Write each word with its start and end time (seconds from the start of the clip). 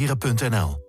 Heren.nl 0.00 0.88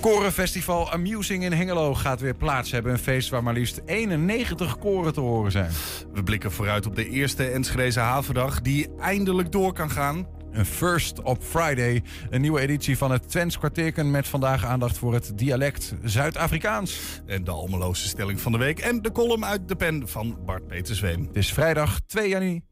Korenfestival 0.00 0.92
Amusing 0.92 1.44
in 1.44 1.52
Hengelo 1.52 1.94
gaat 1.94 2.20
weer 2.20 2.34
plaats 2.34 2.70
hebben. 2.70 2.92
Een 2.92 2.98
feest 2.98 3.28
waar 3.28 3.42
maar 3.42 3.54
liefst 3.54 3.80
91 3.84 4.78
koren 4.78 5.12
te 5.12 5.20
horen 5.20 5.52
zijn. 5.52 5.70
We 6.12 6.22
blikken 6.22 6.52
vooruit 6.52 6.86
op 6.86 6.96
de 6.96 7.08
eerste 7.08 7.44
Enschedeze 7.44 8.00
havendag 8.00 8.60
die 8.60 8.88
eindelijk 8.98 9.52
door 9.52 9.72
kan 9.72 9.90
gaan. 9.90 10.35
Een 10.56 10.66
First 10.66 11.22
op 11.22 11.42
Friday. 11.42 12.02
Een 12.30 12.40
nieuwe 12.40 12.60
editie 12.60 12.98
van 12.98 13.10
het 13.10 13.30
Twents 13.30 13.58
kwartierken 13.58 14.10
met 14.10 14.28
vandaag 14.28 14.64
aandacht 14.64 14.98
voor 14.98 15.14
het 15.14 15.32
dialect 15.34 15.94
Zuid-Afrikaans. 16.02 17.20
En 17.26 17.44
de 17.44 17.50
almeloze 17.50 18.08
stelling 18.08 18.40
van 18.40 18.52
de 18.52 18.58
week 18.58 18.78
en 18.78 19.02
de 19.02 19.12
column 19.12 19.44
uit 19.44 19.68
de 19.68 19.76
pen 19.76 20.08
van 20.08 20.38
Bart 20.44 20.66
Petersweem. 20.66 21.26
Het 21.26 21.36
is 21.36 21.52
vrijdag 21.52 22.00
2 22.06 22.28
juni. 22.28 22.62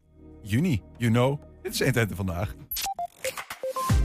Juni, 0.42 0.82
you 0.96 1.12
know. 1.12 1.40
Dit 1.62 1.72
is 1.72 1.78
120 1.78 2.16
vandaag. 2.16 2.54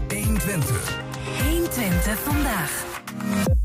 120. 0.07 0.99
120 1.43 2.19
vandaag. 2.19 3.57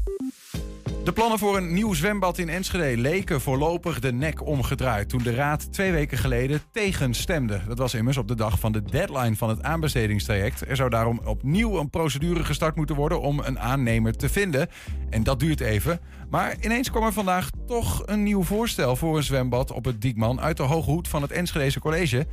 De 1.04 1.12
plannen 1.12 1.38
voor 1.38 1.56
een 1.56 1.72
nieuw 1.74 1.92
zwembad 1.92 2.38
in 2.38 2.48
Enschede 2.48 3.00
leken 3.00 3.40
voorlopig 3.40 4.00
de 4.00 4.12
nek 4.12 4.46
omgedraaid 4.46 5.08
toen 5.08 5.22
de 5.22 5.34
raad 5.34 5.72
twee 5.72 5.92
weken 5.92 6.18
geleden 6.18 6.60
tegenstemde. 6.72 7.60
Dat 7.66 7.78
was 7.78 7.94
immers 7.94 8.16
op 8.16 8.28
de 8.28 8.34
dag 8.34 8.58
van 8.58 8.72
de 8.72 8.82
deadline 8.82 9.36
van 9.36 9.48
het 9.48 9.62
aanbestedingstraject. 9.62 10.68
Er 10.68 10.77
zou 10.77 10.90
daarom 10.90 11.20
opnieuw 11.24 11.78
een 11.78 11.90
procedure 11.90 12.44
gestart 12.44 12.77
moeten 12.77 12.96
worden 12.96 13.20
om 13.20 13.38
een 13.38 13.58
aannemer 13.58 14.16
te 14.16 14.28
vinden. 14.28 14.68
En 15.10 15.22
dat 15.22 15.40
duurt 15.40 15.60
even. 15.60 16.00
Maar 16.30 16.56
ineens 16.60 16.90
kwam 16.90 17.05
er 17.05 17.12
vandaag 17.12 17.50
toch 17.66 18.02
een 18.06 18.22
nieuw 18.22 18.42
voorstel 18.42 18.96
voor 18.96 19.16
een 19.16 19.22
zwembad 19.22 19.70
op 19.70 19.84
het 19.84 20.00
Diekman 20.00 20.41
uit 20.41 20.56
de 20.56 20.62
hoge 20.62 20.91
hoed 20.91 21.08
van 21.08 21.22
het 21.22 21.30
Enschedese 21.30 21.80
College. 21.80 22.27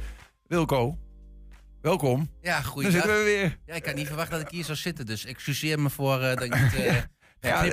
Wilco, 0.48 0.98
welkom. 1.82 2.30
Ja, 2.42 2.52
Daar 2.52 2.64
goeiedag. 2.64 3.02
zitten 3.02 3.18
we 3.18 3.24
weer. 3.24 3.58
Ja, 3.66 3.74
ik 3.74 3.86
had 3.86 3.96
niet 3.96 4.08
verwacht 4.08 4.32
dat 4.32 4.42
ik 4.42 4.50
hier 4.50 4.64
zou 4.64 4.78
zitten, 4.78 5.06
dus 5.06 5.26
excuseer 5.26 5.80
me 5.80 5.90
voor 5.90 6.22
eh, 6.22 6.36
dat 6.36 6.44
ik 6.44 6.60
niet 6.62 6.76
eh 6.76 6.96
Ja, 7.42 7.64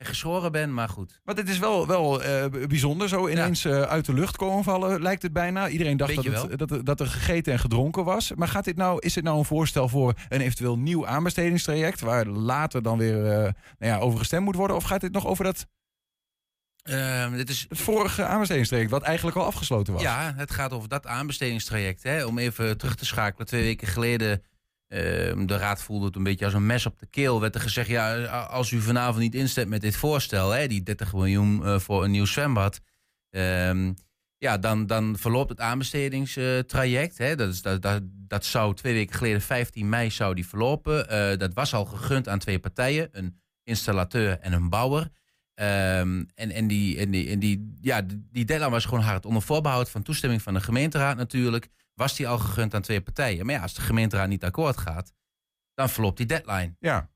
en, 0.00 0.06
ge- 0.06 0.06
en 0.06 0.06
geschoren 0.06 0.52
ben, 0.52 0.74
maar 0.74 0.88
goed. 0.88 1.20
Maar 1.24 1.34
dit 1.34 1.48
is 1.48 1.58
wel, 1.58 1.86
wel 1.86 2.22
eh, 2.22 2.44
bijzonder, 2.68 3.08
zo 3.08 3.28
ineens 3.28 3.64
eh, 3.64 3.82
uit 3.82 4.04
de 4.06 4.14
lucht 4.14 4.36
komen 4.36 4.64
vallen, 4.64 5.02
lijkt 5.02 5.22
het 5.22 5.32
bijna. 5.32 5.68
Iedereen 5.68 5.96
dacht 5.96 6.14
dat, 6.14 6.24
het, 6.24 6.58
dat, 6.58 6.70
er- 6.70 6.84
dat 6.84 7.00
er 7.00 7.06
gegeten 7.06 7.52
en 7.52 7.58
gedronken 7.58 8.04
was. 8.04 8.32
Maar 8.34 8.48
gaat 8.48 8.64
dit 8.64 8.76
nou, 8.76 8.98
is 8.98 9.12
dit 9.12 9.24
nou 9.24 9.38
een 9.38 9.44
voorstel 9.44 9.88
voor 9.88 10.14
een 10.28 10.40
eventueel 10.40 10.78
nieuw 10.78 11.06
aanbestedingstraject... 11.06 12.00
waar 12.00 12.26
later 12.26 12.82
dan 12.82 12.98
weer 12.98 13.26
eh, 13.26 13.38
nou 13.38 13.52
ja, 13.78 13.98
over 13.98 14.18
gestemd 14.18 14.44
moet 14.44 14.54
worden? 14.56 14.76
Of 14.76 14.84
gaat 14.84 15.00
dit 15.00 15.12
nog 15.12 15.26
over 15.26 15.44
dat, 15.44 15.66
Ehm, 16.82 17.36
dit 17.36 17.48
is, 17.50 17.66
het 17.68 17.78
vorige 17.80 18.24
aanbestedingstraject... 18.24 18.90
wat 18.90 19.02
eigenlijk 19.02 19.36
al 19.36 19.44
afgesloten 19.44 19.92
was? 19.92 20.02
ja, 20.02 20.32
het 20.36 20.50
gaat 20.50 20.72
over 20.72 20.88
dat 20.88 21.06
aanbestedingstraject. 21.06 22.02
Hè, 22.02 22.24
om 22.24 22.38
even 22.38 22.78
terug 22.78 22.94
te 22.94 23.04
schakelen. 23.06 23.46
Twee 23.46 23.62
weken 23.62 23.88
geleden, 23.88 24.42
de 24.90 25.56
raad 25.56 25.82
voelde 25.82 26.06
het 26.06 26.16
een 26.16 26.22
beetje 26.22 26.44
als 26.44 26.54
een 26.54 26.66
mes 26.66 26.86
op 26.86 26.98
de 26.98 27.06
keel. 27.06 27.40
Werd 27.40 27.54
er 27.54 27.60
gezegd, 27.60 27.88
ja, 27.88 28.24
als 28.44 28.70
u 28.70 28.80
vanavond 28.80 29.18
niet 29.18 29.34
instemt 29.34 29.68
met 29.68 29.80
dit 29.80 29.96
voorstel... 29.96 30.50
Hè, 30.50 30.66
die 30.66 30.82
30 30.82 31.12
miljoen 31.12 31.64
eh, 31.64 31.78
voor 31.78 32.04
een 32.04 32.10
nieuw 32.10 32.24
zwembad... 32.24 32.80
ehm, 33.30 33.92
ja, 34.36 34.58
dan, 34.58 34.86
dan 34.86 35.16
verloopt 35.18 35.50
het 35.50 35.60
aanbestedingstraject. 35.60 37.18
Hè. 37.18 37.36
Dat, 37.36 37.48
is, 37.48 37.62
dat, 37.62 37.82
dat, 37.82 38.02
dat 38.04 38.44
zou 38.44 38.74
twee 38.74 38.94
weken 38.94 39.14
geleden, 39.14 39.40
15 39.40 39.88
mei, 39.88 40.10
zou 40.10 40.34
die 40.34 40.46
verlopen. 40.46 41.08
Eh, 41.08 41.38
dat 41.38 41.54
was 41.54 41.74
al 41.74 41.84
gegund 41.84 42.28
aan 42.28 42.38
twee 42.38 42.58
partijen. 42.58 43.08
Een 43.12 43.40
installateur 43.62 44.38
en 44.38 44.52
een 44.52 44.68
bouwer. 44.68 45.10
Ehm, 45.60 46.24
en, 46.34 46.50
en, 46.50 46.66
die, 46.66 46.98
en, 46.98 47.10
die, 47.10 47.30
en 47.30 47.38
die, 47.38 47.74
ja, 47.80 48.02
die 48.32 48.44
deadline 48.44 48.70
was 48.70 48.84
gewoon 48.84 49.04
hard 49.04 49.26
onder 49.26 49.42
voorbehoud 49.42 49.90
van 49.90 50.02
toestemming 50.02 50.42
van 50.42 50.54
de 50.54 50.60
gemeenteraad 50.60 51.16
natuurlijk. 51.16 51.68
Was 51.94 52.16
die 52.16 52.28
al 52.28 52.38
gegund 52.38 52.74
aan 52.74 52.82
twee 52.82 53.00
partijen. 53.00 53.46
Maar 53.46 53.54
ja, 53.54 53.62
als 53.62 53.74
de 53.74 53.80
gemeenteraad 53.80 54.28
niet 54.28 54.44
akkoord 54.44 54.76
gaat, 54.76 55.12
dan 55.74 55.88
verloopt 55.88 56.16
die 56.16 56.26
deadline. 56.26 56.76
Ja. 56.78 57.10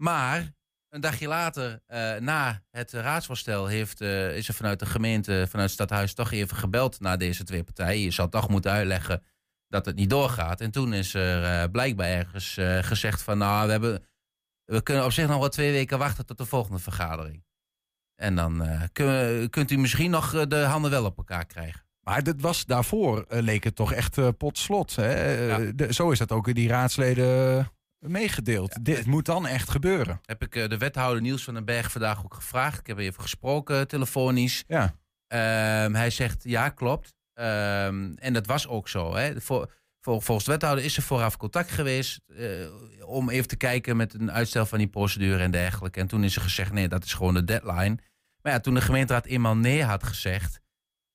Maar 0.00 0.54
een 0.88 1.00
dagje 1.00 1.28
later, 1.28 1.82
eh, 1.86 2.16
na 2.16 2.62
het 2.70 2.92
raadsvoorstel, 2.92 3.66
heeft, 3.66 4.00
eh, 4.00 4.36
is 4.36 4.48
er 4.48 4.54
vanuit 4.54 4.78
de 4.78 4.86
gemeente, 4.86 5.32
vanuit 5.32 5.70
het 5.70 5.70
stadhuis, 5.70 6.14
toch 6.14 6.32
even 6.32 6.56
gebeld 6.56 7.00
naar 7.00 7.18
deze 7.18 7.44
twee 7.44 7.64
partijen. 7.64 8.02
Je 8.02 8.10
zal 8.10 8.28
toch 8.28 8.48
moeten 8.48 8.70
uitleggen 8.70 9.22
dat 9.66 9.86
het 9.86 9.96
niet 9.96 10.10
doorgaat. 10.10 10.60
En 10.60 10.70
toen 10.70 10.92
is 10.92 11.14
er 11.14 11.44
eh, 11.44 11.70
blijkbaar 11.70 12.08
ergens 12.08 12.58
gezegd 12.80 13.22
van, 13.22 13.38
nou, 13.38 13.66
we, 13.66 13.70
hebben, 13.72 14.04
we 14.64 14.82
kunnen 14.82 15.04
op 15.04 15.12
zich 15.12 15.28
nog 15.28 15.38
wel 15.38 15.48
twee 15.48 15.72
weken 15.72 15.98
wachten 15.98 16.26
tot 16.26 16.38
de 16.38 16.46
volgende 16.46 16.78
vergadering. 16.78 17.46
En 18.20 18.34
dan 18.34 18.62
eh, 18.62 18.82
kun- 18.92 19.50
kunt 19.50 19.70
u 19.70 19.76
misschien 19.78 20.10
nog 20.10 20.34
eh, 20.34 20.42
de 20.48 20.56
handen 20.56 20.90
wel 20.90 21.04
op 21.04 21.16
elkaar 21.18 21.46
krijgen. 21.46 21.80
Maar 22.00 22.22
dit 22.22 22.40
was 22.40 22.64
daarvoor, 22.66 23.24
eh, 23.28 23.40
leek 23.42 23.64
het 23.64 23.76
toch 23.76 23.92
echt 23.92 24.36
pot 24.38 24.58
slot. 24.58 24.96
Hè? 24.96 25.32
Ja. 25.46 25.72
de- 25.74 25.92
zo 25.92 26.10
is 26.10 26.18
dat 26.18 26.32
ook 26.32 26.48
in 26.48 26.54
die 26.54 26.68
raadsleden 26.68 27.70
meegedeeld. 27.98 28.84
Dit 28.84 29.06
moet 29.06 29.24
dan 29.26 29.46
echt 29.46 29.70
gebeuren. 29.70 30.20
Heb 30.24 30.42
ik 30.42 30.52
de 30.70 30.78
wethouder 30.78 31.22
Niels 31.22 31.44
van 31.44 31.54
den 31.54 31.64
Berg 31.64 31.90
vandaag 31.92 32.24
ook 32.24 32.34
gevraagd. 32.34 32.78
Ik 32.78 32.86
heb 32.86 32.98
even 32.98 33.22
gesproken 33.22 33.88
telefonisch. 33.88 34.64
Ja. 34.66 34.94
Ehm, 35.26 35.94
hij 35.94 36.10
zegt 36.10 36.42
ja, 36.44 36.68
klopt. 36.68 37.14
Ehm, 37.34 38.12
en 38.16 38.32
dat 38.32 38.46
was 38.46 38.68
ook 38.68 38.88
zo. 38.88 39.14
Hè. 39.14 39.32
Volgens 40.00 40.44
de 40.44 40.50
wethouder 40.50 40.84
is 40.84 40.96
er 40.96 41.02
vooraf 41.02 41.36
contact 41.36 41.70
geweest. 41.70 42.20
om 43.04 43.30
even 43.30 43.48
te 43.48 43.56
kijken 43.56 43.96
met 43.96 44.14
een 44.14 44.32
uitstel 44.32 44.66
van 44.66 44.78
die 44.78 44.86
procedure 44.88 45.42
en 45.42 45.50
dergelijke. 45.50 46.00
En 46.00 46.06
toen 46.06 46.24
is 46.24 46.36
er 46.36 46.42
gezegd: 46.42 46.72
nee, 46.72 46.88
dat 46.88 47.04
is 47.04 47.12
gewoon 47.12 47.34
de 47.34 47.44
deadline. 47.44 47.98
Maar 48.48 48.56
ja, 48.56 48.62
toen 48.62 48.74
de 48.74 48.80
gemeenteraad 48.80 49.26
eenmaal 49.26 49.56
nee 49.56 49.84
had 49.84 50.02
gezegd. 50.04 50.60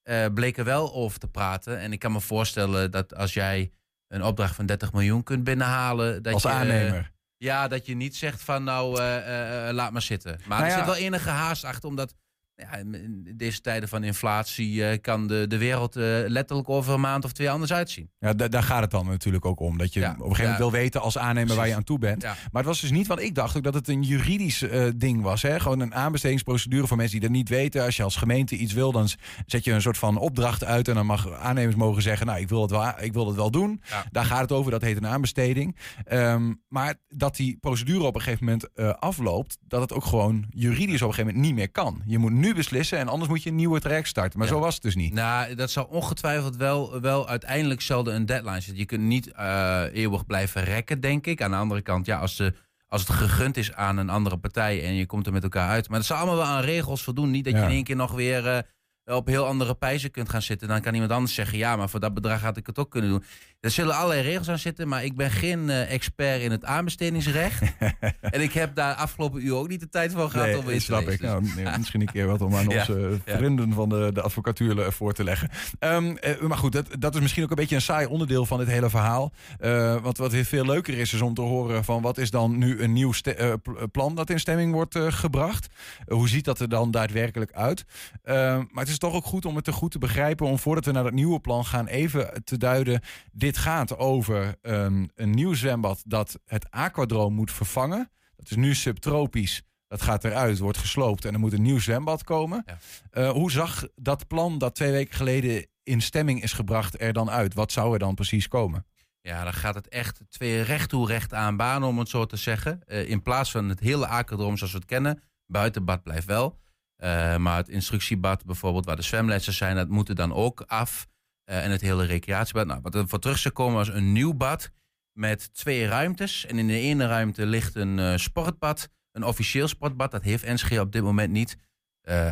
eh, 0.04 0.26
bleek 0.34 0.58
er 0.58 0.64
wel 0.64 0.94
over 0.94 1.20
te 1.20 1.28
praten. 1.28 1.80
En 1.80 1.92
ik 1.92 2.00
kan 2.00 2.12
me 2.12 2.22
voorstellen 2.22 2.92
dat 2.92 3.16
als 3.16 3.34
jij 3.34 3.72
een 4.08 4.24
opdracht 4.24 4.56
van 4.56 4.66
30 4.66 4.94
miljoen 4.94 5.24
kunt 5.24 5.44
binnenhalen. 5.44 6.24
Dat 6.24 6.34
Als 6.34 6.44
je, 6.44 6.50
aannemer. 6.50 7.12
ja, 7.38 7.68
dat 7.68 7.86
je 7.86 7.96
niet 7.96 8.16
zegt 8.16 8.42
van 8.42 8.64
nou, 8.64 9.00
eh, 9.00 9.68
eh, 9.68 9.74
laat 9.74 9.92
maar 9.92 10.02
zitten. 10.02 10.40
Maar 10.46 10.60
Nou 10.60 10.64
er 10.64 10.70
ja. 10.70 10.76
zit 10.78 10.86
wel 10.86 11.04
enige 11.06 11.30
haast 11.30 11.64
achter, 11.64 11.90
omdat 11.90 12.16
ja, 12.56 12.75
in 12.78 13.34
deze 13.36 13.62
tijden 13.62 13.90
van 13.90 14.03
inflatie 14.03 14.86
eh, 14.88 15.02
kan 15.02 15.28
de, 15.28 15.46
de 15.47 15.58
wereld 15.58 15.96
eh, 15.96 16.03
letterlijk 16.28 16.69
over 16.69 16.94
een 16.94 17.00
maand 17.00 17.25
of 17.25 17.31
twee 17.31 17.50
anders 17.52 17.74
uitzien. 17.74 18.09
Ja, 18.19 18.34
da- 18.34 18.47
daar 18.47 18.64
gaat 18.64 18.81
het 18.81 18.91
dan 18.91 19.06
natuurlijk 19.06 19.46
ook 19.46 19.59
om. 19.59 19.78
Dat 19.78 19.94
je 19.94 20.00
Ja, 20.00 20.09
op 20.12 20.14
een 20.14 20.22
gegeven 20.22 20.41
moment 20.44 20.58
ja. 20.64 20.69
wil 20.72 20.81
weten 20.81 21.02
als 21.02 21.18
aannemer 21.18 21.56
waar 21.56 21.68
je 21.68 21.75
aan 21.75 21.84
toe 21.84 22.00
bent. 22.00 22.24
Maar 22.24 22.36
het 22.52 22.66
was 22.66 22.81
dus 22.81 22.91
niet, 22.91 23.08
want 23.08 23.19
ik 23.22 23.36
dacht 23.36 23.58
ook 23.58 23.64
dat 23.64 23.74
het 23.74 23.88
een 23.88 24.03
juridisch 24.03 24.62
eh, 24.62 24.88
ding 24.96 25.22
was. 25.22 25.41
Hè? 25.41 25.59
Gewoon 25.59 25.80
een 25.80 25.94
aanbestedingsprocedure 25.96 26.88
voor 26.88 26.97
mensen 26.97 27.19
die 27.19 27.28
dat 27.28 27.38
niet 27.38 27.50
weten. 27.50 27.84
Als 27.84 27.96
je 27.97 28.03
als 28.03 28.16
gemeente 28.16 28.56
iets 28.56 28.74
wil, 28.74 28.91
dan 28.91 29.08
zet 29.46 29.64
je 29.64 29.72
een 29.72 29.81
soort 29.81 29.97
van 29.97 30.18
opdracht 30.18 30.64
uit. 30.64 30.88
En 30.88 30.94
dan 30.96 31.06
mag 31.06 31.31
aannemers 31.31 31.75
mogen 31.75 32.02
zeggen, 32.02 32.25
nou, 32.28 32.40
ik 32.40 32.50
wil 32.50 32.62
het 32.62 32.72
wel, 32.72 32.94
ik 33.00 33.14
wil 33.14 33.28
het 33.28 33.35
wel 33.35 33.52
doen. 33.52 33.81
Daar 34.12 34.25
gaat 34.25 34.41
het 34.41 34.52
over, 34.52 34.72
dat 34.72 34.81
heet 34.81 34.97
een 34.97 35.08
aanbesteding. 35.08 35.75
Ehm, 36.03 36.53
maar 36.68 36.96
dat 37.08 37.35
die 37.35 37.58
procedure 37.59 38.03
op 38.03 38.16
een 38.16 38.22
gegeven 38.22 38.46
moment 38.46 38.75
afloopt, 39.00 39.58
dat 39.68 39.81
het 39.81 39.94
ook 39.94 40.06
gewoon 40.06 40.46
juridisch 40.50 41.02
op 41.02 41.08
een 41.08 41.14
gegeven 41.14 41.25
moment 41.25 41.46
niet 41.46 41.56
meer 41.56 41.72
kan. 41.72 42.02
Je 42.06 42.18
moet 42.18 42.31
nu 42.44 42.54
beslissen 42.54 42.98
en 42.98 43.08
anders 43.08 43.30
moet 43.30 43.44
je 43.44 43.50
een 43.50 43.56
nieuwe 43.56 43.80
traject 43.80 44.08
starten. 44.08 44.40
Maar 44.40 44.48
Ja. 44.48 44.54
zo 44.54 44.59
was 44.59 44.74
het 44.74 44.84
dus 44.84 44.96
niet. 44.96 45.14
Nou, 45.14 45.56
dat 45.56 45.72
zal 45.72 45.84
ongetwijfeld 45.84 46.56
wel, 46.56 47.02
wel 47.02 47.28
uiteindelijk 47.28 47.81
zal 47.81 48.06
er 48.08 48.14
een 48.14 48.26
deadline 48.26 48.59
zitten. 48.59 48.78
Je 48.78 48.86
kunt 48.86 49.02
niet 49.02 49.31
eh, 49.31 49.84
eeuwig 49.94 50.26
blijven 50.26 50.64
rekken, 50.64 51.00
denk 51.02 51.26
ik. 51.26 51.42
Aan 51.42 51.52
de 51.52 51.58
andere 51.58 51.82
kant, 51.82 52.06
ja, 52.06 52.18
als, 52.20 52.36
de, 52.36 52.53
als 52.88 53.02
het 53.08 53.09
gegund 53.18 53.58
is 53.58 53.74
aan 53.74 53.98
een 53.98 54.09
andere 54.09 54.38
partij 54.38 54.84
en 54.86 54.94
je 54.94 55.06
komt 55.06 55.26
er 55.26 55.34
met 55.34 55.44
elkaar 55.44 55.70
uit. 55.70 55.90
Maar 55.90 55.98
dat 55.98 56.08
zal 56.08 56.18
allemaal 56.18 56.36
wel 56.36 56.46
aan 56.46 56.62
regels 56.64 57.03
voldoen. 57.03 57.32
Niet 57.32 57.44
dat 57.44 57.53
Ja. 57.53 57.59
je 57.59 57.66
in 57.66 57.72
één 57.72 57.84
keer 57.84 57.96
nog 57.96 58.12
weer 58.12 58.48
eh, 58.48 58.58
op 59.06 59.28
heel 59.28 59.46
andere 59.46 59.74
pijzen 59.74 60.12
kunt 60.12 60.30
gaan 60.30 60.41
zitten. 60.41 60.68
Dan 60.68 60.81
kan 60.81 60.94
iemand 60.94 61.12
anders 61.12 61.34
zeggen, 61.34 61.58
ja, 61.58 61.75
maar 61.75 61.90
voor 61.90 62.00
dat 62.00 62.14
bedrag 62.14 62.41
had 62.41 62.58
ik 62.58 62.66
het 62.68 62.80
ook 62.80 62.90
kunnen 62.91 63.09
doen. 63.09 63.24
Er 63.59 63.69
zullen 63.72 63.96
allerlei 63.96 64.22
regels 64.22 64.50
aan 64.50 64.59
zitten, 64.59 64.88
maar 64.88 65.03
ik 65.03 65.16
ben 65.16 65.31
geen 65.31 65.69
eh, 65.69 65.94
expert 65.94 66.41
in 66.41 66.52
het 66.52 66.66
aanbestedingsrecht. 66.66 67.62
en 68.22 68.41
ik 68.41 68.53
heb 68.53 68.75
daar 68.75 68.94
afgelopen 68.96 69.46
uur 69.46 69.56
ook 69.56 69.68
niet 69.68 69.80
de 69.80 69.90
tijd 69.90 70.12
voor 70.12 70.30
gehad 70.30 70.47
Nee, 70.47 70.58
om 70.58 70.69
in 70.69 70.78
te 70.78 70.84
snap 70.84 71.00
lezen. 71.06 71.14
ik. 71.14 71.19
Dus- 71.55 71.64
Nou, 71.64 71.78
misschien 71.78 72.02
een 72.02 72.11
keer 72.11 72.28
wat 72.28 72.41
om 72.41 72.55
aan 72.55 72.70
Ja, 72.70 72.79
onze 72.79 73.20
ja. 73.26 73.38
vrienden 73.38 73.73
van 73.73 73.90
de, 73.90 74.09
de 74.14 74.22
advocatuur 74.22 74.79
eh, 74.82 74.91
voor 74.91 75.14
te 75.14 75.23
leggen. 75.23 75.50
Ehm, 75.79 76.16
eh, 76.16 76.40
maar 76.40 76.58
goed, 76.58 76.72
dat, 76.72 76.88
dat 77.00 77.16
is 77.16 77.22
misschien 77.22 77.44
ook 77.44 77.50
een 77.50 77.55
beetje 77.55 77.76
een 77.76 77.82
saai 77.82 78.05
onderdeel 78.05 78.46
van 78.46 78.58
dit 78.58 78.67
hele 78.67 78.90
verhaal. 78.90 79.32
Eh, 79.59 80.02
want 80.02 80.17
wat 80.17 80.34
veel 80.35 80.66
leuker 80.66 80.97
is, 80.97 81.14
is 81.14 81.22
om 81.22 81.34
te 81.34 81.41
horen 81.41 81.84
van 81.84 82.02
wat 82.02 82.17
is 82.17 82.29
dan 82.32 82.58
nu 82.58 82.82
een 82.82 82.94
nieuw 82.94 83.11
eh, 83.23 83.53
plan 83.91 84.16
dat 84.16 84.29
in 84.29 84.40
stemming 84.40 84.73
wordt 84.73 84.96
eh, 84.96 85.11
gebracht. 85.11 85.67
Eh, 86.08 86.16
hoe 86.16 86.29
ziet 86.29 86.46
dat 86.46 86.59
er 86.59 86.70
dan 86.70 86.91
daadwerkelijk 86.91 87.52
uit? 87.52 87.85
Ehm, 88.23 88.58
maar 88.72 88.84
het 88.84 88.88
is 88.88 88.92
toch 88.97 89.13
ook 89.13 89.25
goed 89.25 89.45
om 89.45 89.55
het 89.55 89.63
te 89.63 89.72
goed 89.72 89.91
te 89.91 89.99
begrijpen, 89.99 90.47
om 90.47 90.59
voordat 90.59 90.85
we 90.85 90.91
naar 90.91 91.05
het 91.05 91.13
nieuwe 91.13 91.40
plan 91.40 91.66
gaan, 91.66 91.87
even 91.87 92.43
te 92.43 92.57
duiden. 92.57 93.01
Dit 93.31 93.57
gaat 93.57 93.97
over 93.97 94.55
ehm, 94.61 95.05
een 95.16 95.31
nieuw 95.31 95.53
zwembad 95.53 96.03
dat 96.05 96.40
het 96.45 96.72
aquadroom 96.72 97.34
moet 97.34 97.51
vervangen. 97.51 98.11
Dat 98.35 98.49
is 98.49 98.55
nu 98.55 98.75
subtropisch. 98.75 99.61
Dat 99.87 100.01
gaat 100.01 100.23
eruit, 100.23 100.59
wordt 100.59 100.78
gesloopt 100.78 101.25
en 101.25 101.34
er 101.34 101.40
moet 101.40 101.53
een 101.53 101.61
nieuw 101.61 101.79
zwembad 101.79 102.23
komen. 102.23 102.63
Ja. 102.66 102.78
Eh, 103.09 103.29
hoe 103.29 103.51
zag 103.51 103.87
dat 103.95 104.28
plan 104.28 104.57
dat 104.57 104.75
twee 104.75 104.91
weken 104.91 105.16
geleden 105.16 105.67
in 105.84 106.01
stemming 106.01 106.43
is 106.43 106.53
gebracht 106.53 107.01
er 107.01 107.13
dan 107.13 107.29
uit? 107.29 107.53
Wat 107.53 107.72
zou 107.72 107.93
er 107.93 107.99
dan 107.99 108.16
precies 108.16 108.47
komen? 108.47 108.85
Ja, 109.22 109.43
dan 109.43 109.53
gaat 109.53 109.75
het 109.75 109.87
echt 109.87 110.22
twee 110.29 110.61
recht 110.61 110.90
toe 110.90 111.07
recht 111.07 111.34
aan 111.34 111.57
banen, 111.57 111.87
om 111.87 111.99
het 111.99 112.09
zo 112.09 112.25
te 112.25 112.35
zeggen. 112.35 112.81
Eh, 112.85 113.09
in 113.09 113.22
plaats 113.22 113.51
van 113.51 113.69
het 113.69 113.79
hele 113.79 114.07
akerdroom 114.07 114.57
zoals 114.57 114.72
we 114.72 114.78
het 114.78 114.87
kennen, 114.87 115.22
Buitenbad 115.45 116.03
blijft 116.03 116.25
wel. 116.25 116.59
Eh, 117.03 117.38
maar 117.38 117.58
het 117.58 117.70
instructiebad 117.70 118.46
bijvoorbeeld, 118.46 118.85
waar 118.85 118.96
de 118.96 119.02
zwemlessen 119.02 119.53
zijn, 119.53 119.76
dat 119.76 119.90
moet 119.90 120.09
er 120.09 120.16
dan 120.16 120.34
ook 120.34 120.61
af. 120.61 121.08
Eh, 121.44 121.64
en 121.64 121.72
het 121.72 121.82
hele 121.82 122.05
recreatiebad. 122.05 122.67
Nou, 122.67 122.79
wat 122.82 122.96
er 122.96 123.08
voor 123.08 123.20
terug 123.20 123.38
zou 123.38 123.53
komen 123.53 123.76
was 123.76 123.88
een 123.88 124.11
nieuw 124.11 124.34
bad 124.34 124.72
met 125.11 125.53
twee 125.53 125.88
ruimtes. 125.88 126.46
En 126.46 126.58
in 126.58 126.67
de 126.67 126.79
ene 126.79 127.08
ruimte 127.08 127.46
ligt 127.46 127.76
een 127.76 128.00
eh, 128.00 128.17
sportbad, 128.17 128.90
een 129.11 129.23
officieel 129.23 129.67
sportbad. 129.67 130.11
Dat 130.11 130.23
heeft 130.23 130.44
Enschede 130.44 130.82
op 130.82 130.91
dit 130.91 131.03
moment 131.03 131.32
niet. 131.32 131.58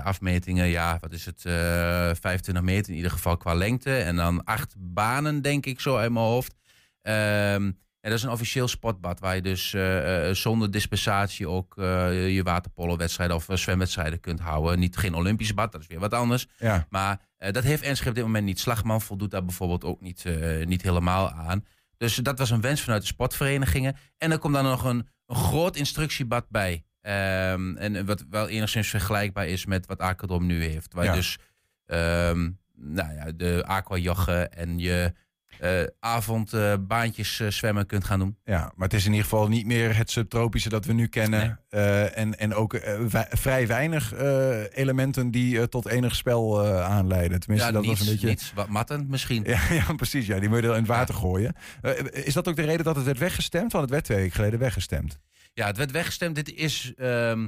Afmetingen, 0.04 0.68
ja, 0.68 0.98
wat 1.00 1.12
is 1.12 1.26
het? 1.26 1.46
eh 1.46 2.12
25 2.20 2.64
meter 2.64 2.90
in 2.92 2.96
ieder 2.98 3.12
geval 3.12 3.38
qua 3.38 3.54
lengte. 3.54 3.98
En 3.98 4.16
dan 4.16 4.44
acht 4.44 4.76
banen, 4.78 5.42
denk 5.42 5.66
ik 5.66 5.80
zo 5.80 5.98
uit 5.98 6.12
mijn 6.12 6.26
hoofd. 6.26 6.56
Ehm, 7.02 7.72
en 8.02 8.10
dat 8.10 8.20
is 8.20 8.24
een 8.26 8.32
officieel 8.32 8.68
sportbad 8.68 9.20
waar 9.20 9.36
je 9.36 9.42
dus 9.42 9.74
eh, 9.74 10.30
eh, 10.30 10.36
zonder 10.36 10.72
dispensatie 10.72 11.48
ook 11.48 11.78
eh, 11.78 12.34
je 12.36 12.44
waterpolo-wedstrijden 12.44 13.36
of 13.36 13.48
zwemwedstrijden 13.54 14.20
kunt 14.20 14.40
houden. 14.40 14.80
Niet 14.80 14.98
geen 14.98 15.14
Olympisch 15.14 15.54
bad, 15.54 15.72
dat 15.72 15.82
is 15.82 15.88
weer 15.88 16.00
wat 16.00 16.14
anders. 16.14 16.48
Ja. 16.58 16.88
Maar 16.90 17.20
dat 17.38 17.64
heeft 17.64 17.84
Enschede 17.84 18.10
op 18.10 18.16
dit 18.16 18.24
moment 18.26 18.46
niet. 18.46 18.60
Slagman 18.60 19.02
voldoet 19.02 19.32
daar 19.32 19.46
bijvoorbeeld 19.46 19.84
ook 19.84 20.02
niet, 20.02 20.26
niet 20.64 20.82
helemaal 20.82 21.32
aan. 21.32 21.66
Dus 21.98 22.16
dat 22.16 22.38
was 22.40 22.50
een 22.50 22.62
wens 22.62 22.82
vanuit 22.82 23.02
de 23.02 23.08
sportverenigingen. 23.08 23.96
En 24.18 24.32
er 24.32 24.40
komt 24.40 24.54
dan 24.54 24.64
nog 24.64 24.84
een, 24.84 25.08
een 25.26 25.36
groot 25.36 25.76
instructiebad 25.76 26.46
bij. 26.50 26.84
Ehm, 27.02 27.76
en 27.78 28.06
wat 28.06 28.26
wel 28.30 28.48
enigszins 28.50 28.88
vergelijkbaar 28.88 29.48
is 29.48 29.66
met 29.66 29.86
wat 29.86 30.00
Aquadom 30.00 30.46
nu 30.46 30.64
heeft. 30.64 30.94
Waar 30.94 31.04
Ja. 31.06 31.10
je 31.12 31.18
dus 31.18 31.38
ehm, 31.86 32.50
nou 32.76 33.14
ja, 33.14 33.32
de 33.36 33.64
aquajoggen 33.66 34.52
en 34.54 34.80
je 34.80 35.14
eh 35.62 35.84
avondbaantjes 36.00 37.40
eh, 37.40 37.48
zwemmen 37.48 37.86
kunt 37.86 38.04
gaan 38.04 38.20
doen. 38.20 38.38
Ja, 38.44 38.72
maar 38.76 38.88
het 38.88 38.94
is 38.94 39.06
in 39.06 39.12
ieder 39.12 39.24
geval 39.24 39.48
niet 39.48 39.66
meer 39.66 39.96
het 39.98 40.12
subtropische 40.12 40.70
dat 40.70 40.86
we 40.86 40.94
nu 40.94 41.08
kennen. 41.08 41.60
Eh, 41.70 42.18
en, 42.18 42.40
en 42.40 42.54
ook 42.54 42.74
eh, 42.74 43.00
vrij 43.30 43.68
weinig 43.68 44.14
eh, 44.14 44.78
elementen 44.78 45.32
die 45.32 45.58
eh, 45.60 45.64
tot 45.64 45.88
enig 45.88 46.16
spel 46.16 46.64
eh, 46.66 46.84
aanleiden. 46.84 47.40
Tenminste, 47.40 47.68
ja, 47.68 47.74
dat 47.74 47.84
niets, 47.86 48.00
was 48.00 48.08
een 48.08 48.14
beetje. 48.14 48.28
niets 48.28 48.54
wat 48.54 48.68
matten 48.68 49.06
misschien. 49.10 49.44
Ja, 49.44 49.60
ja, 49.88 49.94
precies. 49.94 50.26
Ja, 50.28 50.40
die 50.40 50.50
moet 50.50 50.62
je 50.62 50.68
in 50.68 50.74
het 50.74 50.88
water 50.88 51.16
gooien. 51.16 51.56
Eh, 51.82 51.92
is 52.26 52.34
dat 52.34 52.48
ook 52.48 52.56
de 52.56 52.62
reden 52.66 52.86
dat 52.86 52.96
het 52.96 53.06
werd 53.06 53.18
weggestemd? 53.20 53.72
Want 53.72 53.84
het 53.84 53.94
werd 53.94 54.04
twee 54.06 54.18
weken 54.18 54.36
geleden 54.36 54.60
weggestemd. 54.60 55.20
Ja, 55.54 55.66
het 55.68 55.78
werd 55.78 55.92
weggestemd. 55.92 56.36
Dit 56.36 56.54
is 56.54 56.94
ehm, 56.96 57.48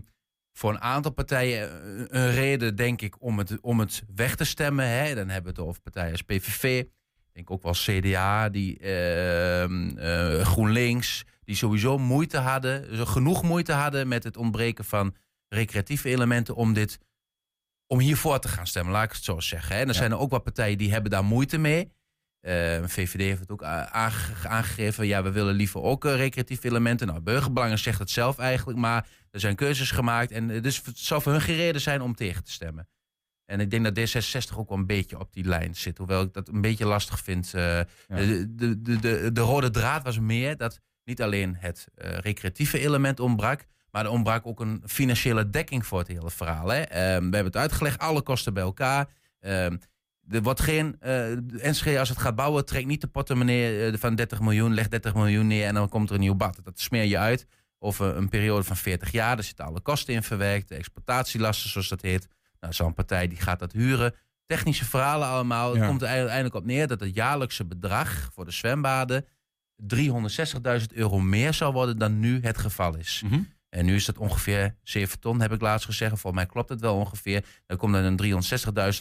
voor 0.53 0.71
een 0.71 0.81
aantal 0.81 1.11
partijen 1.11 1.69
eh, 1.69 2.21
een 2.21 2.31
reden, 2.31 2.75
denk 2.75 3.01
ik, 3.01 3.21
om 3.21 3.37
het, 3.37 3.61
om 3.61 3.79
het 3.79 4.03
weg 4.15 4.35
te 4.35 4.43
stemmen. 4.43 4.87
Hè. 4.87 5.15
Dan 5.15 5.29
hebben 5.29 5.53
we 5.53 5.59
het 5.59 5.67
over 5.69 5.81
partijen 5.81 6.11
als 6.11 6.21
PVV. 6.21 6.83
Ik 7.33 7.45
denk 7.45 7.51
ook 7.51 7.63
wel 7.63 7.99
CDA, 7.99 8.49
die, 8.49 8.77
ehm, 8.79 9.97
eh, 9.97 10.45
GroenLinks, 10.45 11.23
die 11.43 11.55
sowieso 11.55 11.97
moeite 11.97 12.37
hadden, 12.37 12.95
zo 12.95 13.05
genoeg 13.05 13.43
moeite 13.43 13.71
hadden 13.71 14.07
met 14.07 14.23
het 14.23 14.37
ontbreken 14.37 14.85
van 14.85 15.15
recreatieve 15.47 16.09
elementen 16.09 16.55
om 16.55 16.73
dit 16.73 16.99
om 17.87 17.99
hiervoor 17.99 18.39
te 18.39 18.47
gaan 18.47 18.67
stemmen, 18.67 18.93
laat 18.93 19.03
ik 19.03 19.11
het 19.11 19.23
zo 19.23 19.39
zeggen. 19.39 19.75
En 19.75 19.81
er 19.81 19.87
Ja. 19.87 19.93
zijn 19.93 20.11
er 20.11 20.17
ook 20.19 20.29
wat 20.29 20.43
partijen 20.43 20.77
die 20.77 20.91
hebben 20.91 21.11
daar 21.11 21.23
moeite 21.23 21.57
mee. 21.57 21.91
Eh 22.41 22.83
VVD 22.85 23.21
heeft 23.21 23.39
het 23.39 23.51
ook 23.51 23.63
aangegeven. 23.63 25.07
Ja, 25.07 25.23
we 25.23 25.31
willen 25.31 25.53
liever 25.53 25.81
ook 25.81 26.05
eh, 26.05 26.15
recreatieve 26.15 26.67
elementen. 26.67 27.07
Nou, 27.07 27.19
Burgerbelangen 27.19 27.79
zegt 27.79 27.99
het 27.99 28.09
zelf 28.09 28.37
eigenlijk. 28.37 28.79
Maar 28.79 29.07
er 29.31 29.39
zijn 29.39 29.55
keuzes 29.55 29.91
gemaakt. 29.91 30.31
En 30.31 30.49
eh, 30.49 30.61
dus 30.61 30.81
het 30.85 30.99
zou 30.99 31.21
voor 31.21 31.31
hun 31.31 31.41
geen 31.41 31.55
reden 31.55 31.81
zijn 31.81 32.01
om 32.01 32.15
tegen 32.15 32.43
te 32.43 32.51
stemmen. 32.51 32.87
En 33.45 33.59
ik 33.59 33.71
denk 33.71 33.83
dat 33.95 33.99
D66 33.99 34.57
ook 34.57 34.69
wel 34.69 34.77
een 34.77 34.85
beetje 34.85 35.19
op 35.19 35.33
die 35.33 35.45
lijn 35.45 35.75
zit. 35.75 35.97
Hoewel 35.97 36.21
ik 36.21 36.33
dat 36.33 36.47
een 36.47 36.61
beetje 36.61 36.85
lastig 36.85 37.19
vind. 37.19 37.45
Eh, 37.53 37.79
de, 38.07 38.55
de, 38.55 38.81
de, 38.81 38.99
de, 38.99 39.31
de 39.31 39.41
rode 39.41 39.69
draad 39.69 40.03
was 40.03 40.19
meer 40.19 40.57
dat 40.57 40.79
niet 41.03 41.21
alleen 41.21 41.55
het 41.59 41.87
eh, 41.95 42.17
recreatieve 42.17 42.79
element 42.79 43.19
ontbrak. 43.19 43.65
Maar 43.91 44.05
er 44.05 44.11
ontbrak 44.11 44.45
ook 44.45 44.59
een 44.59 44.83
financiële 44.85 45.49
dekking 45.49 45.85
voor 45.85 45.99
het 45.99 46.07
hele 46.07 46.29
verhaal. 46.31 46.67
Hè? 46.69 46.81
Ehm, 46.81 47.17
we 47.29 47.35
hebben 47.35 47.45
het 47.45 47.57
uitgelegd, 47.57 47.99
alle 47.99 48.21
kosten 48.21 48.53
bij 48.53 48.63
elkaar. 48.63 49.07
Ehm, 49.39 49.77
er 50.29 50.41
wordt 50.41 50.61
geen. 50.61 50.95
eh 50.99 51.31
Enschede, 51.65 51.99
als 51.99 52.09
het 52.09 52.17
gaat 52.17 52.35
bouwen, 52.35 52.65
trekt 52.65 52.87
niet 52.87 53.01
de 53.01 53.07
portemonnee 53.07 53.97
van 53.97 54.15
30 54.15 54.39
miljoen, 54.39 54.73
legt 54.73 54.91
30 54.91 55.13
miljoen 55.13 55.47
neer 55.47 55.67
en 55.67 55.73
dan 55.73 55.89
komt 55.89 56.09
er 56.09 56.15
een 56.15 56.21
nieuw 56.21 56.35
bad. 56.35 56.59
Dat 56.63 56.79
smeer 56.79 57.03
je 57.03 57.17
uit 57.17 57.45
over 57.79 58.15
een 58.15 58.29
periode 58.29 58.63
van 58.63 58.75
40 58.77 59.11
jaar. 59.11 59.37
Er 59.37 59.43
zitten 59.43 59.65
alle 59.65 59.81
kosten 59.81 60.13
in 60.13 60.23
verwerkt, 60.23 60.69
de 60.69 60.75
exploitatielasten, 60.75 61.69
zoals 61.69 61.87
dat 61.89 62.01
heet. 62.01 62.27
Nou, 62.63 62.75
zo'n 62.75 62.93
partij 62.93 63.27
die 63.27 63.37
gaat 63.37 63.59
dat 63.59 63.71
huren. 63.71 64.15
Technische 64.45 64.85
verhalen 64.85 65.27
allemaal. 65.27 65.75
Het 65.75 65.87
komt 65.87 66.01
er 66.01 66.07
uiteindelijk 66.07 66.55
op 66.55 66.65
neer 66.65 66.87
dat 66.87 66.99
het 66.99 67.15
jaarlijkse 67.15 67.65
bedrag 67.65 68.29
voor 68.33 68.45
de 68.45 68.51
zwembaden 68.51 69.25
360.000 69.95 70.85
euro 70.93 71.19
meer 71.19 71.53
zou 71.53 71.73
worden 71.73 71.97
dan 71.97 72.19
nu 72.19 72.39
het 72.41 72.57
geval 72.57 72.97
is. 72.97 73.21
Mhm. 73.25 73.41
En 73.69 73.85
nu 73.85 73.95
is 73.95 74.05
dat 74.05 74.17
ongeveer 74.17 74.75
7 74.83 75.19
ton, 75.19 75.41
heb 75.41 75.51
ik 75.51 75.61
laatst 75.61 75.85
gezegd. 75.85 76.09
Volgens 76.09 76.33
mij 76.33 76.45
klopt 76.45 76.69
het 76.69 76.81
wel 76.81 76.95
ongeveer. 76.95 77.45
Dan 77.65 77.77
komt 77.77 77.95
er 77.95 78.03
een 78.03 78.17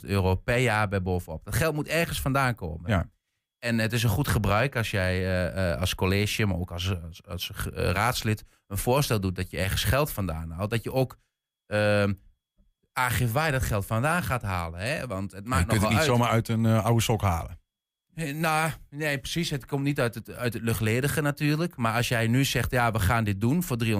360.000 0.01 0.09
euro 0.09 0.35
per 0.35 0.59
jaar 0.59 0.89
bij 0.89 1.03
bovenop. 1.03 1.45
Dat 1.45 1.55
geld 1.55 1.75
moet 1.75 1.89
ergens 1.89 2.21
vandaan 2.21 2.55
komen. 2.55 2.91
Ja. 2.91 3.11
En 3.59 3.79
het 3.79 3.93
is 3.93 4.03
een 4.03 4.11
goed 4.11 4.29
gebruik 4.29 4.77
als 4.77 4.91
jij 4.91 5.15
eh, 5.15 5.73
eh, 5.73 5.81
als 5.81 5.95
college, 5.95 6.47
maar 6.47 6.59
ook 6.59 6.71
als, 6.71 7.03
als, 7.03 7.27
als 7.27 7.51
eh, 7.51 7.91
raadslid 7.91 8.45
een 8.67 8.79
voorstel 8.79 9.21
doet 9.21 9.37
dat 9.37 9.51
je 9.51 9.59
ergens 9.59 9.85
geld 9.85 10.11
vandaan 10.11 10.51
haalt. 10.51 10.71
Dat 10.71 10.83
je 10.83 10.93
ook 10.93 11.19
ehm 11.67 12.13
aangeeft 12.93 13.33
waar 13.33 13.47
je 13.47 13.53
dat 13.53 13.63
geld 13.63 13.87
vandaan 13.87 14.23
gaat 14.23 14.43
halen. 14.43 14.81
Hè? 14.81 15.07
Want 15.07 15.33
het 15.33 15.43
je 15.45 15.49
maakt 15.49 15.67
kunt 15.67 15.81
nogal 15.81 15.89
het 15.97 15.99
niet 15.99 16.09
uit. 16.09 16.19
zomaar 16.19 16.33
uit 16.33 16.49
een 16.49 16.67
eh, 16.67 16.85
oude 16.85 17.01
sok 17.03 17.23
halen. 17.23 17.61
Eh, 18.15 18.35
Nou, 18.35 18.71
nee, 18.91 19.19
precies. 19.19 19.51
Het 19.51 19.67
komt 19.67 19.83
niet 19.83 20.01
uit 20.01 20.15
het, 20.15 20.31
uit 20.35 20.53
het 20.53 20.63
luchtledige 20.63 21.21
natuurlijk. 21.21 21.77
Maar 21.77 21.95
als 21.95 22.09
jij 22.09 22.27
nu 22.27 22.45
zegt, 22.45 22.71
ja, 22.71 22.91
we 22.93 22.99
gaan 23.01 23.25
dit 23.25 23.41
doen 23.41 23.63
voor 23.63 23.77
360.000 23.85 23.91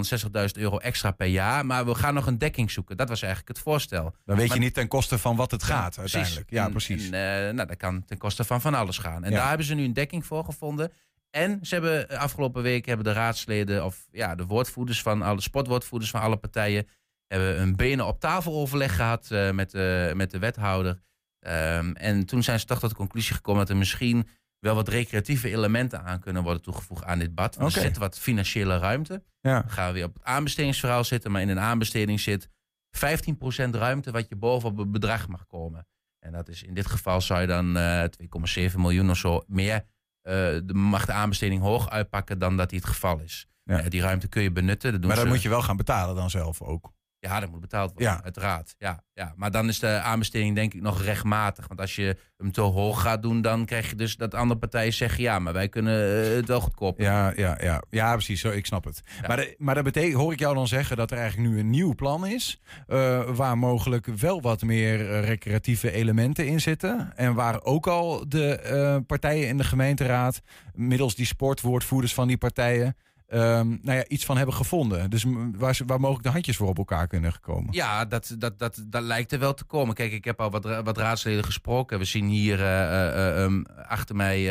euro 0.53 0.79
extra 0.79 1.11
per 1.11 1.27
jaar. 1.27 1.67
Maar 1.67 1.87
we 1.87 1.95
gaan 1.95 2.15
nog 2.15 2.27
een 2.27 2.39
dekking 2.39 2.71
zoeken. 2.71 2.97
Dat 2.97 3.09
was 3.09 3.23
eigenlijk 3.23 3.57
het 3.57 3.65
voorstel. 3.67 4.15
Dan 4.25 4.37
weet 4.37 4.49
Maar- 4.49 4.57
je 4.57 4.63
niet 4.63 4.75
ten 4.75 4.89
koste 4.89 5.19
van 5.19 5.37
wat 5.37 5.51
het 5.51 5.63
gaat 5.63 5.95
Ja, 5.95 6.01
uiteindelijk. 6.01 6.51
Ja, 6.51 6.69
precies. 6.69 7.11
En, 7.11 7.47
eh, 7.47 7.55
nou, 7.55 7.69
dat 7.69 7.77
kan 7.77 8.05
ten 8.05 8.19
koste 8.19 8.45
van 8.45 8.61
van 8.61 8.75
alles 8.75 8.99
gaan. 8.99 9.25
En 9.25 9.31
Ja. 9.31 9.37
daar 9.37 9.49
hebben 9.49 9.67
ze 9.67 9.75
nu 9.75 9.85
een 9.85 9.93
dekking 9.93 10.27
voor 10.27 10.45
gevonden. 10.45 10.93
En 11.31 11.59
ze 11.63 11.75
hebben 11.75 12.09
afgelopen 12.19 12.63
week 12.63 12.87
hebben 12.87 13.05
de 13.05 13.13
raadsleden, 13.13 13.85
of 13.85 14.07
ja, 14.11 14.35
de 14.35 14.47
woordvoerders 14.47 15.03
van 15.03 15.23
alle 15.23 15.41
sportwoordvoerders 15.41 16.11
van 16.11 16.21
alle 16.21 16.37
partijen, 16.37 16.87
hebben 17.33 17.61
een 17.61 17.77
benen 17.77 18.07
op 18.07 18.21
tafel 18.21 18.53
overleg 18.53 18.97
gehad 18.97 19.31
eh, 19.31 19.51
met, 19.51 19.71
de, 19.71 20.13
met 20.17 20.31
de 20.31 20.39
wethouder. 20.39 21.03
Ehm, 21.39 21.93
en 21.93 22.27
toen 22.27 22.43
zijn 22.43 22.61
ze 22.61 22.67
toch 22.67 22.79
tot 22.79 22.91
de 22.91 22.97
conclusie 22.97 23.35
gekomen 23.35 23.61
dat 23.61 23.71
er 23.71 23.77
misschien 23.77 24.29
wel 24.59 24.75
wat 24.75 24.89
recreatieve 24.89 25.49
elementen 25.51 26.03
aan 26.05 26.21
kunnen 26.21 26.43
worden 26.43 26.63
toegevoegd 26.63 27.05
aan 27.05 27.19
dit 27.19 27.35
bad. 27.35 27.55
Oké. 27.57 27.65
Er 27.65 27.71
zit 27.71 27.97
wat 27.97 28.19
financiële 28.19 28.79
ruimte. 28.79 29.23
ja. 29.41 29.61
Dan 29.61 29.71
gaan 29.71 29.87
we 29.87 29.93
weer 29.93 30.05
op 30.05 30.15
het 30.15 30.25
aanbestedingsverhaal 30.25 31.05
zitten. 31.05 31.31
Maar 31.31 31.41
in 31.43 31.49
een 31.49 31.61
aanbesteding 31.61 32.21
zit 32.21 32.49
15% 32.97 33.71
ruimte 33.71 34.11
wat 34.11 34.29
je 34.29 34.37
bovenop 34.37 34.79
het 34.79 34.93
bedrag 34.93 35.29
mag 35.29 35.47
komen. 35.47 35.87
En 36.19 36.33
dat 36.33 36.49
is 36.49 36.63
in 36.63 36.75
dit 36.75 36.87
geval 36.87 37.21
zou 37.21 37.41
je 37.41 37.47
dan 37.47 37.77
eh 37.77 38.05
2,7 38.71 38.75
miljoen 38.77 39.11
of 39.11 39.17
zo 39.17 39.43
meer. 39.47 39.85
eh, 40.23 40.35
de, 40.65 40.75
mag 40.75 41.07
de 41.07 41.13
aanbesteding 41.13 41.63
hoog 41.63 41.91
uitpakken 41.91 42.39
dan 42.39 42.57
dat 42.57 42.71
die 42.71 42.79
het 42.79 42.89
geval 42.89 43.19
is. 43.21 43.47
Ja. 43.65 43.79
Eh, 43.81 43.89
die 43.91 44.01
ruimte 44.01 44.29
kun 44.29 44.43
je 44.43 44.53
benutten. 44.53 44.91
Dat 44.93 45.01
doen 45.01 45.09
Maar 45.11 45.19
dan 45.19 45.27
ze- 45.27 45.33
moet 45.33 45.43
je 45.43 45.49
wel 45.49 45.63
gaan 45.63 45.77
betalen 45.77 46.15
dan 46.15 46.31
zelf 46.31 46.63
ook. 46.63 46.93
Ja, 47.29 47.41
dat 47.41 47.51
moet 47.51 47.61
betaald 47.61 47.93
worden, 47.93 48.09
Ja. 48.13 48.23
uiteraard. 48.23 48.75
Ja, 48.79 49.03
ja. 49.15 49.33
Maar 49.37 49.51
dan 49.51 49.69
is 49.69 49.79
de 49.79 49.87
aanbesteding 50.01 50.55
denk 50.55 50.75
ik 50.75 50.81
nog 50.83 51.03
rechtmatig. 51.03 51.69
Want 51.69 51.81
als 51.81 51.97
je 51.97 52.17
hem 52.37 52.53
te 52.53 52.61
hoog 52.61 53.03
gaat 53.03 53.23
doen, 53.23 53.43
dan 53.43 53.65
krijg 53.65 53.89
je 53.91 53.97
dus 53.97 54.17
dat 54.17 54.35
andere 54.35 54.61
partijen 54.61 54.93
zeggen... 54.93 55.23
ja, 55.23 55.39
maar 55.39 55.53
wij 55.53 55.69
kunnen 55.69 56.25
eh, 56.25 56.35
het 56.35 56.49
wel 56.49 56.61
goedkoop. 56.61 57.01
Ja, 57.01 57.33
ja, 57.37 57.59
ja. 57.61 57.83
ja 57.91 58.13
precies. 58.13 58.41
Zo, 58.41 58.51
ik 58.51 58.67
snap 58.67 58.85
het. 58.85 59.03
Ja. 59.21 59.29
Maar, 59.29 59.37
de- 59.37 59.55
maar 59.59 59.75
dat 59.75 59.85
betekent, 59.85 60.15
hoor 60.15 60.33
ik 60.33 60.39
jou 60.39 60.55
dan 60.55 60.69
zeggen 60.69 60.97
dat 60.97 61.11
er 61.11 61.19
eigenlijk 61.19 61.49
nu 61.51 61.59
een 61.59 61.71
nieuw 61.71 61.95
plan 61.95 62.27
is. 62.27 62.61
eh, 62.87 63.29
waar 63.31 63.59
mogelijk 63.59 64.07
wel 64.07 64.41
wat 64.41 64.63
meer 64.63 65.11
eh, 65.11 65.25
recreatieve 65.25 65.91
elementen 65.93 66.47
in 66.47 66.61
zitten. 66.61 67.13
En 67.17 67.35
waar 67.35 67.63
ook 67.63 67.87
al 67.87 68.29
de 68.29 69.03
partijen 69.07 69.49
in 69.49 69.57
de 69.57 69.65
gemeenteraad, 69.65 70.41
middels 70.75 71.15
die 71.15 71.27
sportwoordvoerders 71.27 72.15
van 72.15 72.27
die 72.29 72.39
partijen. 72.39 72.97
Ehm, 73.33 73.69
nou 73.69 73.99
ja, 73.99 74.05
iets 74.09 74.25
van 74.25 74.37
hebben 74.37 74.55
gevonden. 74.55 75.11
Dus 75.11 75.25
waar, 75.57 75.79
waar 75.87 76.01
mogelijk 76.01 76.25
de 76.25 76.31
handjes 76.31 76.57
voor 76.57 76.69
op 76.69 76.79
elkaar 76.79 77.07
kunnen 77.07 77.41
komen. 77.41 77.73
Ja, 77.73 78.05
dat, 78.05 78.35
dat, 78.39 78.59
dat, 78.59 78.83
dat 78.87 79.03
lijkt 79.03 79.33
er 79.33 79.39
wel 79.39 79.55
te 79.55 79.65
komen. 79.65 79.95
Kijk, 79.95 80.13
ik 80.13 80.25
heb 80.25 80.41
al 80.41 80.51
wat, 80.51 80.65
wat 80.85 80.99
raadsleden 80.99 81.45
gesproken. 81.45 81.99
We 81.99 82.05
zien 82.05 82.29
hier 82.29 82.61
eh, 82.61 82.83
eh, 82.83 83.09
eh, 83.09 83.45
ehm, 83.45 83.63
achter 83.87 84.17
mij 84.17 84.45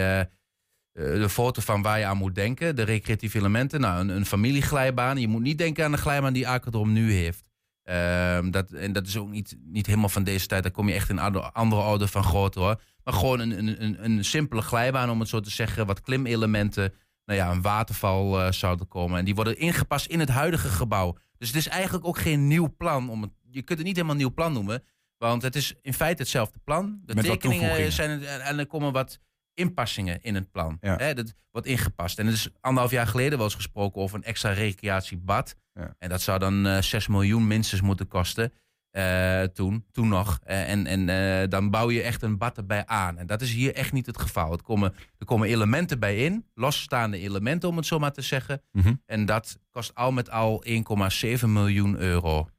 de 0.94 1.30
foto 1.30 1.62
van 1.62 1.82
waar 1.82 2.00
je 2.00 2.06
aan 2.06 2.18
moet 2.18 2.36
denken. 2.36 2.76
De 2.76 2.84
recreatieve 2.84 3.38
elementen. 3.38 3.82
Nou, 3.82 4.00
een, 4.00 4.10
een 4.10 4.26
familieglijbaan. 4.26 5.18
Je 5.18 5.28
moet 5.28 5.42
niet 5.42 5.58
denken 5.58 5.86
aan 5.86 5.92
de 5.92 5.98
glijbaan 5.98 6.34
die 6.34 6.48
Aquadrom 6.48 6.92
nu 6.92 7.14
heeft. 7.14 7.44
Ehm, 7.84 8.52
dat, 8.52 8.72
en 8.72 8.94
dat 8.94 9.08
is 9.08 9.18
ook 9.18 9.30
niet, 9.30 9.58
niet 9.64 9.86
helemaal 9.86 10.10
van 10.10 10.24
deze 10.24 10.48
tijd. 10.48 10.64
Daar 10.64 10.72
kom 10.72 10.88
je 10.88 10.94
echt 10.94 11.10
in 11.10 11.20
andere, 11.20 11.52
andere 11.52 11.82
orde 11.82 12.08
van 12.08 12.24
grootte 12.24 12.60
hoor. 12.60 12.82
Maar 13.04 13.14
gewoon 13.14 13.40
een, 13.40 13.58
een, 13.58 13.84
een, 13.84 14.04
een 14.04 14.26
simpele 14.26 14.62
glijbaan, 14.62 15.10
om 15.10 15.20
het 15.20 15.30
zo 15.30 15.40
te 15.40 15.50
zeggen. 15.50 15.86
Wat 15.86 16.02
klimelementen. 16.02 16.94
Nou 17.26 17.40
ja, 17.40 17.52
een 17.52 17.62
waterval 17.62 18.40
eh, 18.42 18.52
zouden 18.52 18.88
komen. 18.88 19.20
En 19.20 19.26
die 19.26 19.36
worden 19.36 19.58
ingepast 19.58 20.06
in 20.06 20.20
het 20.20 20.30
huidige 20.30 20.70
gebouw. 20.70 21.18
Dus 21.38 21.48
het 21.48 21.58
is 21.58 21.68
eigenlijk 21.68 22.06
ook 22.06 22.18
geen 22.18 22.48
nieuw 22.48 22.76
plan. 22.78 23.10
Om 23.10 23.22
het, 23.22 23.32
je 23.50 23.62
kunt 23.62 23.78
het 23.78 23.88
niet 23.88 23.96
helemaal 23.96 24.18
nieuw 24.18 24.34
plan 24.34 24.54
noemen. 24.54 24.84
Want 25.18 25.42
het 25.42 25.56
is 25.56 25.76
in 25.82 25.94
feite 25.94 26.22
hetzelfde 26.22 26.60
plan. 26.64 27.02
De 27.06 27.16
Met 27.16 27.26
tekeningen 27.26 27.92
zijn 27.92 28.24
en 28.24 28.60
er 28.60 28.68
komen 28.68 28.92
wat 28.92 29.20
inpassingen 29.54 30.22
in 30.22 30.36
het 30.36 30.52
plan. 30.52 30.78
Ja. 30.82 30.96
Hè, 30.96 31.14
dat 31.14 31.34
wordt 31.52 31.68
ingepast. 31.68 32.20
En 32.20 32.28
er 32.28 32.34
is 32.34 32.50
anderhalf 32.60 32.92
jaar 32.92 33.08
geleden 33.08 33.38
wel 33.38 33.48
eens 33.48 33.56
gesproken 33.56 34.02
over 34.02 34.18
een 34.18 34.24
extra 34.24 34.52
recreatiebad. 34.52 35.56
Ja. 35.74 35.96
En 35.98 36.10
dat 36.10 36.22
zou 36.22 36.40
dan 36.40 36.68
eh 36.68 36.82
6 36.82 37.08
miljoen 37.08 37.48
minstens 37.48 37.82
moeten 37.82 38.08
kosten. 38.08 38.54
Eh, 38.92 39.44
toen, 39.44 39.86
toen 39.92 40.08
nog. 40.08 40.40
Eh, 40.44 40.70
en 40.70 40.86
en 40.86 41.10
eh, 41.10 41.50
dan 41.50 41.70
bouw 41.70 41.92
je 41.92 42.02
echt 42.02 42.22
een 42.22 42.38
bad 42.38 42.58
erbij 42.58 42.86
aan. 42.86 43.18
En 43.18 43.28
dat 43.28 43.42
is 43.42 43.54
hier 43.54 43.76
echt 43.76 43.92
niet 43.92 44.06
het 44.06 44.20
geval. 44.20 44.52
Het 44.52 44.62
komen, 44.62 44.94
er 45.18 45.26
komen 45.26 45.48
elementen 45.48 46.00
bij 46.00 46.18
in, 46.18 46.46
losstaande 46.54 47.18
elementen 47.18 47.70
om 47.70 47.78
het 47.78 47.86
zo 47.86 48.00
maar 48.00 48.12
te 48.12 48.22
zeggen. 48.22 48.62
Mhm. 48.72 48.94
En 49.06 49.26
dat 49.26 49.58
kost 49.72 49.96
al 49.96 50.12
met 50.12 50.30
al 50.30 50.64
1,7 50.66 51.50
miljoen 51.50 51.98
euro. 51.98 52.50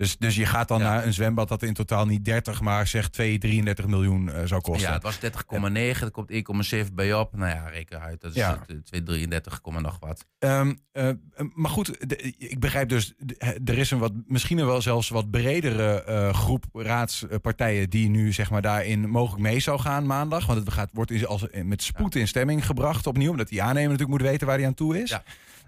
Dus, 0.00 0.16
dus 0.18 0.36
je 0.36 0.46
gaat 0.46 0.68
dan 0.68 0.78
Ja. 0.78 0.84
naar 0.84 1.06
een 1.06 1.12
zwembad 1.12 1.48
dat 1.48 1.62
in 1.62 1.74
totaal 1.74 2.06
niet 2.06 2.24
30, 2.24 2.60
maar 2.60 2.86
zeg 2.86 3.08
2, 3.08 3.38
33 3.38 3.86
miljoen 3.86 4.30
eh, 4.32 4.42
zou 4.44 4.60
kosten. 4.60 4.88
Ja, 4.88 4.94
het 4.94 5.02
was 5.02 5.18
30,9, 5.20 6.06
er 6.06 6.10
komt 6.10 6.30
1,7 6.30 6.94
bij 6.94 7.14
op. 7.14 7.36
Nou 7.36 7.50
ja, 7.50 7.68
reken 7.68 8.00
uit. 8.00 8.20
Dat 8.20 8.30
is 8.30 8.36
Ja. 8.36 8.50
het, 8.50 8.58
eh, 8.70 8.76
233, 8.76 9.60
nog 9.80 9.96
wat. 10.00 10.26
Ehm, 10.38 10.74
eh, 10.92 11.10
maar 11.54 11.70
goed, 11.70 12.08
de- 12.10 12.34
ik 12.38 12.60
begrijp 12.60 12.88
dus, 12.88 13.14
de- 13.18 13.60
er 13.64 13.78
is 13.78 13.90
een 13.90 13.98
wat, 13.98 14.12
misschien 14.26 14.56
wel 14.66 14.82
zelfs 14.82 15.08
wat 15.08 15.30
bredere 15.30 16.30
groep 16.32 16.64
raadspartijen 16.72 17.90
die 17.90 18.08
nu 18.08 18.32
zeg 18.32 18.50
maar 18.50 18.62
daarin 18.62 19.08
mogelijk 19.10 19.42
mee 19.42 19.60
zou 19.60 19.80
gaan 19.80 20.06
maandag. 20.06 20.46
Want 20.46 20.58
het 20.58 20.72
gaat, 20.72 20.90
wordt 20.92 21.10
in, 21.10 21.26
als, 21.26 21.46
met 21.64 21.82
spoed 21.82 22.14
in 22.14 22.28
stemming 22.28 22.66
gebracht 22.66 23.06
opnieuw, 23.06 23.30
omdat 23.30 23.48
die 23.48 23.62
aannemer 23.62 23.90
natuurlijk 23.90 24.18
moet 24.18 24.28
weten 24.28 24.46
waar 24.46 24.56
hij 24.58 24.66
aan 24.66 24.74
toe 24.74 25.02
is. 25.02 25.10
Ja. 25.10 25.22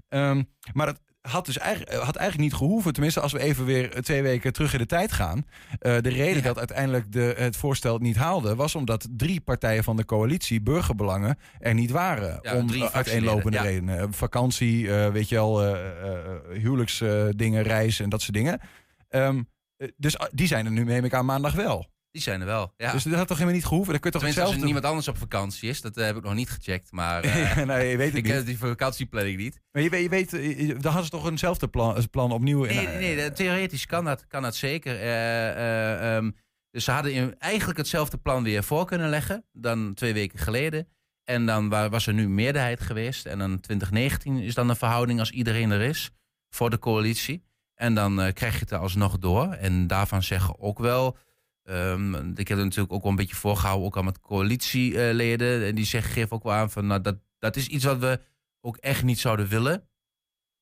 Ehm, 0.09 0.43
maar 0.73 0.87
dat 0.87 1.01
had 1.29 1.47
dus 1.47 1.59
eigenlijk, 1.59 1.93
had 1.93 2.17
eigenlijk 2.17 2.51
niet 2.51 2.59
gehoeven, 2.59 2.93
tenminste 2.93 3.21
als 3.21 3.33
we 3.33 3.39
even 3.39 3.65
weer 3.65 4.03
twee 4.03 4.23
weken 4.23 4.53
terug 4.53 4.73
in 4.73 4.79
de 4.79 4.87
tijd 4.87 5.13
gaan. 5.13 5.47
Eh, 5.79 5.97
de 6.01 6.09
reden 6.09 6.37
Ja. 6.37 6.43
dat 6.43 6.59
uiteindelijk 6.59 7.13
de, 7.13 7.35
het 7.37 7.57
voorstel 7.57 7.99
niet 7.99 8.17
haalde, 8.17 8.55
was 8.55 8.75
omdat 8.75 9.09
drie 9.11 9.41
partijen 9.41 9.85
van 9.85 9.97
de 9.97 10.05
coalitie, 10.05 10.61
burgerbelangen, 10.63 11.39
er 11.59 11.75
niet 11.75 11.91
waren. 11.91 12.39
Ja, 12.43 12.57
om 12.57 12.67
drie 12.67 12.85
eh, 12.85 12.95
uiteenlopende 12.95 13.59
fractieleden, 13.59 13.87
redenen. 13.87 14.09
Eh, 14.13 14.17
Vakantie, 14.19 14.95
eh, 14.95 15.11
weet 15.13 15.29
je 15.29 15.35
wel, 15.35 15.63
eh, 15.63 15.73
eh, 16.13 16.61
huwelijksdingen, 16.61 17.63
reizen 17.63 18.05
en 18.05 18.11
dat 18.11 18.21
soort 18.23 18.35
dingen. 18.37 18.61
Ehm, 19.09 19.43
eh, 19.77 19.89
dus 19.97 20.19
ah, 20.19 20.29
die 20.33 20.47
zijn 20.47 20.65
er 20.67 20.73
nu, 20.73 20.85
neem 20.85 21.05
ik 21.05 21.15
aan, 21.15 21.25
maandag 21.25 21.55
wel. 21.55 21.91
Die 22.13 22.23
zijn 22.23 22.41
er 22.41 22.47
wel. 22.47 22.73
Ja. 22.77 22.93
Dus 22.93 23.03
dat 23.03 23.15
had 23.15 23.27
toch 23.29 23.37
helemaal 23.37 23.59
niet 23.59 23.67
gehoeven? 23.69 23.93
Dan 23.93 24.01
kun 24.01 24.11
je 24.11 24.19
toch 24.19 24.27
Tenminste, 24.29 24.53
als 24.55 24.61
er 24.61 24.65
niemand 24.65 24.85
anders 24.85 25.09
op 25.09 25.19
vakantie 25.19 25.69
is. 25.69 25.81
Dat 25.81 25.97
eh, 25.97 26.05
heb 26.05 26.17
ik 26.17 26.23
nog 26.23 26.35
niet 26.35 26.51
gecheckt. 26.51 26.93
Maar 26.93 27.23
eh, 27.25 27.57
nee, 27.65 27.89
je 27.89 27.97
weet 27.97 28.07
het 28.09 28.17
ik 28.19 28.25
niet. 28.25 28.33
ken 28.33 28.45
die 28.45 28.59
vakantieplanning 28.59 29.37
niet. 29.39 29.61
Maar 29.73 29.83
je, 29.83 29.89
weet- 29.91 30.03
je 30.03 30.09
weet, 30.09 30.33
eh, 30.33 30.59
je- 30.61 30.67
dan 30.75 30.85
hadden 30.93 31.05
ze 31.05 31.11
toch 31.11 31.29
eenzelfde 31.29 31.69
plan, 31.69 32.09
plan 32.11 32.33
opnieuw. 32.33 32.65
Nee, 32.65 32.87
nee, 32.87 33.15
nee, 33.17 33.33
theoretisch 33.33 33.87
kan 33.87 34.05
dat, 34.05 34.27
kan 34.27 34.43
dat 34.43 34.57
zeker. 34.57 34.95
Eh, 34.95 35.49
eh, 35.51 36.17
ehm, 36.17 36.31
dus 36.71 36.85
ze 36.85 36.91
hadden 36.91 37.13
in- 37.13 37.35
eigenlijk 37.39 37.79
hetzelfde 37.79 38.17
plan 38.19 38.43
weer 38.43 38.65
voor 38.65 38.85
kunnen 38.87 39.09
leggen 39.09 39.45
dan 39.53 39.95
twee 39.95 40.13
weken 40.13 40.39
geleden. 40.39 40.89
En 41.25 41.47
dan 41.47 41.69
wa- 41.69 41.89
was 41.89 42.07
er 42.07 42.15
nu 42.15 42.29
meerderheid 42.29 42.81
geweest. 42.81 43.27
En 43.27 43.39
dan 43.39 43.61
2019 43.61 44.37
is 44.39 44.55
dan 44.55 44.69
een 44.69 44.77
verhouding 44.77 45.19
als 45.19 45.31
iedereen 45.31 45.71
er 45.71 45.81
is 45.81 46.11
voor 46.51 46.71
de 46.71 46.79
coalitie. 46.79 47.45
En 47.75 47.95
dan 47.95 48.31
krijg 48.33 48.53
je 48.55 48.59
het 48.61 48.71
er 48.71 48.79
alsnog 48.79 49.19
door. 49.19 49.53
En 49.53 49.87
daarvan 49.87 50.23
zeggen 50.23 50.59
ook 50.61 50.79
wel. 50.79 51.17
Ehm, 51.65 52.15
ik 52.15 52.49
heb 52.49 52.59
er 52.59 52.65
natuurlijk 52.65 52.93
ook 52.93 53.03
wel 53.03 53.11
een 53.11 53.17
beetje 53.17 53.37
voorgehouden, 53.37 53.87
ook 53.87 53.97
al 53.97 54.03
met 54.03 54.21
coalitieleden. 54.21 55.67
En 55.67 55.75
die 55.75 55.85
zeggen, 55.85 56.13
geven 56.13 56.37
ook 56.37 56.43
wel 56.43 56.53
aan 56.53 56.71
van 56.71 56.87
nou, 56.87 57.01
dat, 57.01 57.17
dat 57.39 57.57
is 57.57 57.67
iets 57.67 57.85
wat 57.85 57.99
we 57.99 58.21
ook 58.61 58.77
echt 58.77 59.03
niet 59.03 59.19
zouden 59.19 59.49
willen. 59.49 59.89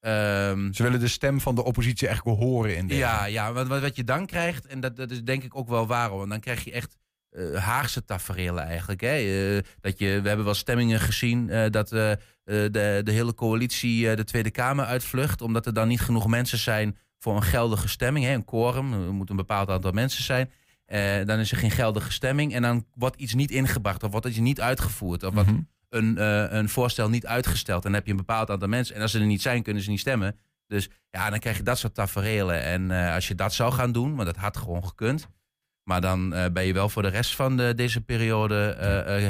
Ehm, 0.00 0.72
Ze 0.72 0.82
willen 0.82 1.00
de 1.00 1.08
stem 1.08 1.40
van 1.40 1.54
de 1.54 1.64
oppositie 1.64 2.08
echt 2.08 2.24
wel 2.24 2.36
horen 2.36 2.76
in 2.76 2.88
ja, 2.88 3.24
ja 3.24 3.52
wat, 3.52 3.68
wat 3.68 3.96
je 3.96 4.04
dan 4.04 4.26
krijgt, 4.26 4.66
en 4.66 4.80
dat, 4.80 4.96
dat 4.96 5.10
is 5.10 5.22
denk 5.22 5.42
ik 5.42 5.56
ook 5.56 5.68
wel 5.68 5.86
waar, 5.86 6.10
want 6.10 6.30
dan 6.30 6.40
krijg 6.40 6.64
je 6.64 6.72
echt 6.72 6.96
eh, 7.30 7.54
Haagse 7.54 8.04
tafereelen 8.04 8.64
eigenlijk. 8.64 9.00
Hè? 9.00 9.16
Eh, 9.16 9.62
dat 9.80 9.98
je, 9.98 10.20
we 10.20 10.28
hebben 10.28 10.44
wel 10.44 10.54
stemmingen 10.54 11.00
gezien 11.00 11.50
eh, 11.50 11.70
dat 11.70 11.88
de, 11.88 12.18
de 13.02 13.02
hele 13.04 13.34
coalitie 13.34 14.14
de 14.16 14.24
Tweede 14.24 14.50
Kamer 14.50 14.84
uitvlucht, 14.84 15.40
omdat 15.40 15.66
er 15.66 15.74
dan 15.74 15.88
niet 15.88 16.00
genoeg 16.00 16.26
mensen 16.26 16.58
zijn 16.58 16.96
voor 17.18 17.36
een 17.36 17.42
geldige 17.42 17.88
stemming. 17.88 18.24
Hè? 18.24 18.32
Een 18.32 18.44
quorum, 18.44 18.92
er 18.92 19.12
moet 19.12 19.30
een 19.30 19.36
bepaald 19.36 19.68
aantal 19.68 19.92
mensen 19.92 20.22
zijn. 20.22 20.50
Eh, 20.90 21.26
dan 21.26 21.38
is 21.38 21.50
er 21.50 21.56
geen 21.56 21.70
geldige 21.70 22.12
stemming 22.12 22.54
en 22.54 22.62
dan 22.62 22.86
wordt 22.94 23.16
iets 23.16 23.34
niet 23.34 23.50
ingebracht 23.50 24.02
of 24.02 24.10
wordt 24.10 24.26
iets 24.26 24.38
niet 24.38 24.60
uitgevoerd. 24.60 25.22
Of 25.22 25.34
wat 25.34 25.46
Mhm. 25.46 25.58
een, 25.88 26.18
eh, 26.18 26.44
een 26.48 26.68
voorstel 26.68 27.08
niet 27.08 27.26
uitgesteld. 27.26 27.84
En 27.84 27.90
dan 27.90 27.94
heb 27.98 28.04
je 28.04 28.10
een 28.10 28.16
bepaald 28.16 28.50
aantal 28.50 28.68
mensen. 28.68 28.94
En 28.94 29.02
als 29.02 29.10
ze 29.10 29.18
er 29.18 29.26
niet 29.26 29.42
zijn, 29.42 29.62
kunnen 29.62 29.82
ze 29.82 29.90
niet 29.90 30.00
stemmen. 30.00 30.36
Dus 30.66 30.88
ja, 31.10 31.30
dan 31.30 31.38
krijg 31.38 31.56
je 31.56 31.62
dat 31.62 31.78
soort 31.78 31.94
tafereelen. 31.94 32.62
En 32.62 32.90
eh, 32.90 33.14
als 33.14 33.28
je 33.28 33.34
dat 33.34 33.54
zou 33.54 33.72
gaan 33.72 33.92
doen, 33.92 34.14
want 34.14 34.26
dat 34.26 34.36
had 34.36 34.56
gewoon 34.56 34.84
gekund. 34.86 35.28
Maar 35.82 36.00
dan 36.00 36.28
ben 36.52 36.64
je 36.64 36.72
wel 36.72 36.88
voor 36.88 37.02
de 37.02 37.08
rest 37.08 37.34
van 37.34 37.56
de, 37.56 37.74
deze 37.74 38.00
periode... 38.00 38.54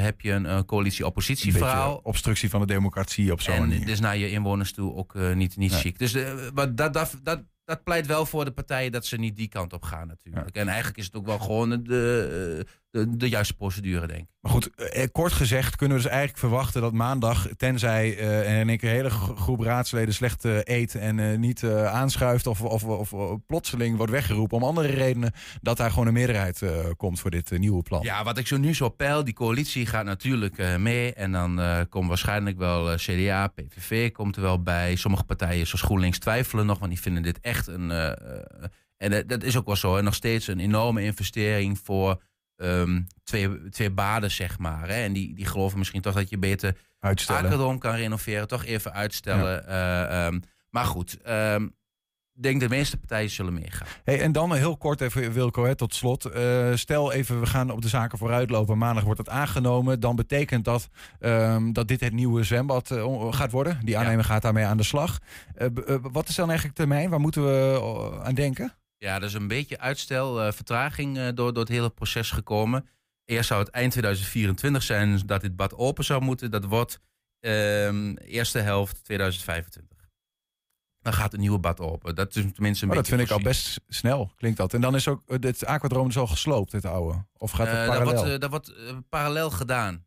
heb 0.01 0.21
je 0.21 0.33
een, 0.33 0.65
coalitie-oppositie 0.65 1.53
verhaal. 1.53 2.01
obstructie 2.03 2.51
van 2.51 2.61
de 2.61 2.67
democratie 2.67 3.33
op 3.33 3.41
zo'n 3.41 3.55
En 3.55 3.61
manier. 3.69 3.87
dus 3.87 4.01
naar 4.01 4.17
je 4.17 4.31
inwoners 4.31 4.73
toe 4.73 4.95
ook 4.95 5.15
niet, 5.35 5.57
niet 5.57 5.73
chic. 5.73 5.99
Dus 5.99 6.17
wat 6.55 6.77
dat, 6.77 6.93
dat, 6.93 7.19
dat, 7.23 7.43
dat 7.71 7.85
pleit 7.85 8.07
wel 8.07 8.27
voor 8.27 8.45
de 8.45 8.51
partijen 8.53 8.93
dat 8.93 9.07
ze 9.07 9.17
niet 9.17 9.37
die 9.37 9.49
kant 9.49 9.73
op 9.73 9.83
gaan 9.83 10.07
natuurlijk. 10.07 10.57
En 10.57 10.69
eigenlijk 10.69 10.99
is 10.99 11.05
het 11.05 11.15
ook 11.15 11.27
wel 11.27 11.39
gewoon 11.39 11.83
de, 11.83 12.67
de, 12.91 13.17
de 13.17 13.29
juiste 13.29 13.55
procedure, 13.55 14.07
denk 14.07 14.21
ik. 14.21 14.29
Maar 14.41 14.53
goed, 14.53 14.75
eh, 14.75 15.07
kort 15.13 15.33
gezegd 15.33 15.77
kunnen 15.77 15.97
we 15.97 16.03
dus 16.03 16.13
eigenlijk 16.13 16.41
verwachten 16.41 16.81
dat 16.81 16.93
maandag, 16.93 17.49
tenzij 17.57 18.19
eh, 18.19 18.59
één 18.59 18.79
keer 18.79 18.89
een 18.89 18.95
hele 18.95 19.11
gro- 19.11 19.35
groep 19.35 19.61
raadsleden 19.61 20.15
slecht 20.15 20.45
eh, 20.45 20.59
eet 20.63 20.95
en 20.95 21.19
eh, 21.19 21.39
niet 21.39 21.65
aanschuift 21.65 22.47
of, 22.47 22.63
of, 22.63 22.85
of, 22.85 23.13
of 23.13 23.39
plotseling 23.47 23.97
wordt 23.97 24.13
weggeroepen 24.13 24.57
om 24.57 24.65
andere 24.65 24.89
redenen, 24.89 25.33
dat 25.61 25.77
daar 25.77 25.91
gewoon 25.91 26.07
een 26.07 26.13
meerderheid 26.13 26.63
komt 26.97 27.21
voor 27.21 27.31
dit 27.31 27.51
nieuwe 27.51 27.83
plan. 27.83 28.03
Ja, 28.03 28.25
wat 28.25 28.39
ik 28.39 28.47
zo 28.47 28.57
nu 28.57 28.75
zo 28.75 28.89
peil, 28.89 29.25
die 29.25 29.35
coalitie 29.35 29.87
gaat 29.87 30.05
natuurlijk 30.05 30.79
mee. 30.79 31.13
En 31.13 31.33
dan 31.33 31.87
komt 31.89 32.09
waarschijnlijk 32.09 32.59
wel 32.59 32.95
CDA, 32.97 33.47
PVV 33.47 34.13
komt 34.13 34.37
er 34.37 34.43
wel 34.43 34.63
bij. 34.63 34.97
Sommige 34.97 35.25
partijen 35.25 35.67
zoals 35.67 35.85
GroenLinks 35.85 36.19
twijfelen 36.19 36.67
nog, 36.67 36.79
want 36.79 36.91
die 36.91 37.01
vinden 37.01 37.23
dit 37.23 37.41
echt 37.41 37.67
een... 37.67 37.91
en 38.97 39.27
dat 39.27 39.43
is 39.43 39.57
ook 39.57 39.67
wel 39.67 39.77
zo. 39.77 39.97
En 39.97 40.05
nog 40.05 40.15
steeds 40.15 40.47
een 40.47 40.61
enorme 40.61 41.03
investering 41.03 41.79
voor 41.79 42.23
ehm, 42.61 43.03
twee, 43.25 43.69
twee 43.69 43.91
baden, 43.91 44.31
zeg 44.31 44.59
maar. 44.59 44.89
Hè. 44.89 45.03
En 45.03 45.13
die, 45.13 45.35
die 45.35 45.47
geloven 45.47 45.79
misschien 45.79 46.01
toch 46.01 46.15
dat 46.15 46.31
je 46.31 46.39
beter 46.39 46.77
Uitstellen. 47.01 47.45
Akerdom 47.45 47.79
kan 47.79 47.95
renoveren. 47.95 48.49
Toch 48.49 48.65
even 48.65 48.93
uitstellen. 48.93 49.67
Eh, 49.67 50.27
ehm, 50.27 50.41
maar 50.71 50.85
goed, 50.85 51.23
ehm, 51.23 51.65
ik 52.35 52.43
denk 52.43 52.61
de 52.61 52.69
meeste 52.69 52.97
partijen 52.97 53.31
zullen 53.31 53.55
meegaan. 53.55 53.87
Hey, 54.05 54.21
en 54.21 54.33
dan 54.33 54.55
heel 54.55 54.77
kort 54.77 55.01
even, 55.01 55.33
Wilco, 55.33 55.65
hè, 55.65 55.75
tot 55.75 55.95
slot. 55.95 56.25
Eh, 56.25 56.75
stel 56.75 57.13
even, 57.13 57.41
we 57.41 57.47
gaan 57.47 57.71
op 57.71 57.83
de 57.83 57.89
zaken 57.89 58.19
vooruitlopen. 58.19 58.79
Maandag 58.79 59.05
wordt 59.05 59.19
het 59.19 59.29
aangenomen. 59.29 60.01
Dan 60.01 60.17
betekent 60.17 60.65
dat 60.65 60.89
dat 61.73 61.89
dit 61.89 62.01
het 62.01 62.13
nieuwe 62.13 62.43
zwembad 62.43 62.91
eh, 62.91 63.33
gaat 63.33 63.51
worden. 63.51 63.79
Die 63.83 63.99
aannemer 63.99 64.25
gaat 64.25 64.43
daarmee 64.43 64.65
aan 64.65 64.77
de 64.77 64.83
slag. 64.83 65.19
Wat 66.13 66.29
is 66.29 66.35
dan 66.35 66.49
eigenlijk 66.49 66.79
termijn? 66.79 67.11
Waar 67.11 67.21
moeten 67.21 67.45
we 67.45 68.21
aan 68.23 68.35
denken? 68.35 68.73
Ja, 69.01 69.15
er 69.17 69.23
is 69.23 69.35
een 69.35 69.49
beetje 69.49 69.79
uitstel, 69.79 70.43
eh, 70.43 70.53
vertraging 70.53 71.19
eh, 71.19 71.25
door, 71.35 71.53
door 71.53 71.63
het 71.63 71.69
hele 71.73 71.91
proces 71.91 72.31
gekomen. 72.31 72.89
Eerst 73.25 73.49
zou 73.49 73.61
het 73.61 73.69
eind 73.71 73.91
2024 73.93 74.83
zijn 74.83 75.21
dat 75.27 75.41
dit 75.41 75.57
bad 75.57 75.75
open 75.75 76.05
zou 76.05 76.23
moeten. 76.23 76.51
Dat 76.51 76.65
wordt 76.65 77.01
ehm, 77.41 78.15
eerste 78.17 78.59
helft 78.59 79.05
2025. 79.05 79.99
Dan 81.01 81.13
gaat 81.13 81.33
het 81.33 81.41
nieuwe 81.41 81.59
bad 81.59 81.81
open. 81.81 82.15
Dat 82.15 82.37
is 82.37 82.45
tenminste 82.53 82.85
een 82.85 82.91
Oh, 82.91 82.97
dat 82.97 83.05
beetje 83.09 83.17
vind 83.17 83.31
ik 83.31 83.37
al 83.37 83.43
best 83.43 83.81
snel, 83.89 84.33
klinkt 84.37 84.59
dat. 84.59 84.75
En 84.75 84.81
dan 84.81 84.95
is 84.95 85.09
ook 85.09 85.23
eh, 85.27 85.37
het 85.41 85.65
aquadroom 85.67 86.09
is 86.09 86.19
al 86.19 86.27
gesloopt, 86.27 86.73
het 86.73 86.85
oude. 86.85 87.25
Of 87.37 87.51
gaat 87.51 87.67
het 87.67 87.77
Eh, 87.77 87.85
dat 87.87 87.93
parallel? 87.95 88.15
wordt, 88.15 88.31
eh, 88.35 88.39
dat 88.39 88.51
wordt 88.51 88.69
eh, 88.75 88.97
parallel 89.09 89.51
gedaan. 89.51 90.07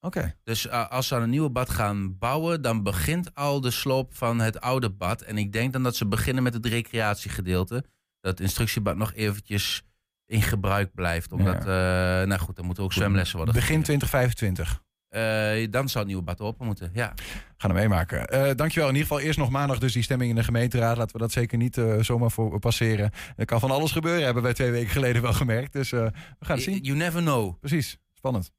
Oké. 0.00 0.36
Dus 0.42 0.66
eh, 0.66 0.88
als 0.90 1.06
ze 1.06 1.14
aan 1.14 1.22
een 1.22 1.30
nieuwe 1.30 1.50
bad 1.50 1.70
gaan 1.70 2.18
bouwen, 2.18 2.62
dan 2.62 2.82
begint 2.82 3.34
al 3.34 3.60
de 3.60 3.70
sloop 3.70 4.14
van 4.14 4.38
het 4.40 4.60
oude 4.60 4.90
bad. 4.90 5.22
En 5.22 5.38
ik 5.38 5.52
denk 5.52 5.72
dan 5.72 5.82
dat 5.82 5.96
ze 5.96 6.06
beginnen 6.06 6.42
met 6.42 6.54
het 6.54 6.66
recreatiegedeelte. 6.66 7.84
Dat 8.24 8.32
het 8.32 8.40
instructiebad 8.40 8.96
nog 8.96 9.14
eventjes 9.14 9.82
in 10.26 10.42
gebruik 10.42 10.94
blijft. 10.94 11.32
Omdat, 11.32 11.56
eh, 11.56 11.64
nou 11.64 12.38
goed, 12.38 12.56
dan 12.56 12.64
moeten 12.64 12.84
ook 12.84 12.92
zwemlessen 12.92 13.36
worden 13.36 13.54
Begin 13.54 13.84
gegeven. 13.84 13.98
2025. 13.98 14.82
Eh, 15.08 15.70
dan 15.70 15.88
zou 15.88 15.98
het 15.98 16.06
nieuwe 16.06 16.22
bad 16.22 16.40
open 16.40 16.66
moeten, 16.66 16.90
ja. 16.92 17.14
Gaan 17.56 17.70
we 17.70 17.76
meemaken. 17.76 18.26
Eh 18.26 18.54
dankjewel. 18.54 18.88
In 18.88 18.94
ieder 18.94 19.08
geval 19.08 19.24
eerst 19.24 19.38
nog 19.38 19.50
maandag 19.50 19.78
dus 19.78 19.92
die 19.92 20.02
stemming 20.02 20.30
in 20.30 20.36
de 20.36 20.44
gemeenteraad. 20.44 20.96
Laten 20.96 21.12
we 21.12 21.22
dat 21.22 21.32
zeker 21.32 21.58
niet 21.58 21.80
zomaar 22.00 22.30
voor 22.30 22.58
passeren. 22.58 23.10
Er 23.36 23.44
kan 23.44 23.60
van 23.60 23.70
alles 23.70 23.92
gebeuren, 23.92 24.24
hebben 24.24 24.42
wij 24.42 24.54
twee 24.54 24.70
weken 24.70 24.90
geleden 24.90 25.22
wel 25.22 25.32
gemerkt. 25.32 25.72
Dus 25.72 25.92
eh, 25.92 26.00
we 26.38 26.44
gaan 26.44 26.56
het 26.56 26.64
zien. 26.64 26.82
You 26.82 26.96
never 26.96 27.20
know. 27.20 27.58
Precies. 27.60 27.98
Spannend. 28.14 28.52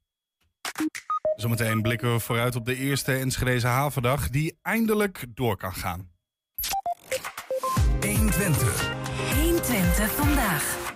Zometeen 1.36 1.82
blikken 1.82 2.12
we 2.12 2.20
vooruit 2.20 2.56
op 2.56 2.64
de 2.64 2.76
eerste 2.76 3.12
Enschedeze 3.12 3.66
havendag 3.66 4.28
die 4.28 4.58
eindelijk 4.62 5.24
door 5.34 5.56
kan 5.56 5.74
gaan. 5.74 6.10
120 8.00 9.05
vandaag. 10.08 10.94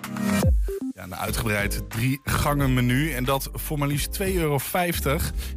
Ja, 0.94 1.02
een 1.02 1.14
uitgebreid 1.14 1.90
drie 1.90 2.20
gangen 2.22 2.74
menu 2.74 3.12
en 3.12 3.24
dat 3.24 3.50
voor 3.52 3.78
maar 3.78 3.88
liefst 3.88 4.20
2,50 4.22 4.26
euro. 4.34 4.58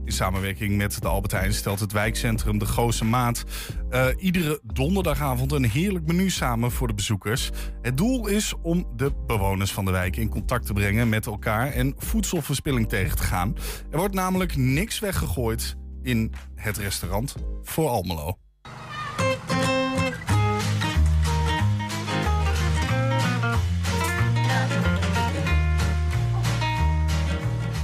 In 0.05 0.11
samenwerking 0.11 0.77
met 0.77 1.01
de 1.01 1.07
Albert 1.07 1.31
Heijn 1.31 1.53
stelt 1.53 1.79
het 1.79 1.91
wijkcentrum 1.91 2.57
De 2.57 2.65
Goose 2.65 3.05
Maat 3.05 3.43
uh, 3.91 4.07
iedere 4.17 4.59
donderdagavond 4.63 5.51
een 5.51 5.69
heerlijk 5.69 6.05
menu 6.07 6.29
samen 6.29 6.71
voor 6.71 6.87
de 6.87 6.93
bezoekers. 6.93 7.49
Het 7.81 7.97
doel 7.97 8.27
is 8.27 8.53
om 8.61 8.87
de 8.95 9.11
bewoners 9.27 9.71
van 9.71 9.85
de 9.85 9.91
wijk 9.91 10.15
in 10.15 10.29
contact 10.29 10.65
te 10.65 10.73
brengen 10.73 11.09
met 11.09 11.25
elkaar 11.25 11.71
en 11.71 11.93
voedselverspilling 11.97 12.89
tegen 12.89 13.17
te 13.17 13.23
gaan. 13.23 13.55
Er 13.91 13.97
wordt 13.97 14.13
namelijk 14.13 14.55
niks 14.55 14.99
weggegooid 14.99 15.75
in 16.01 16.33
het 16.55 16.77
restaurant 16.77 17.35
voor 17.63 17.89
Almelo. 17.89 18.37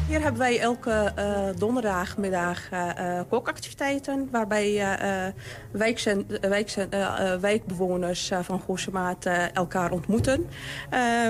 Hier 0.10 0.22
hebben 0.22 0.40
wij 0.40 0.60
elke 0.60 1.14
uh, 1.18 1.50
donderdagmiddag 1.58 2.72
uh, 2.72 3.22
kookactiviteiten... 3.30 4.28
waarbij 4.32 5.04
wijkbewoners 7.40 8.32
van 8.42 8.60
Goorsemaat 8.60 9.26
elkaar 9.54 9.92
ontmoeten... 9.92 10.46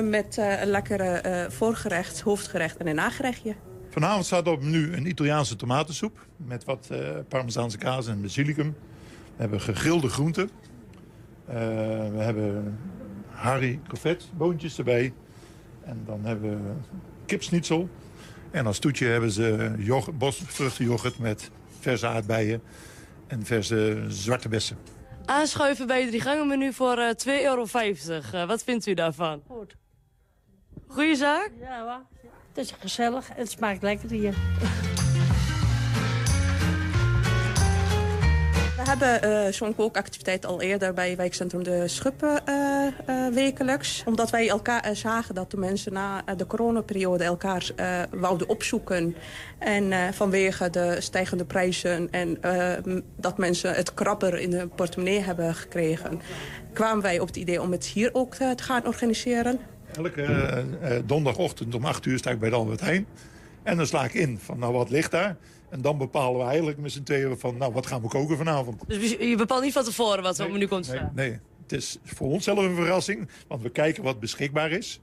met 0.03 0.37
een 0.37 0.69
lekkere 0.69 1.47
voorgerecht, 1.49 2.21
hoofdgerecht 2.21 2.77
en 2.77 2.87
een 2.87 2.95
nagerechtje. 2.95 3.55
Vanavond 3.89 4.25
staat 4.25 4.47
op 4.47 4.61
nu 4.61 4.93
een 4.93 5.07
Italiaanse 5.07 5.55
tomatensoep... 5.55 6.27
met 6.37 6.63
wat 6.63 6.89
parmezaanse 7.27 7.77
kaas 7.77 8.07
en 8.07 8.21
basilicum. 8.21 8.75
We 9.35 9.41
hebben 9.41 9.61
gegrilde 9.61 10.09
groenten. 10.09 10.49
we 11.45 12.17
hebben 12.17 12.79
Harry 13.29 13.79
boontjes 14.37 14.77
erbij. 14.77 15.13
En 15.83 16.01
dan 16.05 16.19
hebben 16.23 16.49
we 16.49 16.71
kipsnitzel... 17.25 17.89
En 18.51 18.65
als 18.65 18.79
toetje 18.79 19.05
hebben 19.05 19.31
ze 19.31 19.73
bosvruchtenyoghurt 20.13 21.19
met 21.19 21.51
verse 21.79 22.07
aardbeien 22.07 22.61
en 23.27 23.45
verse 23.45 24.05
zwarte 24.07 24.49
bessen. 24.49 24.77
Aanschuiven 25.25 25.87
bij 25.87 25.99
het 25.99 26.09
drie 26.09 26.21
gangen 26.21 26.47
menu 26.47 26.73
voor 26.73 26.97
uh, 26.97 27.09
eh, 27.09 27.15
2,50 27.17 27.23
euro. 27.43 27.65
Uh, 28.33 28.47
wat 28.47 28.63
vindt 28.63 28.85
u 28.85 28.93
daarvan? 28.93 29.41
Goed. 29.47 29.75
Goeie 30.87 31.15
zaak? 31.15 31.51
Ja, 31.59 31.81
hoor. 31.81 32.05
het 32.47 32.57
is 32.57 32.73
gezellig 32.79 33.29
en 33.29 33.35
het 33.37 33.51
smaakt 33.51 33.81
lekker 33.81 34.09
hier. 34.09 34.33
Hebben 38.89 39.29
uh, 39.29 39.51
zo'n 39.51 39.75
kookactiviteit 39.75 40.45
al 40.45 40.61
eerder 40.61 40.93
bij 40.93 41.15
wijkcentrum 41.15 41.63
De 41.63 41.87
Schuppen 41.87 42.41
uh, 42.45 42.85
uh, 43.09 43.27
wekelijks. 43.33 44.03
Omdat 44.05 44.29
wij 44.29 44.49
elkaar 44.49 44.95
zagen 44.95 45.35
dat 45.35 45.51
de 45.51 45.57
mensen 45.57 45.93
na 45.93 46.23
de 46.37 46.47
coronaperiode 46.47 47.23
elkaar 47.23 47.71
wouden 48.11 48.49
opzoeken. 48.49 49.15
En 49.57 50.13
vanwege 50.13 50.69
de 50.69 50.95
stijgende 50.99 51.45
prijzen 51.45 52.07
en 52.11 52.37
dat 53.15 53.37
mensen 53.37 53.73
het 53.73 53.93
krabber 53.93 54.39
in 54.39 54.49
de 54.49 54.67
portemonnee 54.75 55.19
hebben 55.19 55.55
gekregen... 55.55 56.21
kwamen 56.73 57.03
wij 57.03 57.19
op 57.19 57.27
het 57.27 57.37
idee 57.37 57.61
om 57.61 57.71
het 57.71 57.85
hier 57.85 58.09
ook 58.13 58.35
te 58.35 58.63
gaan 58.63 58.85
organiseren. 58.85 59.59
Elke 59.95 60.63
donderdagochtend 61.05 61.75
om 61.75 61.85
8 61.85 62.05
uur 62.05 62.17
sta 62.17 62.31
ik 62.31 62.39
bij 62.39 62.49
de 62.49 62.55
Albert 62.55 62.79
Heijn. 62.79 63.05
En 63.63 63.77
dan 63.77 63.87
sla 63.87 64.03
ik 64.03 64.13
in 64.13 64.39
van 64.39 64.59
nou 64.59 64.73
wat 64.73 64.89
ligt 64.89 65.11
daar... 65.11 65.37
En 65.69 65.81
dan 65.81 65.97
bepalen 65.97 66.39
we 66.39 66.45
eigenlijk 66.45 66.77
met 66.77 66.91
z'n 66.91 67.03
tweeën 67.03 67.39
van, 67.39 67.57
nou, 67.57 67.73
wat 67.73 67.87
gaan 67.87 68.01
we 68.01 68.07
koken 68.07 68.37
vanavond? 68.37 68.81
Dus 68.87 69.09
je 69.11 69.35
bepaalt 69.37 69.63
niet 69.63 69.73
van 69.73 69.83
tevoren 69.83 70.23
wat 70.23 70.39
er 70.39 70.45
op 70.45 70.51
menu 70.51 70.67
komt 70.67 70.85
staan? 70.85 71.11
Nee, 71.15 71.29
nee, 71.29 71.39
het 71.61 71.71
is 71.71 71.97
voor 72.03 72.27
ons 72.27 72.43
zelf 72.43 72.59
een 72.59 72.75
verrassing. 72.75 73.29
Want 73.47 73.61
we 73.61 73.69
kijken 73.69 74.03
wat 74.03 74.19
beschikbaar 74.19 74.71
is. 74.71 74.99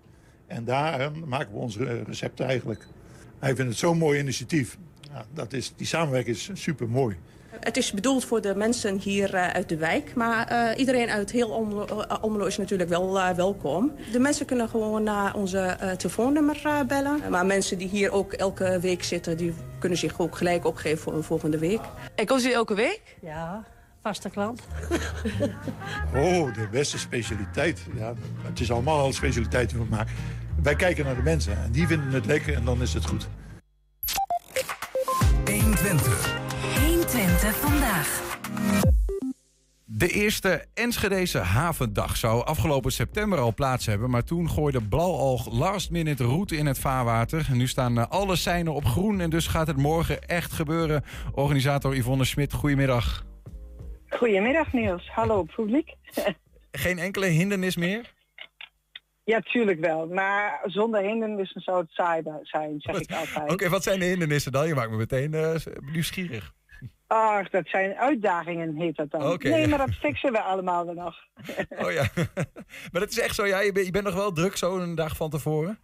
En 0.47 0.65
daar 0.65 1.11
maken 1.25 1.53
we 1.53 1.59
onze 1.59 2.03
recepten 2.03 2.47
eigenlijk. 2.47 2.87
Hij 3.39 3.55
vindt 3.55 3.71
het 3.71 3.81
zo'n 3.81 3.99
mooi 3.99 4.19
initiatief. 4.19 4.79
Ja, 5.13 5.27
dat 5.35 5.53
is, 5.53 5.73
die 5.77 5.87
samenwerking 5.87 6.37
is 6.37 6.51
super 6.53 6.89
mooi. 6.89 7.17
Het 7.61 7.77
is 7.77 7.93
bedoeld 7.93 8.25
voor 8.25 8.41
de 8.41 8.55
mensen 8.55 8.99
hier 8.99 9.35
uh, 9.35 9.49
uit 9.49 9.69
de 9.69 9.77
wijk. 9.77 10.15
Maar 10.15 10.53
uh, 10.53 10.79
iedereen 10.79 11.09
uit 11.09 11.31
heel 11.31 11.55
Almelo, 12.21 12.45
is 12.45 12.57
natuurlijk 12.57 12.89
wel 12.89 13.17
uh, 13.17 13.31
welkom. 13.31 13.93
De 14.13 14.19
mensen 14.19 14.47
kunnen 14.47 14.69
gewoon 14.69 15.03
naar 15.03 15.35
onze 15.35 15.77
telefoonnummer 15.97 16.85
bellen. 16.87 17.21
Maar 17.31 17.47
mensen 17.47 17.79
die 17.79 17.89
hier 17.89 18.13
ook 18.13 18.33
elke 18.33 18.79
week 18.81 19.03
zitten... 19.03 19.37
die 19.37 19.55
kunnen 19.79 19.99
zich 19.99 20.21
ook 20.21 20.37
gelijk 20.37 20.65
opgeven 20.65 20.99
voor 20.99 21.15
een 21.15 21.23
volgende 21.23 21.59
week. 21.59 21.81
En 22.15 22.27
komt 22.27 22.45
u 22.45 22.53
elke 22.53 22.75
week? 22.75 23.17
Ja, 23.21 23.65
vaste 24.03 24.31
klant. 24.31 24.63
oh, 26.15 26.55
de 26.55 26.69
beste 26.71 26.99
specialiteit. 26.99 27.81
Ja, 27.97 28.15
het 28.43 28.61
is 28.61 28.71
allemaal 28.71 28.99
al 28.99 29.13
specialiteiten, 29.13 29.87
maar 29.91 30.09
wij 30.63 30.77
kijken 30.77 31.05
naar 31.05 31.17
de 31.17 31.23
mensen. 31.23 31.53
En 31.53 31.73
die 31.73 31.87
vinden 31.87 32.13
het 32.13 32.27
lekker 32.27 32.55
en 32.55 32.65
dan 32.65 32.83
is 32.83 32.95
het 32.95 33.07
goed. 33.07 33.29
120. 35.45 36.36
120 37.37 37.71
vandaag. 37.71 38.39
De 39.85 40.09
eerste 40.09 40.65
Enschedese 40.75 41.39
havendag 41.39 42.17
zou 42.17 42.45
afgelopen 42.45 42.93
september 42.93 43.39
al 43.39 43.55
plaats 43.55 43.87
hebben. 43.87 44.11
Maar 44.11 44.25
toen 44.25 44.51
gooide 44.51 44.83
Blauwalg 44.83 45.53
last 45.53 45.91
minute 45.91 46.25
route 46.25 46.57
in 46.57 46.67
het 46.67 46.79
vaarwater. 46.79 47.47
nu 47.53 47.67
staan 47.67 47.99
eh, 47.99 48.07
alle 48.09 48.37
seinen 48.37 48.75
op 48.75 48.85
groen 48.85 49.21
en 49.21 49.31
dus 49.31 49.47
gaat 49.47 49.67
het 49.67 49.77
morgen 49.77 50.23
echt 50.23 50.53
gebeuren. 50.53 51.05
Organisator 51.33 51.97
Yvonne 51.97 52.25
Smit, 52.25 52.53
goedemiddag. 52.53 53.25
Goedemiddag 54.09 54.73
Niels, 54.73 55.11
hallo 55.11 55.43
publiek. 55.43 55.95
Geen 56.73 56.99
enkele 56.99 57.27
hindernis 57.27 57.77
meer? 57.77 58.15
Ja, 59.25 59.41
tuurlijk 59.41 59.81
wel. 59.81 60.07
Maar 60.07 60.61
zonder 60.65 61.03
hindernissen 61.03 61.61
zou 61.61 61.79
het 61.79 61.91
saai 61.91 62.23
zijn, 62.43 62.81
zeg 62.81 63.01
ik 63.01 63.13
altijd. 63.13 63.53
Oké, 63.53 63.69
wat 63.69 63.83
zijn 63.83 63.99
de 63.99 64.05
hindernissen 64.05 64.53
dan? 64.53 64.67
Je 64.67 64.75
maakt 64.75 64.91
me 64.91 64.97
meteen 64.97 65.33
uh, 65.33 65.55
nieuwsgierig. 65.93 66.55
Ach, 67.07 67.49
dat 67.49 67.69
zijn 67.69 67.95
uitdagingen, 67.95 68.77
heet 68.77 68.97
dat 68.97 69.11
dan. 69.11 69.39
Nee, 69.43 69.67
maar 69.67 69.79
dat 69.79 69.95
fixen 69.95 70.33
we 70.33 70.41
allemaal 70.41 70.87
dan 70.87 70.95
nog. 70.95 71.17
oh 71.85 71.93
ja, 71.93 72.07
maar 72.93 73.01
het 73.01 73.11
is 73.11 73.19
echt 73.19 73.35
zo, 73.35 73.47
ja, 73.47 73.61
je, 73.61 73.73
bent, 73.73 73.87
je 73.87 73.93
bent 73.93 74.05
nog 74.05 74.15
wel 74.15 74.33
druk 74.33 74.57
zo 74.57 74.79
een 74.79 74.95
dag 74.95 75.17
van 75.17 75.31
tevoren? 75.31 75.79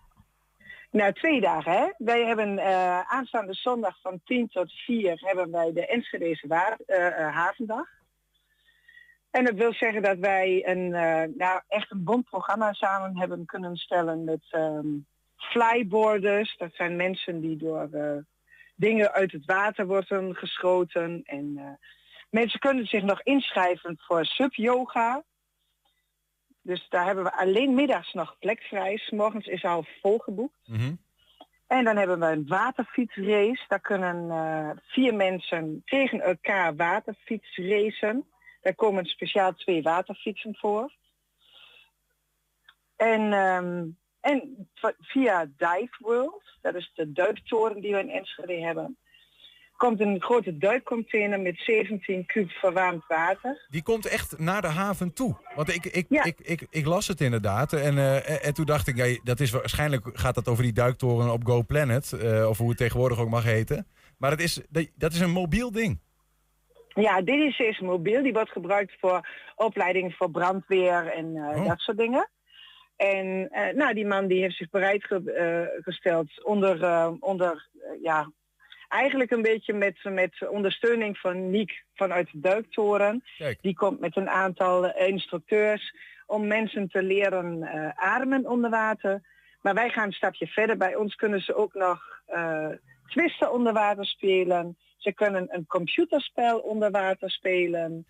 Nou, 0.90 1.12
twee 1.12 1.40
dagen, 1.40 1.72
hè. 1.72 1.86
Wij 1.98 2.24
hebben 2.26 2.52
uh, 2.58 3.00
aanstaande 3.00 3.54
zondag 3.54 4.00
van 4.00 4.20
10 4.24 4.48
tot 4.48 4.72
4 4.72 5.20
hebben 5.20 5.50
wij 5.50 5.72
de 5.72 5.86
Enschedeze 5.86 6.46
waar, 6.46 6.78
uh, 6.86 7.34
Havendag. 7.34 7.88
En 9.30 9.44
dat 9.44 9.54
wil 9.54 9.72
zeggen 9.72 10.02
dat 10.02 10.18
wij 10.18 10.62
een, 10.66 10.86
uh, 10.86 11.22
nou, 11.36 11.60
echt 11.68 11.90
een 11.90 12.04
bond 12.04 12.24
programma 12.24 12.72
samen 12.72 13.18
hebben 13.18 13.44
kunnen 13.46 13.76
stellen 13.76 14.24
met 14.24 14.40
um, 14.50 15.06
flyboarders. 15.36 16.56
Dat 16.56 16.74
zijn 16.74 16.96
mensen 16.96 17.40
die 17.40 17.56
door 17.56 17.88
dingen 18.82 19.12
uit 19.12 19.32
het 19.32 19.44
water 19.44 19.86
worden 19.86 20.34
geschoten. 20.34 21.22
En 21.24 21.52
uh, 21.56 21.70
mensen 22.30 22.60
kunnen 22.60 22.86
zich 22.86 23.02
nog 23.02 23.22
inschrijven 23.22 23.98
voor 23.98 24.24
sub-yoga. 24.24 25.24
Dus 26.62 26.86
daar 26.88 27.06
hebben 27.06 27.24
we 27.24 27.36
alleen 27.36 27.74
middags 27.74 28.12
nog 28.12 28.36
plek 28.38 28.62
vrij. 28.62 29.02
Morgens 29.10 29.46
is 29.46 29.64
al 29.64 29.84
volgeboekt. 30.00 30.68
Mm 30.68 30.98
En 31.66 31.84
dan 31.84 31.96
hebben 31.96 32.18
we 32.18 32.26
een 32.26 32.46
waterfietsrace. 32.46 33.64
Daar 33.68 33.80
kunnen 33.80 34.26
uh, 34.26 34.70
vier 34.82 35.14
mensen 35.14 35.82
tegen 35.84 36.20
elkaar 36.20 36.76
waterfietsracen. 36.76 38.26
Daar 38.60 38.74
komen 38.74 39.04
speciaal 39.04 39.54
twee 39.54 39.82
waterfietsen 39.82 40.56
voor. 40.56 40.92
En 42.96 43.32
um, 43.32 43.98
en 44.22 44.68
via 45.00 45.46
Dive 45.56 45.96
World, 45.98 46.42
dat 46.60 46.74
is 46.74 46.92
de 46.94 47.12
duiktoren 47.12 47.80
die 47.80 47.92
we 47.92 47.98
in 47.98 48.10
Enschede 48.10 48.60
hebben, 48.60 48.96
komt 49.76 50.00
een 50.00 50.22
grote 50.22 50.58
duikcontainer 50.58 51.40
met 51.40 51.58
17 51.58 52.26
kub 52.26 52.50
verwarmd 52.50 53.04
water. 53.08 53.66
Die 53.68 53.82
komt 53.82 54.06
echt 54.06 54.38
naar 54.38 54.60
de 54.60 54.68
haven 54.68 55.12
toe. 55.12 55.36
Want 55.54 55.74
ik, 55.74 55.84
ik, 55.84 56.06
ik, 56.08 56.40
ik, 56.40 56.66
ik, 56.70 56.86
las 56.86 57.08
het 57.08 57.20
inderdaad. 57.20 57.72
En, 57.72 57.96
uh, 57.96 58.46
en 58.46 58.54
toen 58.54 58.64
dacht 58.64 58.86
ik, 58.86 58.96
ja, 58.96 59.18
dat 59.24 59.40
is 59.40 59.50
waarschijnlijk 59.50 60.08
gaat 60.12 60.34
dat 60.34 60.48
over 60.48 60.62
die 60.62 60.72
duiktoren 60.72 61.32
op 61.32 61.46
Go 61.46 61.62
Planet. 61.62 62.12
Uh, 62.14 62.48
of 62.48 62.58
hoe 62.58 62.68
het 62.68 62.78
tegenwoordig 62.78 63.18
ook 63.18 63.28
mag 63.28 63.44
heten. 63.44 63.86
Maar 64.18 64.30
het 64.30 64.40
is, 64.40 64.60
dat 64.94 65.12
is 65.12 65.20
een 65.20 65.30
mobiel 65.30 65.72
ding. 65.72 66.00
Ja, 66.88 67.22
dit 67.22 67.40
is, 67.40 67.58
is 67.58 67.80
mobiel. 67.80 68.22
Die 68.22 68.32
wordt 68.32 68.50
gebruikt 68.50 68.92
voor 69.00 69.28
opleiding 69.56 70.14
voor 70.14 70.30
brandweer 70.30 71.06
en 71.06 71.34
uh, 71.34 71.48
oh. 71.48 71.66
dat 71.66 71.78
soort 71.78 71.98
dingen. 71.98 72.28
En 72.96 73.48
uh, 73.52 73.68
nou, 73.68 73.94
die 73.94 74.06
man 74.06 74.26
die 74.26 74.40
heeft 74.40 74.56
zich 74.56 74.70
bereid 74.70 75.04
ge, 75.04 75.22
uh, 75.76 75.82
gesteld 75.82 76.44
onder, 76.44 76.80
uh, 76.82 77.12
onder 77.20 77.68
ja, 78.02 78.32
eigenlijk 78.88 79.30
een 79.30 79.42
beetje 79.42 79.72
met, 79.72 80.04
met 80.04 80.48
ondersteuning 80.48 81.18
van 81.18 81.50
Niek 81.50 81.84
vanuit 81.94 82.28
de 82.32 82.40
duiktoren. 82.40 83.24
Die 83.60 83.74
komt 83.74 84.00
met 84.00 84.16
een 84.16 84.28
aantal 84.28 84.96
instructeurs 84.96 85.94
om 86.26 86.46
mensen 86.46 86.88
te 86.88 87.02
leren 87.02 87.68
ademen 87.96 88.46
onder 88.46 88.70
water. 88.70 89.20
Maar 89.60 89.74
wij 89.74 89.90
gaan 89.90 90.06
een 90.06 90.12
stapje 90.12 90.46
verder. 90.46 90.76
Bij 90.76 90.94
ons 90.94 91.14
kunnen 91.14 91.40
ze 91.40 91.54
ook 91.54 91.74
nog 91.74 92.22
twisten 93.06 93.52
onder 93.52 93.72
water 93.72 94.06
spelen. 94.06 94.76
Ze 94.96 95.12
kunnen 95.12 95.46
een 95.50 95.66
computerspel 95.66 96.58
onder 96.58 96.90
water 96.90 97.30
spelen. 97.30 98.06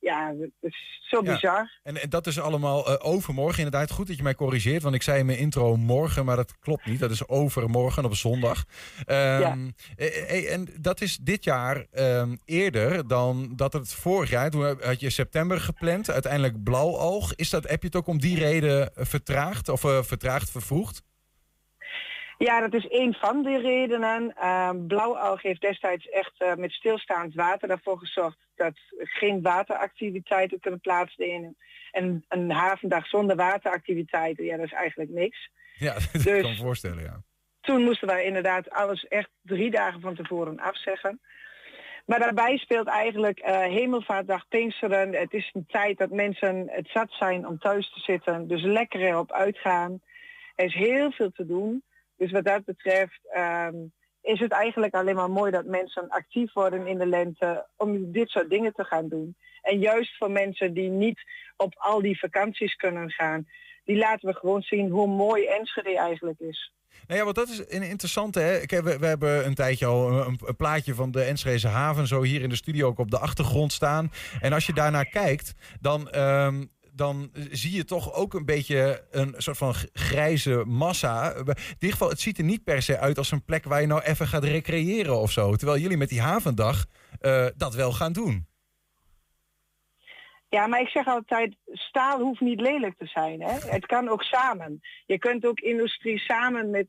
Ja, 0.00 0.34
is 0.60 1.00
zo 1.00 1.22
Ja. 1.24 1.32
bizar. 1.32 1.78
En, 1.82 2.02
en 2.02 2.10
dat 2.10 2.26
is 2.26 2.40
allemaal 2.40 2.86
eh, 2.86 3.08
overmorgen. 3.10 3.64
Inderdaad, 3.64 3.90
goed 3.90 4.06
dat 4.06 4.16
je 4.16 4.22
mij 4.22 4.34
corrigeert. 4.34 4.82
Want 4.82 4.94
ik 4.94 5.02
zei 5.02 5.18
in 5.18 5.26
mijn 5.26 5.38
intro 5.38 5.76
morgen, 5.76 6.24
maar 6.24 6.36
dat 6.36 6.58
klopt 6.58 6.86
niet. 6.86 7.00
Dat 7.00 7.10
is 7.10 7.28
overmorgen 7.28 8.04
op 8.04 8.14
zondag. 8.14 8.64
Ehm, 9.04 9.70
eh, 9.96 10.30
eh, 10.30 10.52
en 10.52 10.68
dat 10.80 11.00
is 11.00 11.16
dit 11.16 11.44
jaar 11.44 11.86
ehm, 11.90 12.36
eerder 12.44 13.08
dan 13.08 13.52
dat 13.56 13.72
het 13.72 13.92
vorig 13.94 14.30
jaar. 14.30 14.50
Toen 14.50 14.82
had 14.82 15.00
je 15.00 15.10
september 15.10 15.60
gepland. 15.60 16.10
Uiteindelijk 16.10 16.62
blauwoog. 16.62 17.34
Is 17.34 17.50
dat, 17.50 17.68
heb 17.68 17.80
je 17.80 17.86
het 17.86 17.96
ook 17.96 18.06
om 18.06 18.20
die 18.20 18.38
reden 18.38 18.90
vertraagd? 18.94 19.68
Of 19.68 19.80
vertraagd, 19.80 20.50
vervroegd? 20.50 21.02
Ja, 22.38 22.60
dat 22.60 22.74
is 22.74 22.88
één 22.88 23.14
van 23.14 23.42
de 23.42 23.58
redenen. 23.58 24.34
Ehm 24.36 24.86
Blauwalg 24.86 25.42
heeft 25.42 25.60
destijds 25.60 26.08
echt 26.08 26.32
eh, 26.38 26.54
met 26.54 26.72
stilstaand 26.72 27.34
water 27.34 27.70
ervoor 27.70 27.98
gezorgd 27.98 28.38
dat 28.54 28.78
geen 28.98 29.42
wateractiviteiten 29.42 30.60
kunnen 30.60 30.80
plaatsvinden. 30.80 31.56
En 31.90 32.24
een 32.28 32.50
havendag 32.50 33.06
zonder 33.06 33.36
wateractiviteiten, 33.36 34.44
ja, 34.44 34.56
dat 34.56 34.66
is 34.66 34.72
eigenlijk 34.72 35.10
niks. 35.10 35.50
Ja, 35.74 35.92
dat 36.12 36.12
Dus- 36.12 36.40
kan 36.40 36.50
me 36.50 36.56
voorstellen, 36.56 37.02
ja. 37.02 37.22
Toen 37.60 37.82
moesten 37.82 38.08
wij 38.08 38.24
inderdaad 38.24 38.70
alles 38.70 39.04
echt 39.06 39.30
drie 39.42 39.70
dagen 39.70 40.00
van 40.00 40.14
tevoren 40.14 40.58
afzeggen. 40.58 41.20
Maar 42.06 42.18
daarbij 42.18 42.56
speelt 42.58 42.86
eigenlijk 42.86 43.38
eh, 43.38 43.60
Hemelvaartdag, 43.60 44.48
Pinksteren. 44.48 45.14
Het 45.14 45.32
is 45.32 45.50
een 45.52 45.66
tijd 45.66 45.98
dat 45.98 46.10
mensen 46.10 46.64
het 46.70 46.88
zat 46.88 47.10
zijn 47.10 47.46
om 47.46 47.58
thuis 47.58 47.92
te 47.92 48.00
zitten. 48.00 48.48
Dus 48.48 48.62
lekker 48.62 49.00
erop 49.00 49.32
uitgaan. 49.32 50.00
Er 50.54 50.64
is 50.64 50.74
heel 50.74 51.10
veel 51.10 51.30
te 51.30 51.46
doen. 51.46 51.82
Dus 52.18 52.30
wat 52.30 52.44
dat 52.44 52.64
betreft 52.64 53.20
ehm, 53.32 53.76
is 54.22 54.40
het 54.40 54.52
eigenlijk 54.52 54.94
alleen 54.94 55.14
maar 55.14 55.30
mooi 55.30 55.50
dat 55.50 55.64
mensen 55.64 56.08
actief 56.08 56.52
worden 56.52 56.86
in 56.86 56.98
de 56.98 57.06
lente 57.06 57.66
om 57.76 58.12
dit 58.12 58.28
soort 58.28 58.50
dingen 58.50 58.72
te 58.72 58.84
gaan 58.84 59.08
doen. 59.08 59.36
En 59.62 59.78
juist 59.78 60.16
voor 60.16 60.30
mensen 60.30 60.74
die 60.74 60.88
niet 60.88 61.20
op 61.56 61.74
al 61.76 62.02
die 62.02 62.18
vakanties 62.18 62.74
kunnen 62.74 63.10
gaan, 63.10 63.46
die 63.84 63.96
laten 63.96 64.28
we 64.28 64.34
gewoon 64.34 64.62
zien 64.62 64.90
hoe 64.90 65.06
mooi 65.06 65.46
Enschede 65.46 65.98
eigenlijk 65.98 66.38
is. 66.38 66.72
Nou 67.06 67.18
ja, 67.18 67.24
want 67.24 67.36
dat 67.36 67.48
is 67.48 67.58
een 67.58 67.82
interessante. 67.82 68.40
Hè? 68.40 68.82
We, 68.82 68.98
we 68.98 69.06
hebben 69.06 69.46
een 69.46 69.54
tijdje 69.54 69.86
al 69.86 70.26
een, 70.26 70.56
plaatje 70.56 70.94
van 70.94 71.10
de 71.10 71.22
Enschedeze 71.22 71.68
haven 71.68 72.06
zo 72.06 72.22
hier 72.22 72.42
in 72.42 72.48
de 72.48 72.56
studio 72.56 72.86
ook 72.86 72.98
op 72.98 73.10
de 73.10 73.18
achtergrond 73.18 73.72
staan. 73.72 74.12
En 74.40 74.52
als 74.52 74.66
je 74.66 74.72
daarnaar 74.72 75.06
kijkt, 75.06 75.54
dan, 75.80 76.10
ehm, 76.10 76.64
dan 76.98 77.30
zie 77.50 77.76
je 77.76 77.84
toch 77.84 78.14
ook 78.14 78.34
een 78.34 78.44
beetje 78.44 79.06
een 79.10 79.34
soort 79.36 79.56
van 79.56 79.74
grijze 79.92 80.64
massa. 80.66 81.34
In 81.34 81.44
ieder 81.72 81.90
geval, 81.90 82.08
het 82.08 82.20
ziet 82.20 82.38
er 82.38 82.44
niet 82.44 82.64
per 82.64 82.82
se 82.82 82.98
uit 82.98 83.18
als 83.18 83.30
een 83.30 83.44
plek 83.44 83.64
waar 83.64 83.80
je 83.80 83.86
nou 83.86 84.02
even 84.02 84.26
gaat 84.26 84.44
recreëren 84.44 85.20
of 85.20 85.30
zo. 85.30 85.56
Terwijl 85.56 85.80
jullie 85.80 85.96
met 85.96 86.08
die 86.08 86.20
havendag 86.20 86.86
eh, 87.20 87.46
dat 87.56 87.74
wel 87.74 87.92
gaan 87.92 88.12
doen. 88.12 88.46
Ja, 90.48 90.66
maar 90.66 90.80
ik 90.80 90.88
zeg 90.88 91.06
altijd, 91.06 91.56
staal 91.72 92.20
hoeft 92.20 92.40
niet 92.40 92.60
lelijk 92.60 92.98
te 92.98 93.06
zijn. 93.06 93.42
Hè? 93.42 93.52
Het 93.52 93.86
kan 93.86 94.08
ook 94.08 94.22
samen. 94.22 94.80
Je 95.06 95.18
kunt 95.18 95.46
ook 95.46 95.60
industrie 95.60 96.18
samen 96.18 96.70
met, 96.70 96.86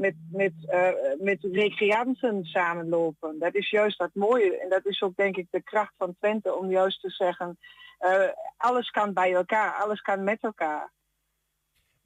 met, 0.00 0.14
met, 0.30 0.52
eh, 0.66 0.88
met 1.18 1.38
recreanten 1.52 2.44
samenlopen. 2.44 3.38
Dat 3.38 3.54
is 3.54 3.70
juist 3.70 3.98
dat 3.98 4.10
mooie. 4.12 4.58
En 4.58 4.68
dat 4.68 4.86
is 4.86 5.02
ook 5.02 5.16
denk 5.16 5.36
ik 5.36 5.46
de 5.50 5.62
kracht 5.62 5.94
van 5.98 6.14
Twente 6.18 6.54
om 6.54 6.70
juist 6.70 7.00
te 7.00 7.10
zeggen, 7.10 7.58
eh, 7.98 8.28
alles 8.56 8.90
kan 8.90 9.12
bij 9.12 9.32
elkaar, 9.32 9.72
alles 9.72 10.00
kan 10.00 10.24
met 10.24 10.38
elkaar. 10.40 10.90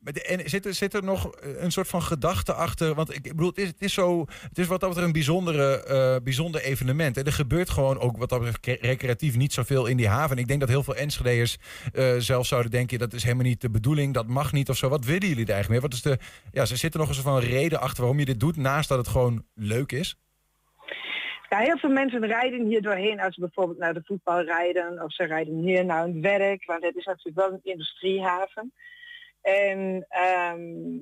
En 0.04 0.50
zit 0.50 0.66
er, 0.66 0.74
zit 0.74 0.94
er 0.94 1.04
nog 1.04 1.30
een 1.40 1.72
soort 1.72 1.88
van 1.88 2.02
gedachte 2.02 2.52
achter? 2.52 2.94
Want 2.94 3.14
ik 3.14 3.22
bedoel, 3.22 3.48
het 3.48 3.58
is, 3.58 3.66
het 3.66 3.82
is, 3.82 3.92
zo, 3.92 4.26
het 4.48 4.58
is 4.58 4.66
wat 4.66 4.80
dat 4.80 4.88
betreft 4.88 5.06
een 5.06 5.12
bijzondere, 5.12 5.84
eh, 5.84 6.16
bijzonder 6.22 6.60
evenement. 6.60 7.16
En 7.16 7.24
er 7.24 7.32
gebeurt 7.32 7.70
gewoon 7.70 7.98
ook 7.98 8.16
wat 8.16 8.28
dat 8.28 8.40
betreft 8.40 8.82
recreatief 8.82 9.36
niet 9.36 9.52
zoveel 9.52 9.86
in 9.86 9.96
die 9.96 10.08
haven. 10.08 10.36
En 10.36 10.42
ik 10.42 10.48
denk 10.48 10.60
dat 10.60 10.68
heel 10.68 10.82
veel 10.82 10.96
Enschedeërs 10.96 11.56
eh 11.92 12.14
zelf 12.18 12.46
zouden 12.46 12.70
denken... 12.70 12.98
dat 12.98 13.12
is 13.12 13.22
helemaal 13.22 13.44
niet 13.44 13.60
de 13.60 13.70
bedoeling, 13.70 14.14
dat 14.14 14.26
mag 14.26 14.52
niet 14.52 14.68
of 14.68 14.76
zo. 14.76 14.88
Wat 14.88 15.04
willen 15.04 15.28
jullie 15.28 15.46
er 15.46 15.52
eigenlijk 15.52 15.68
mee? 15.68 15.90
Wat 15.90 15.92
is 15.92 16.02
de, 16.02 16.18
ja, 16.52 16.64
ze 16.64 16.76
zitten 16.76 17.00
nog 17.00 17.08
een 17.08 17.14
soort 17.14 17.26
van 17.26 17.38
reden 17.38 17.80
achter 17.80 18.00
waarom 18.00 18.18
je 18.18 18.24
dit 18.24 18.40
doet... 18.40 18.56
naast 18.56 18.88
dat 18.88 18.98
het 18.98 19.08
gewoon 19.08 19.44
leuk 19.54 19.92
is? 19.92 20.16
Ja, 21.48 21.58
heel 21.58 21.78
veel 21.78 21.90
mensen 21.90 22.26
rijden 22.26 22.66
hier 22.66 22.82
doorheen 22.82 23.20
als 23.20 23.34
ze 23.34 23.40
bijvoorbeeld 23.40 23.78
naar 23.78 23.94
de 23.94 24.02
voetbal 24.04 24.42
rijden 24.42 25.02
of 25.02 25.12
ze 25.12 25.24
rijden 25.24 25.54
hier 25.54 25.84
naar 25.84 26.02
hun 26.02 26.20
werk, 26.22 26.64
want 26.64 26.82
het 26.82 26.96
is 26.96 27.04
natuurlijk 27.04 27.36
wel 27.36 27.52
een 27.52 27.72
industriehaven. 27.72 28.72
En 29.44 30.06
ehm, 30.08 30.94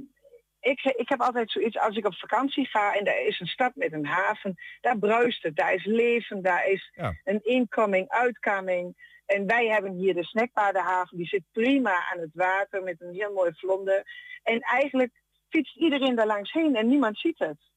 ik, 0.61 0.81
ik 0.85 1.09
heb 1.09 1.21
altijd 1.21 1.51
zoiets, 1.51 1.79
als 1.79 1.97
ik 1.97 2.07
op 2.07 2.15
vakantie 2.15 2.67
ga 2.67 2.95
en 2.95 3.05
er 3.07 3.27
is 3.27 3.41
een 3.41 3.47
stad 3.47 3.75
met 3.75 3.93
een 3.93 4.07
haven, 4.07 4.55
daar 4.81 4.99
bruist 4.99 5.43
het, 5.43 5.57
daar 5.57 5.75
is 5.75 5.85
leven, 5.85 6.43
daar 6.43 6.67
is 6.69 6.91
Ja. 6.95 7.15
een 7.25 7.41
incoming, 7.45 8.09
uitkoming. 8.09 9.11
En 9.27 9.47
wij 9.47 9.67
hebben 9.67 9.93
hier 9.93 10.15
de 10.15 10.25
snackpaardenhaven, 10.25 11.17
die 11.17 11.27
zit 11.27 11.43
prima 11.53 12.11
aan 12.13 12.19
het 12.21 12.31
water 12.35 12.83
met 12.83 13.01
een 13.01 13.15
heel 13.15 13.33
mooi 13.33 13.53
vlonder. 13.55 14.03
En 14.43 14.61
eigenlijk 14.61 15.13
fietst 15.49 15.77
iedereen 15.77 16.15
daar 16.15 16.27
langs 16.27 16.53
heen 16.53 16.77
en 16.77 16.89
niemand 16.89 17.19
ziet 17.19 17.39
het. 17.39 17.71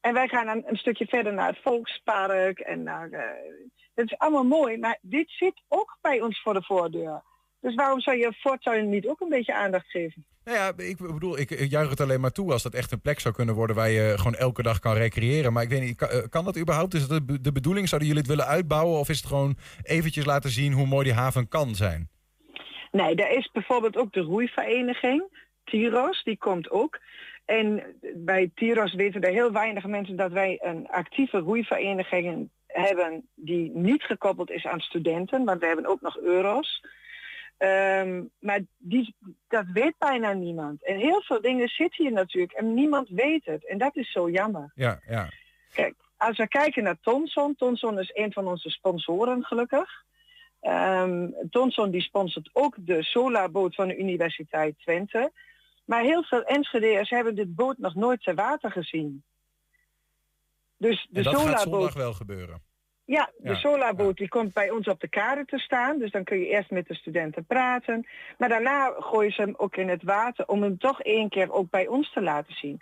En 0.00 0.14
wij 0.14 0.28
gaan 0.28 0.46
dan 0.46 0.62
een 0.66 0.76
stukje 0.76 1.06
verder 1.06 1.32
naar 1.32 1.48
het 1.48 1.62
Volkspark 1.62 2.58
en 2.58 2.82
naar... 2.82 3.10
eh 3.10 3.30
dat 3.94 4.04
is 4.10 4.18
allemaal 4.18 4.44
mooi, 4.44 4.78
maar 4.78 4.98
dit 5.00 5.30
zit 5.30 5.62
ook 5.68 5.98
bij 6.00 6.20
ons 6.20 6.40
voor 6.42 6.54
de 6.54 6.62
voordeur. 6.62 7.22
Dus 7.66 7.74
waarom 7.74 8.00
zou 8.00 8.16
je 8.16 8.32
voortuin 8.38 8.88
niet 8.88 9.06
ook 9.06 9.20
een 9.20 9.28
beetje 9.28 9.54
aandacht 9.54 9.90
geven? 9.90 10.24
Nou 10.44 10.56
ja, 10.56 10.72
ik 10.84 10.96
bedoel, 10.96 11.38
ik 11.38 11.50
ik 11.50 11.70
juich 11.70 11.90
het 11.90 12.00
alleen 12.00 12.20
maar 12.20 12.32
toe 12.32 12.52
als 12.52 12.62
dat 12.62 12.74
echt 12.74 12.92
een 12.92 13.00
plek 13.00 13.20
zou 13.20 13.34
kunnen 13.34 13.54
worden 13.54 13.76
waar 13.76 13.90
je 13.90 14.12
gewoon 14.16 14.34
elke 14.34 14.62
dag 14.62 14.78
kan 14.78 14.94
recreëren. 14.94 15.52
Maar 15.52 15.62
ik 15.62 15.68
weet 15.68 15.80
niet, 15.80 15.96
kan, 15.96 16.08
eh, 16.08 16.22
kan 16.28 16.44
dat 16.44 16.58
überhaupt? 16.58 16.94
Is 16.94 17.08
dat 17.08 17.28
de, 17.28 17.40
de 17.40 17.52
bedoeling? 17.52 17.88
Zouden 17.88 18.08
jullie 18.08 18.22
het 18.22 18.32
willen 18.32 18.52
uitbouwen? 18.52 18.98
Of 18.98 19.08
is 19.08 19.16
het 19.16 19.26
gewoon 19.26 19.56
eventjes 19.82 20.24
laten 20.24 20.50
zien 20.50 20.72
hoe 20.72 20.86
mooi 20.86 21.04
die 21.04 21.12
haven 21.12 21.48
kan 21.48 21.74
zijn? 21.74 22.08
Nee, 22.92 23.14
er 23.14 23.36
is 23.38 23.50
bijvoorbeeld 23.52 23.96
ook 23.96 24.12
de 24.12 24.20
roeivereniging, 24.20 25.46
Tiros, 25.64 26.22
die 26.22 26.38
komt 26.38 26.70
ook. 26.70 26.98
En 27.44 27.82
bij 28.14 28.50
Tiros 28.54 28.94
weten 28.94 29.20
er 29.20 29.32
heel 29.32 29.52
weinig 29.52 29.86
mensen 29.86 30.16
dat 30.16 30.32
wij 30.32 30.58
een 30.62 30.88
actieve 30.88 31.38
roeivereniging 31.38 32.50
hebben 32.66 33.28
die 33.34 33.70
niet 33.74 34.02
gekoppeld 34.02 34.50
is 34.50 34.66
aan 34.66 34.80
studenten, 34.80 35.44
want 35.44 35.60
we 35.60 35.66
hebben 35.66 35.86
ook 35.86 36.00
nog 36.00 36.18
euro's. 36.18 36.82
Ehm, 37.56 38.24
maar 38.38 38.60
die, 38.78 39.14
dat 39.48 39.64
weet 39.72 39.94
bijna 39.98 40.32
niemand. 40.32 40.84
En 40.84 40.96
heel 40.96 41.22
veel 41.22 41.40
dingen 41.40 41.68
zitten 41.68 42.04
hier 42.04 42.12
natuurlijk 42.12 42.52
en 42.52 42.74
niemand 42.74 43.08
weet 43.08 43.44
het. 43.44 43.66
En 43.66 43.78
dat 43.78 43.96
is 43.96 44.12
zo 44.12 44.30
jammer. 44.30 44.72
Ja, 44.74 45.00
ja. 45.08 45.28
Kijk, 45.72 45.94
als 46.16 46.36
we 46.36 46.48
kijken 46.48 46.82
naar 46.82 47.00
Tonson, 47.00 47.54
Tonson 47.54 47.98
is 47.98 48.10
een 48.14 48.32
van 48.32 48.46
onze 48.46 48.70
sponsoren 48.70 49.44
gelukkig. 49.44 50.04
Ehm 50.60 51.28
Tonson 51.50 51.90
die 51.90 52.00
sponsort 52.00 52.50
ook 52.52 52.74
de 52.78 53.02
solarboot 53.02 53.74
van 53.74 53.88
de 53.88 53.96
Universiteit 53.96 54.78
Twente. 54.78 55.32
Maar 55.84 56.02
heel 56.02 56.22
veel 56.22 56.42
Enschede'ers 56.42 57.10
hebben 57.10 57.34
dit 57.34 57.54
boot 57.54 57.78
nog 57.78 57.94
nooit 57.94 58.22
ter 58.22 58.34
water 58.34 58.70
gezien. 58.70 59.22
Dus 60.76 61.06
de 61.10 61.18
En 61.18 61.22
dat 61.22 61.34
gaat 61.34 61.42
solarboot, 61.42 61.72
zondag 61.72 61.94
wel 61.94 62.12
gebeuren. 62.12 62.62
Ja, 63.06 63.30
de 63.36 63.48
Ja, 63.48 63.54
solarboot 63.54 64.16
die 64.16 64.28
komt 64.28 64.52
bij 64.52 64.70
ons 64.70 64.86
op 64.86 65.00
de 65.00 65.08
kade 65.08 65.44
te 65.44 65.58
staan. 65.58 65.98
Dus 65.98 66.10
dan 66.10 66.24
kun 66.24 66.38
je 66.38 66.46
eerst 66.46 66.70
met 66.70 66.88
de 66.88 66.94
studenten 66.94 67.44
praten. 67.44 68.06
Maar 68.38 68.48
daarna 68.48 68.94
gooien 68.98 69.32
ze 69.32 69.42
hem 69.42 69.54
ook 69.56 69.76
in 69.76 69.88
het 69.88 70.02
water 70.02 70.46
om 70.46 70.62
hem 70.62 70.78
toch 70.78 71.02
één 71.02 71.28
keer 71.28 71.52
ook 71.52 71.70
bij 71.70 71.86
ons 71.86 72.12
te 72.12 72.22
laten 72.22 72.54
zien. 72.54 72.80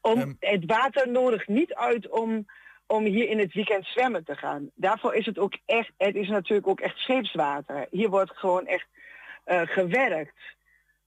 Om, 0.00 0.36
het 0.40 0.64
water 0.66 1.10
nodigt 1.10 1.48
niet 1.48 1.74
uit 1.74 2.08
om, 2.08 2.46
om 2.86 3.04
hier 3.04 3.28
in 3.28 3.38
het 3.38 3.52
weekend 3.52 3.86
zwemmen 3.86 4.24
te 4.24 4.34
gaan. 4.34 4.70
Daarvoor 4.74 5.14
is 5.14 5.26
het 5.26 5.38
ook 5.38 5.56
echt, 5.64 5.90
het 5.96 6.14
is 6.14 6.28
natuurlijk 6.28 6.68
ook 6.68 6.80
echt 6.80 6.98
scheepswater. 6.98 7.86
Hier 7.90 8.08
wordt 8.08 8.36
gewoon 8.36 8.66
echt 8.66 8.86
eh, 9.44 9.60
gewerkt. 9.64 10.38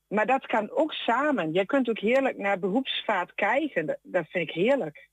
Maar 0.08 0.26
dat 0.26 0.46
kan 0.46 0.72
ook 0.72 0.94
samen. 0.94 1.54
Je 1.54 1.66
kunt 1.66 1.90
ook 1.90 2.00
heerlijk 2.00 2.38
naar 2.38 2.60
beroepsvaart 2.60 3.36
kijken. 3.36 3.86
Dat, 3.86 3.98
dat 4.02 4.26
vind 4.30 4.50
ik 4.50 4.56
heerlijk. 4.56 5.09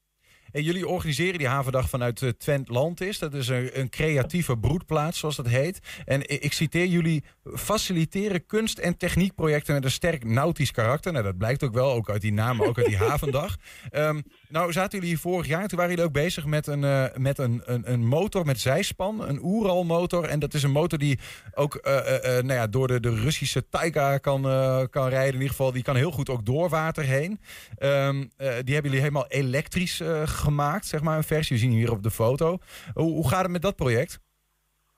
En 0.53 0.63
jullie 0.63 0.89
organiseren 0.89 1.39
die 1.39 1.49
havendag 1.49 1.89
vanuit 1.89 2.21
uh, 2.21 2.31
Twent 2.31 2.69
Landis. 2.69 3.19
Dat 3.19 3.35
is 3.35 3.49
een, 3.49 3.81
een 3.81 3.89
creatieve 3.89 4.59
broedplaats, 4.59 5.19
zoals 5.19 5.37
dat 5.37 5.49
heet. 5.49 5.79
En 6.05 6.29
ik, 6.29 6.53
citeer 6.53 6.87
jullie 6.87 7.25
faciliteren 7.55 8.47
kunst- 8.47 8.79
en 8.79 8.97
techniekprojecten 8.97 9.75
met 9.75 9.85
een 9.85 9.91
sterk 9.91 10.25
nautisch 10.25 10.71
karakter. 10.71 11.13
Nou, 11.13 11.25
dat 11.25 11.39
blijkt 11.39 11.63
ook 11.63 11.75
wel, 11.75 11.93
ook 11.93 12.11
uit 12.11 12.21
die 12.21 12.33
naam, 12.33 12.57
maar 12.57 12.67
ook 12.67 12.79
uit 12.79 12.87
die 12.87 12.97
havendag. 13.09 13.57
Um, 13.93 14.23
nou, 14.49 14.73
zaten 14.73 14.91
jullie 14.91 15.15
hier 15.15 15.19
vorig 15.19 15.47
jaar, 15.47 15.69
toen 15.69 15.79
waren 15.79 15.93
jullie 15.93 16.07
ook 16.07 16.15
bezig 16.15 16.47
met 16.47 16.67
een, 16.67 16.83
uh, 16.83 17.05
met 17.17 17.39
een, 17.39 17.63
een, 17.65 17.93
een 17.93 18.07
motor 18.07 18.45
met 18.47 18.61
zijspan, 18.61 19.29
een 19.29 19.39
Oeral 19.43 19.85
motor. 19.85 20.25
En 20.25 20.39
dat 20.39 20.55
is 20.55 20.63
een 20.63 20.71
motor 20.71 20.99
die 20.99 21.19
ook 21.55 21.81
uh, 21.87 21.93
nou 22.23 22.53
ja, 22.53 22.67
door 22.67 22.89
de, 22.89 23.01
de 23.01 23.15
Russische 23.15 23.69
Taiga 23.69 24.19
kan, 24.19 24.43
kan 24.91 25.09
rijden. 25.09 25.35
In 25.35 25.41
ieder 25.41 25.49
geval, 25.49 25.73
die 25.73 25.83
kan 25.83 25.97
heel 25.97 26.11
goed 26.11 26.29
ook 26.29 26.47
door 26.47 26.69
water 26.69 27.05
heen. 27.05 27.41
Um, 27.79 28.31
die 28.39 28.75
hebben 28.75 28.83
jullie 28.83 29.01
helemaal 29.01 29.27
elektrisch 29.29 30.03
gemaakt, 30.25 30.36
zeg 30.81 31.03
maar, 31.03 31.17
een 31.17 31.23
versie. 31.23 31.57
We 31.57 31.63
zien 31.63 31.71
hier 31.71 31.91
op 31.91 32.03
de 32.03 32.11
foto. 32.11 32.59
Hoe, 32.95 33.13
hoe 33.13 33.29
gaat 33.29 33.43
het 33.43 33.51
met 33.51 33.63
dat 33.63 33.77
project? 33.77 34.21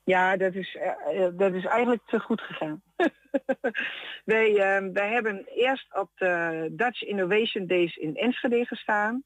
Ja, 0.04 0.36
dat 0.36 0.54
is, 0.54 0.76
uh, 1.12 1.28
dat 1.32 1.52
is 1.52 1.64
eigenlijk 1.64 2.02
te 2.06 2.20
goed 2.20 2.40
gegaan. 2.40 2.82
wij, 4.24 4.50
uh, 4.50 4.92
wij 4.92 5.12
hebben 5.12 5.46
eerst 5.54 5.86
op 5.94 6.10
de 6.14 6.68
Dutch 6.70 7.02
Innovation 7.02 7.66
Days 7.66 7.96
in 7.96 8.16
Enschede 8.16 8.64
gestaan. 8.64 9.24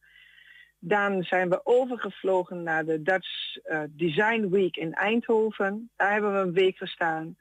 Dan 0.78 1.22
zijn 1.22 1.48
we 1.48 1.60
overgevlogen 1.64 2.62
naar 2.62 2.84
de 2.84 3.02
Dutch 3.02 3.56
eh, 3.56 3.82
Design 3.90 4.48
Week 4.48 4.76
in 4.76 4.92
Eindhoven. 4.92 5.90
Daar 5.96 6.12
hebben 6.12 6.32
we 6.32 6.38
een 6.38 6.52
week 6.52 6.76
gestaan. 6.76 7.36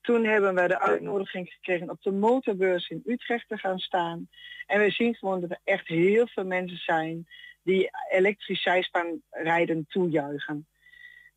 Toen 0.00 0.24
hebben 0.24 0.54
we 0.54 0.68
de 0.68 0.80
uitnodiging 0.80 1.48
gekregen 1.48 1.90
op 1.90 2.02
de 2.02 2.12
motorbeurs 2.12 2.88
in 2.88 3.02
Utrecht 3.06 3.48
te 3.48 3.56
gaan 3.56 3.78
staan. 3.78 4.28
En 4.66 4.80
we 4.80 4.90
zien 4.90 5.14
gewoon 5.14 5.40
dat 5.40 5.50
er 5.50 5.60
echt 5.64 5.88
heel 5.88 6.26
veel 6.26 6.44
mensen 6.44 6.78
zijn 6.78 7.26
die 7.62 7.90
elektrisch 8.10 8.62
zijspanrijden 8.62 9.86
toejuichen. 9.88 10.66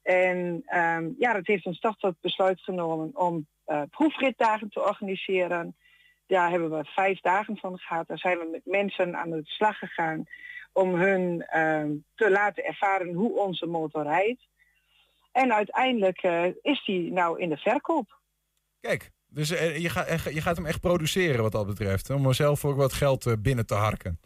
En 0.02 0.62
ehm, 0.66 1.10
ja, 1.18 1.34
dat 1.34 1.48
heeft 1.48 1.66
ons 1.66 1.80
toch 1.80 1.98
tot 1.98 2.22
besluit 2.22 2.62
genomen 2.62 3.10
om 3.14 3.48
uh, 3.68 3.82
proefritdagen 3.90 4.70
te 4.70 4.84
organiseren. 4.84 5.76
Daar 6.28 6.50
hebben 6.50 6.70
we 6.70 6.84
vijf 6.84 7.20
dagen 7.20 7.58
van 7.58 7.78
gehad. 7.78 8.08
Daar 8.08 8.18
zijn 8.18 8.38
we 8.38 8.48
met 8.52 8.66
mensen 8.66 9.16
aan 9.16 9.30
de 9.30 9.42
slag 9.44 9.78
gegaan 9.78 10.24
om 10.74 10.96
hun 10.96 11.42
ehm, 11.42 11.92
te 12.16 12.32
laten 12.32 12.64
ervaren 12.64 13.14
hoe 13.14 13.40
onze 13.40 13.66
motor 13.66 14.04
rijdt. 14.04 14.48
En 15.32 15.54
uiteindelijk 15.54 16.18
eh, 16.18 16.46
is 16.62 16.84
die 16.86 17.12
nou 17.12 17.40
in 17.40 17.50
de 17.50 17.58
verkoop. 17.58 18.20
Kijk, 18.80 19.12
dus 19.28 19.52
eh, 19.52 19.78
je, 19.78 19.90
gaat, 19.90 20.24
je 20.34 20.42
gaat 20.42 20.56
hem 20.56 20.66
echt 20.66 20.82
produceren 20.82 21.42
wat 21.42 21.52
dat 21.52 21.68
betreft. 21.68 22.10
Om 22.10 22.34
zelf 22.34 22.66
ook 22.66 22.78
wat 22.78 22.94
geld 22.94 23.42
binnen 23.42 23.66
te 23.66 23.74
harken. 23.74 24.20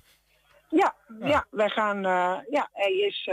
Ja, 0.69 0.95
ja. 1.19 1.45
wij 1.49 1.69
gaan, 1.69 2.01
ja, 2.49 2.69
hij 2.71 2.93
is, 2.93 3.29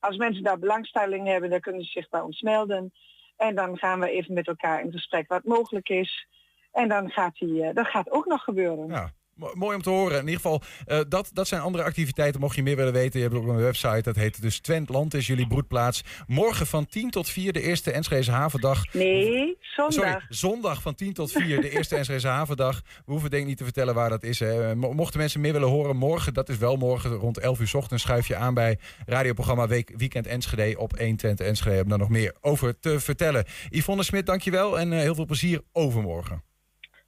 als 0.00 0.16
mensen 0.16 0.42
daar 0.42 0.58
belangstelling 0.58 1.26
hebben, 1.26 1.50
dan 1.50 1.60
kunnen 1.60 1.82
ze 1.84 1.90
zich 1.90 2.08
bij 2.08 2.20
ons 2.20 2.40
melden. 2.40 2.92
En 3.36 3.54
dan 3.54 3.78
gaan 3.78 4.00
we 4.00 4.10
even 4.10 4.34
met 4.34 4.46
elkaar 4.46 4.80
in 4.80 4.92
gesprek 4.92 5.28
wat 5.28 5.44
mogelijk 5.44 5.88
is. 5.88 6.26
En 6.72 6.88
dan 6.88 7.10
gaat, 7.10 7.38
die, 7.38 7.72
dat 7.72 7.86
gaat 7.86 8.10
ook 8.10 8.26
nog 8.26 8.44
gebeuren. 8.44 8.88
Ja. 8.88 9.12
Mooi 9.54 9.76
om 9.76 9.82
te 9.82 9.90
horen. 9.90 10.18
In 10.18 10.28
ieder 10.28 10.40
geval, 10.40 10.62
uh, 10.86 11.00
dat, 11.08 11.30
dat 11.32 11.48
zijn 11.48 11.60
andere 11.60 11.84
activiteiten. 11.84 12.40
Mocht 12.40 12.56
je 12.56 12.62
meer 12.62 12.76
willen 12.76 12.92
weten, 12.92 13.20
je 13.20 13.26
hebt 13.26 13.38
ook 13.38 13.46
een 13.46 13.56
website. 13.56 14.02
Dat 14.02 14.16
heet 14.16 14.42
dus 14.42 14.60
Twentland 14.60 15.14
is 15.14 15.26
jullie 15.26 15.46
broedplaats. 15.46 16.02
Morgen 16.26 16.66
van 16.66 16.86
10 16.86 17.10
tot 17.10 17.28
4 17.28 17.52
de 17.52 17.62
eerste 17.62 17.90
Enschede 17.90 18.30
Havendag. 18.30 18.92
Nee, 18.92 19.56
zondag. 19.60 19.94
Sorry, 19.94 20.20
zondag 20.28 20.82
van 20.82 20.94
10 20.94 21.12
tot 21.12 21.32
4 21.32 21.60
de 21.60 21.70
eerste 21.70 21.96
Enschede 21.96 22.28
Havendag. 22.28 22.82
We 23.06 23.12
hoeven 23.12 23.30
denk 23.30 23.42
ik 23.42 23.48
niet 23.48 23.58
te 23.58 23.64
vertellen 23.64 23.94
waar 23.94 24.08
dat 24.08 24.22
is. 24.22 24.38
Hè. 24.38 24.74
Mochten 24.74 25.20
mensen 25.20 25.40
meer 25.40 25.52
willen 25.52 25.68
horen, 25.68 25.96
morgen, 25.96 26.34
dat 26.34 26.48
is 26.48 26.58
wel 26.58 26.76
morgen 26.76 27.10
rond 27.10 27.38
11 27.38 27.60
uur 27.60 27.68
s 27.68 27.74
ochtends, 27.74 28.02
schuif 28.02 28.28
je 28.28 28.36
aan 28.36 28.54
bij 28.54 28.78
radioprogramma 29.06 29.66
Week, 29.66 29.92
Weekend 29.96 30.26
Enschede 30.26 30.78
op 30.78 30.92
1 30.92 31.16
Twente 31.16 31.44
Enschede. 31.44 31.82
Om 31.82 31.88
daar 31.88 31.98
nog 31.98 32.08
meer 32.08 32.34
over 32.40 32.78
te 32.78 33.00
vertellen. 33.00 33.44
Yvonne 33.68 34.02
Smit, 34.02 34.26
dankjewel 34.26 34.78
en 34.78 34.92
uh, 34.92 34.98
heel 34.98 35.14
veel 35.14 35.26
plezier 35.26 35.60
overmorgen. 35.72 36.49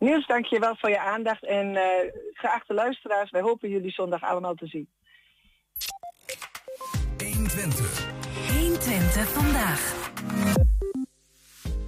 Niels, 0.03 0.27
dank 0.27 0.47
je 0.47 0.59
wel 0.59 0.77
voor 0.77 0.91
je 0.91 1.01
aandacht. 1.01 1.45
En 1.45 1.67
uh, 1.69 1.83
geachte 2.33 2.75
luisteraars, 2.75 3.31
wij 3.31 3.41
hopen 3.41 3.69
jullie 3.69 3.91
zondag 3.91 4.23
allemaal 4.23 4.55
te 4.55 4.67
zien. 4.67 4.89
120. 7.19 8.07
120 8.59 9.29
vandaag. 9.29 10.11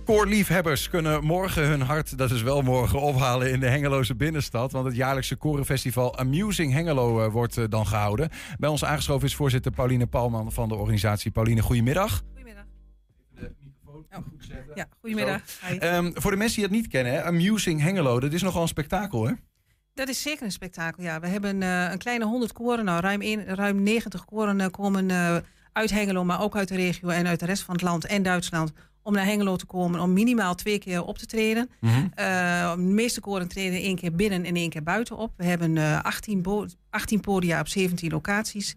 Koorliefhebbers 0.04 0.88
kunnen 0.88 1.24
morgen 1.24 1.66
hun 1.66 1.80
hart, 1.80 2.18
dat 2.18 2.30
is 2.30 2.42
wel 2.42 2.62
morgen, 2.62 3.00
ophalen 3.00 3.50
in 3.50 3.60
de 3.60 3.68
Hengeloze 3.68 4.16
binnenstad. 4.16 4.72
Want 4.72 4.86
het 4.86 4.96
jaarlijkse 4.96 5.36
korenfestival 5.36 6.18
Amusing 6.18 6.72
Hengelo 6.72 7.24
uh, 7.24 7.32
wordt 7.32 7.56
uh, 7.56 7.64
dan 7.68 7.86
gehouden. 7.86 8.28
Bij 8.58 8.68
ons 8.68 8.84
aangeschoven 8.84 9.26
is 9.26 9.34
voorzitter 9.34 9.72
Pauline 9.72 10.06
Palman 10.06 10.52
van 10.52 10.68
de 10.68 10.74
organisatie. 10.74 11.30
Pauline, 11.30 11.62
goedemiddag. 11.62 12.22
Oh. 14.16 14.24
Ja, 14.74 14.88
goedemiddag. 15.00 15.42
Um, 15.80 16.12
voor 16.14 16.30
de 16.30 16.36
mensen 16.36 16.56
die 16.56 16.64
het 16.64 16.74
niet 16.74 16.88
kennen, 16.88 17.12
hè, 17.12 17.24
Amusing 17.24 17.80
Hengelo, 17.80 18.20
dat 18.20 18.32
is 18.32 18.42
nogal 18.42 18.62
een 18.62 18.68
spektakel, 18.68 19.26
hè? 19.26 19.32
Dat 19.94 20.08
is 20.08 20.22
zeker 20.22 20.44
een 20.44 20.52
spektakel, 20.52 21.02
ja. 21.02 21.20
We 21.20 21.26
hebben 21.26 21.60
uh, 21.60 21.90
een 21.90 21.98
kleine 21.98 22.24
100 22.24 22.52
koren, 22.52 22.84
nou 22.84 23.00
ruim, 23.00 23.22
een, 23.22 23.44
ruim 23.44 23.82
90 23.82 24.24
koren 24.24 24.60
uh, 24.60 24.66
komen 24.66 25.08
uh, 25.08 25.36
uit 25.72 25.90
Hengelo, 25.90 26.24
maar 26.24 26.40
ook 26.40 26.56
uit 26.56 26.68
de 26.68 26.76
regio 26.76 27.08
en 27.08 27.26
uit 27.26 27.40
de 27.40 27.46
rest 27.46 27.62
van 27.62 27.74
het 27.74 27.82
land 27.82 28.06
en 28.06 28.22
Duitsland. 28.22 28.72
Om 29.02 29.12
naar 29.12 29.24
Hengelo 29.24 29.56
te 29.56 29.66
komen, 29.66 30.00
om 30.00 30.12
minimaal 30.12 30.54
twee 30.54 30.78
keer 30.78 31.04
op 31.04 31.18
te 31.18 31.26
treden. 31.26 31.70
Mm 31.80 31.90
-hmm. 31.90 32.10
de 32.76 32.82
meeste 32.82 33.20
koren 33.20 33.48
treden 33.48 33.80
één 33.80 33.96
keer 33.96 34.14
binnen 34.14 34.44
en 34.44 34.56
één 34.56 34.70
keer 34.70 34.82
buiten 34.82 35.16
op. 35.16 35.32
We 35.36 35.44
hebben 35.44 36.02
18, 36.02 36.68
18 36.90 37.20
podia 37.20 37.60
op 37.60 37.68
17 37.68 38.10
locaties. 38.10 38.74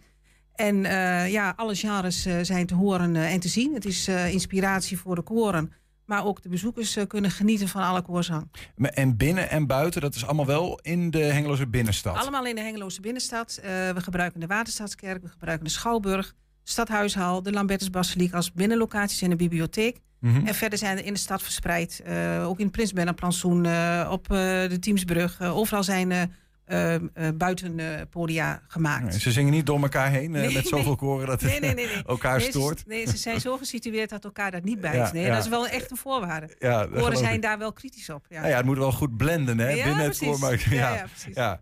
En 0.58 0.76
uh, 0.76 1.32
ja, 1.32 1.54
alle 1.56 1.76
genres 1.76 2.28
uh, 2.28 2.36
zijn 2.41 2.65
te 2.65 2.76
horen 2.76 3.15
uh, 3.15 3.34
en 3.34 3.39
te 3.39 3.48
zien. 3.48 3.74
Het 3.74 3.86
is 3.86 4.08
inspiratie 4.08 5.00
voor 5.00 5.15
de 5.15 5.22
koren. 5.22 5.72
Maar 6.06 6.26
ook 6.26 6.41
de 6.41 6.50
bezoekers 6.50 6.98
kunnen 7.08 7.32
genieten 7.32 7.67
van 7.67 7.84
alle 7.84 8.02
koorzang. 8.02 8.52
En 8.76 9.17
binnen 9.17 9.50
en 9.50 9.67
buiten, 9.67 10.02
dat 10.02 10.15
is 10.15 10.26
allemaal 10.26 10.46
wel 10.46 10.80
in 10.82 11.12
de 11.12 11.20
Hengeloze 11.20 11.67
binnenstad? 11.67 12.17
Allemaal 12.17 12.46
in 12.46 12.56
de 12.56 12.62
Hengeloze 12.62 13.02
binnenstad. 13.02 13.60
we 13.93 14.02
gebruiken 14.02 14.39
de 14.39 14.48
Waterstaatskerk, 14.48 15.22
we 15.22 15.28
gebruiken 15.28 15.65
de 15.65 15.72
Schouwburg, 15.72 16.34
Stadhuishal, 16.63 17.41
de 17.41 17.52
Lambertusbasiliek 17.52 18.34
als 18.34 18.52
binnenlocaties 18.52 19.22
en 19.22 19.30
de 19.30 19.36
bibliotheek. 19.36 19.98
Mm 20.20 20.36
-hmm. 20.36 20.48
En 20.48 20.56
verder 20.56 20.78
zijn 20.80 20.98
er 20.98 21.06
in 21.06 21.13
de 21.13 21.20
stad 21.20 21.41
verspreid, 21.41 22.04
ook 22.43 22.60
in 22.60 22.72
Prins 22.72 22.93
Plantsoen, 23.15 23.65
op 24.10 24.28
de 24.28 24.78
Teamsbrug. 24.80 25.41
overal 25.41 25.84
zijn 25.84 26.32
uh, 26.67 26.93
uh, 26.93 26.99
buiten 27.36 27.80
uh, 27.80 27.88
podia 28.10 28.62
gemaakt. 28.67 29.10
Nee, 29.10 29.19
ze 29.19 29.32
zingen 29.32 29.51
niet 29.51 29.65
door 29.65 29.82
elkaar 29.82 30.10
heen 30.10 30.32
nee, 30.32 30.53
met 30.53 30.67
zoveel 30.67 30.95
koren 30.95 31.27
dat 31.27 31.41
het 31.41 32.03
elkaar 32.06 32.41
stoort. 32.41 32.80
Ze, 32.80 32.86
nee, 32.88 33.08
ze 33.08 33.17
zijn 33.17 33.41
zo 33.41 33.58
gesitueerd 33.58 34.10
dat 34.10 34.23
elkaar 34.23 34.51
dat 34.51 34.63
niet 34.63 34.82
bijt. 34.82 35.12
Ja, 35.13 35.30
dat 35.30 35.43
is 35.43 35.49
wel 35.49 35.67
echt 35.67 35.91
een 35.91 35.97
voorwaarde. 35.97 36.56
Ja, 36.60 36.86
koren 36.86 37.17
zijn 37.17 37.36
ik. 37.36 37.41
daar 37.41 37.58
wel 37.58 37.73
kritisch 37.73 38.10
op. 38.10 38.25
Ja. 38.30 38.39
Nou 38.39 38.49
ja, 38.49 38.58
het 38.58 38.65
moet 38.65 38.77
wel 38.77 38.91
goed 38.91 39.17
blenden 39.17 39.60
hè, 39.60 39.73
binnen 39.73 40.06
precies. 40.06 40.41
het 40.41 40.62
ja, 40.62 41.06
ja. 41.34 41.62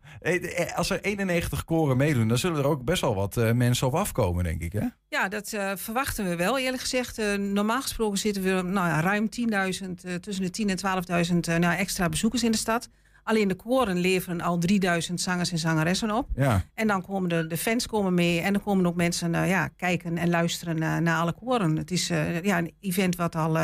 Als 0.75 0.89
er 0.89 1.01
91 1.01 1.65
koren 1.65 1.97
meedoen, 1.97 2.27
dan 2.27 2.37
zullen 2.37 2.57
er 2.57 2.67
ook 2.67 2.83
best 2.83 3.01
wel 3.01 3.15
wat 3.15 3.35
mensen 3.53 3.87
op 3.87 3.95
afkomen, 3.95 4.43
denk 4.43 4.61
ik. 4.61 4.73
Hè? 4.73 4.87
Ja, 5.09 5.27
dat 5.27 5.49
verwachten 5.75 6.29
we 6.29 6.35
wel. 6.35 6.59
Eerlijk 6.59 6.81
gezegd, 6.81 7.21
normaal 7.37 7.81
gesproken 7.81 8.17
zitten 8.17 8.43
we 8.43 8.61
nou, 8.61 9.01
ruim 9.01 9.29
10.000, 9.39 10.19
tussen 10.21 10.51
de 10.51 10.63
10.000 10.63 10.65
en 10.65 11.43
12.000 11.53 11.59
nou, 11.59 11.77
extra 11.77 12.09
bezoekers 12.09 12.43
in 12.43 12.51
de 12.51 12.57
stad. 12.57 12.89
Alleen 13.25 13.47
de 13.47 13.55
koren 13.55 13.97
leveren 13.97 14.41
al 14.41 14.57
3000 14.57 15.21
zangers 15.21 15.51
en 15.51 15.57
zangeressen 15.57 16.11
op. 16.11 16.29
Ja. 16.35 16.63
En 16.73 16.87
dan 16.87 17.01
komen 17.01 17.29
de, 17.29 17.47
de 17.47 17.57
fans 17.57 17.87
komen 17.87 18.13
mee. 18.13 18.39
En 18.39 18.53
dan 18.53 18.63
komen 18.63 18.85
ook 18.85 18.95
mensen 18.95 19.33
uh, 19.33 19.49
ja, 19.49 19.67
kijken 19.67 20.17
en 20.17 20.29
luisteren 20.29 20.79
naar, 20.79 21.01
naar 21.01 21.19
alle 21.19 21.33
koren. 21.33 21.77
Het 21.77 21.91
is 21.91 22.11
uh, 22.11 22.41
ja, 22.41 22.57
een 22.57 22.73
event 22.79 23.15
wat 23.15 23.35
al... 23.35 23.57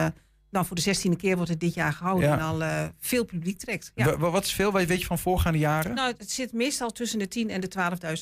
Nou, 0.52 0.65
voor 0.65 0.76
de 0.76 0.82
zestiende 0.82 1.17
keer 1.17 1.36
wordt 1.36 1.50
het 1.50 1.60
dit 1.60 1.74
jaar 1.74 1.93
gehouden 1.93 2.30
ja. 2.30 2.38
en 2.38 2.43
al 2.43 2.62
uh, 2.62 2.84
veel 3.00 3.26
publiek 3.26 3.58
trekt. 3.58 3.91
Ja. 3.95 4.17
Wat 4.17 4.43
is 4.43 4.54
veel? 4.54 4.71
Weet 4.71 5.00
je 5.00 5.06
van 5.06 5.19
voorgaande 5.19 5.60
jaren? 5.60 5.95
Nou, 5.95 6.13
het 6.17 6.32
zit 6.32 6.54
meestal 6.54 6.89
tussen 6.89 7.19
de 7.19 7.28
10 7.28 7.50
en 7.50 7.62
de 7.62 7.71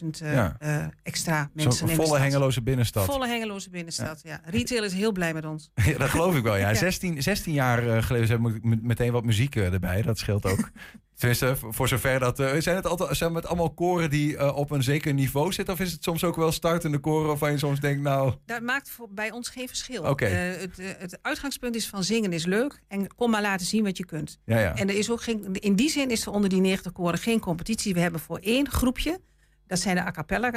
12.000 0.04 0.24
uh, 0.24 0.34
ja. 0.34 0.58
uh, 0.64 0.86
extra 1.04 1.50
mensen. 1.54 1.88
Zo'n 1.88 2.06
volle 2.06 2.20
hengeloze 2.20 2.62
binnenstad. 2.62 3.06
Volle 3.06 3.28
hengeloze 3.28 3.70
binnenstad, 3.70 4.22
ja. 4.24 4.42
ja. 4.44 4.50
Retail 4.50 4.84
is 4.84 4.94
heel 4.94 5.12
blij 5.12 5.34
met 5.34 5.46
ons. 5.46 5.72
Ja, 5.90 5.98
dat 5.98 6.10
geloof 6.10 6.36
ik 6.36 6.44
wel, 6.44 6.56
ja. 6.56 6.74
16, 6.90 7.24
16 7.24 7.54
jaar 7.54 8.04
geleden 8.04 8.28
hebben 8.28 8.62
we 8.62 8.78
meteen 8.82 9.12
wat 9.12 9.24
muziek 9.24 9.56
erbij. 9.56 10.02
Dat 10.02 10.18
scheelt 10.18 10.46
ook. 10.46 10.70
Tenminste, 11.20 11.56
voor 11.70 11.88
zover 11.88 12.20
dat. 12.20 12.40
Uh, 12.40 12.52
zijn, 12.58 12.76
het 12.76 12.86
altijd, 12.86 13.18
zijn 13.18 13.36
het 13.36 13.46
allemaal 13.46 13.74
koren 13.74 14.10
die 14.10 14.34
uh, 14.34 14.56
op 14.56 14.72
een 14.72 14.84
zeker 14.84 15.14
niveau 15.14 15.54
zitten? 15.54 15.74
Of 15.74 15.80
is 15.80 15.92
het 15.92 16.04
soms 16.04 16.24
ook 16.24 16.36
wel 16.36 16.52
startende 16.52 16.98
koren 16.98 17.28
waarvan 17.28 17.52
je 17.52 17.58
soms 17.58 17.80
denkt, 17.80 18.02
nou. 18.02 18.34
Dat 18.46 18.62
maakt 18.62 18.90
voor, 18.90 19.08
bij 19.10 19.32
ons 19.32 19.50
geen 19.50 19.68
verschil. 19.68 20.04
Okay. 20.04 20.52
Uh, 20.52 20.60
het, 20.60 20.78
het, 20.98 21.20
uitgangspunt 21.22 21.76
is 21.76 21.88
van 21.88 22.04
zingen 22.04 22.34
is 22.34 22.46
leuk. 22.46 22.82
En 22.88 23.16
kom 23.16 23.32
maar 23.32 23.42
laten 23.42 23.66
zien 23.66 23.84
wat 23.84 23.98
je 23.98 24.06
kunt. 24.06 24.40
Ja, 24.46 24.60
ja. 24.60 24.76
En 24.76 24.90
er 24.90 24.98
is 24.98 25.12
ook 25.12 25.22
geen, 25.22 25.54
in 25.54 25.76
die 25.76 25.90
zin 25.90 26.10
is 26.10 26.26
er 26.26 26.32
onder 26.32 26.50
die 26.50 26.62
90 26.62 26.92
koren 26.92 27.20
geen 27.20 27.40
competitie. 27.40 27.94
We 27.94 28.00
hebben 28.00 28.20
voor 28.20 28.38
één 28.38 28.70
groepje. 28.70 29.20
Dat 29.68 29.80
zijn 29.80 29.96
de 29.96 30.02
a 30.02 30.12
cappella 30.12 30.50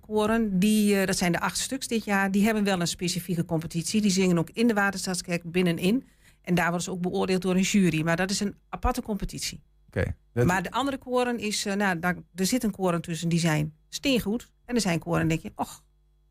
koren. 0.00 0.58
Die, 0.58 1.06
dat 1.06 1.16
zijn 1.16 1.32
de 1.32 1.40
acht 1.40 1.58
stuks 1.58 1.86
dit 1.86 2.04
jaar. 2.04 2.30
Die 2.30 2.44
hebben 2.44 2.64
wel 2.64 2.80
een 2.80 2.86
specifieke 2.86 3.44
competitie. 3.44 4.00
Die 4.00 4.10
zingen 4.10 4.38
ook 4.38 4.50
in 4.52 4.66
de 4.66 4.74
Waterstaatskerk 4.74 5.42
binnenin. 5.50 6.06
En 6.42 6.54
daar 6.54 6.64
worden 6.64 6.84
ze 6.84 6.90
ook 6.90 7.00
beoordeeld 7.00 7.42
door 7.42 7.54
een 7.54 7.60
jury. 7.60 8.02
Maar 8.02 8.16
dat 8.16 8.30
is 8.30 8.40
een 8.40 8.56
aparte 8.68 9.02
competitie. 9.02 9.62
Okay. 9.96 10.14
Dat... 10.32 10.46
Maar 10.46 10.62
de 10.62 10.70
andere 10.70 10.98
koren 10.98 11.38
is, 11.38 11.66
uh, 11.66 11.74
nou, 11.74 11.98
daar, 11.98 12.16
er 12.34 12.46
zit 12.46 12.64
een 12.64 12.70
koren 12.70 13.00
tussen 13.00 13.28
die 13.28 13.38
zijn 13.38 13.74
steengoed. 13.88 14.50
En 14.64 14.74
er 14.74 14.80
zijn 14.80 14.98
koren 14.98 15.28
denk 15.28 15.40
je, 15.40 15.52
och, 15.56 15.84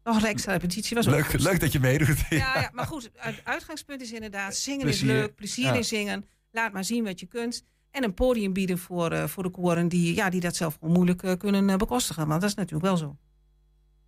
nog 0.03 0.21
een 0.21 0.25
extra 0.25 0.51
repetitie 0.51 0.95
was 0.95 1.05
leuk, 1.05 1.25
ook 1.25 1.39
leuk 1.39 1.59
dat 1.59 1.71
je 1.71 1.79
meedoet. 1.79 2.19
Ja, 2.29 2.37
ja, 2.37 2.69
maar 2.73 2.85
goed, 2.85 3.09
het 3.15 3.41
uitgangspunt 3.43 4.01
is 4.01 4.11
inderdaad, 4.11 4.55
zingen 4.55 4.81
plezier. 4.81 5.09
is 5.09 5.15
leuk, 5.15 5.35
plezier 5.35 5.65
ja. 5.65 5.73
in 5.73 5.83
zingen. 5.83 6.25
Laat 6.51 6.73
maar 6.73 6.83
zien 6.83 7.03
wat 7.03 7.19
je 7.19 7.25
kunt. 7.25 7.63
En 7.91 8.03
een 8.03 8.13
podium 8.13 8.53
bieden 8.53 8.77
voor, 8.77 9.13
uh, 9.13 9.27
voor 9.27 9.43
de 9.43 9.49
koren 9.49 9.87
die, 9.87 10.15
ja, 10.15 10.29
die 10.29 10.41
dat 10.41 10.55
zelf 10.55 10.73
gewoon 10.73 10.93
moeilijk 10.93 11.23
uh, 11.23 11.31
kunnen 11.37 11.77
bekostigen. 11.77 12.27
Want 12.27 12.41
dat 12.41 12.49
is 12.49 12.55
natuurlijk 12.55 12.85
wel 12.85 12.97
zo. 12.97 13.17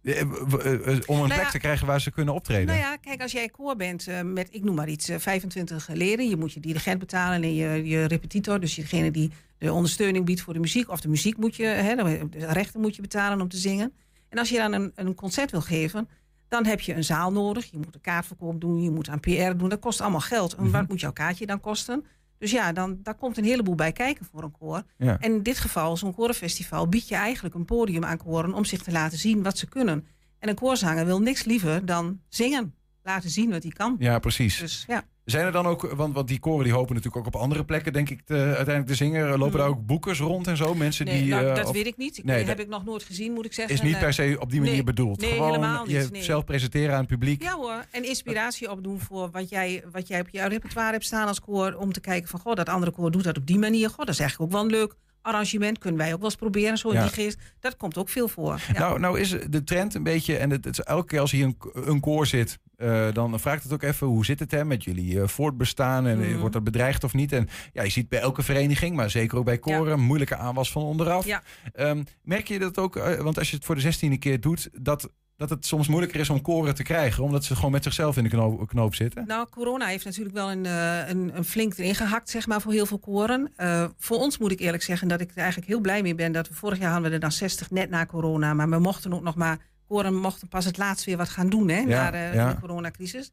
Om 0.06 1.22
een 1.22 1.28
nou 1.28 1.28
plek 1.28 1.50
te 1.50 1.60
krijgen 1.60 1.88
waar 1.88 2.02
ze 2.02 2.12
kunnen 2.12 2.34
optreden. 2.34 2.66
Nou 2.66 2.80
ja, 2.80 2.96
kijk, 2.96 3.22
als 3.22 3.32
jij 3.32 3.50
koor 3.50 3.76
bent 3.76 4.08
uh, 4.08 4.22
met, 4.22 4.48
ik 4.52 4.64
noem 4.64 4.76
maar 4.76 4.90
iets, 4.90 5.10
uh, 5.10 5.18
25 5.20 5.88
leden. 5.94 6.30
Je 6.30 6.38
moet 6.38 6.54
je 6.54 6.60
dirigent 6.60 7.00
betalen 7.00 7.44
en 7.44 7.56
je, 7.56 7.88
je 7.88 8.06
repetitor. 8.06 8.60
Dus 8.60 8.76
degene 8.76 9.12
die 9.12 9.32
de 9.58 9.74
ondersteuning 9.74 10.26
biedt 10.26 10.42
voor 10.42 10.54
de 10.54 10.60
muziek. 10.60 10.90
Of 10.90 11.02
de 11.02 11.08
muziek 11.08 11.38
moet 11.38 11.56
je, 11.56 11.66
hè, 11.66 11.96
de 11.96 12.46
rechten 12.46 12.82
moet 12.82 12.96
je 12.96 13.02
betalen 13.02 13.42
om 13.42 13.48
te 13.48 13.58
zingen. 13.58 13.94
En 14.30 14.38
als 14.38 14.50
je 14.50 14.58
dan 14.58 14.74
een, 14.74 14.92
een 14.96 15.16
concert 15.16 15.52
wil 15.52 15.62
geven, 15.62 16.08
dan 16.48 16.66
heb 16.66 16.82
je 16.82 16.94
een 16.94 17.04
zaal 17.04 17.32
nodig. 17.32 17.72
Je 17.72 17.78
moet 17.78 17.96
een 17.96 18.02
kaartverkoop 18.02 18.62
doen, 18.62 18.84
je 18.84 18.92
moet 18.92 19.10
aan 19.10 19.20
PR 19.20 19.58
doen. 19.58 19.70
Dat 19.70 19.80
kost 19.80 20.02
allemaal 20.02 20.20
geld. 20.20 20.56
En 20.56 20.72
wat 20.72 20.88
moet 20.88 21.00
jouw 21.00 21.14
kaartje 21.14 21.46
dan 21.46 21.60
kosten? 21.60 22.06
Dus 22.38 22.52
ja, 22.52 22.72
dan, 22.72 23.00
daar 23.04 23.16
komt 23.16 23.38
een 23.38 23.44
heleboel 23.44 23.76
bij 23.76 23.92
kijken 23.92 24.26
voor 24.26 24.44
een 24.44 24.52
koor. 24.52 24.84
Ja. 24.98 25.18
En 25.20 25.34
in 25.34 25.44
dit 25.44 25.58
geval, 25.58 25.98
zo'n 25.98 26.14
korenfestival, 26.14 26.88
biedt 26.88 27.08
je 27.08 27.16
eigenlijk 27.16 27.56
een 27.56 27.66
podium 27.66 28.06
aan 28.06 28.18
koren 28.18 28.54
om 28.54 28.66
zich 28.66 28.84
te 28.84 28.92
laten 28.92 29.18
zien 29.18 29.44
wat 29.44 29.58
ze 29.58 29.68
kunnen. 29.68 30.08
En 30.40 30.50
een 30.50 30.56
koorzanger 30.56 31.06
wil 31.06 31.22
niks 31.22 31.44
liever 31.44 31.86
dan 31.86 32.20
zingen. 32.30 32.74
Laten 33.04 33.30
zien 33.30 33.50
wat 33.50 33.64
hij 33.64 33.72
kan. 33.72 33.96
Ja, 34.00 34.20
precies. 34.20 34.60
Dus 34.60 34.84
ja. 34.88 35.04
Zijn 35.26 35.46
er 35.46 35.52
dan 35.52 35.66
ook, 35.68 35.82
want, 35.96 36.14
want 36.14 36.28
die 36.28 36.40
koren 36.40 36.64
die 36.64 36.74
hopen 36.74 36.96
natuurlijk 36.96 37.28
ook 37.28 37.34
op 37.36 37.42
andere 37.42 37.66
plekken, 37.66 37.94
denk 37.94 38.10
ik, 38.10 38.22
te, 38.26 38.34
uiteindelijk 38.34 38.86
te 38.88 38.96
zingen. 38.96 39.38
Lopen 39.38 39.60
daar 39.60 39.68
ook 39.68 39.86
boekers 39.86 40.20
rond 40.20 40.48
en 40.48 40.58
zo? 40.58 40.76
Mensen 40.76 41.06
Nee, 41.06 41.22
die. 41.22 41.30
nou, 41.30 41.46
eh, 41.48 41.56
dat 41.56 41.66
of- 41.66 41.72
weet 41.74 41.86
ik 41.86 41.98
niet. 41.98 42.18
Ik, 42.18 42.24
Nee, 42.24 42.44
heb 42.46 42.60
ik 42.60 42.68
nog 42.68 42.86
nooit 42.86 43.04
gezien, 43.04 43.34
moet 43.34 43.46
ik 43.46 43.54
zeggen. 43.54 43.74
is 43.76 43.82
niet 43.82 43.94
Eh, 43.94 44.00
per 44.00 44.14
se 44.14 44.36
op 44.40 44.50
die 44.50 44.60
manier 44.60 44.74
nee, 44.76 44.84
bedoeld. 44.84 45.22
nee, 45.22 45.32
Gewoon 45.32 45.48
helemaal 45.48 45.86
niet, 45.86 46.10
je 46.14 46.22
zelf 46.24 46.44
presenteren 46.46 46.92
aan 46.94 47.00
het 47.00 47.08
publiek. 47.08 47.42
Ja 47.44 47.56
hoor, 47.56 47.86
en 47.92 48.04
inspiratie 48.04 48.72
opdoen 48.72 49.00
voor 49.00 49.30
wat 49.32 49.50
jij, 49.50 49.84
wat 49.92 50.08
jij 50.08 50.20
op 50.20 50.28
jouw 50.32 50.48
repertoire 50.48 50.92
hebt 50.92 51.06
staan 51.06 51.28
als 51.28 51.40
koor. 51.40 51.74
Om 51.74 51.94
te 51.94 52.00
kijken 52.02 52.30
van, 52.30 52.40
goh, 52.40 52.54
dat 52.56 52.70
andere 52.70 52.92
koor 52.92 53.12
doet 53.12 53.24
dat 53.24 53.38
op 53.38 53.46
die 53.48 53.60
manier. 53.60 53.88
Goh, 53.90 53.98
dat 53.98 54.10
is 54.10 54.20
eigenlijk 54.20 54.52
ook 54.52 54.58
wel 54.58 54.68
een 54.68 54.76
leuk 54.80 54.96
arrangement. 55.26 55.78
Kunnen 55.78 56.00
wij 56.00 56.12
ook 56.14 56.20
wel 56.20 56.30
eens 56.30 56.36
proberen, 56.40 56.78
zo 56.78 56.90
in 56.90 56.96
Ja. 56.96 57.02
die 57.04 57.12
geest. 57.14 57.40
Dat 57.60 57.78
komt 57.78 57.98
ook 57.98 58.10
veel 58.10 58.28
voor. 58.28 58.62
Ja. 58.74 58.80
Nou, 58.80 59.00
nou 59.00 59.20
is 59.20 59.30
de 59.50 59.64
trend 59.64 59.94
een 59.94 60.04
beetje, 60.04 60.38
en 60.38 60.50
het, 60.50 60.66
het 60.66 60.78
is 60.80 60.84
elke 60.86 61.06
keer 61.08 61.20
als 61.20 61.32
hier 61.32 61.46
een, 61.46 61.58
een 61.74 62.00
koor 62.00 62.28
zit, 62.28 62.60
eh, 62.78 63.08
dan 63.14 63.40
vraagt 63.40 63.64
het 63.64 63.74
ook 63.74 63.82
even 63.84 64.08
hoe 64.08 64.26
zit 64.26 64.40
het 64.40 64.52
hè, 64.52 64.66
met 64.66 64.84
jullie 64.84 65.22
eh, 65.22 65.28
voortbestaan 65.28 66.08
en 66.08 66.22
eh, 66.22 66.30
Mhm. 66.30 66.38
wordt 66.40 66.54
dat 66.54 66.64
bedreigd 66.64 67.04
of 67.04 67.14
niet? 67.14 67.32
En 67.32 67.48
ja, 67.74 67.84
je 67.84 67.90
ziet 67.90 68.10
bij 68.10 68.20
elke 68.20 68.42
vereniging, 68.44 68.96
maar 68.96 69.10
zeker 69.10 69.38
ook 69.38 69.46
bij 69.46 69.58
koren, 69.58 70.00
moeilijke 70.00 70.36
aanwas 70.36 70.72
van 70.72 70.82
onderaf. 70.84 71.26
Ehm, 71.74 72.04
merk 72.24 72.48
je 72.48 72.60
dat 72.60 72.78
ook, 72.78 72.94
want 73.22 73.38
als 73.38 73.50
je 73.50 73.56
het 73.56 73.66
voor 73.66 73.76
de 73.76 73.82
zestiende 73.82 74.18
keer 74.18 74.40
doet, 74.42 74.70
dat, 74.82 75.10
dat 75.38 75.50
het 75.50 75.66
soms 75.66 75.88
moeilijker 75.88 76.20
is 76.20 76.30
om 76.30 76.42
koren 76.42 76.76
te 76.76 76.84
krijgen, 76.84 77.24
omdat 77.24 77.44
ze 77.44 77.56
gewoon 77.56 77.72
met 77.72 77.84
zichzelf 77.84 78.18
in 78.18 78.24
de 78.24 78.30
knoop, 78.30 78.68
knoop 78.68 78.96
zitten? 78.96 79.28
Nou, 79.28 79.48
corona 79.50 79.86
heeft 79.86 80.06
natuurlijk 80.06 80.36
wel 80.36 80.52
een, 80.52 80.66
eh, 80.66 81.10
een, 81.10 81.38
een 81.38 81.46
flink 81.46 81.78
erin 81.78 81.96
gehakt, 81.96 82.30
zeg 82.30 82.48
maar, 82.48 82.62
voor 82.62 82.72
heel 82.72 82.86
veel 82.86 83.00
koren. 83.00 83.52
Eh, 83.56 83.86
voor 83.98 84.18
ons 84.18 84.38
moet 84.38 84.52
ik 84.52 84.60
eerlijk 84.60 84.84
zeggen 84.84 85.08
dat 85.08 85.22
ik 85.22 85.32
er 85.32 85.38
eigenlijk 85.38 85.68
heel 85.68 85.80
blij 85.80 86.02
mee 86.02 86.16
ben. 86.16 86.32
Dat 86.32 86.48
we 86.48 86.54
vorig 86.54 86.80
jaar 86.80 86.92
hadden 86.92 87.10
we 87.10 87.16
er 87.16 87.22
dan 87.22 87.32
60 87.32 87.72
net 87.72 87.90
na 87.90 88.06
corona. 88.06 88.54
Maar 88.54 88.70
we 88.70 88.80
mochten 88.80 89.14
ook 89.14 89.24
nog 89.24 89.36
maar, 89.36 89.58
koren 89.88 90.16
mochten 90.16 90.48
pas 90.48 90.66
het 90.66 90.78
laatst 90.78 91.06
weer 91.06 91.18
wat 91.18 91.30
gaan 91.30 91.50
doen, 91.50 91.70
hè, 91.70 91.80
Ja, 91.80 91.86
na 91.86 92.12
de, 92.12 92.38
ja. 92.38 92.54
de 92.54 92.60
coronacrisis. 92.60 93.32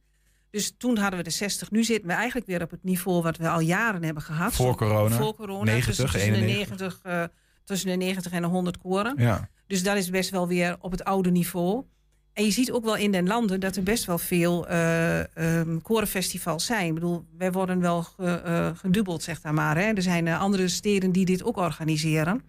Dus 0.50 0.74
toen 0.78 0.96
hadden 0.96 1.18
we 1.18 1.24
de 1.24 1.30
60. 1.30 1.70
Nu 1.70 1.84
zitten 1.84 2.08
we 2.08 2.14
eigenlijk 2.14 2.46
weer 2.46 2.62
op 2.62 2.70
het 2.70 2.84
niveau 2.84 3.22
wat 3.22 3.36
we 3.36 3.48
al 3.48 3.60
jaren 3.60 4.04
hebben 4.04 4.22
gehad. 4.22 4.52
Voor 4.52 4.76
corona? 4.76 5.16
Voor 5.16 5.34
corona. 5.34 5.64
90, 5.64 5.86
tussen, 5.86 6.04
tussen, 6.04 6.32
de 6.32 6.38
91. 6.38 7.00
90, 7.02 7.02
eh, 7.02 7.24
tussen 7.64 7.88
de 7.90 7.96
90 7.96 8.32
en 8.32 8.42
de 8.42 8.48
100 8.48 8.78
koren. 8.78 9.14
Ja. 9.18 9.48
Dus 9.66 9.82
dat 9.82 9.96
is 9.96 10.10
best 10.10 10.30
wel 10.30 10.48
weer 10.48 10.76
op 10.80 10.90
het 10.90 11.04
oude 11.04 11.30
niveau. 11.30 11.84
En 12.32 12.44
je 12.44 12.50
ziet 12.50 12.72
ook 12.72 12.84
wel 12.84 12.96
in 12.96 13.12
den 13.12 13.26
landen 13.26 13.60
dat 13.60 13.76
er 13.76 13.82
best 13.82 14.04
wel 14.04 14.18
veel 14.18 14.68
eh 14.68 15.36
ehm, 15.36 15.78
korenfestivals 15.78 16.66
zijn. 16.66 16.86
Ik 16.86 16.94
bedoel, 16.94 17.24
wij 17.38 17.52
worden 17.52 17.80
wel 17.80 18.02
ge- 18.02 18.40
eh, 18.44 18.70
gedubbeld, 18.74 19.22
zeg 19.22 19.42
maar. 19.42 19.54
maar. 19.54 19.76
Hè. 19.76 19.82
Er 19.92 20.02
zijn 20.02 20.26
eh, 20.26 20.40
andere 20.40 20.68
steden 20.68 21.12
die 21.12 21.24
dit 21.24 21.44
ook 21.44 21.56
organiseren. 21.56 22.42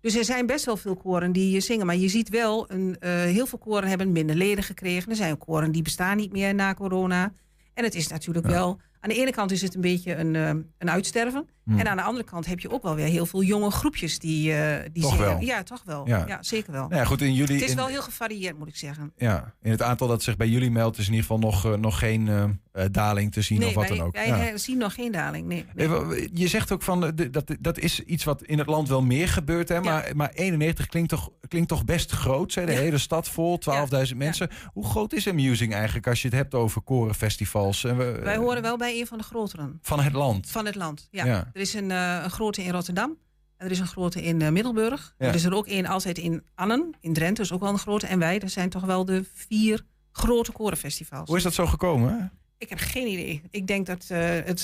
Dus 0.00 0.14
er 0.14 0.24
zijn 0.24 0.46
best 0.46 0.64
wel 0.64 0.76
veel 0.76 0.96
koren 0.96 1.32
die 1.32 1.60
zingen. 1.60 1.86
Maar 1.86 1.96
je 1.96 2.08
ziet 2.08 2.28
wel, 2.28 2.70
een, 2.70 2.96
heel 3.06 3.46
veel 3.46 3.58
koren 3.58 3.88
hebben 3.88 4.12
minder 4.12 4.36
leden 4.36 4.64
gekregen. 4.64 5.10
Er 5.10 5.16
zijn 5.16 5.38
koren 5.38 5.72
die 5.72 5.82
bestaan 5.82 6.16
niet 6.16 6.32
meer 6.32 6.54
na 6.54 6.74
corona. 6.74 7.32
En 7.74 7.84
het 7.84 7.94
is 7.94 8.08
natuurlijk 8.08 8.46
wel... 8.46 8.80
Aan 9.02 9.08
de 9.10 9.14
ene 9.20 9.30
kant 9.30 9.50
is 9.52 9.62
het 9.62 9.74
een 9.74 9.80
beetje 9.80 10.14
een, 10.14 10.36
eh, 10.36 10.48
een 10.78 10.90
uitsterven. 10.90 11.48
Hmm. 11.64 11.78
En 11.78 11.88
aan 11.88 11.96
de 11.96 12.02
andere 12.02 12.24
kant 12.24 12.46
heb 12.46 12.60
je 12.60 12.70
ook 12.70 12.82
wel 12.82 12.94
weer 12.94 13.06
heel 13.06 13.26
veel 13.26 13.42
jonge 13.42 13.70
groepjes 13.70 14.18
die, 14.18 14.52
eh, 14.54 14.84
die 14.92 15.02
Toch 15.02 15.12
zingen. 15.12 15.26
wel? 15.28 15.40
Ja, 15.40 15.62
toch 15.62 15.82
wel. 15.84 16.06
Ja. 16.08 16.24
Ja, 16.26 16.42
zeker 16.42 16.72
wel. 16.72 16.82
Nou 16.88 16.94
ja, 17.00 17.04
goed, 17.04 17.20
in 17.20 17.34
jullie... 17.34 17.54
Het 17.54 17.64
is 17.64 17.70
in- 17.70 17.76
wel 17.76 17.86
heel 17.86 18.02
gevarieerd, 18.02 18.58
moet 18.58 18.68
ik 18.68 18.76
zeggen. 18.76 19.12
Ja, 19.16 19.54
in 19.62 19.70
het 19.70 19.82
aantal 19.82 20.08
dat 20.08 20.22
zich 20.22 20.36
bij 20.36 20.48
jullie 20.48 20.70
meldt 20.70 20.98
is 20.98 21.06
in 21.06 21.12
ieder 21.14 21.26
geval 21.26 21.38
nog, 21.50 21.64
eh, 21.64 21.72
nog 21.74 21.98
geen 21.98 22.60
daling 22.90 23.32
te 23.32 23.42
zien 23.42 23.58
nee, 23.58 23.68
of 23.68 23.74
wat 23.74 23.88
wij, 23.88 23.96
dan 23.96 24.06
ook. 24.06 24.14
wij 24.14 24.26
Ja. 24.26 24.56
zien 24.56 24.78
nog 24.78 24.94
geen 24.94 25.12
daling. 25.12 25.46
Nee, 25.46 25.64
nee. 25.74 25.86
Even, 25.86 26.28
Je 26.32 26.48
zegt 26.48 26.72
ook 26.72 26.82
van, 26.82 27.00
de- 27.14 27.30
dat, 27.30 27.50
dat 27.60 27.78
is 27.78 28.00
iets 28.00 28.24
wat 28.24 28.42
in 28.42 28.58
het 28.58 28.66
land 28.66 28.88
wel 28.88 29.02
meer 29.02 29.28
gebeurt. 29.28 29.68
Hè? 29.68 29.80
Maar, 29.80 30.10
maar 30.14 30.30
91 30.34 30.86
klinkt 30.86 31.08
toch, 31.08 31.30
klinkt 31.48 31.68
toch 31.68 31.84
best 31.84 32.10
groot. 32.12 32.54
Hè? 32.54 32.66
De 32.66 32.72
hele 32.72 32.98
stad 32.98 33.28
vol, 33.28 33.58
12.000 33.58 34.16
mensen. 34.16 34.50
Hoe 34.72 34.84
groot 34.84 35.12
is 35.12 35.28
Amusing 35.28 35.72
eigenlijk 35.74 36.06
als 36.06 36.22
je 36.22 36.28
het 36.28 36.36
hebt 36.36 36.54
over 36.54 36.80
korenfestivals? 36.80 37.84
En 37.84 37.96
we- 37.96 38.20
Wij 38.22 38.36
horen 38.36 38.62
wel 38.62 38.76
bij 38.76 38.91
een 39.00 39.06
van 39.06 39.18
de 39.18 39.24
grotere 39.24 39.72
Van 39.80 40.00
het 40.00 40.12
land. 40.12 40.50
van 40.50 40.66
het 40.66 40.74
land. 40.74 41.08
Ja. 41.10 41.24
Ja. 41.24 41.50
Er 41.52 41.60
is 41.60 41.74
een, 41.74 41.90
eh, 41.90 42.20
een 42.22 42.30
grote 42.30 42.62
in 42.62 42.70
Rotterdam. 42.70 43.16
En 43.56 43.66
er 43.66 43.72
is 43.72 43.78
een 43.78 43.86
grote 43.86 44.22
in 44.22 44.42
eh, 44.42 44.50
Middelburg. 44.50 45.14
Ja. 45.18 45.26
Er 45.26 45.34
is 45.34 45.44
er 45.44 45.54
ook 45.54 45.66
een 45.68 45.86
altijd 45.86 46.18
in 46.18 46.42
Annen, 46.54 46.90
in 47.00 47.12
Drenthe. 47.12 47.42
is 47.42 47.52
ook 47.52 47.60
wel 47.60 47.68
een 47.72 47.78
grote. 47.78 48.06
En 48.06 48.18
wij, 48.18 48.38
dat 48.38 48.50
zijn 48.50 48.68
toch 48.70 48.84
wel 48.84 49.04
de 49.04 49.24
vier 49.34 49.84
grote 50.12 50.52
korenfestivals. 50.52 51.28
Hoe 51.28 51.36
is 51.36 51.42
dat 51.42 51.54
zo 51.54 51.66
gekomen? 51.66 52.18
hè? 52.18 52.24
Ik 52.58 52.68
heb 52.68 52.78
geen 52.78 53.06
idee. 53.06 53.42
Ik 53.50 53.66
denk 53.66 53.86
dat 53.86 54.04
eh, 54.08 54.18
het 54.28 54.60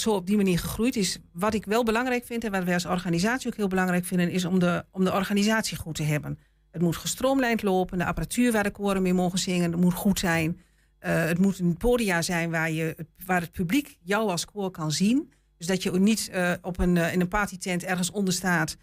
zo 0.00 0.10
op 0.14 0.26
die 0.26 0.36
manier 0.36 0.58
gegroeid 0.58 0.96
is. 0.96 1.18
Wat 1.32 1.54
ik 1.54 1.64
wel 1.64 1.84
belangrijk 1.84 2.24
vind 2.24 2.44
en 2.44 2.50
wat 2.50 2.64
wij 2.64 2.74
als 2.74 2.86
organisatie 2.86 3.46
ook 3.48 3.56
heel 3.56 3.68
belangrijk 3.68 4.04
vinden, 4.04 4.30
is 4.30 4.44
om 4.44 4.58
de, 4.58 4.84
om 4.90 5.04
de 5.04 5.12
organisatie 5.12 5.76
goed 5.76 5.94
te 5.94 6.02
hebben. 6.02 6.38
Het 6.70 6.82
moet 6.82 6.96
gestroomlijnd 6.96 7.62
lopen. 7.62 7.98
De 7.98 8.04
apparatuur 8.04 8.52
waar 8.52 8.62
de 8.62 8.70
koren 8.70 9.02
mee 9.02 9.14
mogen 9.14 9.38
zingen, 9.38 9.70
dat 9.70 9.80
moet 9.80 9.94
goed 9.94 10.18
zijn. 10.18 10.60
Eh, 10.98 11.24
het 11.24 11.38
moet 11.38 11.58
een 11.58 11.76
podia 11.76 12.22
zijn 12.22 12.50
waar, 12.50 12.70
je, 12.70 12.94
het- 12.96 13.06
waar 13.26 13.40
het 13.40 13.52
publiek 13.52 13.96
jou 14.02 14.30
als 14.30 14.44
koor 14.44 14.70
kan 14.70 14.92
zien. 14.92 15.32
Dus 15.58 15.66
dat 15.66 15.82
je 15.82 15.90
niet 15.90 16.28
eh, 16.32 16.52
op 16.62 16.78
een, 16.78 16.96
eh, 16.96 17.12
in 17.12 17.20
een 17.20 17.28
partytent 17.28 17.84
ergens 17.84 18.10
onder 18.10 18.34
staat. 18.34 18.76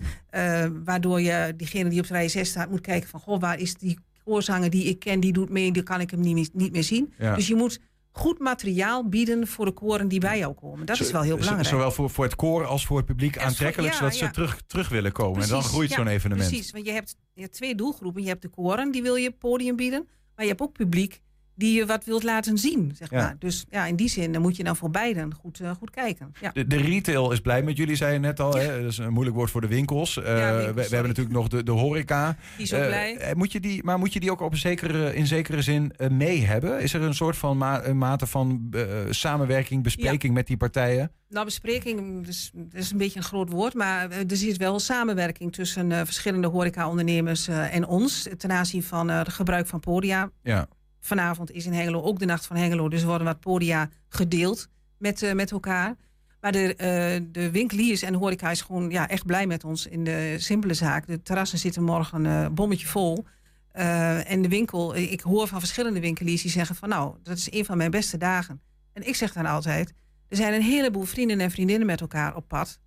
waardoor 0.84 1.22
je 1.22 1.54
diegene 1.58 1.90
die 1.90 2.00
op 2.02 2.06
rij 2.06 2.28
6 2.30 2.50
staat 2.50 2.70
moet 2.70 2.82
kijken 2.82 3.10
van... 3.10 3.20
Goh, 3.20 3.40
waar 3.40 3.60
is 3.60 3.74
die 3.76 4.00
koorzanger 4.24 4.70
die 4.70 4.84
ik 4.84 5.00
ken, 5.00 5.20
die 5.20 5.34
doet 5.34 5.50
mee, 5.50 5.72
die 5.72 5.84
kan 5.84 6.02
ik 6.02 6.12
hem 6.12 6.20
niet, 6.20 6.34
meer- 6.36 6.50
niet 6.54 6.72
meer 6.72 6.84
zien. 6.84 7.14
Ja. 7.18 7.36
Dus 7.36 7.48
je 7.48 7.56
moet 7.56 7.80
goed 8.12 8.40
materiaal 8.40 9.10
bieden 9.10 9.48
voor 9.48 9.66
de 9.66 9.72
koren 9.72 10.08
die 10.08 10.20
bij 10.20 10.38
jou 10.38 10.54
komen. 10.54 10.86
Dat 10.86 11.00
is 11.00 11.12
wel 11.12 11.22
heel 11.22 11.38
belangrijk. 11.38 11.68
Zowel 11.68 11.92
voor, 11.92 12.10
voor 12.10 12.24
het 12.24 12.36
koor 12.36 12.66
als 12.66 12.86
voor 12.86 12.98
het 12.98 13.06
publiek 13.06 13.38
aantrekkelijk, 13.38 13.92
ja, 13.94 14.00
zodat 14.00 14.16
ze 14.16 14.30
terug, 14.32 14.62
terug 14.68 14.90
willen 14.90 15.12
komen. 15.12 15.42
en 15.42 15.48
dan 15.50 15.64
groeit 15.64 15.92
zo'n 15.92 16.08
evenement. 16.08 16.50
Precies, 16.50 16.72
want 16.72 16.86
je 16.86 16.92
hebt, 16.92 17.16
je 17.34 17.42
hebt 17.42 17.54
twee 17.54 17.76
doelgroepen. 17.76 18.22
Je 18.22 18.28
hebt 18.28 18.42
de 18.42 18.48
koren, 18.50 18.92
die 18.92 19.02
wil 19.02 19.16
je 19.16 19.32
podium 19.32 19.76
bieden. 19.76 20.08
Maar 20.36 20.46
je 20.46 20.52
hebt 20.52 20.62
ook 20.64 20.74
publiek 20.74 21.22
die 21.56 21.76
je 21.78 21.86
wat 21.86 22.06
wilt 22.06 22.24
laten 22.24 22.58
zien. 22.58 22.92
Zeg 22.98 23.10
Ja. 23.10 23.18
maar. 23.22 23.36
Dus 23.40 23.66
ja, 23.70 23.86
in 23.86 23.96
die 23.96 24.10
zin 24.10 24.32
dan 24.32 24.42
moet 24.42 24.56
je 24.58 24.64
dan 24.64 24.76
voor 24.76 24.90
beiden 24.90 25.34
goed, 25.34 25.60
eh, 25.60 25.72
goed 25.72 25.90
kijken. 25.90 26.34
Ja. 26.42 26.52
De, 26.54 26.68
de 26.68 26.78
retail 26.78 27.32
is 27.32 27.40
blij 27.40 27.64
met 27.64 27.78
jullie, 27.78 27.96
zei 27.96 28.14
je 28.14 28.20
net 28.20 28.40
al. 28.40 28.54
Hè? 28.54 28.82
Dat 28.82 28.92
is 28.92 28.98
een 28.98 29.14
moeilijk 29.14 29.36
woord 29.38 29.52
voor 29.52 29.62
de 29.62 29.68
winkels. 29.68 30.18
Eh, 30.24 30.56
winkels, 30.56 30.74
we, 30.76 30.82
hebben 30.96 31.08
natuurlijk 31.08 31.36
nog 31.36 31.48
de, 31.48 31.64
de 31.64 31.72
horeca. 31.72 32.38
Die 32.58 32.66
is 32.66 32.74
ook 32.74 32.80
Eh, 32.80 32.86
blij. 32.88 33.34
moet 33.38 33.52
je 33.52 33.60
die, 33.60 33.84
maar 33.84 34.00
moet 34.00 34.14
je 34.14 34.20
die 34.20 34.32
ook 34.32 34.42
op 34.42 34.52
een 34.52 34.58
zekere, 34.58 35.16
in 35.16 35.28
zekere 35.28 35.62
zin 35.62 35.92
eh, 35.98 36.10
mee 36.10 36.46
hebben? 36.46 36.82
Is 36.82 36.94
er 36.94 37.02
een 37.02 37.14
soort 37.16 37.38
van 37.38 37.58
ma- 37.58 37.86
een 37.86 37.98
mate 37.98 38.26
van 38.28 38.74
samenwerking, 39.10 39.84
bespreking 39.84 40.34
met 40.34 40.48
die 40.48 40.58
partijen? 40.58 41.12
Nou, 41.30 41.46
bespreking 41.46 42.26
dat 42.26 42.36
is 42.74 42.92
een 42.92 42.98
beetje 42.98 43.18
een 43.20 43.26
groot 43.26 43.50
woord. 43.50 43.74
Maar 43.74 44.10
er 44.12 44.38
zit 44.38 44.58
wel 44.58 44.80
samenwerking 44.80 45.54
tussen 45.54 45.92
eh, 45.92 46.02
verschillende 46.04 46.48
horeca-ondernemers 46.48 47.48
eh, 47.48 47.76
en 47.76 47.88
ons. 47.88 48.28
Ten 48.38 48.52
aanzien 48.52 48.84
van 48.84 49.10
eh, 49.10 49.18
het 49.18 49.30
gebruik 49.30 49.68
van 49.68 49.80
podia. 49.80 50.30
Ja. 50.44 50.68
Vanavond 51.06 51.52
is 51.52 51.66
in 51.66 51.74
Hengelo 51.74 52.02
ook 52.02 52.20
de 52.20 52.26
Nacht 52.26 52.46
van 52.46 52.56
Hengelo. 52.56 52.90
Dus 52.90 53.02
er 53.02 53.08
worden 53.08 53.28
wat 53.28 53.40
podia 53.40 53.90
gedeeld 54.10 54.68
met, 54.98 55.22
eh, 55.22 55.34
met 55.34 55.52
elkaar. 55.52 55.96
Maar 56.42 56.52
de, 56.52 56.76
eh, 56.76 57.22
de 57.32 57.52
winkeliers 57.52 58.02
en 58.02 58.12
de 58.12 58.18
horeca 58.18 58.52
is 58.52 58.62
gewoon 58.62 58.90
ja, 58.90 59.10
echt 59.10 59.26
blij 59.26 59.48
met 59.48 59.64
ons 59.64 59.88
in 59.88 60.04
de 60.04 60.36
simpele 60.38 60.74
zaak. 60.74 61.08
De 61.08 61.22
terrassen 61.22 61.60
zitten 61.60 61.84
morgen 61.84 62.26
eh 62.26 62.48
bommetje 62.52 62.88
vol. 62.88 63.26
En 63.72 64.42
de 64.42 64.48
winkel, 64.48 64.96
ik 64.96 65.22
hoor 65.22 65.48
van 65.48 65.60
verschillende 65.60 66.00
winkeliers 66.00 66.42
die 66.42 66.52
zeggen 66.52 66.76
van 66.76 66.90
nou, 66.90 67.16
dat 67.24 67.38
is 67.38 67.52
een 67.52 67.66
van 67.66 67.78
mijn 67.78 67.92
beste 67.92 68.18
dagen. 68.18 68.62
En 68.94 69.08
ik 69.08 69.16
zeg 69.16 69.34
dan 69.34 69.46
altijd, 69.46 69.94
er 70.28 70.38
zijn 70.38 70.54
een 70.54 70.62
heleboel 70.62 71.04
vrienden 71.04 71.40
en 71.40 71.52
vriendinnen 71.52 71.88
met 71.88 72.02
elkaar 72.02 72.36
op 72.36 72.48
pad. 72.48 72.80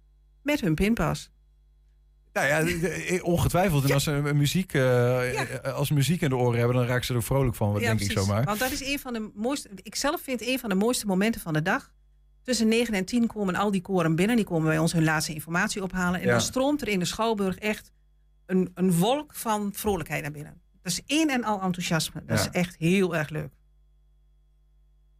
Met 0.43 0.61
hun 0.61 0.75
pinpas. 0.75 1.31
Nou 2.39 2.47
ja, 2.51 2.63
de- 2.63 3.21
ongetwijfeld. 3.23 3.85
En 3.85 3.93
als 3.93 4.05
ze 4.05 4.11
muziek, 4.35 4.73
eh, 4.75 5.41
eh, 5.65 5.75
als 5.75 5.91
muziek 5.91 6.21
in 6.21 6.29
de 6.29 6.37
oren 6.37 6.59
hebben, 6.59 6.77
dan 6.77 6.87
raken 6.87 7.05
ze 7.05 7.15
er 7.15 7.23
vrolijk 7.23 7.57
van, 7.57 7.73
wat 7.73 7.81
Ja, 7.81 7.87
denk 7.95 8.01
ik 8.01 8.19
zomaar. 8.19 8.45
Want 8.45 8.59
dat 8.59 8.71
is 8.71 8.81
een 8.85 8.99
van 8.99 9.13
de 9.13 9.31
mooiste. 9.35 9.69
Ik 9.75 9.95
zelf 9.95 10.21
vind 10.21 10.43
een 10.47 10.59
van 10.59 10.69
de 10.69 10.75
mooiste 10.75 11.07
momenten 11.07 11.41
van 11.41 11.53
de 11.53 11.63
dag. 11.63 11.93
Tussen 12.43 12.69
9 12.69 12.95
en 12.95 13.05
10 13.05 13.27
komen 13.27 13.55
al 13.55 13.71
die 13.71 13.81
koren 13.81 14.17
binnen. 14.17 14.37
Die 14.37 14.45
komen 14.45 14.69
bij 14.69 14.79
ons 14.79 14.93
hun 14.93 15.05
laatste 15.05 15.35
informatie 15.35 15.83
ophalen. 15.83 16.21
En 16.21 16.27
Ja. 16.27 16.33
dan 16.33 16.41
stroomt 16.41 16.81
er 16.83 16.89
in 16.89 16.99
de 16.99 17.05
Schouwburg 17.05 17.59
echt 17.59 17.93
een, 18.47 18.71
een 18.75 18.93
wolk 18.93 19.35
van 19.35 19.71
vrolijkheid 19.75 20.23
naar 20.23 20.31
binnen. 20.33 20.61
Dat 20.83 20.93
is 20.93 21.03
één 21.07 21.29
en 21.31 21.45
al 21.45 21.61
enthousiasme. 21.63 22.23
Dat 22.27 22.39
is 22.39 22.49
echt 22.51 22.77
heel 22.79 23.17
erg 23.17 23.29
leuk. 23.29 23.53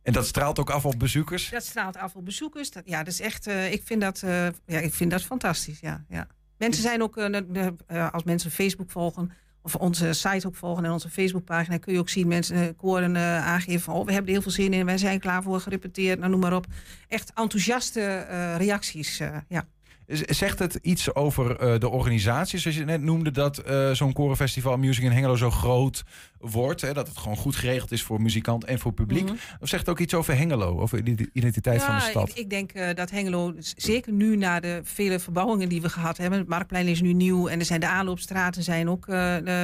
En 0.03 0.13
dat 0.13 0.27
straalt 0.27 0.59
ook 0.59 0.71
af 0.71 0.85
op 0.85 0.99
bezoekers. 0.99 1.51
Dat 1.51 1.65
straalt 1.65 1.97
af 1.97 2.15
op 2.15 2.25
bezoekers. 2.25 2.71
Dat, 2.71 2.83
ja, 2.87 2.99
dat 2.99 3.13
is 3.13 3.21
echt. 3.21 3.47
eh, 3.47 3.73
ik, 3.73 3.83
vind 3.85 4.01
dat, 4.01 4.23
eh, 4.23 4.47
ja, 4.67 4.79
ik 4.79 4.95
vind 4.95 5.11
dat 5.11 5.23
fantastisch. 5.23 5.81
Ja, 5.81 6.05
ja. 6.09 6.27
Mensen 6.59 6.83
zijn 6.83 7.03
ook, 7.03 7.17
eh, 7.17 7.33
de- 7.49 7.75
eh, 7.87 8.11
als 8.13 8.23
mensen 8.25 8.51
Facebook 8.51 8.91
volgen, 8.91 9.31
of 9.63 9.75
onze 9.75 10.13
site 10.13 10.47
ook 10.47 10.57
volgen 10.57 10.85
en 10.85 10.91
onze 10.91 11.09
Facebookpagina, 11.11 11.77
kun 11.79 11.93
je 11.93 11.99
ook 11.99 12.09
zien 12.09 12.29
mensen 12.29 12.57
eh, 12.57 12.69
koren 12.77 13.17
eh, 13.17 13.47
aangeven 13.47 13.81
van, 13.81 13.95
oh, 13.95 14.05
we 14.07 14.13
hebben 14.13 14.27
er 14.29 14.33
heel 14.33 14.43
veel 14.43 14.63
zin 14.65 14.73
in, 14.73 14.87
wij 14.87 14.99
zijn 14.99 15.21
klaar 15.21 15.43
voor, 15.43 15.61
gerepeteerd, 15.61 16.19
nou, 16.19 16.31
noem 16.31 16.41
maar 16.41 16.55
op. 16.55 16.67
Echt 17.09 17.33
enthousiaste 17.35 18.01
eh, 18.01 18.57
reacties. 18.57 19.21
eh, 19.21 19.37
ja. 19.49 19.67
Zegt 20.09 20.59
het 20.59 20.79
iets 20.83 21.15
over 21.15 21.57
eh, 21.57 21.79
de 21.79 21.89
organisatie? 21.89 22.59
Zoals 22.59 22.77
je 22.77 22.85
net 22.85 23.03
noemde, 23.03 23.31
dat 23.31 23.59
eh, 23.59 23.91
zo'n 23.91 24.13
korenfestival 24.13 24.77
Music 24.77 25.05
in 25.05 25.11
Hengelo 25.11 25.37
zo 25.37 25.51
groot 25.51 26.03
wordt. 26.39 26.81
Hè? 26.81 26.93
Dat 26.93 27.09
het 27.09 27.17
gewoon 27.19 27.37
goed 27.37 27.57
geregeld 27.57 27.93
is 27.93 28.03
voor 28.03 28.23
muzikant 28.23 28.65
en 28.65 28.79
voor 28.79 28.93
publiek. 28.93 29.25
Mhm. 29.25 29.33
Of 29.61 29.69
zegt 29.69 29.83
het 29.87 29.89
ook 29.89 29.99
iets 29.99 30.15
over 30.15 30.37
Hengelo? 30.37 30.81
Over 30.81 31.05
de 31.05 31.31
identiteit 31.33 31.83
van 31.83 31.95
de 31.95 32.01
stad? 32.01 32.29
Ik, 32.29 32.37
ik 32.37 32.51
denk 32.51 32.73
eh, 32.73 32.95
dat 32.95 33.11
Hengelo, 33.11 33.55
zeker 33.77 34.13
nu 34.13 34.37
na 34.37 34.61
de 34.61 34.81
vele 34.85 35.19
verbouwingen 35.19 35.69
die 35.69 35.81
we 35.83 35.89
gehad 35.89 36.17
hebben. 36.17 36.39
Het 36.39 36.49
Marktplein 36.49 36.87
is 36.87 37.01
nu 37.01 37.13
nieuw 37.13 37.49
en 37.49 37.59
er 37.59 37.65
zijn 37.65 37.81
de 37.81 37.89
aanloopstraten 37.89 38.63
zijn 38.63 38.89
ook 38.89 39.07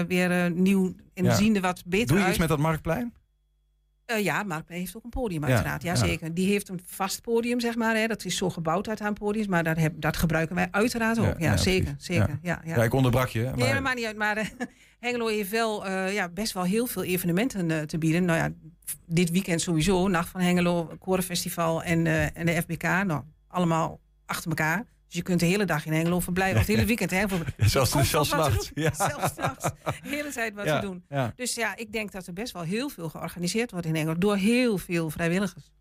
weer 0.09 0.51
nieuw. 0.51 0.95
En 1.15 1.25
Ja. 1.25 1.35
zien 1.35 1.55
er 1.55 1.61
wat 1.61 1.83
beter 1.87 2.07
Doe 2.07 2.17
je 2.17 2.23
uit. 2.23 2.31
iets 2.31 2.39
met 2.41 2.49
dat 2.49 2.59
marktplein? 2.59 3.13
Eh, 4.07 4.25
ja, 4.25 4.43
Marktplein 4.43 4.81
heeft 4.81 4.97
ook 4.97 5.05
een 5.05 5.11
podium 5.11 5.45
uiteraard. 5.45 5.83
Ja, 5.83 5.93
ja. 5.93 5.99
zeker. 5.99 6.35
Die 6.35 6.49
heeft 6.49 6.69
een 6.69 6.81
vast 6.87 7.23
podium, 7.23 7.61
zeg 7.61 7.75
maar. 7.77 7.97
Hè. 7.97 8.07
Dat 8.07 8.25
is 8.25 8.37
zo 8.37 8.51
gebouwd 8.51 8.89
uit 8.89 9.01
aan 9.01 9.15
podiums. 9.15 9.47
Maar 9.47 9.65
dat, 9.65 9.77
heb, 9.77 9.93
dat 9.97 10.17
gebruiken 10.17 10.55
wij 10.57 10.69
uiteraard 10.71 11.19
ook. 11.19 11.25
Ja, 11.25 11.35
ja, 11.39 11.57
zeker. 11.57 11.95
zeker. 11.99 12.39
Ja. 12.43 12.61
Ja. 12.65 12.83
Ik 12.83 12.95
onderbrak 12.95 13.29
je. 13.29 13.41
Nee, 13.41 13.73
maar- 13.73 13.83
maakt 13.83 13.97
niet 13.97 14.07
uit. 14.07 14.17
Maar 14.17 14.37
eh, 14.37 14.47
Hengelo 15.01 15.27
heeft 15.27 15.51
wel 15.51 15.87
eh, 15.87 16.15
ja, 16.15 16.29
best 16.29 16.53
wel 16.53 16.63
heel 16.63 16.87
veel 16.87 17.05
evenementen 17.05 17.87
te 17.87 17.99
bieden. 17.99 18.25
Nou 18.25 18.39
ja, 18.39 18.51
dit 19.07 19.31
weekend 19.31 19.61
sowieso. 19.61 20.09
Nacht 20.09 20.29
van 20.29 20.41
Hengelo, 20.41 20.91
Korenfestival 20.99 21.83
en, 21.83 22.07
en 22.35 22.47
de 22.47 22.63
FBK. 22.63 22.83
Nou, 22.83 23.23
allemaal 23.49 24.01
achter 24.27 24.49
elkaar. 24.49 24.85
Dus 25.15 25.23
je 25.23 25.29
kunt 25.29 25.41
de 25.41 25.47
hele 25.47 25.65
dag 25.65 25.87
in 25.87 25.93
Hengelo 25.93 26.21
verblijven. 26.21 26.61
Of 26.61 26.67
het 26.67 26.77
hele 26.77 26.87
weekend. 26.87 27.11
Hè, 27.11 27.25
zelfs- 27.57 27.91
komt 27.95 28.07
zelfs 28.07 28.31
nachts, 28.31 28.71
ja. 28.75 28.93
Zelfs 28.95 29.35
nachts. 29.37 29.65
De 29.85 29.93
hele 30.03 30.31
tijd 30.31 30.55
wat 30.55 30.65
Ja, 30.65 30.81
te 30.81 30.87
doen. 30.87 31.03
ja. 31.09 31.33
Dus 31.37 31.55
ja, 31.55 31.77
ik 31.77 31.93
denk 31.93 32.13
dat 32.13 32.27
er 32.27 32.33
best 32.33 32.53
wel 32.53 32.63
heel 32.63 32.89
veel 32.89 33.09
georganiseerd 33.09 33.71
wordt 33.71 33.87
in 33.87 33.95
Hengelo. 33.95 34.19
Door 34.19 34.37
heel 34.37 34.79
veel 34.79 35.11
vrijwilligers. 35.11 35.73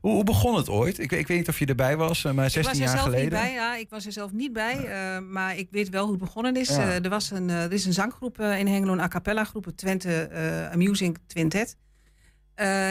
Hoe, 0.00 0.12
hoe 0.12 0.24
begon 0.24 0.56
het 0.56 0.68
ooit? 0.68 0.98
Ik, 0.98 1.12
ik 1.12 1.26
weet 1.26 1.38
niet 1.38 1.48
of 1.48 1.58
je 1.58 1.66
erbij 1.66 1.96
was, 1.96 2.24
eh, 2.24 2.32
maar 2.32 2.44
Ik 2.46 2.50
16 2.50 2.72
was 2.72 2.80
er 2.82 2.86
jaar 2.86 2.96
zelf 3.02 3.14
geleden. 3.14 3.32
niet 3.32 3.40
bij. 3.42 3.52
Ja, 3.52 3.76
ik 3.76 3.90
was 3.90 4.06
er 4.06 4.12
zelf 4.12 4.32
niet 4.32 4.52
bij. 4.52 4.76
eh, 4.84 5.18
maar 5.18 5.56
ik 5.56 5.68
weet 5.70 5.88
wel 5.88 6.02
hoe 6.02 6.10
het 6.14 6.20
begonnen 6.20 6.56
is. 6.56 6.68
Eh, 6.68 7.04
er, 7.04 7.08
was 7.10 7.30
een, 7.30 7.50
er 7.50 7.72
is 7.72 7.84
een 7.86 7.92
zanggroep 7.92 8.40
in 8.40 8.66
Hengelo, 8.68 8.92
een 8.92 9.00
a 9.00 9.08
cappella 9.08 9.44
groep, 9.44 9.64
het 9.64 9.76
Twente 9.76 10.28
Amusing 10.72 11.18
Twintet. 11.26 11.76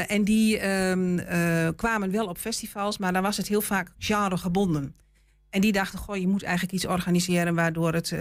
En 0.08 0.24
die 0.24 0.58
ehm, 0.60 1.18
eh, 1.20 1.68
kwamen 1.76 2.12
wel 2.12 2.26
op 2.26 2.38
festivals, 2.38 2.98
maar 2.98 3.14
dan 3.14 3.22
was 3.22 3.38
het 3.38 3.48
heel 3.48 3.62
vaak 3.62 3.92
genregebonden. 3.98 4.96
En 5.52 5.62
die 5.62 5.72
dachten, 5.72 6.00
goh, 6.00 6.16
je 6.16 6.28
moet 6.28 6.44
eigenlijk 6.44 6.74
iets 6.74 6.86
organiseren 6.86 7.56
waardoor 7.56 7.94
het 7.94 8.14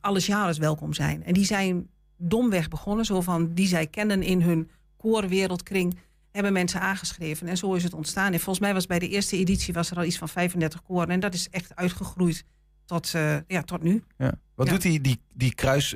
alle 0.00 0.20
genres 0.20 0.58
welkom 0.58 0.92
zijn. 0.92 1.24
En 1.24 1.32
die 1.34 1.44
zijn 1.44 1.88
domweg 2.16 2.68
begonnen, 2.68 3.04
zo 3.04 3.20
van 3.20 3.54
die 3.54 3.66
zij 3.66 3.86
kennen 3.86 4.22
in 4.22 4.42
hun 4.42 4.70
koorwereldkring, 4.96 5.96
hebben 6.32 6.52
mensen 6.52 6.80
aangeschreven. 6.80 7.48
En 7.48 7.56
zo 7.56 7.74
is 7.74 7.82
het 7.82 7.94
ontstaan. 7.94 8.32
En 8.32 8.40
volgens 8.40 8.58
mij 8.64 8.74
was 8.74 8.86
bij 8.86 8.98
de 8.98 9.08
eerste 9.08 9.36
editie 9.36 9.74
was 9.74 9.90
er 9.90 9.96
al 9.96 10.04
iets 10.04 10.18
van 10.18 10.28
35 10.28 10.82
koren. 10.82 11.08
En 11.08 11.20
dat 11.20 11.34
is 11.34 11.48
echt 11.50 11.76
uitgegroeid 11.76 12.44
tot, 12.84 13.14
eh, 13.14 13.36
ja, 13.46 13.62
tot 13.62 13.82
nu. 13.82 14.02
Ja. 14.18 14.32
Wat 14.54 14.66
Ja. 14.66 14.72
doet 14.72 14.82
die, 14.82 15.00
die, 15.00 15.20
die 15.34 15.54
kruis... 15.54 15.94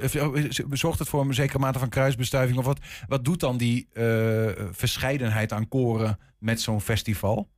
Zorgt 0.70 0.98
het 0.98 1.08
voor 1.08 1.20
een 1.24 1.34
zekere 1.34 1.58
mate 1.58 1.78
van 1.78 1.88
kruisbestuiving? 1.88 2.58
Of 2.58 2.64
wat, 2.64 2.78
wat 3.08 3.24
doet 3.24 3.40
dan 3.40 3.56
die 3.56 3.88
verscheidenheid 4.70 5.52
aan 5.52 5.68
koren 5.68 6.18
met 6.38 6.60
zo'n 6.60 6.80
festival? 6.80 7.48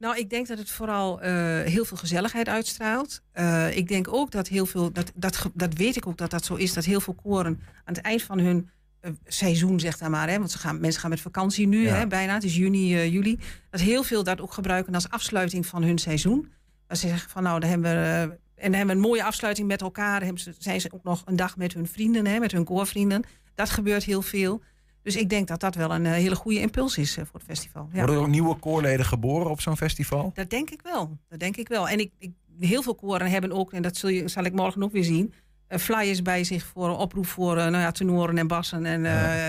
Nou, 0.00 0.16
ik 0.18 0.30
denk 0.30 0.46
dat 0.46 0.58
het 0.58 0.70
vooral 0.70 1.20
eh, 1.20 1.32
heel 1.60 1.84
veel 1.84 1.96
gezelligheid 1.96 2.48
uitstraalt. 2.48 3.22
Eh, 3.32 3.76
ik 3.76 3.88
denk 3.88 4.12
ook 4.12 4.30
dat 4.30 4.48
heel 4.48 4.66
veel, 4.66 4.92
dat, 4.92 5.12
dat, 5.14 5.46
dat 5.54 5.74
weet 5.74 5.96
ik 5.96 6.06
ook 6.06 6.16
dat 6.18 6.30
dat 6.30 6.44
zo 6.44 6.54
is, 6.54 6.72
dat 6.72 6.84
heel 6.84 7.00
veel 7.00 7.14
koren 7.14 7.60
aan 7.84 7.94
het 7.94 8.00
eind 8.04 8.22
van 8.22 8.38
hun 8.38 8.68
eh, 9.00 9.10
seizoen, 9.26 9.80
zeg 9.80 9.98
dan 9.98 10.10
maar, 10.10 10.28
hè, 10.28 10.38
want 10.38 10.50
ze 10.50 10.58
gaan, 10.58 10.80
mensen 10.80 11.00
gaan 11.00 11.10
met 11.10 11.20
vakantie 11.20 11.66
nu, 11.66 11.82
Ja. 11.82 11.94
hè, 11.94 12.06
bijna, 12.06 12.34
het 12.34 12.44
is 12.44 12.56
juni, 12.56 13.10
juli, 13.10 13.38
dat 13.70 13.80
heel 13.80 14.02
veel 14.02 14.24
dat 14.24 14.40
ook 14.40 14.52
gebruiken 14.52 14.94
als 14.94 15.08
afsluiting 15.08 15.66
van 15.66 15.82
hun 15.82 15.98
seizoen. 15.98 16.52
Dat 16.86 16.98
ze 16.98 17.08
zeggen 17.08 17.30
van 17.30 17.42
nou, 17.42 17.60
dan 17.60 17.70
hebben 17.70 17.90
we, 17.90 18.38
en 18.54 18.70
dan 18.70 18.72
hebben 18.72 18.86
we 18.96 19.02
een 19.02 19.08
mooie 19.08 19.24
afsluiting 19.24 19.68
met 19.68 19.80
elkaar. 19.80 20.14
Dan 20.18 20.24
hebben 20.24 20.42
ze, 20.42 20.54
zijn 20.58 20.80
ze 20.80 20.92
ook 20.92 21.04
nog 21.04 21.22
een 21.24 21.36
dag 21.36 21.56
met 21.56 21.74
hun 21.74 21.86
vrienden, 21.86 22.26
hè, 22.26 22.38
met 22.38 22.52
hun 22.52 22.64
koorvrienden. 22.64 23.22
Dat 23.54 23.70
gebeurt 23.70 24.04
heel 24.04 24.22
veel. 24.22 24.62
Dus 25.02 25.16
ik 25.16 25.28
denk 25.28 25.48
dat 25.48 25.60
dat 25.60 25.74
wel 25.74 25.94
een 25.94 26.06
eh, 26.06 26.12
hele 26.12 26.34
goede 26.34 26.60
impuls 26.60 26.98
is 26.98 27.16
eh, 27.16 27.24
voor 27.24 27.34
het 27.34 27.48
festival. 27.48 27.88
Ja. 27.92 27.98
Worden 27.98 28.14
er 28.14 28.20
ook 28.20 28.28
nieuwe 28.28 28.54
koorleden 28.54 29.06
geboren 29.06 29.50
op 29.50 29.60
zo'n 29.60 29.76
festival? 29.76 30.30
Dat 30.34 30.50
denk 30.50 30.70
ik 30.70 30.82
wel. 30.82 31.18
Dat 31.28 31.38
denk 31.38 31.56
ik 31.56 31.68
wel. 31.68 31.88
En 31.88 31.98
ik, 31.98 32.10
ik, 32.18 32.30
heel 32.58 32.82
veel 32.82 32.94
koren 32.94 33.30
hebben 33.30 33.52
ook, 33.52 33.72
en 33.72 33.82
dat 33.82 33.96
zul 33.96 34.10
je, 34.10 34.28
zal 34.28 34.44
ik 34.44 34.52
morgen 34.52 34.82
ook 34.82 34.92
weer 34.92 35.04
zien, 35.04 35.32
eh, 35.66 35.78
flyers 35.78 36.22
bij 36.22 36.44
zich 36.44 36.64
voor 36.64 36.88
een 36.88 36.96
oproep 36.96 37.26
voor 37.26 37.54
nou 37.54 37.76
ja, 37.76 37.90
tenoren 37.90 38.38
en 38.38 38.46
bassen 38.46 38.86
en 38.86 39.06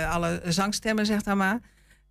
alle 0.08 0.42
zangstemmen, 0.46 1.06
zeg 1.06 1.22
dan 1.22 1.38
maar. 1.38 1.60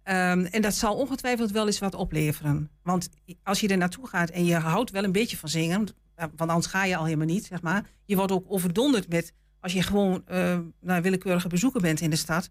Ehm, 0.02 0.44
en 0.44 0.62
dat 0.62 0.74
zal 0.74 0.94
ongetwijfeld 0.94 1.50
wel 1.50 1.66
eens 1.66 1.78
wat 1.78 1.94
opleveren. 1.94 2.70
Want 2.82 3.08
als 3.42 3.60
je 3.60 3.68
er 3.68 3.76
naartoe 3.76 4.06
gaat 4.06 4.30
en 4.30 4.44
je 4.44 4.54
houdt 4.54 4.90
wel 4.90 5.04
een 5.04 5.12
beetje 5.12 5.36
van 5.36 5.48
zingen, 5.48 5.88
want 6.14 6.50
anders 6.50 6.66
ga 6.66 6.84
je 6.84 6.96
al 6.96 7.04
helemaal 7.04 7.26
niet, 7.26 7.44
zeg 7.44 7.62
maar. 7.62 7.84
Je 8.04 8.16
wordt 8.16 8.32
ook 8.32 8.44
overdonderd 8.48 9.08
met, 9.08 9.32
als 9.60 9.72
je 9.72 9.82
gewoon 9.82 10.22
eh 10.26 10.58
nou, 10.80 11.02
willekeurige 11.02 11.48
bezoeker 11.48 11.80
bent 11.80 12.00
in 12.00 12.10
de 12.10 12.16
stad, 12.16 12.50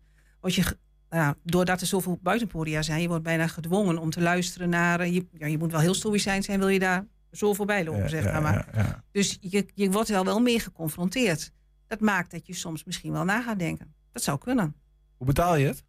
je, 0.56 0.64
nou 1.10 1.36
doordat 1.44 1.82
er 1.82 1.88
zoveel 1.88 2.20
buitenpodia 2.22 2.82
zijn, 2.82 3.02
je 3.02 3.08
wordt 3.08 3.24
bijna 3.24 3.48
gedwongen 3.48 3.98
om 3.98 4.10
te 4.10 4.22
luisteren 4.22 4.70
naar. 4.70 5.00
eh, 5.00 5.14
Je, 5.14 5.26
ja, 5.34 5.48
je 5.48 5.58
moet 5.58 5.72
wel 5.72 5.80
heel 5.82 5.94
stoïcijn 5.94 6.44
zijn, 6.44 6.60
wil 6.60 6.68
je 6.68 6.80
daar 6.80 7.06
zo 7.32 7.54
voorbij 7.54 7.84
lopen, 7.86 8.02
Ja, 8.02 8.08
zeg 8.08 8.24
maar. 8.24 8.42
maar. 8.42 8.68
ja, 8.74 8.80
ja. 8.82 9.04
Dus 9.12 9.38
je, 9.42 9.66
je 9.76 9.92
wordt 9.92 10.10
wel 10.10 10.26
wel 10.26 10.40
meer 10.40 10.62
geconfronteerd. 10.62 11.52
Dat 11.88 12.00
maakt 12.00 12.32
dat 12.32 12.48
je 12.48 12.54
soms 12.54 12.84
misschien 12.84 13.12
wel 13.12 13.24
na 13.24 13.42
gaat 13.42 13.60
denken. 13.60 13.94
Dat 14.12 14.24
zou 14.24 14.38
kunnen. 14.38 14.76
Hoe 15.18 15.28
betaal 15.28 15.56
je 15.56 15.66
het? 15.68 15.84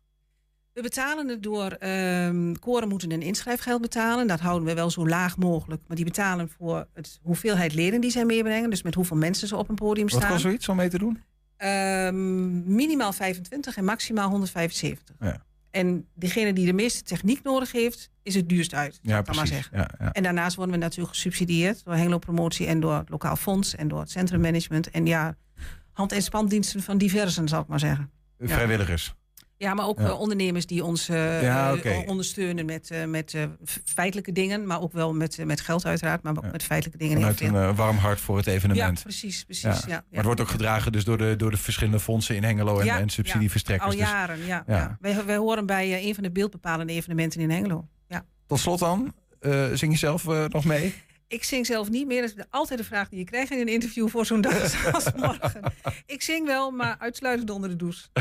We 0.73 0.83
betalen 0.83 1.29
het 1.29 1.43
door. 1.43 1.71
ehm 1.73 2.55
koren 2.55 2.89
moeten 2.89 3.13
een 3.13 3.23
inschrijfgeld 3.23 3.81
betalen. 3.81 4.27
Dat 4.27 4.41
houden 4.41 4.69
we 4.69 4.75
wel 4.75 4.91
zo 4.91 5.09
laag 5.09 5.37
mogelijk. 5.37 5.83
Maar 5.87 5.97
die 5.97 6.05
betalen 6.05 6.49
voor 6.49 6.87
het 6.93 7.19
hoeveelheid 7.23 7.75
leden 7.75 8.01
die 8.01 8.11
zij 8.11 8.25
meebrengen. 8.25 8.71
Dus 8.71 8.83
met 8.83 8.95
hoeveel 8.95 9.17
mensen 9.17 9.49
ze 9.49 9.57
op 9.57 9.69
een 9.69 9.75
podium 9.75 10.09
Wat 10.09 10.17
staan. 10.19 10.31
kost 10.31 10.43
zoiets 10.43 10.69
om 10.69 10.77
mee 10.77 10.89
te 10.89 10.99
doen? 10.99 11.23
Ehm, 11.61 12.75
minimaal 12.75 13.13
25 13.13 13.77
en 13.77 13.85
maximaal 13.85 14.29
175. 14.31 15.17
Ja. 15.21 15.43
En 15.71 16.07
degene 16.15 16.53
die 16.53 16.67
de 16.67 16.73
meeste 16.73 17.03
techniek 17.03 17.43
nodig 17.43 17.73
heeft, 17.73 18.11
is 18.23 18.35
het 18.35 18.49
duurst 18.49 18.75
uit. 18.75 18.99
Ja, 19.03 19.09
dan 19.09 19.13
maar 19.13 19.23
precies. 19.23 19.49
zeggen. 19.51 19.77
Ja, 19.79 19.91
ja. 19.99 20.13
En 20.13 20.23
daarnaast 20.23 20.57
worden 20.57 20.75
we 20.75 20.81
natuurlijk 20.81 21.15
gesubsidieerd 21.15 21.85
door 21.85 21.95
Hengelo 21.95 22.19
Promotie 22.19 22.67
en 22.67 22.81
door 22.81 22.95
het 22.95 23.09
Lokaal 23.09 23.37
Fonds 23.37 23.75
en 23.75 23.89
door 23.89 24.01
het 24.01 24.11
Centrummanagement. 24.11 24.91
En 24.91 25.07
ja, 25.07 25.37
hand- 25.93 26.13
en 26.13 26.23
spandiensten 26.23 26.83
van 26.83 26.99
diversen, 26.99 27.49
zal 27.49 27.61
ik 27.61 27.67
maar 27.67 27.81
zeggen. 27.81 28.11
Vrijwilligers. 28.39 29.15
Ja, 29.61 29.75
maar 29.75 29.87
ook 29.87 29.99
Ja. 29.99 30.05
eh, 30.07 30.21
ondernemers 30.21 30.67
die 30.67 30.85
ons 30.85 31.07
Ja, 31.07 31.73
oké. 31.75 32.05
ondersteunen 32.07 32.65
met, 32.67 32.91
met 33.07 33.35
feitelijke 33.85 34.33
dingen, 34.33 34.67
maar 34.67 34.81
ook 34.81 34.93
wel 34.93 35.13
met, 35.15 35.39
met 35.45 35.61
geld 35.61 35.87
uiteraard, 35.87 36.23
maar 36.23 36.37
ook 36.37 36.45
Ja. 36.45 36.51
met 36.51 36.63
feitelijke 36.63 36.99
dingen. 37.05 37.35
veel. 37.35 37.55
een 37.55 37.75
warm 37.75 37.97
hart 37.97 38.21
voor 38.21 38.37
het 38.37 38.45
ja, 38.47 38.53
evenement. 38.53 39.03
precies, 39.03 39.45
precies. 39.45 39.63
Ja. 39.63 39.71
Ja. 39.71 39.79
Ja, 39.87 39.95
Maar 39.95 40.05
het 40.11 40.25
wordt 40.25 40.41
ook 40.41 40.49
gedragen 40.49 40.93
dus 40.93 41.05
door 41.05 41.19
de, 41.19 41.35
door 41.37 41.51
de 41.51 41.57
verschillende 41.57 42.01
fondsen 42.01 42.37
in 42.37 42.45
Hengelo 42.45 42.79
en, 42.79 42.89
en 42.89 43.09
subsidieverstrekkers. 43.09 43.91
Al 43.93 43.99
Dus 43.99 44.09
jaren, 44.09 44.45
ja. 44.47 44.97
Wij, 45.01 45.25
wij 45.25 45.37
horen 45.37 45.67
bij 45.67 46.07
een 46.07 46.15
van 46.15 46.23
de 46.23 46.31
beeldbepalende 46.31 46.93
evenementen 46.93 47.41
in 47.41 47.51
Hengelo. 47.51 47.89
Ja. 48.09 48.25
tot 48.47 48.59
slot 48.59 48.79
dan, 48.79 49.15
zing 49.75 49.93
je 49.93 49.99
zelf 49.99 50.25
nog 50.49 50.65
mee? 50.65 50.95
Ik 51.31 51.45
zing 51.45 51.67
zelf 51.67 51.91
niet 51.91 52.07
meer. 52.07 52.21
Dat 52.23 52.37
is 52.37 52.45
altijd 52.51 52.79
de 52.79 52.85
vraag 52.85 53.09
die 53.09 53.19
je 53.19 53.25
krijgt 53.25 53.53
in 53.53 53.61
een 53.61 53.69
interview 53.69 54.09
voor 54.09 54.27
zo'n 54.27 54.41
dag 54.41 54.93
als 54.95 55.13
morgen. 55.13 55.61
Ik 56.07 56.23
zing 56.23 56.47
wel, 56.47 56.71
maar 56.71 56.97
uitsluitend 56.99 57.51
onder 57.51 57.69
de 57.69 57.77
douche. 57.77 58.09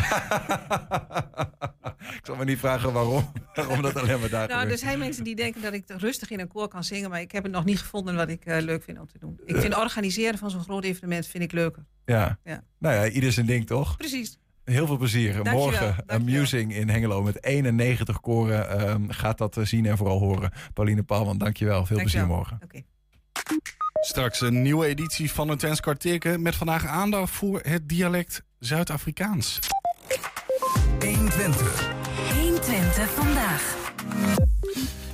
Ik 2.00 2.26
zal 2.26 2.36
me 2.36 2.46
niet 2.46 2.60
vragen 2.60 2.94
waarom. 2.94 3.32
waarom 3.54 3.82
dat 3.82 3.96
alleen 3.96 4.20
maar 4.20 4.30
daar 4.30 4.48
Nou, 4.48 4.70
er 4.70 4.78
zijn 4.78 5.00
mensen 5.00 5.24
die 5.24 5.36
denken 5.36 5.62
dat 5.62 5.74
ik 5.74 5.84
rustig 5.88 6.30
in 6.30 6.40
een 6.40 6.48
koor 6.48 6.68
kan 6.68 6.84
zingen, 6.84 7.10
maar 7.10 7.22
ik 7.22 7.32
heb 7.32 7.44
het 7.44 7.52
nog 7.52 7.66
niet 7.66 7.80
gevonden 7.80 8.16
wat 8.16 8.30
ik 8.30 8.46
eh, 8.46 8.62
leuk 8.62 8.84
vind 8.84 9.00
om 9.00 9.08
te 9.08 9.20
doen. 9.20 9.40
Ik 9.46 9.56
vind 9.58 9.78
organiseren 9.78 10.38
van 10.40 10.50
zo'n 10.52 10.64
groot 10.64 10.84
evenement 10.84 11.28
vind 11.28 11.44
ik 11.44 11.52
leuker. 11.52 11.86
Ja. 12.06 12.40
Ja. 12.44 12.64
Nou 12.80 12.96
ja, 12.96 13.08
ieder 13.10 13.32
zijn 13.32 13.46
ding 13.46 13.68
toch? 13.68 13.98
Precies. 13.98 14.38
Heel 14.64 14.86
veel 14.88 14.98
plezier. 14.98 15.34
Dankjewel, 15.34 15.60
Morgen 15.60 15.86
dankjewel. 16.06 16.36
Amusing 16.36 16.74
in 16.76 16.90
Hengelo 16.90 17.22
met 17.22 17.44
91 17.44 18.20
koren. 18.20 18.70
ehm, 18.70 19.10
gaat 19.10 19.38
dat 19.38 19.58
eh, 19.58 19.66
zien 19.66 19.86
en 19.86 19.98
vooral 19.98 20.20
horen. 20.20 20.52
Pauline 20.74 21.04
Paalman, 21.04 21.38
dankjewel. 21.38 21.86
Veel 21.86 21.98
plezier 21.98 22.28
morgen. 22.28 22.60
Oké. 22.64 22.82
Straks 24.02 24.42
een 24.42 24.62
nieuwe 24.62 24.86
editie 24.86 25.32
van 25.32 25.50
het 25.50 25.60
Twents 25.60 25.80
Kwartierken 25.80 26.42
met 26.42 26.56
vandaag 26.56 26.86
aandacht 26.86 27.32
voor 27.32 27.60
het 27.64 27.90
dialect 27.90 28.44
Zuid-Afrikaans. 28.60 29.60
120. 31.00 31.94
120 32.34 33.10
vandaag. 33.10 33.78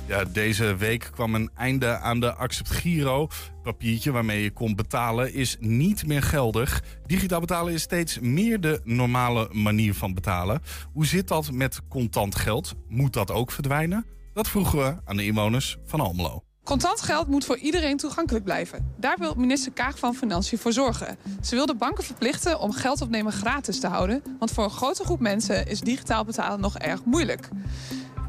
Ja, 0.06 0.24
deze 0.24 0.76
week 0.76 1.08
kwam 1.12 1.34
een 1.34 1.50
einde 1.54 1.98
aan 1.98 2.20
de 2.20 2.34
Accept 2.34 2.70
Giro. 2.70 3.28
Papiertje 3.62 4.12
waarmee 4.12 4.42
je 4.42 4.50
kon 4.50 4.74
betalen 4.74 5.32
is 5.34 5.56
niet 5.60 6.06
meer 6.06 6.22
geldig. 6.22 6.82
Digitaal 7.06 7.40
betalen 7.40 7.72
is 7.72 7.82
steeds 7.82 8.18
meer 8.18 8.60
de 8.60 8.80
normale 8.84 9.48
manier 9.52 9.94
van 9.94 10.14
betalen. 10.14 10.62
Hoe 10.92 11.06
zit 11.06 11.28
dat 11.28 11.52
met 11.52 11.80
contant 11.88 12.34
geld? 12.34 12.74
Moet 12.88 13.12
dat 13.12 13.30
ook 13.30 13.50
verdwijnen? 13.50 14.06
Dat 14.32 14.48
vroegen 14.48 14.78
we 14.78 14.96
aan 15.04 15.16
de 15.16 15.24
inwoners 15.24 15.76
van 15.84 16.00
Almelo. 16.00 16.44
Contant 16.66 17.00
geld 17.00 17.28
moet 17.28 17.44
voor 17.44 17.56
iedereen 17.56 17.96
toegankelijk 17.96 18.44
blijven. 18.44 18.92
Daar 18.96 19.16
wil 19.18 19.34
minister 19.34 19.72
Kaag 19.72 19.98
van 19.98 20.14
Financiën 20.14 20.58
voor 20.58 20.72
zorgen. 20.72 21.18
Ze 21.42 21.54
wil 21.54 21.66
de 21.66 21.74
banken 21.74 22.04
verplichten 22.04 22.60
om 22.60 22.72
geld 22.72 23.00
opnemen 23.00 23.32
gratis 23.32 23.80
te 23.80 23.86
houden. 23.86 24.22
Want 24.38 24.50
voor 24.50 24.64
een 24.64 24.70
grote 24.70 25.04
groep 25.04 25.20
mensen 25.20 25.66
is 25.66 25.80
digitaal 25.80 26.24
betalen 26.24 26.60
nog 26.60 26.78
erg 26.78 27.04
moeilijk. 27.04 27.48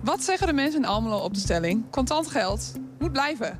Wat 0.04 0.24
zeggen 0.24 0.48
de 0.48 0.54
mensen 0.54 0.80
in 0.80 0.88
Almelo 0.88 1.18
op 1.18 1.34
de 1.34 1.40
stelling? 1.40 1.90
Contant 1.90 2.28
geld 2.28 2.74
moet 3.00 3.12
blijven. 3.12 3.60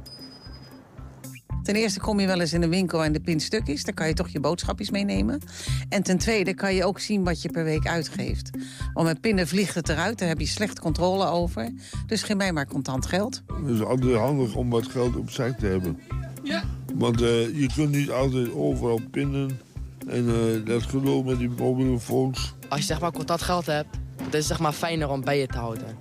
Ten 1.68 1.76
eerste 1.76 2.00
kom 2.00 2.20
je 2.20 2.28
wel 2.28 2.40
eens 2.40 2.54
in 2.54 2.62
een 2.62 2.70
winkel 2.70 3.04
en 3.04 3.12
de 3.12 3.20
pin 3.20 3.40
stuk 3.40 3.68
is. 3.68 3.84
Dan 3.84 3.94
kan 3.94 4.08
je 4.08 4.14
toch 4.14 4.28
je 4.28 4.40
boodschapjes 4.40 4.90
meenemen. 4.90 5.42
En 5.90 6.04
ten 6.04 6.18
tweede 6.18 6.54
kan 6.54 6.74
je 6.74 6.86
ook 6.86 7.00
zien 7.00 7.24
wat 7.24 7.42
je 7.42 7.50
per 7.50 7.64
week 7.64 7.88
uitgeeft. 7.88 8.50
Want 8.94 9.08
met 9.08 9.22
pinnen 9.22 9.48
vliegt 9.48 9.76
het 9.76 9.90
eruit, 9.90 10.20
daar 10.20 10.28
heb 10.28 10.40
je 10.40 10.46
slecht 10.46 10.80
controle 10.80 11.26
over. 11.26 11.72
Dus 12.06 12.24
geef 12.24 12.36
mij 12.36 12.54
maar 12.54 12.68
contant 12.68 13.06
geld. 13.06 13.44
Het 13.64 13.70
is 13.76 13.82
altijd 13.82 14.16
handig 14.16 14.56
om 14.56 14.70
wat 14.70 14.88
geld 14.88 15.16
opzij 15.16 15.54
te 15.54 15.66
hebben. 15.66 16.00
Ja. 16.44 16.64
Want 16.96 17.22
eh, 17.22 17.60
je 17.60 17.70
kunt 17.76 17.92
niet 17.92 18.12
altijd 18.12 18.54
overal 18.54 19.00
pinnen. 19.12 19.60
En 20.08 20.28
eh, 20.28 20.66
dat 20.66 20.84
geloof 20.84 21.26
met 21.26 21.38
die 21.38 21.50
mobiele 21.50 22.00
phones. 22.00 22.54
Als 22.70 22.80
je 22.80 22.86
zeg 22.86 23.00
maar 23.00 23.12
contant 23.12 23.42
geld 23.42 23.66
hebt, 23.66 23.98
dan 24.16 24.26
is 24.28 24.34
het 24.34 24.46
zeg 24.46 24.60
maar 24.60 24.74
fijner 24.74 25.10
om 25.10 25.22
bij 25.22 25.40
je 25.40 25.48
te 25.48 25.58
houden. 25.58 25.98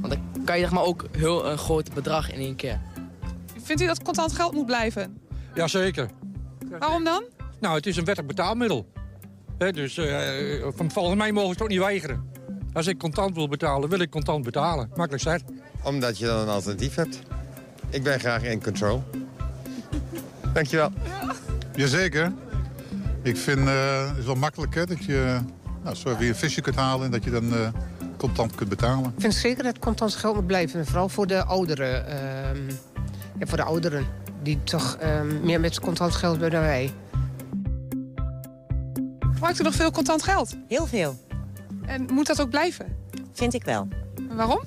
Want 0.00 0.12
dan 0.12 0.44
kan 0.44 0.56
je 0.56 0.62
zeg 0.62 0.72
maar 0.72 0.84
ook 0.84 1.06
heel 1.16 1.46
een 1.46 1.58
groot 1.58 1.94
bedrag 1.94 2.32
in 2.32 2.38
één 2.38 2.56
keer. 2.56 2.80
Vindt 3.70 3.84
u 3.84 3.86
dat 3.86 4.02
contant 4.02 4.32
geld 4.32 4.52
moet 4.52 4.66
blijven? 4.66 5.18
Jazeker. 5.54 6.08
Waarom 6.78 7.04
dan? 7.04 7.24
Nou, 7.60 7.76
het 7.76 7.86
is 7.86 7.96
een 7.96 8.04
wettig 8.04 8.26
betaalmiddel. 8.26 8.92
Hè, 9.58 9.72
dus 9.72 9.96
eh, 9.96 10.66
van, 10.74 10.90
volgens 10.90 11.16
mij 11.16 11.32
mogen 11.32 11.46
ze 11.46 11.52
het 11.52 11.62
ook 11.62 11.68
niet 11.68 11.78
weigeren. 11.78 12.30
Als 12.72 12.86
ik 12.86 12.98
contant 12.98 13.34
wil 13.34 13.48
betalen, 13.48 13.88
wil 13.88 14.00
ik 14.00 14.10
contant 14.10 14.44
betalen. 14.44 14.90
Makkelijk 14.94 15.22
zet. 15.22 15.44
Omdat 15.82 16.18
je 16.18 16.26
dan 16.26 16.38
een 16.38 16.48
alternatief 16.48 16.94
hebt. 16.94 17.22
Ik 17.90 18.02
ben 18.02 18.20
graag 18.20 18.42
in 18.42 18.62
control. 18.62 19.02
Dankjewel. 20.52 20.90
Jazeker. 21.74 22.32
Ik 23.22 23.36
vind 23.36 23.68
eh, 23.68 24.08
het 24.08 24.18
is 24.18 24.24
wel 24.24 24.34
makkelijk 24.34 24.74
hè, 24.74 24.86
dat 24.86 25.04
je 25.04 25.38
nou, 25.82 25.96
zo 25.96 26.16
weer 26.16 26.28
een 26.28 26.34
visje 26.34 26.60
kunt 26.60 26.76
halen 26.76 27.04
en 27.04 27.10
dat 27.10 27.24
je 27.24 27.30
dan 27.30 27.54
eh, 27.54 27.68
contant 28.16 28.54
kunt 28.54 28.68
betalen. 28.68 29.04
Ik 29.04 29.20
vind 29.20 29.34
zeker 29.34 29.62
dat 29.62 29.78
contant 29.78 30.14
geld 30.14 30.34
moet 30.34 30.46
blijven. 30.46 30.86
Vooral 30.86 31.08
voor 31.08 31.26
de 31.26 31.44
ouderen. 31.44 32.04
Ja, 33.40 33.46
voor 33.46 33.56
de 33.56 33.64
ouderen. 33.64 34.06
Die 34.42 34.62
toch 34.62 34.96
ehm, 34.96 35.44
meer 35.44 35.60
met 35.60 35.80
contant 35.80 36.14
geld 36.14 36.32
hebben 36.32 36.50
dan 36.50 36.60
wij. 36.60 36.92
Gebruikt 39.32 39.60
u 39.60 39.62
nog 39.62 39.74
veel 39.74 39.90
contant 39.90 40.22
geld? 40.22 40.56
Heel 40.68 40.86
veel. 40.86 41.16
En 41.86 42.06
moet 42.12 42.26
dat 42.26 42.40
ook 42.40 42.50
blijven? 42.50 42.96
Vind 43.32 43.54
ik 43.54 43.64
wel. 43.64 43.88
En 44.28 44.36
waarom? 44.36 44.60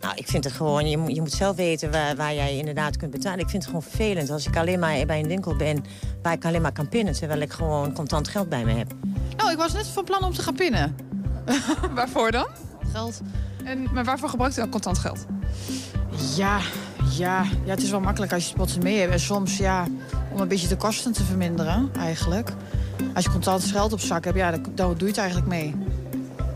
Nou, 0.00 0.14
ik 0.14 0.26
vind 0.26 0.44
het 0.44 0.52
gewoon, 0.52 0.88
je 0.88 0.96
moet, 0.96 1.14
je 1.14 1.20
moet 1.20 1.32
zelf 1.32 1.56
weten 1.56 1.90
waar, 1.90 2.16
waar 2.16 2.34
jij 2.34 2.56
inderdaad 2.56 2.96
kunt 2.96 3.10
betalen. 3.10 3.38
Ik 3.38 3.48
vind 3.48 3.62
het 3.62 3.72
gewoon 3.72 3.82
vervelend 3.82 4.30
als 4.30 4.46
ik 4.46 4.56
alleen 4.56 4.78
maar 4.78 5.06
bij 5.06 5.20
een 5.20 5.28
winkel 5.28 5.56
ben 5.56 5.84
waar 6.22 6.32
ik 6.32 6.44
alleen 6.44 6.62
maar 6.62 6.72
kan 6.72 6.88
pinnen, 6.88 7.14
terwijl 7.14 7.40
ik 7.40 7.52
gewoon 7.52 7.92
contant 7.92 8.28
geld 8.28 8.48
bij 8.48 8.64
me 8.64 8.72
heb. 8.72 8.92
Nou, 9.36 9.50
ik 9.50 9.56
was 9.56 9.72
net 9.72 9.86
van 9.86 10.04
plan 10.04 10.24
om 10.24 10.32
te 10.32 10.42
gaan 10.42 10.54
pinnen. 10.54 10.96
Waarvoor 11.94 12.30
dan? 12.30 12.46
Geld. 12.92 13.20
En, 13.64 13.88
maar 13.92 14.04
waarvoor 14.04 14.28
gebruikt 14.28 14.56
u 14.56 14.60
dan 14.60 14.70
contant 14.70 14.98
geld? 14.98 15.26
Ja, 16.36 16.60
ja, 17.16 17.44
ja, 17.64 17.70
het 17.70 17.82
is 17.82 17.90
wel 17.90 18.00
makkelijk 18.00 18.32
als 18.32 18.48
je 18.48 18.60
het 18.60 18.82
mee 18.82 18.98
hebt. 18.98 19.12
En 19.12 19.20
soms, 19.20 19.56
ja, 19.56 19.86
om 20.32 20.40
een 20.40 20.48
beetje 20.48 20.68
de 20.68 20.76
kosten 20.76 21.12
te 21.12 21.24
verminderen, 21.24 21.90
eigenlijk. 21.98 22.52
Als 23.14 23.24
je 23.24 23.30
contant 23.30 23.64
geld 23.64 23.92
op 23.92 24.00
zak 24.00 24.24
hebt, 24.24 24.36
ja, 24.36 24.50
dan, 24.50 24.62
dan 24.74 24.88
doe 24.88 24.98
je 24.98 25.06
het 25.06 25.16
eigenlijk 25.16 25.48
mee. 25.48 25.74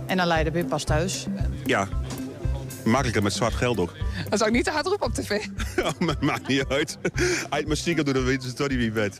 En 0.06 0.16
dan 0.16 0.26
leid 0.26 0.46
je 0.46 0.52
weer 0.52 0.64
pas 0.64 0.84
thuis. 0.84 1.26
Ja, 1.64 1.88
makkelijker 2.84 3.22
met 3.22 3.32
zwart 3.32 3.54
geld 3.54 3.78
ook. 3.78 3.92
Dat 4.28 4.38
zou 4.38 4.50
ik 4.50 4.56
niet 4.56 4.64
te 4.64 4.70
hard 4.70 4.86
roepen 4.86 5.06
op 5.06 5.14
tv. 5.14 5.46
Maar 6.04 6.16
maakt 6.20 6.48
niet 6.48 6.64
uit. 6.68 6.98
Het 7.50 7.66
maar 7.66 7.76
stiekem 7.76 8.04
doet, 8.04 8.14
dan 8.14 8.24
weten 8.24 8.48
ze 8.48 8.54
toch 8.54 8.68
niet 8.68 8.78
wie 8.78 8.92
bent. 8.92 9.18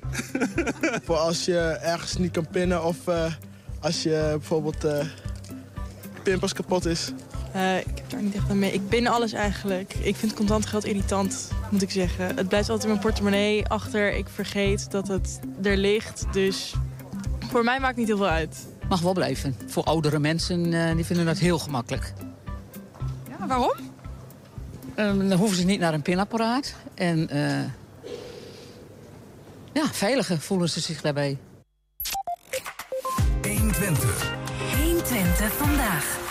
Voor 1.05 1.17
als 1.17 1.45
je 1.45 1.59
ergens 1.83 2.17
niet 2.17 2.31
kan 2.33 2.47
pinnen 2.51 2.85
of 2.85 3.07
eh, 3.07 3.33
als 3.81 4.03
je 4.03 4.27
bijvoorbeeld 4.31 4.85
eh 4.85 5.07
pinpas 6.23 6.53
kapot 6.53 6.87
is. 6.87 7.13
Eh, 7.55 7.79
ik 7.79 7.87
heb 7.95 8.11
daar 8.11 8.23
niet 8.23 8.35
echt 8.35 8.51
aan 8.51 8.59
mee. 8.59 8.73
Ik 8.73 8.89
pin 8.89 9.07
alles 9.07 9.33
eigenlijk. 9.33 9.95
Ik 9.95 10.17
vind 10.17 10.35
contant 10.35 10.67
geld 10.67 10.85
irritant, 10.85 11.51
moet 11.71 11.83
ik 11.83 11.91
zeggen. 11.91 12.37
Het 12.37 12.49
blijft 12.49 12.69
altijd 12.69 12.83
in 12.83 12.89
mijn 12.89 13.01
portemonnee 13.01 13.67
achter. 13.67 14.13
Ik 14.13 14.29
vergeet 14.29 14.91
dat 14.91 15.09
het 15.09 15.41
er 15.63 15.77
ligt. 15.77 16.25
Dus 16.33 16.75
voor 17.51 17.65
mij 17.65 17.81
maakt 17.81 17.91
het 17.91 17.97
niet 17.97 18.07
heel 18.07 18.17
veel 18.17 18.27
uit. 18.27 18.67
Mag 18.89 19.01
wel 19.01 19.13
blijven. 19.13 19.57
Voor 19.67 19.85
oudere 19.85 20.19
mensen, 20.19 20.73
eh, 20.73 20.95
die 20.95 21.05
vinden 21.05 21.27
dat 21.27 21.39
heel 21.39 21.59
gemakkelijk. 21.59 22.13
Ja, 23.39 23.47
waarom? 23.47 23.75
Ehm, 24.95 25.29
dan 25.29 25.39
hoeven 25.39 25.57
ze 25.57 25.65
niet 25.65 25.81
naar 25.81 25.95
een 25.95 26.03
pinapparaat. 26.03 26.75
En 26.95 27.29
eh, 27.29 27.65
ja, 29.73 29.87
veiliger 29.93 30.41
voelen 30.41 30.69
ze 30.69 30.81
zich 30.81 31.01
daarbij. 31.01 31.39
120. 33.43 34.33
120 34.77 35.53
vandaag. 35.53 36.24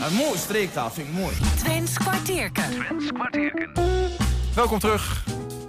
Een 0.00 0.14
mooie 0.14 0.36
streektaal 0.38 0.90
vind 0.90 1.08
ik 1.08 1.14
mooi. 1.14 1.34
Twents 1.56 1.98
kwartierken. 1.98 2.64
Welkom 4.54 4.78
terug 4.78 5.24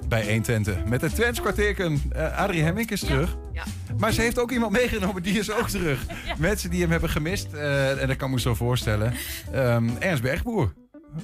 bij 0.07 0.21
120 0.23 0.85
met 0.85 1.01
het 1.01 1.15
Twents 1.15 1.41
kwartierken. 1.41 2.01
Eh, 2.11 2.37
Adrie 2.37 2.63
Hemmink 2.63 2.91
is 2.91 2.99
terug. 2.99 3.37
Ja. 3.53 3.63
Maar 3.97 4.11
ze 4.11 4.21
heeft 4.21 4.39
ook 4.39 4.51
iemand 4.51 4.71
meegenomen, 4.71 5.23
die 5.23 5.39
is 5.39 5.51
ook 5.51 5.69
terug. 5.69 6.05
Mensen 6.37 6.69
die 6.69 6.81
hem 6.81 6.91
hebben 6.91 7.09
gemist, 7.09 7.53
eh, 7.53 8.01
en 8.01 8.07
dat 8.07 8.17
kan 8.17 8.27
ik 8.27 8.33
me 8.33 8.39
zo 8.39 8.55
voorstellen. 8.55 9.13
Ehm, 9.51 9.89
Ernst 9.99 10.21
Bergboer. 10.21 10.73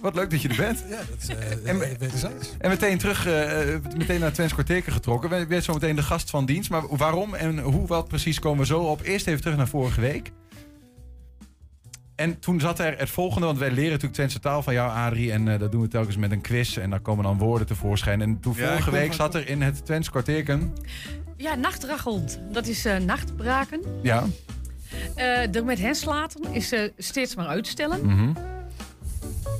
Wat 0.02 0.16
leuk 0.16 0.30
dat 0.32 0.42
je 0.42 0.48
er 0.50 0.56
bent. 0.56 0.84
Ja, 0.90 0.96
dat 0.98 1.18
is 1.22 1.28
En- 1.64 1.76
uh, 1.76 1.82
wederzijds. 2.00 2.50
En 2.58 2.70
meteen 2.70 2.98
terug, 2.98 3.26
eh, 3.26 3.74
eh, 3.74 3.82
meteen 3.98 4.20
naar 4.20 4.32
Twents 4.34 4.54
kwartierken 4.54 4.94
getrokken. 4.94 5.30
We 5.30 5.46
werd 5.48 5.64
zo 5.64 5.74
meteen 5.74 5.96
de 5.96 6.02
gast 6.04 6.30
van 6.30 6.46
dienst. 6.46 6.70
Maar 6.70 6.82
waarom 6.98 7.34
en 7.34 7.60
hoe, 7.60 7.88
wat 7.88 8.08
precies 8.08 8.40
komen 8.40 8.60
we 8.60 8.66
zo 8.66 8.80
op. 8.80 9.02
Eerst 9.02 9.28
even 9.28 9.42
terug 9.42 9.58
naar 9.58 9.68
vorige 9.68 10.02
week. 10.02 10.32
En 12.16 12.40
toen 12.40 12.60
zat 12.60 12.80
er 12.80 12.98
het 12.98 13.10
volgende, 13.10 13.46
want 13.46 13.58
wij 13.58 13.72
leren 13.72 13.90
natuurlijk 13.90 14.14
Twentse 14.14 14.40
taal 14.40 14.64
van 14.64 14.74
jou, 14.74 14.92
Adrie. 14.92 15.32
En 15.32 15.48
eh, 15.48 15.60
dat 15.60 15.72
doen 15.72 15.82
we 15.82 15.88
telkens 15.88 16.18
met 16.18 16.32
een 16.32 16.42
quiz. 16.42 16.78
En 16.78 16.90
daar 16.90 17.00
komen 17.00 17.24
dan 17.24 17.38
woorden 17.38 17.68
tevoorschijn. 17.68 18.22
En 18.22 18.40
toen 18.40 18.54
Ja, 18.58 18.68
vorige 18.68 18.92
week 18.92 19.14
zat 19.14 19.36
er 19.36 19.48
in 19.50 19.62
het 19.62 19.86
Twents 19.86 20.10
kwartierken. 20.10 20.74
Ja, 21.38 21.56
nachtrachelt. 21.56 22.40
Dat 22.52 22.68
is 22.68 22.86
eh, 22.86 22.98
nachtbraken. 22.98 23.82
Ja. 24.02 24.24
Eh 25.16 25.56
er 25.56 25.66
met 25.66 25.80
henslaten 25.80 26.54
is 26.54 26.72
eh, 26.72 26.90
steeds 26.98 27.36
maar 27.36 27.48
uitstellen. 27.48 28.06
Mhm. 28.06 28.30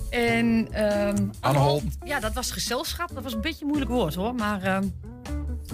En 0.10 0.68
ehm. 0.72 1.80
Ja, 2.06 2.20
dat 2.20 2.34
was 2.34 2.52
gezelschap. 2.52 3.14
Dat 3.14 3.24
was 3.24 3.34
een 3.34 3.42
beetje 3.42 3.62
een 3.62 3.68
moeilijk 3.68 3.92
woord 3.92 4.16
hoor. 4.16 4.36
Maar 4.36 4.64
ehm, 4.64 4.84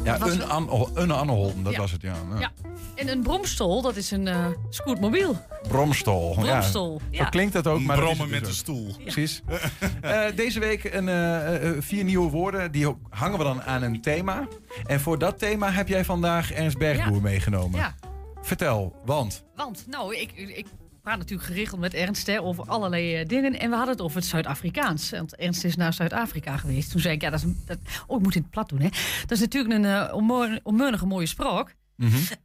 Ja, 0.03 0.17
Dat 0.17 0.29
een, 0.29 0.43
an, 0.49 0.89
een 0.93 1.11
Anneholden, 1.11 1.63
dat 1.63 1.73
Ja. 1.73 1.79
was 1.79 1.91
het, 1.91 2.01
ja. 2.01 2.13
ja. 2.33 2.39
ja. 2.39 2.51
En 2.95 3.07
een 3.07 3.21
bromstol, 3.21 3.81
dat 3.81 3.95
is 3.95 4.11
een 4.11 4.27
eh 4.27 4.45
scootmobiel. 4.69 5.37
Bromstol. 5.67 6.33
Bromstol, 6.33 6.45
Ja. 6.45 6.55
ja. 6.55 6.61
Zo 6.61 6.99
klinkt 7.29 7.53
dat 7.53 7.67
ook. 7.67 7.79
Maar 7.81 7.95
dat 7.95 8.05
is 8.09 8.11
Brommen 8.15 8.29
met 8.35 8.39
dus 8.39 8.49
een 8.49 8.55
stoel. 8.55 8.95
Precies. 9.03 9.41
Eh, 10.01 10.21
deze 10.35 10.59
week 10.59 10.83
een, 10.83 11.09
eh, 11.09 11.69
vier 11.79 12.03
nieuwe 12.03 12.29
woorden. 12.29 12.71
Die 12.71 12.95
hangen 13.09 13.37
we 13.37 13.43
dan 13.43 13.61
aan 13.63 13.81
een 13.81 14.01
thema. 14.01 14.47
En 14.85 14.99
voor 14.99 15.17
dat 15.19 15.39
thema 15.39 15.71
heb 15.71 15.87
jij 15.87 16.05
vandaag 16.05 16.51
Ernst 16.51 16.77
Bergboer 16.77 17.15
Ja. 17.15 17.21
meegenomen. 17.21 17.79
Ja. 17.79 17.95
Vertel, 18.41 18.95
want... 19.05 19.43
Want, 19.55 19.85
nou, 19.87 20.15
ik, 20.15 20.31
ik 20.35 20.65
praat 21.01 21.17
natuurlijk 21.17 21.47
geregeld 21.47 21.79
met 21.79 21.93
Ernst 21.93 22.27
hè, 22.27 22.41
over 22.41 22.65
allerlei 22.65 23.15
eh, 23.15 23.27
dingen. 23.27 23.59
En 23.59 23.69
we 23.69 23.75
hadden 23.75 23.93
het 23.93 24.03
over 24.03 24.17
het 24.17 24.25
Zuid-Afrikaans. 24.25 25.09
Want 25.09 25.35
Ernst 25.35 25.63
is 25.63 25.75
naar 25.75 25.93
Zuid-Afrika 25.93 26.57
geweest. 26.57 26.91
Toen 26.91 27.01
zei 27.01 27.13
ik, 27.13 27.21
ja, 27.21 27.29
dat 27.29 27.39
is 27.39 27.45
een, 27.45 27.61
dat, 27.65 27.77
oh, 28.07 28.17
ik 28.17 28.23
moet 28.23 28.35
in 28.35 28.41
het 28.41 28.51
plat 28.51 28.69
doen, 28.69 28.81
hè. 28.81 28.89
Dat 29.21 29.31
is 29.31 29.39
natuurlijk 29.39 29.73
een 29.73 29.83
uh, 29.83 30.59
onmeurnige 30.63 31.05
mooie 31.05 31.25
spraak. 31.25 31.75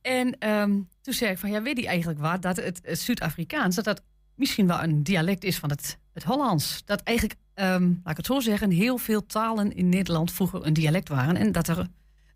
En 0.02 0.38
ehm, 0.38 0.80
toen 1.00 1.14
zei 1.14 1.30
ik 1.30 1.38
van, 1.38 1.50
ja, 1.50 1.62
weet 1.62 1.78
je 1.78 1.86
eigenlijk 1.86 2.20
wat? 2.20 2.42
Dat 2.42 2.56
het, 2.56 2.80
het 2.82 2.98
Zuid-Afrikaans, 2.98 3.74
dat 3.74 3.84
dat 3.84 4.02
misschien 4.34 4.66
wel 4.66 4.82
een 4.82 5.02
dialect 5.02 5.44
is 5.44 5.58
van 5.58 5.70
het, 5.70 5.98
het 6.12 6.22
Hollands. 6.22 6.82
Dat 6.84 7.00
eigenlijk, 7.00 7.38
ehm, 7.54 7.82
laat 7.82 8.10
ik 8.10 8.16
het 8.16 8.26
zo 8.26 8.40
zeggen, 8.40 8.70
heel 8.70 8.98
veel 8.98 9.26
talen 9.26 9.76
in 9.76 9.88
Nederland 9.88 10.32
vroeger 10.32 10.66
een 10.66 10.72
dialect 10.72 11.08
waren. 11.08 11.36
En 11.36 11.52
dat 11.52 11.68
er 11.68 11.86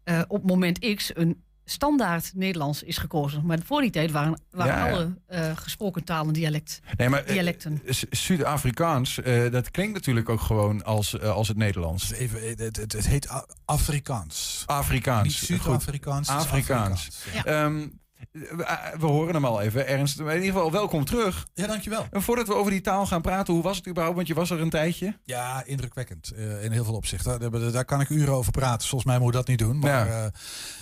eh, 0.05 0.23
op 0.29 0.45
moment 0.45 0.95
X 0.95 1.11
een 1.17 1.43
standaard 1.71 2.31
Nederlands 2.35 2.83
is 2.83 2.99
gekozen. 2.99 3.47
Maar 3.47 3.59
voor 3.65 3.81
die 3.81 3.91
tijd 3.91 4.11
waren, 4.11 4.41
waren 4.51 4.75
Ja, 4.75 4.87
ja. 4.87 4.93
alle 4.93 5.15
eh, 5.27 5.57
gesproken 5.57 6.05
talen 6.05 6.33
dialect, 6.33 6.81
Nee, 6.97 7.09
maar 7.09 7.25
eh, 7.25 7.33
dialecten. 7.33 7.83
S- 7.89 8.05
Zuid-Afrikaans, 8.11 9.21
eh, 9.23 9.51
dat 9.51 9.71
klinkt 9.71 9.93
natuurlijk 9.95 10.29
ook 10.29 10.41
gewoon 10.41 10.85
als, 10.85 11.21
als 11.21 11.49
het 11.49 11.57
Nederlands. 11.57 12.13
Even, 12.13 12.49
het, 12.49 12.77
het, 12.77 12.93
het 12.93 13.07
heet 13.07 13.29
Afrikaans. 13.65 14.63
Afrikaans. 14.67 15.25
Niet 15.25 15.33
Zuid-Afrikaans, 15.33 16.29
Afrikaans. 16.29 17.09
Afrikaans, 17.09 17.45
Ehm, 17.45 17.79
eh, 17.81 17.87
we 18.33 19.07
horen 19.07 19.35
hem 19.35 19.45
al 19.45 19.61
even, 19.61 19.87
Ernst. 19.87 20.19
In 20.21 20.27
ieder 20.27 20.43
geval, 20.43 20.73
welkom 20.73 21.05
terug. 21.05 21.47
Ja, 21.55 21.67
dankjewel. 21.67 22.07
En 22.11 22.23
voordat 22.23 22.47
we 22.47 22.55
over 22.55 22.71
die 22.71 22.81
taal 22.81 23.07
gaan 23.07 23.21
praten, 23.23 23.55
hoe 23.55 23.63
was 23.63 23.77
het 23.77 23.87
überhaupt? 23.89 24.17
Want 24.17 24.29
je 24.29 24.35
was 24.35 24.51
er 24.51 24.61
een 24.61 24.71
tijdje. 24.71 25.19
Ja, 25.25 25.65
indrukwekkend. 25.65 26.31
eh, 26.31 26.65
in 26.65 26.73
heel 26.73 26.85
veel 26.85 26.95
opzichten. 26.95 27.73
Daar, 27.73 27.85
kan 27.85 28.01
ik 28.01 28.09
uren 28.09 28.35
over 28.35 28.53
praten. 28.53 28.89
Volgens 28.89 29.11
mij 29.11 29.21
moet 29.21 29.33
dat 29.33 29.47
niet 29.49 29.59
doen. 29.59 29.79
Maar 29.79 30.07
Ja. 30.09 30.17
ja. 30.23 30.31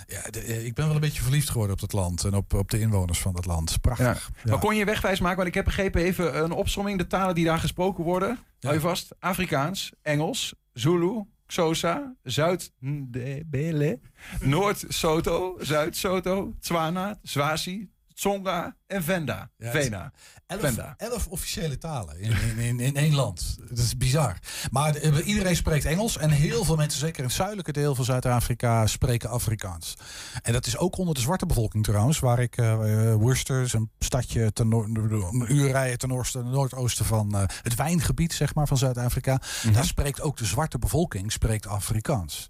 ja, 0.07 0.29
de- 0.29 0.39
eh, 0.41 0.65
ik 0.65 0.73
ben 0.73 0.85
wel 0.85 0.95
een 0.95 1.01
beetje 1.01 1.21
verliefd 1.21 1.49
geworden 1.49 1.73
op 1.73 1.79
dat 1.81 1.93
land. 1.93 2.23
En 2.23 2.33
op, 2.33 2.53
op 2.53 2.69
de 2.71 2.79
inwoners 2.79 3.19
van 3.19 3.33
dat 3.33 3.45
land. 3.45 3.81
Prachtig. 3.81 4.29
Ja. 4.43 4.49
Maar 4.51 4.59
kon 4.59 4.75
je 4.75 4.85
wegwijs 4.85 5.19
maken? 5.19 5.37
Want 5.37 5.47
ik 5.47 5.53
heb 5.53 5.65
begrepen 5.65 6.01
even 6.01 6.43
een 6.43 6.51
opsomming. 6.51 6.97
De 6.97 7.07
talen 7.07 7.35
die 7.35 7.45
daar 7.45 7.59
gesproken 7.59 8.03
worden. 8.03 8.39
Hou 8.59 8.73
je 8.73 8.79
vast. 8.79 9.15
Afrikaans, 9.19 9.91
Engels, 10.01 10.53
Zulu, 10.73 11.23
Xhosa, 11.49 12.15
Zuid-Ndebele, 12.25 13.99
Noord-Soto, 14.41 15.57
Zuid-Soto, 15.61 16.53
Tswana, 16.61 17.17
Swazi, 17.23 17.89
Tsonga 18.15 18.75
en 18.87 19.01
Venda. 19.01 19.49
Ja, 19.57 19.71
Vena. 19.71 20.11
Elf, 20.49 20.77
elf 20.97 21.27
officiële 21.27 21.77
talen 21.77 22.19
in, 22.19 22.31
in, 22.31 22.59
in, 22.59 22.79
in 22.79 22.95
één 22.95 23.15
land. 23.15 23.57
Dat 23.69 23.77
is 23.77 23.97
bizar. 23.97 24.37
Maar 24.71 24.95
eh, 24.95 25.27
iedereen 25.27 25.55
spreekt 25.55 25.85
Engels. 25.85 26.17
En 26.17 26.29
heel 26.29 26.63
veel 26.63 26.75
mensen, 26.75 26.99
zeker 26.99 27.17
in 27.17 27.23
het 27.23 27.33
zuidelijke 27.33 27.71
deel 27.71 27.95
van 27.95 28.05
Zuid-Afrika, 28.05 28.87
spreken 28.87 29.29
Afrikaans. 29.29 29.97
En 30.41 30.53
dat 30.53 30.65
is 30.65 30.77
ook 30.77 30.97
onder 30.97 31.13
de 31.15 31.21
zwarte 31.21 31.45
bevolking 31.45 31.83
trouwens. 31.83 32.19
Waar 32.19 32.39
ik, 32.39 32.57
eh 32.57 32.71
eh, 32.71 33.15
Worcester 33.15 33.61
is 33.61 33.73
een 33.73 33.89
stadje 33.99 34.53
ten 34.53 34.71
een 34.71 35.55
uur 35.55 35.71
rijden 35.71 35.97
ten 35.97 36.11
oosten, 36.11 36.49
noordoosten 36.49 37.05
van 37.05 37.35
het 37.61 37.75
wijngebied 37.75 38.33
zeg 38.33 38.55
maar, 38.55 38.67
van 38.67 38.77
Zuid-Afrika. 38.77 39.41
Mhm. 39.63 39.73
Daar 39.73 39.85
spreekt 39.85 40.21
ook 40.21 40.37
de 40.37 40.45
zwarte 40.45 40.79
bevolking 40.79 41.31
spreekt 41.31 41.67
Afrikaans. 41.67 42.47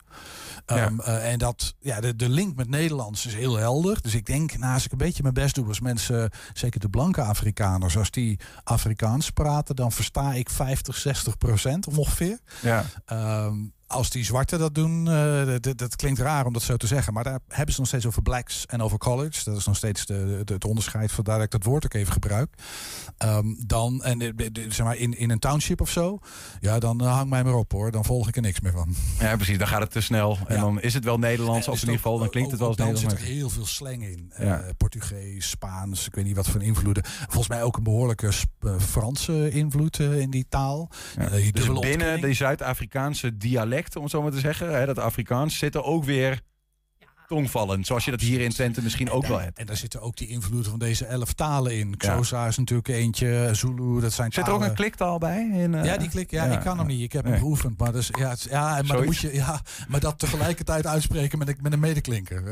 Ehm, 0.69 0.99
eh, 0.99 1.31
en 1.31 1.39
dat, 1.39 1.75
ja, 1.79 1.99
de, 1.99 2.15
de 2.15 2.29
link 2.29 2.55
met 2.55 2.69
Nederlands 2.69 3.25
is 3.25 3.33
heel 3.33 3.55
helder. 3.55 4.01
Dus 4.01 4.15
ik 4.15 4.25
denk, 4.25 4.57
nou, 4.57 4.73
als 4.73 4.85
ik 4.85 4.91
een 4.91 4.97
beetje 4.97 5.21
mijn 5.21 5.33
best 5.33 5.55
doe 5.55 5.67
als 5.67 5.79
mensen, 5.79 6.29
zeker 6.53 6.79
de 6.79 6.89
blanke 6.89 7.21
Afrikaners, 7.21 7.97
als 7.97 8.11
die 8.11 8.39
Afrikaans 8.63 9.29
praten, 9.29 9.75
dan 9.75 9.91
versta 9.91 10.33
ik 10.33 10.49
50, 10.49 10.95
60 10.95 11.37
procent 11.37 11.87
ongeveer. 11.87 12.39
Ja. 12.61 12.85
Ehm, 13.05 13.55
als 13.89 14.09
die 14.09 14.23
zwarten 14.23 14.59
dat 14.59 14.75
doen, 14.75 15.07
eh, 15.07 15.55
dat- 15.75 15.95
klinkt 15.95 16.19
raar 16.19 16.45
om 16.45 16.53
dat 16.53 16.61
zo 16.61 16.77
te 16.77 16.87
zeggen, 16.87 17.13
maar 17.13 17.23
daar 17.23 17.39
hebben 17.47 17.73
ze 17.73 17.79
nog 17.79 17.89
steeds 17.89 18.05
over 18.05 18.21
blacks 18.21 18.65
en 18.65 18.81
over 18.81 18.97
coloreds. 18.97 19.43
Dat 19.43 19.57
is 19.57 19.65
nog 19.65 19.75
steeds 19.75 20.05
de, 20.05 20.41
de, 20.45 20.53
het 20.53 20.65
onderscheid, 20.65 21.11
vandaar 21.11 21.35
dat 21.35 21.45
ik 21.45 21.51
dat 21.51 21.63
woord 21.63 21.85
ook 21.85 21.93
even 21.93 22.13
gebruik. 22.13 22.53
Ehm, 23.17 23.45
dan, 23.65 24.03
en 24.03 24.21
eh, 24.21 24.29
de- 24.35 24.51
de- 24.51 24.65
zeg 24.71 24.85
maar 24.85 24.97
in, 24.97 25.17
in 25.17 25.29
een 25.29 25.39
township 25.39 25.81
of 25.81 25.89
zo, 25.89 26.19
ja, 26.59 26.79
dan 26.79 27.01
eh, 27.01 27.13
hang 27.15 27.29
mij 27.29 27.43
maar 27.43 27.53
op 27.53 27.71
hoor, 27.71 27.91
dan 27.91 28.05
volg 28.05 28.27
ik 28.27 28.35
er 28.35 28.41
niks 28.41 28.59
meer 28.59 28.71
van. 28.71 28.95
Ja, 29.19 29.35
precies. 29.35 29.57
Dan 29.57 29.67
gaat 29.67 29.81
het 29.81 29.91
te 29.91 30.01
snel. 30.01 30.37
En 30.47 30.55
Ja. 30.55 30.61
dan 30.61 30.81
is 30.81 30.93
het 30.93 31.03
wel 31.03 31.17
Nederlands. 31.19 31.67
Is 31.67 31.73
in 31.73 31.79
ieder 31.79 31.95
geval, 31.95 32.17
dan 32.19 32.29
klinkt 32.29 32.49
het 32.51 32.59
wel 32.59 32.67
als 32.69 32.77
Nederlands. 32.77 33.09
zit 33.09 33.19
er 33.21 33.33
heel 33.33 33.49
veel 33.49 33.65
slang 33.65 34.03
in. 34.03 34.31
Ja. 34.39 34.63
Portugees, 34.77 35.49
Spaans, 35.49 36.05
ik 36.07 36.15
weet 36.15 36.25
niet 36.25 36.35
wat 36.35 36.47
voor 36.47 36.63
invloeden. 36.63 37.03
Volgens 37.05 37.47
mij 37.47 37.63
ook 37.63 37.77
een 37.77 37.83
behoorlijke 37.83 38.27
eh, 38.59 38.71
Franse 38.79 39.49
invloed 39.49 39.99
in 39.99 40.29
die 40.29 40.45
taal. 40.49 40.89
Ja. 41.19 41.29
Die 41.29 41.51
Dus 41.51 41.79
binnen 41.79 42.21
die 42.21 42.33
Zuid-Afrikaanse 42.33 43.37
om 43.95 44.01
het 44.01 44.11
zo 44.11 44.21
maar 44.21 44.31
te 44.31 44.39
zeggen, 44.39 44.73
hè, 44.73 44.85
dat 44.85 44.99
Afrikaans, 44.99 45.57
zitten 45.57 45.83
ook 45.83 46.03
weer 46.03 46.39
tongvallen. 47.39 47.83
Zoals 47.85 48.05
je 48.05 48.11
dat 48.11 48.21
hier 48.21 48.39
in 48.41 48.49
Twente 48.49 48.81
misschien 48.81 49.09
ook 49.11 49.25
wel 49.25 49.39
hebt. 49.39 49.57
En 49.57 49.65
daar 49.65 49.75
zitten 49.77 50.01
ook 50.01 50.17
die 50.17 50.27
invloeden 50.27 50.69
van 50.69 50.79
deze 50.79 51.05
elf 51.05 51.33
talen 51.33 51.77
in. 51.77 51.97
Xhosa 51.97 52.47
is 52.47 52.57
natuurlijk 52.57 52.87
eentje, 52.87 53.49
Zulu, 53.51 53.99
dat 54.01 54.13
zijn 54.13 54.31
Zit 54.31 54.47
er 54.47 54.53
ook 54.53 54.61
een 54.63 54.73
kliktaal 54.73 55.17
bij? 55.17 55.49
In, 55.53 55.75
eh, 55.75 55.85
Ja, 55.85 55.97
die 55.97 56.09
klik. 56.09 56.31
Ja, 56.31 56.43
ik 56.45 56.59
kan 56.59 56.77
hem 56.77 56.87
niet. 56.87 57.01
Ik 57.01 57.11
heb 57.11 57.23
hem 57.23 57.31
Nee. 57.31 57.41
beoefend. 57.41 57.77
Maar, 57.79 57.91
dus, 57.91 58.09
ja, 58.19 58.29
het, 58.29 58.47
ja, 58.49 58.69
maar, 58.69 58.83
dan 58.97 59.05
moet 59.05 59.17
je, 59.17 59.33
ja, 59.33 59.61
maar 59.87 59.99
dat 59.99 60.19
tegelijkertijd 60.19 60.85
uitspreken 60.87 61.37
met, 61.39 61.47
een- 61.47 61.57
met 61.61 61.73
een 61.73 61.79
medeklinker. 61.79 62.43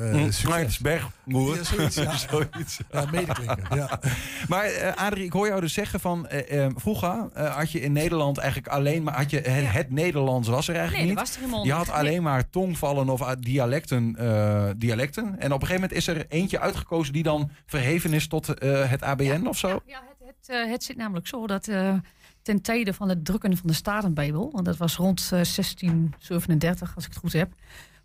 Bergmoer. 0.82 1.56
Ja, 1.56 1.64
zoiets, 1.64 1.96
ja. 1.96 2.18
Zoiets. 2.30 2.78
Ja, 2.92 3.06
medeklinker, 3.12 3.76
ja. 3.76 4.00
Maar 4.50 4.64
eh, 4.66 4.94
Adrie, 5.06 5.24
ik 5.26 5.32
hoor 5.34 5.48
jou 5.48 5.62
dus 5.62 5.74
zeggen 5.74 6.00
van... 6.00 6.28
vroeger 6.76 7.30
eh, 7.34 7.56
had 7.56 7.72
je 7.72 7.82
in 7.82 7.92
Nederland 7.92 8.38
eigenlijk 8.38 8.68
alleen 8.68 9.04
maar... 9.04 9.16
Had 9.16 9.30
je, 9.30 9.40
het, 9.40 9.72
het 9.72 9.92
Nederlands 9.92 10.48
was 10.48 10.68
er 10.68 10.76
eigenlijk 10.76 11.06
Nee, 11.06 11.16
niet. 11.16 11.20
was 11.20 11.60
er 11.60 11.66
je 11.66 11.72
had 11.74 11.90
alleen 11.90 12.24
maar 12.24 12.50
tongvallen 12.50 13.10
of 13.10 13.22
uh, 13.22 13.32
dialecten, 13.40 14.16
eh, 14.18 14.67
dialecten. 14.78 15.26
En 15.40 15.54
op 15.54 15.62
een 15.62 15.68
gegeven 15.68 15.74
moment 15.82 15.92
is 15.92 16.08
er 16.08 16.26
eentje 16.30 16.60
uitgekozen... 16.60 17.14
die 17.14 17.24
dan 17.24 17.52
verheven 17.66 18.14
is 18.14 18.28
tot 18.28 18.54
eh, 18.54 18.90
het 18.90 19.02
ABN 19.02 19.46
of 19.48 19.58
zo? 19.58 19.82
Ja, 19.86 20.04
het, 20.08 20.28
het, 20.28 20.50
eh, 20.50 20.70
het 20.72 20.84
zit 20.84 20.98
namelijk 20.98 21.28
zo 21.28 21.48
dat 21.48 21.68
eh, 21.68 21.94
ten 22.42 22.62
tijde 22.62 22.94
van 22.94 23.10
het 23.10 23.26
drukken 23.26 23.58
van 23.58 23.68
de 23.68 23.74
Statenbijbel, 23.74 24.50
want 24.52 24.66
dat 24.66 24.78
was 24.78 24.96
rond 24.96 25.22
eh, 25.22 25.30
1637, 25.30 26.96
als 26.96 27.06
ik 27.06 27.10
het 27.14 27.20
goed 27.20 27.34
heb, 27.34 27.52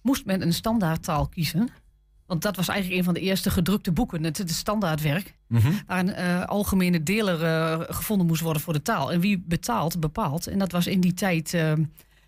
moest 0.02 0.24
men 0.24 0.42
een 0.42 0.52
standaardtaal 0.52 1.28
kiezen. 1.28 1.68
Want 2.26 2.42
dat 2.42 2.56
was 2.56 2.68
eigenlijk 2.68 2.98
een 2.98 3.04
van 3.04 3.14
de 3.14 3.20
eerste 3.20 3.50
gedrukte 3.50 3.92
boeken, 3.92 4.24
het, 4.24 4.38
het 4.38 4.50
standaardwerk, 4.50 5.34
Mhm. 5.46 5.72
waar 5.86 5.98
een 5.98 6.12
eh, 6.12 6.44
algemene 6.44 7.02
deler 7.02 7.44
eh, 7.44 7.80
gevonden 7.88 8.26
moest 8.26 8.40
worden 8.40 8.62
voor 8.62 8.72
de 8.72 8.82
taal. 8.82 9.12
En 9.12 9.20
wie 9.20 9.42
betaalt, 9.46 10.00
bepaalt. 10.00 10.46
En 10.46 10.58
dat 10.58 10.72
was 10.72 10.86
in 10.86 11.00
die 11.00 11.14
tijd 11.14 11.54
eh, 11.54 11.72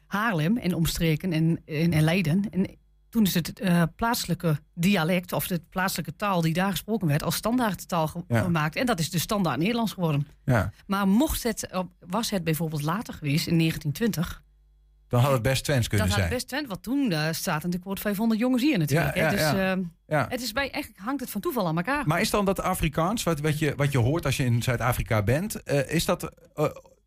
Haarlem 0.06 0.56
en 0.56 0.74
omstreken 0.74 1.32
en, 1.32 1.60
en, 1.66 1.92
en 1.92 2.02
Leiden. 2.02 2.44
En 2.50 2.66
toen 3.14 3.22
is 3.24 3.34
het 3.34 3.60
eh, 3.60 3.82
plaatselijke 3.96 4.58
dialect 4.74 5.32
of 5.32 5.46
de 5.46 5.60
plaatselijke 5.70 6.16
taal 6.16 6.40
die 6.40 6.52
daar 6.52 6.70
gesproken 6.70 7.06
werd 7.08 7.22
als 7.22 7.34
standaardtaal 7.36 8.06
ge- 8.06 8.24
Ja. 8.28 8.40
gemaakt. 8.40 8.76
En 8.76 8.86
dat 8.86 8.98
is 8.98 9.10
de 9.10 9.18
standaard 9.18 9.58
Nederlands 9.58 9.92
geworden. 9.92 10.26
Ja. 10.44 10.72
Maar 10.86 11.08
mocht 11.08 11.42
het, 11.42 11.68
was 12.06 12.30
het 12.30 12.44
bijvoorbeeld 12.44 12.82
later 12.82 13.14
geweest 13.14 13.46
in 13.46 13.58
1920, 13.58 14.42
Dan 15.08 15.20
had 15.20 15.32
het 15.32 15.42
best 15.42 15.64
Twents 15.64 15.88
kunnen 15.88 16.06
dan 16.06 16.16
had 16.16 16.24
zijn. 16.24 16.34
het 16.34 16.34
best 16.44 16.48
Twent, 16.48 16.68
want 16.68 16.82
toen 16.82 17.12
eh, 17.12 17.32
staat 17.32 17.54
natuurlijk 17.54 17.84
wordt 17.84 18.00
500 18.00 18.40
jongens 18.40 18.62
hier 18.62 18.78
natuurlijk. 18.78 19.14
Ja, 19.16 19.22
hè. 19.22 19.28
ja, 19.28 19.52
dus 19.52 19.60
eh, 19.78 19.84
Ja. 20.18 20.26
het 20.28 20.42
is 20.42 20.52
bij, 20.52 20.70
eigenlijk 20.70 21.04
hangt 21.04 21.20
het 21.20 21.30
van 21.30 21.40
toeval 21.40 21.66
aan 21.66 21.76
elkaar. 21.76 22.06
Maar 22.06 22.20
is 22.20 22.30
dan 22.30 22.44
dat 22.44 22.60
Afrikaans, 22.60 23.22
wat, 23.22 23.40
wat, 23.40 23.58
je, 23.58 23.72
wat 23.76 23.92
je 23.92 23.98
hoort 23.98 24.24
als 24.24 24.36
je 24.36 24.44
in 24.44 24.62
Zuid-Afrika 24.62 25.22
bent... 25.22 25.68
is 25.88 26.04
dat 26.04 26.30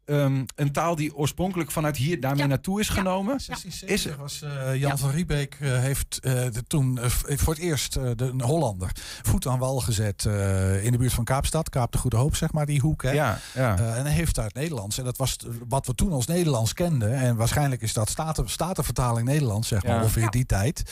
eh, 0.07 0.23
ehm, 0.23 0.43
een 0.55 0.71
taal 0.71 0.95
die 0.95 1.15
oorspronkelijk 1.15 1.71
vanuit 1.71 1.97
hier 1.97 2.19
daarmee 2.19 2.47
naartoe 2.47 2.79
is 2.79 2.89
genomen? 2.89 3.35
Is 3.35 3.45
1670 3.45 4.15
was 4.15 4.41
eh, 4.41 4.75
Jan 4.75 4.97
van 4.97 5.09
Riebeek 5.09 5.57
eh, 5.59 5.79
heeft 5.79 6.19
eh, 6.21 6.33
de, 6.33 6.63
toen 6.67 6.99
voor 7.25 7.53
het 7.53 7.61
eerst 7.63 7.93
de 7.93 8.15
een 8.17 8.41
Hollander 8.41 8.91
voet 9.21 9.47
aan 9.47 9.59
wal 9.59 9.79
gezet 9.79 10.25
eh, 10.25 10.85
in 10.85 10.91
de 10.91 10.97
buurt 10.97 11.13
van 11.13 11.23
Kaapstad, 11.23 11.69
Kaap 11.69 11.91
de 11.91 11.97
Goede 11.97 12.17
Hoop, 12.17 12.35
zeg 12.35 12.51
maar, 12.51 12.65
die 12.65 12.79
hoek. 12.79 13.03
Hè. 13.03 13.11
Ja, 13.11 13.39
ja. 13.53 13.77
En 13.77 14.03
hij 14.05 14.11
heeft 14.13 14.35
daar 14.35 14.45
het 14.45 14.53
Nederlands. 14.53 14.97
En 14.97 15.03
dat 15.03 15.17
was 15.17 15.35
wat 15.67 15.85
we 15.85 15.95
toen 15.95 16.11
als 16.11 16.25
Nederlands 16.25 16.73
kenden. 16.73 17.13
En 17.13 17.35
waarschijnlijk 17.35 17.81
is 17.81 17.93
dat 17.93 18.09
staten, 18.09 18.49
statenvertaling 18.49 19.27
Nederlands, 19.27 19.67
zeg 19.67 19.83
maar, 19.83 19.95
Ja. 19.95 20.01
ongeveer 20.01 20.29
die 20.29 20.45
tijd. 20.45 20.83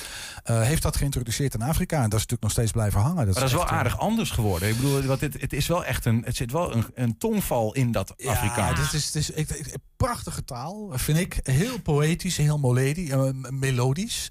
eh, 0.43 0.61
heeft 0.61 0.82
dat 0.82 0.95
geïntroduceerd 0.95 1.53
in 1.53 1.61
Afrika. 1.61 1.95
En 1.95 2.01
dat 2.09 2.20
is 2.20 2.26
natuurlijk 2.26 2.41
nog 2.41 2.51
steeds 2.51 2.72
blijven 2.72 2.99
hangen. 2.99 3.16
Maar 3.16 3.26
dat 3.26 3.43
is 3.43 3.51
wel 3.51 3.61
echt, 3.61 3.72
aardig 3.72 3.99
anders 3.99 4.30
geworden. 4.32 4.70
Ik 4.70 4.76
bedoel, 4.76 5.01
wat 5.01 5.20
dit, 5.20 5.41
het 5.41 5.53
is 5.53 5.68
wel 5.68 5.86
echt 5.86 6.05
een, 6.05 6.22
het 6.26 6.36
zit 6.36 6.51
wel 6.51 6.76
een, 6.76 6.86
een 6.95 7.18
tongval 7.18 7.74
in 7.74 7.91
dat 7.91 8.13
Ja, 8.18 8.32
Afrikaans. 8.32 8.80
dit 8.80 8.93
is, 8.93 9.05
dit 9.12 9.22
is 9.22 9.30
ik, 9.30 9.49
ik- 9.49 9.76
prachtige 9.97 10.43
taal, 10.43 10.89
vind 10.93 11.18
ik. 11.18 11.39
Heel 11.43 11.82
poëtisch, 11.82 12.38
heel 12.38 12.58
melodie, 12.58 13.12
eh, 13.14 13.30
melodisch. 13.49 14.28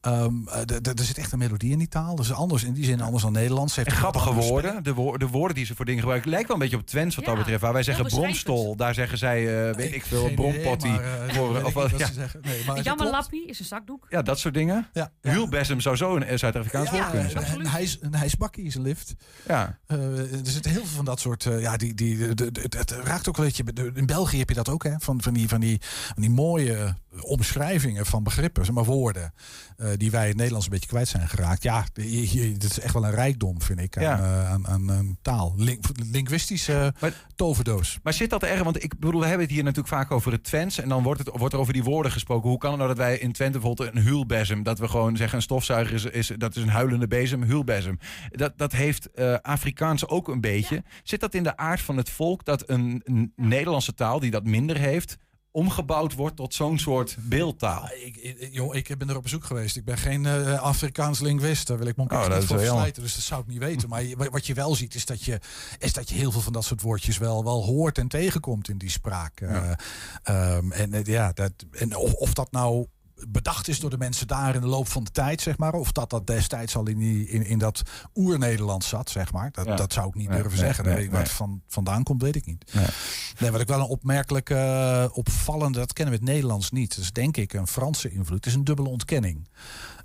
Ehm, 0.00 0.48
eh, 0.48 0.60
er 0.98 1.04
zit 1.04 1.18
echt 1.18 1.32
een 1.32 1.38
melodie 1.38 1.70
in 1.70 1.78
die 1.78 1.88
taal. 1.88 2.16
Dat 2.16 2.24
is 2.24 2.32
anders 2.32 2.64
in 2.64 2.72
die 2.72 2.84
zin 2.84 3.00
anders 3.00 3.22
dan 3.22 3.32
Nederlands. 3.32 3.76
Heeft 3.76 3.88
En 3.88 3.94
een 3.94 4.00
grappige 4.00 4.32
woorden. 4.32 4.82
De, 4.82 4.94
woor- 4.94 5.18
de 5.18 5.26
woorden 5.28 5.54
die 5.56 5.64
ze 5.66 5.74
voor 5.74 5.84
dingen 5.84 6.00
gebruiken 6.00 6.30
lijkt 6.30 6.46
wel 6.48 6.56
een 6.56 6.62
beetje 6.62 6.76
op 6.78 6.86
Twents 6.86 7.16
wat 7.16 7.24
dat 7.24 7.36
betreft. 7.36 7.60
Waar 7.60 7.72
wij 7.72 7.82
zeggen 7.82 8.06
bromstol, 8.06 8.76
daar 8.76 8.94
zeggen 8.94 9.18
zij, 9.18 9.68
eh, 9.68 9.74
weet 9.76 9.94
ik 9.94 10.04
veel, 10.04 10.22
of 10.24 10.30
ik 10.30 10.36
wat, 11.74 11.90
wat 11.90 12.00
ja. 12.00 12.06
ze 12.06 12.12
zeggen. 12.12 12.40
Nee, 12.42 12.64
maar 12.66 12.76
het 12.76 12.84
Jammer 12.84 13.06
klopt. 13.06 13.20
lappie 13.22 13.46
is 13.46 13.58
een 13.58 13.64
zakdoek. 13.64 14.06
ja, 14.08 14.22
dat 14.22 14.38
soort 14.38 14.54
dingen. 14.54 14.88
Ja, 14.92 15.12
zou 15.78 15.96
zo 15.96 16.16
een 16.16 16.38
Zuid-Afrikaans 16.38 16.90
woord 16.90 17.10
kunnen 17.10 17.30
zijn. 17.30 17.44
en 17.60 17.66
hij 17.66 17.82
is 17.82 17.98
een 18.00 18.14
hijsbakkie 18.14 18.64
is 18.64 18.74
een 18.74 18.82
lift. 18.82 19.14
Ja. 19.48 19.78
Er 19.86 20.28
zitten 20.42 20.70
heel 20.70 20.84
veel 20.84 20.96
van 20.96 21.04
dat 21.04 21.20
soort. 21.20 21.42
ja, 21.42 21.76
die, 21.76 21.94
die, 21.94 22.34
de, 22.34 22.34
de- 22.34 22.68
de- 22.68 22.78
het 22.78 22.90
raakt 22.90 23.28
ook 23.28 23.38
een 23.38 23.44
beetje. 23.44 23.64
de- 23.72 23.90
In 23.94 24.06
België 24.14 24.38
heb 24.38 24.48
je 24.48 24.54
dat 24.54 24.68
ook, 24.68 24.84
hè? 24.84 24.94
Van, 24.98 25.22
van, 25.22 25.32
die, 25.34 25.48
van, 25.48 25.60
die, 25.60 25.78
van 25.80 26.22
die 26.22 26.30
mooie 26.30 26.94
omschrijvingen 27.20 28.06
van 28.06 28.22
begrippen, 28.22 28.64
zeg 28.64 28.74
maar 28.74 28.84
woorden. 28.84 29.32
eh, 29.76 29.88
die 29.96 30.10
wij 30.10 30.22
in 30.22 30.28
het 30.28 30.36
Nederlands 30.36 30.66
een 30.66 30.72
beetje 30.72 30.88
kwijt 30.88 31.08
zijn 31.08 31.28
geraakt. 31.28 31.62
Ja, 31.62 31.84
je, 31.94 32.32
je- 32.38 32.52
dit 32.52 32.70
is 32.70 32.80
echt 32.80 32.94
wel 32.94 33.04
een 33.04 33.10
rijkdom, 33.14 33.62
vind 33.62 33.80
ik, 33.80 33.96
aan, 33.96 34.02
Ja. 34.02 34.18
eh, 34.18 34.50
aan, 34.50 34.66
aan, 34.66 34.92
aan 34.92 35.18
taal. 35.22 35.54
Link, 35.56 35.84
linguïstische 36.10 36.94
toverdoos. 37.34 37.98
Maar 38.02 38.12
zit 38.12 38.30
dat 38.30 38.42
er 38.42 38.48
erg? 38.48 38.62
Want 38.62 38.82
ik 38.84 38.98
bedoel, 38.98 39.20
we 39.20 39.26
hebben 39.26 39.44
het 39.46 39.54
hier 39.54 39.62
natuurlijk 39.64 39.94
vaak 39.94 40.10
over 40.10 40.32
het 40.32 40.44
Twents. 40.44 40.78
En 40.80 40.88
dan 40.88 41.02
wordt, 41.02 41.20
het, 41.20 41.30
wordt 41.38 41.54
er 41.54 41.60
over 41.60 41.72
die 41.72 41.82
woorden 41.84 42.12
gesproken. 42.12 42.48
Hoe 42.48 42.58
kan 42.58 42.70
het 42.70 42.78
nou 42.78 42.90
dat 42.94 42.98
wij 43.04 43.18
in 43.18 43.32
Twente 43.32 43.58
bijvoorbeeld 43.58 43.94
een 43.96 44.02
huulbezem... 44.02 44.62
dat 44.62 44.78
we 44.78 44.88
gewoon 44.88 45.16
zeggen 45.16 45.36
een 45.36 45.42
stofzuiger 45.42 45.94
is, 45.94 46.04
is, 46.04 46.32
dat 46.38 46.56
is 46.56 46.62
een 46.62 46.68
huilende 46.68 47.06
bezem, 47.06 47.42
huulbezem. 47.42 47.98
Dat, 48.30 48.58
dat 48.58 48.72
heeft 48.72 49.10
eh, 49.10 49.34
Afrikaans 49.42 50.06
ook 50.08 50.28
een 50.28 50.40
beetje. 50.40 50.82
Zit 51.02 51.20
dat 51.20 51.34
in 51.34 51.42
de 51.42 51.56
aard 51.56 51.80
van 51.80 51.96
het 51.96 52.10
volk 52.10 52.44
dat 52.44 52.68
een, 52.68 53.00
een 53.04 53.32
Nederlandse 53.36 53.94
taal... 53.94 54.20
die 54.20 54.30
dat 54.30 54.44
minder 54.44 54.76
heeft, 54.78 55.16
omgebouwd 55.54 56.14
wordt 56.14 56.36
tot 56.36 56.54
zo'n 56.54 56.78
soort 56.78 57.16
beeldtaal? 57.20 57.88
Ik, 58.04 58.16
ik, 58.16 58.48
joh, 58.52 58.74
ik 58.74 58.98
ben 58.98 59.08
er 59.08 59.16
op 59.16 59.22
bezoek 59.22 59.44
geweest. 59.44 59.76
Ik 59.76 59.84
ben 59.84 59.98
geen 59.98 60.26
eh, 60.26 60.60
Afrikaans 60.60 61.20
linguist. 61.20 61.66
Daar 61.66 61.78
wil 61.78 61.86
ik 61.86 61.96
me 61.96 62.02
Oh, 62.02 62.08
niet 62.10 62.44
voor 62.44 62.58
verslijten. 62.58 63.02
Dus 63.02 63.14
dat 63.14 63.22
zou 63.24 63.40
ik 63.40 63.46
niet 63.46 63.58
weten. 63.58 63.88
Maar 63.88 64.02
je- 64.02 64.16
wat 64.30 64.46
je 64.46 64.54
wel 64.54 64.74
ziet 64.74 64.94
is 64.94 65.04
dat 65.06 65.22
je, 65.24 65.40
is 65.78 65.92
dat 65.92 66.08
je 66.08 66.14
heel 66.14 66.32
veel 66.32 66.40
van 66.40 66.52
dat 66.52 66.64
soort 66.64 66.80
woordjes 66.80 67.18
wel, 67.18 67.44
wel 67.44 67.64
hoort 67.64 67.98
en 67.98 68.08
tegenkomt 68.08 68.68
in 68.68 68.78
die 68.78 68.90
spraak. 68.90 69.40
Eh, 69.40 69.70
ehm, 70.22 70.72
en 70.72 70.92
eh, 70.94 71.04
ja, 71.04 71.32
dat, 71.32 71.52
en 71.70 71.96
of, 71.96 72.12
of 72.12 72.32
dat 72.34 72.52
nou 72.52 72.86
bedacht 73.28 73.68
is 73.68 73.80
door 73.80 73.90
de 73.90 73.98
mensen 73.98 74.26
daar 74.26 74.54
in 74.54 74.60
de 74.60 74.66
loop 74.66 74.88
van 74.88 75.04
de 75.04 75.10
tijd, 75.10 75.40
zeg 75.40 75.58
maar. 75.58 75.72
Of 75.72 75.92
dat 75.92 76.10
dat 76.10 76.26
destijds 76.26 76.76
al 76.76 76.86
in, 76.88 76.98
die, 76.98 77.28
in, 77.28 77.46
in 77.46 77.58
dat 77.58 77.82
oer-Nederland 78.14 78.84
zat, 78.84 79.10
zeg 79.10 79.32
maar. 79.32 79.50
Dat, 79.52 79.66
Ja. 79.66 79.76
dat 79.76 79.92
zou 79.92 80.08
ik 80.08 80.14
niet 80.14 80.28
Nee, 80.28 80.42
durven 80.42 80.58
nee, 80.58 80.66
zeggen. 80.66 80.84
nee, 80.84 81.10
waar 81.10 81.20
het 81.22 81.30
van, 81.30 81.62
vandaan 81.68 82.02
komt, 82.02 82.22
weet 82.22 82.36
ik 82.36 82.46
niet. 82.46 82.64
Nee. 82.74 82.86
Nee, 83.38 83.50
wat 83.50 83.60
ik 83.60 83.66
wel 83.68 83.78
een 83.78 83.86
opmerkelijk 83.86 84.50
eh, 84.50 85.04
opvallende, 85.12 85.78
dat 85.78 85.92
kennen 85.92 86.14
we 86.14 86.20
het 86.20 86.28
Nederlands 86.30 86.70
niet. 86.70 86.94
Dat 86.94 87.04
is 87.04 87.12
denk 87.12 87.36
ik 87.36 87.52
een 87.52 87.66
Franse 87.66 88.10
invloed. 88.10 88.36
Het 88.36 88.46
is 88.46 88.54
een 88.54 88.64
dubbele 88.64 88.88
ontkenning. 88.88 89.48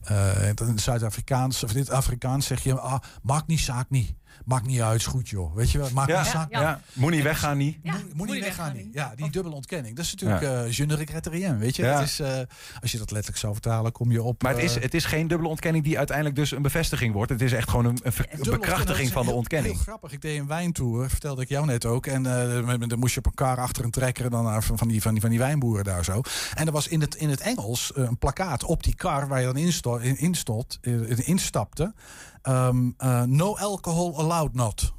Eh, 0.04 0.48
in 0.48 0.56
het 0.66 0.82
Zuid-Afrikaans 0.82 1.64
of 1.64 1.72
in 1.72 1.78
het 1.80 1.90
Afrikaans 1.90 2.46
zeg 2.46 2.64
je, 2.64 2.80
ah, 2.80 3.00
maakt 3.22 3.48
niet, 3.48 3.60
zaak 3.60 3.90
niet. 3.90 4.14
Maakt 4.50 4.66
niet 4.66 4.82
uit, 4.82 5.00
is 5.00 5.06
goed 5.06 5.30
joh. 5.30 5.56
Weet 5.56 5.72
je 5.72 5.78
wel, 5.78 5.90
maakt 5.94 6.10
Ja, 6.10 6.22
niet 6.22 6.32
zak. 6.32 6.48
ja. 6.52 6.82
Moet 6.94 7.12
niet 7.12 7.24
weggaan 7.24 7.58
niet. 7.58 7.84
Moet, 7.84 8.14
moet 8.14 8.30
niet 8.30 8.44
weggaan 8.44 8.76
niet. 8.76 8.88
Ja, 8.92 9.14
die 9.16 9.30
dubbele 9.32 9.56
ontkenning. 9.56 9.96
Dat 9.96 10.06
is 10.06 10.12
natuurlijk 10.12 10.42
eh 10.42 10.72
je 10.72 10.86
ne 10.86 10.96
regrette 10.96 11.30
rien, 11.30 11.58
weet 11.58 11.76
je. 11.76 11.84
Ja. 11.84 11.94
Dat 11.98 12.08
is, 12.08 12.20
eh, 12.20 12.38
als 12.82 12.92
je 12.92 12.98
dat 12.98 13.12
letterlijk 13.12 13.38
zou 13.38 13.54
vertalen, 13.54 13.92
kom 13.92 14.12
je 14.12 14.24
op... 14.24 14.42
Maar 14.44 14.54
het 14.54 14.64
is, 14.64 14.76
eh, 14.76 14.82
het 14.82 14.94
is 14.94 15.06
geen 15.06 15.28
dubbele 15.28 15.50
ontkenning 15.50 15.84
die 15.84 15.98
uiteindelijk 15.98 16.36
dus 16.36 16.52
een 16.52 16.62
bevestiging 16.62 17.14
wordt. 17.14 17.32
Het 17.32 17.42
is 17.42 17.54
echt 17.54 17.70
gewoon 17.70 17.86
een, 17.86 18.00
een 18.04 18.14
bekrachtiging 18.50 19.12
van 19.12 19.22
de 19.22 19.28
Heel 19.28 19.38
ontkenning. 19.38 19.78
grappig. 19.80 20.12
Ik 20.12 20.22
deed 20.22 20.40
een 20.40 20.48
wijntour, 20.48 21.10
vertelde 21.10 21.42
ik 21.42 21.50
jou 21.50 21.66
net 21.66 21.86
ook. 21.86 22.06
En 22.06 22.26
eh, 22.60 22.66
met- 22.78 22.90
dan 22.90 23.00
moest 23.00 23.14
je 23.14 23.20
op 23.20 23.26
een 23.26 23.34
kar 23.34 23.58
achter 23.58 23.84
een 23.84 23.92
trekker 23.92 24.30
dan 24.30 24.44
naar, 24.44 24.64
van, 24.64 24.78
van, 24.78 24.88
die, 24.88 25.02
van, 25.02 25.12
die, 25.12 25.22
van 25.22 25.30
die 25.30 25.40
wijnboeren 25.40 25.84
daar 25.84 26.04
zo. 26.04 26.22
En 26.54 26.66
er 26.66 26.72
was 26.72 26.88
in 26.88 27.02
het, 27.02 27.16
in 27.16 27.30
het 27.30 27.40
Engels 27.40 27.94
eh, 27.94 28.04
een 28.04 28.18
plakkaat 28.18 28.64
op 28.64 28.84
die 28.84 28.96
kar 28.96 29.28
waar 29.28 29.40
je 29.40 29.46
dan 29.46 29.58
insto, 29.58 29.96
in, 29.98 30.18
instond, 30.18 30.78
eh, 30.82 31.28
instapte. 31.28 31.94
Ehm, 32.42 32.90
eh, 32.98 33.24
no 33.24 33.56
alcohol 33.58 34.18
allowed 34.18 34.54
not. 34.54 34.94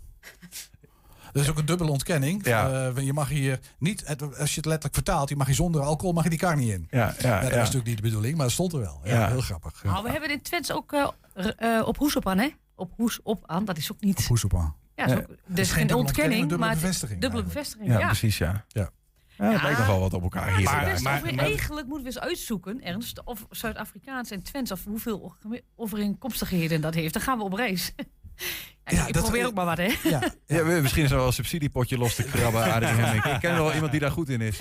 Dat 1.33 1.43
is 1.43 1.51
ook 1.51 1.59
een 1.59 1.65
dubbele 1.67 1.91
ontkenning. 1.91 2.47
Ja. 2.47 2.89
Eh, 2.95 3.05
je 3.05 3.13
mag 3.13 3.29
hier 3.29 3.61
niet, 3.79 4.03
het- 4.07 4.23
als 4.39 4.51
je 4.51 4.57
het 4.57 4.65
letterlijk 4.65 4.95
vertaalt, 4.95 5.29
je 5.29 5.37
mag 5.37 5.47
hier 5.47 5.55
zonder 5.57 5.81
alcohol 5.81 6.13
mag 6.13 6.25
je 6.25 6.31
die 6.31 6.39
kar 6.39 6.57
niet 6.57 6.71
in. 6.73 6.87
Ja, 6.91 6.99
ja, 6.99 7.13
dat 7.13 7.23
ja. 7.23 7.41
was 7.41 7.51
natuurlijk 7.53 7.87
niet 7.87 7.97
de 7.97 8.03
bedoeling, 8.03 8.35
maar 8.37 8.45
dat 8.45 8.53
stond 8.55 8.73
er 8.73 8.79
wel. 8.81 9.01
Ja, 9.05 9.13
Ja. 9.15 9.29
heel 9.29 9.41
grappig. 9.41 9.81
Ja. 9.83 9.91
Nou, 9.91 10.05
we 10.05 10.11
hebben 10.11 10.31
in 10.31 10.43
Twents 10.43 10.73
ook 10.73 10.93
eh, 10.93 11.09
eh, 11.79 11.87
op 11.87 11.97
hoes 11.97 12.17
op 12.17 12.29
aan, 12.29 12.39
hè? 12.39 12.49
Op 12.75 12.93
hoes 12.97 13.21
op 13.23 13.43
aan, 13.47 13.65
dat 13.65 13.77
is 13.77 13.93
ook 13.93 14.01
niet... 14.01 14.27
Hoes 14.27 14.45
op 14.45 14.55
aan. 14.57 14.75
Ja, 14.97 15.07
is 15.07 15.13
ook, 15.13 15.19
Dat 15.29 15.37
dus 15.45 15.59
is 15.67 15.73
geen 15.73 15.95
ontkenning, 15.95 16.01
ontkenning, 16.07 16.49
maar 16.49 16.59
dubbele 16.59 16.75
bevestiging 16.81 17.21
Dubbele 17.21 17.43
bevestiging, 17.43 17.89
Ja, 17.89 17.99
ja. 17.99 18.07
precies, 18.07 18.39
ja. 18.39 18.65
Ja. 18.69 18.91
Ja, 19.41 19.51
dat 19.51 19.57
Ja. 19.57 19.63
lijkt 19.63 19.79
nog 19.79 19.87
wel 19.87 20.01
wat 20.01 20.15
op 20.15 20.23
elkaar 20.23 20.57
hier. 20.57 20.65
Maar, 20.65 20.87
over- 20.93 21.03
maar- 21.03 21.23
eigenlijk 21.25 21.87
moeten 21.87 22.07
we 22.07 22.13
eens 22.15 22.19
uitzoeken, 22.25 22.83
Ernst, 22.83 23.25
of 23.25 23.47
Zuid-Afrikaans 23.51 24.31
en 24.31 24.43
Twents, 24.43 24.71
of 24.71 24.85
hoeveel 24.85 25.35
overeenkomstigheden 25.77 26.81
dat 26.81 26.95
heeft. 26.95 27.13
Dan 27.13 27.23
gaan 27.23 27.39
we 27.39 27.45
op 27.45 27.53
reis. 27.53 27.93
Ja, 28.85 29.07
ik 29.07 29.13
dat- 29.15 29.23
probeer 29.23 29.47
ook 29.47 29.55
maar 29.55 29.65
wat, 29.65 29.77
hè? 29.77 29.95
Ja, 30.03 30.21
Ja, 30.47 30.65
misschien 30.81 31.05
is 31.05 31.11
er 31.11 31.17
wel 31.17 31.27
een 31.27 31.33
subsidiepotje 31.33 31.99
los 31.99 32.15
te 32.15 32.23
krabben, 32.23 32.63
Adrie 32.73 32.89
Hemming. 32.89 33.25
Ik 33.25 33.41
ken 33.41 33.55
wel 33.55 33.73
iemand 33.75 33.91
die 33.91 34.01
daar 34.01 34.11
goed 34.11 34.29
in 34.29 34.41
is. 34.41 34.59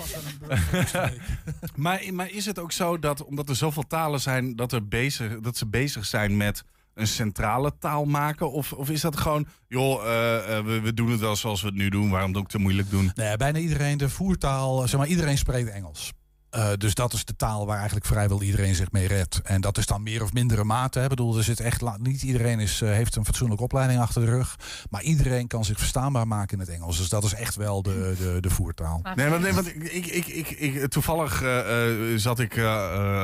Maar, 1.76 2.02
maar 2.12 2.30
is 2.30 2.46
het 2.46 2.58
ook 2.58 2.72
zo 2.72 2.98
dat, 2.98 3.24
omdat 3.24 3.48
er 3.48 3.56
zoveel 3.56 3.86
talen 3.86 4.20
zijn, 4.20 4.56
dat, 4.56 4.72
er 4.72 4.88
bezig, 4.88 5.40
dat 5.40 5.56
ze 5.56 5.66
bezig 5.66 6.06
zijn 6.06 6.36
met 6.36 6.64
een 7.00 7.06
centrale 7.06 7.72
taal 7.78 8.04
maken? 8.04 8.52
Of, 8.52 8.72
of 8.72 8.90
is 8.90 9.00
dat 9.00 9.16
gewoon, 9.16 9.46
joh, 9.68 10.04
eh, 10.04 10.58
eh, 10.58 10.64
we, 10.64 10.80
we 10.80 10.94
doen 10.94 11.10
het 11.10 11.20
wel 11.20 11.36
zoals 11.36 11.60
we 11.60 11.66
het 11.66 11.76
nu 11.76 11.88
doen, 11.88 12.10
waarom 12.10 12.36
ook 12.36 12.48
te 12.48 12.58
moeilijk 12.58 12.90
doen? 12.90 13.10
Nee, 13.14 13.36
bijna 13.36 13.58
iedereen, 13.58 13.98
de 13.98 14.08
voertaal, 14.08 14.88
zeg 14.88 14.98
maar, 14.98 15.08
iedereen 15.08 15.38
spreekt 15.38 15.70
Engels. 15.70 16.12
Eh, 16.50 16.70
dus 16.78 16.94
dat 16.94 17.12
is 17.12 17.24
de 17.24 17.36
taal 17.36 17.66
waar 17.66 17.76
eigenlijk 17.76 18.06
vrijwel 18.06 18.42
iedereen 18.42 18.74
zich 18.74 18.92
mee 18.92 19.06
redt. 19.06 19.40
En 19.42 19.60
dat 19.60 19.78
is 19.78 19.86
dan 19.86 20.02
meer 20.02 20.22
of 20.22 20.32
mindere 20.32 20.64
mate. 20.64 20.98
Hè. 20.98 21.04
Ik 21.04 21.10
bedoel, 21.10 21.36
er 21.36 21.44
zit 21.44 21.60
echt 21.60 21.82
niet 21.98 22.22
iedereen 22.22 22.60
is, 22.60 22.82
eh, 22.82 22.90
heeft 22.90 23.16
een 23.16 23.24
fatsoenlijke 23.24 23.64
opleiding 23.64 24.00
achter 24.00 24.24
de 24.24 24.30
rug. 24.30 24.56
Maar 24.90 25.02
iedereen 25.02 25.46
kan 25.46 25.64
zich 25.64 25.78
verstaanbaar 25.78 26.26
maken 26.26 26.58
in 26.58 26.64
het 26.64 26.74
Engels. 26.74 26.96
Dus 26.96 27.08
dat 27.08 27.24
is 27.24 27.34
echt 27.34 27.56
wel 27.56 27.82
de, 27.82 28.14
de, 28.18 28.40
de 28.40 28.50
voertaal. 28.50 29.00
Nee, 29.14 29.28
want, 29.28 29.42
nee, 29.42 29.52
want 29.52 29.66
ik, 29.66 30.06
ik, 30.06 30.26
ik, 30.26 30.50
ik, 30.50 30.88
toevallig 30.88 31.42
eh, 31.42 32.12
eh, 32.12 32.18
zat 32.18 32.38
ik 32.38 32.58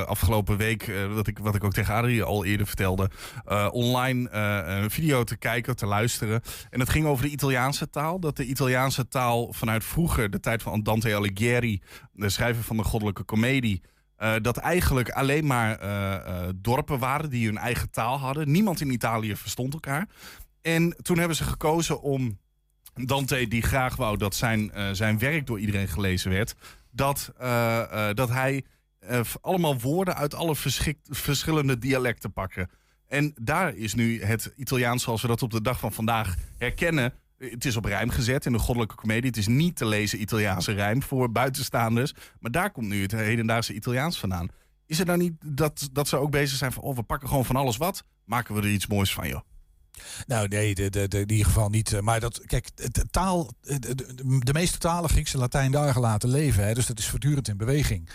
afgelopen 0.06 0.56
week, 0.56 0.88
eh, 0.88 1.14
wat, 1.14 1.26
ik, 1.26 1.38
wat 1.38 1.54
ik 1.54 1.64
ook 1.64 1.72
tegen 1.72 1.94
Adrie 1.94 2.22
al 2.22 2.44
eerder 2.44 2.66
vertelde, 2.66 3.10
eh, 3.44 3.68
online 3.70 4.28
eh, 4.28 4.82
een 4.82 4.90
video 4.90 5.24
te 5.24 5.36
kijken, 5.36 5.76
te 5.76 5.86
luisteren. 5.86 6.42
En 6.70 6.80
het 6.80 6.88
ging 6.88 7.06
over 7.06 7.24
de 7.24 7.30
Italiaanse 7.30 7.90
taal. 7.90 8.20
Dat 8.20 8.36
de 8.36 8.44
Italiaanse 8.44 9.08
taal 9.08 9.52
vanuit 9.52 9.84
vroeger, 9.84 10.30
de 10.30 10.40
tijd 10.40 10.62
van 10.62 10.82
Dante 10.82 11.14
Alighieri, 11.14 11.82
de 12.12 12.28
schrijver 12.28 12.62
van 12.62 12.76
de 12.76 12.82
Goddelijke 12.84 13.15
Comedie. 13.24 13.82
eh, 14.16 14.34
dat 14.42 14.56
eigenlijk 14.56 15.10
alleen 15.10 15.46
maar 15.46 15.78
eh, 15.78 16.14
eh, 16.14 16.48
dorpen 16.56 16.98
waren 16.98 17.30
die 17.30 17.46
hun 17.46 17.58
eigen 17.58 17.90
taal 17.90 18.18
hadden. 18.18 18.50
Niemand 18.50 18.80
in 18.80 18.90
Italië 18.90 19.36
verstond 19.36 19.72
elkaar. 19.72 20.08
En 20.62 20.96
toen 21.02 21.18
hebben 21.18 21.36
ze 21.36 21.44
gekozen 21.44 22.00
om 22.00 22.38
Dante, 22.94 23.48
die 23.48 23.62
graag 23.62 23.96
wou 23.96 24.16
dat 24.16 24.34
zijn, 24.34 24.72
zijn 24.92 25.18
werk 25.18 25.46
door 25.46 25.60
iedereen 25.60 25.88
gelezen 25.88 26.30
werd, 26.30 26.54
dat, 26.90 27.32
dat 28.14 28.28
hij 28.28 28.64
allemaal 29.40 29.80
woorden 29.80 30.16
uit 30.16 30.34
alle 30.34 30.54
verschillende 31.02 31.78
dialecten 31.78 32.32
pakken. 32.32 32.70
En 33.08 33.34
daar 33.40 33.74
is 33.74 33.94
nu 33.94 34.22
het 34.22 34.52
Italiaans 34.56 35.02
zoals 35.02 35.22
we 35.22 35.28
dat 35.28 35.42
op 35.42 35.50
de 35.50 35.62
dag 35.62 35.78
van 35.78 35.92
vandaag 35.92 36.34
herkennen. 36.58 37.12
Het 37.38 37.64
is 37.64 37.76
op 37.76 37.84
rijm 37.84 38.10
gezet 38.10 38.46
in 38.46 38.52
de 38.52 38.58
goddelijke 38.58 38.94
comedie. 38.94 39.26
Het 39.26 39.36
is 39.36 39.46
niet 39.46 39.76
te 39.76 39.86
lezen 39.86 40.20
Italiaanse 40.20 40.72
rijm 40.72 41.02
voor 41.02 41.32
buitenstaanders. 41.32 42.14
Maar 42.40 42.50
daar 42.50 42.70
komt 42.70 42.88
nu 42.88 43.02
het 43.02 43.12
hedendaagse 43.12 43.74
Italiaans 43.74 44.18
vandaan. 44.18 44.48
Is 44.86 44.98
het 44.98 45.06
nou 45.06 45.18
niet 45.18 45.34
dat, 45.44 45.88
dat 45.92 46.08
ze 46.08 46.16
ook 46.16 46.30
bezig 46.30 46.58
zijn 46.58 46.72
van... 46.72 46.82
oh, 46.82 46.96
we 46.96 47.02
pakken 47.02 47.28
gewoon 47.28 47.44
van 47.44 47.56
alles 47.56 47.76
wat, 47.76 48.04
maken 48.24 48.54
we 48.54 48.60
er 48.60 48.70
iets 48.70 48.86
moois 48.86 49.12
van, 49.12 49.28
joh? 49.28 49.40
Nou, 50.26 50.48
nee, 50.48 50.74
in 50.74 51.10
ieder 51.30 51.44
geval 51.46 51.68
niet. 51.68 51.92
eh, 51.92 52.00
Maar 52.00 52.20
dat, 52.20 52.40
kijk, 52.46 52.70
de, 52.92 53.06
taal, 53.10 53.50
de, 53.62 53.94
de, 54.38 54.52
meeste 54.52 54.78
talen, 54.78 55.10
Grieks 55.10 55.32
en 55.32 55.38
Latijn, 55.38 55.72
daar 55.72 55.92
gelaten 55.92 56.28
leven. 56.28 56.66
Hè, 56.66 56.74
dus 56.74 56.86
dat 56.86 56.98
is 56.98 57.08
voortdurend 57.08 57.48
in 57.48 57.56
beweging. 57.56 58.08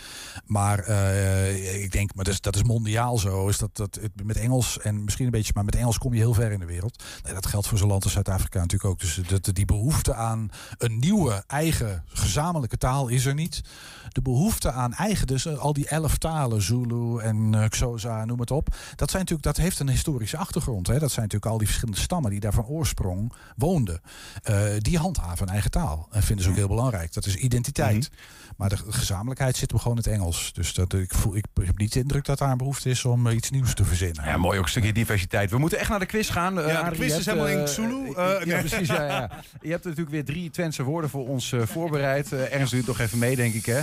Maar 0.46 0.78
eh, 0.78 1.82
ik 1.82 1.92
denk, 1.92 2.14
maar 2.14 2.24
dat 2.24 2.34
is, 2.34 2.40
dat 2.40 2.56
is 2.56 2.62
mondiaal 2.62 3.18
zo, 3.18 3.48
is 3.48 3.58
dat, 3.58 3.76
dat 3.76 3.98
met 4.22 4.36
Engels 4.36 4.78
en 4.80 5.04
misschien 5.04 5.24
een 5.24 5.30
beetje, 5.30 5.52
maar 5.54 5.64
met 5.64 5.76
Engels 5.76 5.98
kom 5.98 6.12
je 6.12 6.18
heel 6.18 6.34
ver 6.34 6.52
in 6.52 6.60
de 6.60 6.66
wereld. 6.66 7.02
Nee, 7.22 7.34
dat 7.34 7.46
geldt 7.46 7.66
voor 7.66 7.78
zo'n 7.78 7.88
land 7.88 8.04
als 8.04 8.12
Zuid-Afrika 8.12 8.58
natuurlijk 8.60 8.90
ook. 8.90 9.00
Dus 9.00 9.20
dat, 9.28 9.54
die 9.54 9.64
behoefte 9.64 10.14
aan 10.14 10.50
een 10.78 10.98
nieuwe, 10.98 11.44
eigen, 11.46 12.04
gezamenlijke 12.06 12.78
taal 12.78 13.08
is 13.08 13.26
er 13.26 13.34
niet. 13.34 13.60
De 14.08 14.22
behoefte 14.22 14.70
aan 14.72 14.94
eigen, 14.94 15.26
dus 15.26 15.46
eh, 15.46 15.58
al 15.58 15.72
die 15.72 15.88
elf 15.88 16.18
talen, 16.18 16.62
Zulu 16.62 17.18
en 17.18 17.54
eh, 17.54 17.68
Xhosa, 17.68 18.24
noem 18.24 18.40
het 18.40 18.50
op. 18.50 18.68
Dat, 18.94 19.10
zijn 19.10 19.22
natuurlijk, 19.22 19.42
dat 19.42 19.56
heeft 19.64 19.78
een 19.78 19.88
historische 19.88 20.36
achtergrond. 20.36 20.86
Hè. 20.86 20.98
Dat 20.98 21.10
zijn 21.10 21.24
natuurlijk 21.24 21.52
al 21.52 21.58
die 21.58 21.68
verschillende 21.72 22.00
stammen 22.00 22.30
die 22.30 22.40
daar 22.40 22.52
van 22.52 22.64
oorsprong 22.66 23.32
woonden. 23.56 24.00
Eh, 24.42 24.60
die 24.78 24.98
handhaven 24.98 25.46
eigen 25.48 25.70
taal. 25.70 26.08
En 26.10 26.22
vinden 26.22 26.44
ze 26.44 26.50
ook 26.50 26.56
heel 26.56 26.68
belangrijk. 26.68 27.12
Dat 27.12 27.26
is 27.26 27.34
identiteit. 27.36 28.10
Maar 28.56 28.68
de 28.68 28.76
gezamenlijkheid 28.88 29.56
zit 29.56 29.70
hem 29.70 29.80
gewoon 29.80 29.96
in 29.96 30.02
het 30.02 30.12
Engels. 30.12 30.52
Dus 30.52 30.74
dat, 30.74 30.92
ik, 30.92 31.14
voel, 31.14 31.36
ik 31.36 31.44
heb 31.62 31.78
niet 31.78 31.92
de 31.92 32.00
indruk 32.00 32.24
dat 32.24 32.38
daar 32.38 32.50
een 32.50 32.56
behoefte 32.56 32.90
is 32.90 33.04
om 33.04 33.26
eh, 33.26 33.34
iets 33.34 33.50
nieuws 33.50 33.74
te 33.74 33.84
verzinnen. 33.84 34.24
Ja, 34.24 34.36
mooi 34.36 34.58
ook 34.58 34.64
een 34.64 34.70
stukje 34.70 34.92
diversiteit. 34.92 35.50
We 35.50 35.58
moeten 35.58 35.78
echt 35.78 35.88
naar 35.88 35.98
de 35.98 36.06
quiz 36.06 36.30
gaan. 36.32 36.60
eh, 36.60 36.84
de 36.88 36.90
quiz 36.96 37.06
is 37.06 37.12
hebt, 37.12 37.24
helemaal 37.24 37.48
in 37.48 37.58
eh, 37.58 37.66
Zulu. 37.66 38.12
eh, 38.12 38.34
Eh, 38.34 38.40
ja, 38.46 38.52
nee. 38.56 38.58
precies. 38.68 38.88
Ja, 38.88 39.04
ja. 39.04 39.30
Je 39.60 39.70
hebt 39.70 39.84
natuurlijk 39.84 40.10
weer 40.10 40.24
drie 40.24 40.50
Twentse 40.50 40.82
woorden 40.82 41.10
voor 41.10 41.28
ons 41.28 41.52
eh, 41.52 41.60
voorbereid. 41.66 42.32
Eh 42.32 42.54
Ernst 42.54 42.72
doet 42.72 42.86
nog 42.86 42.98
even 43.00 43.18
mee, 43.18 43.36
denk 43.36 43.54
ik. 43.54 43.66
Hè? 43.66 43.80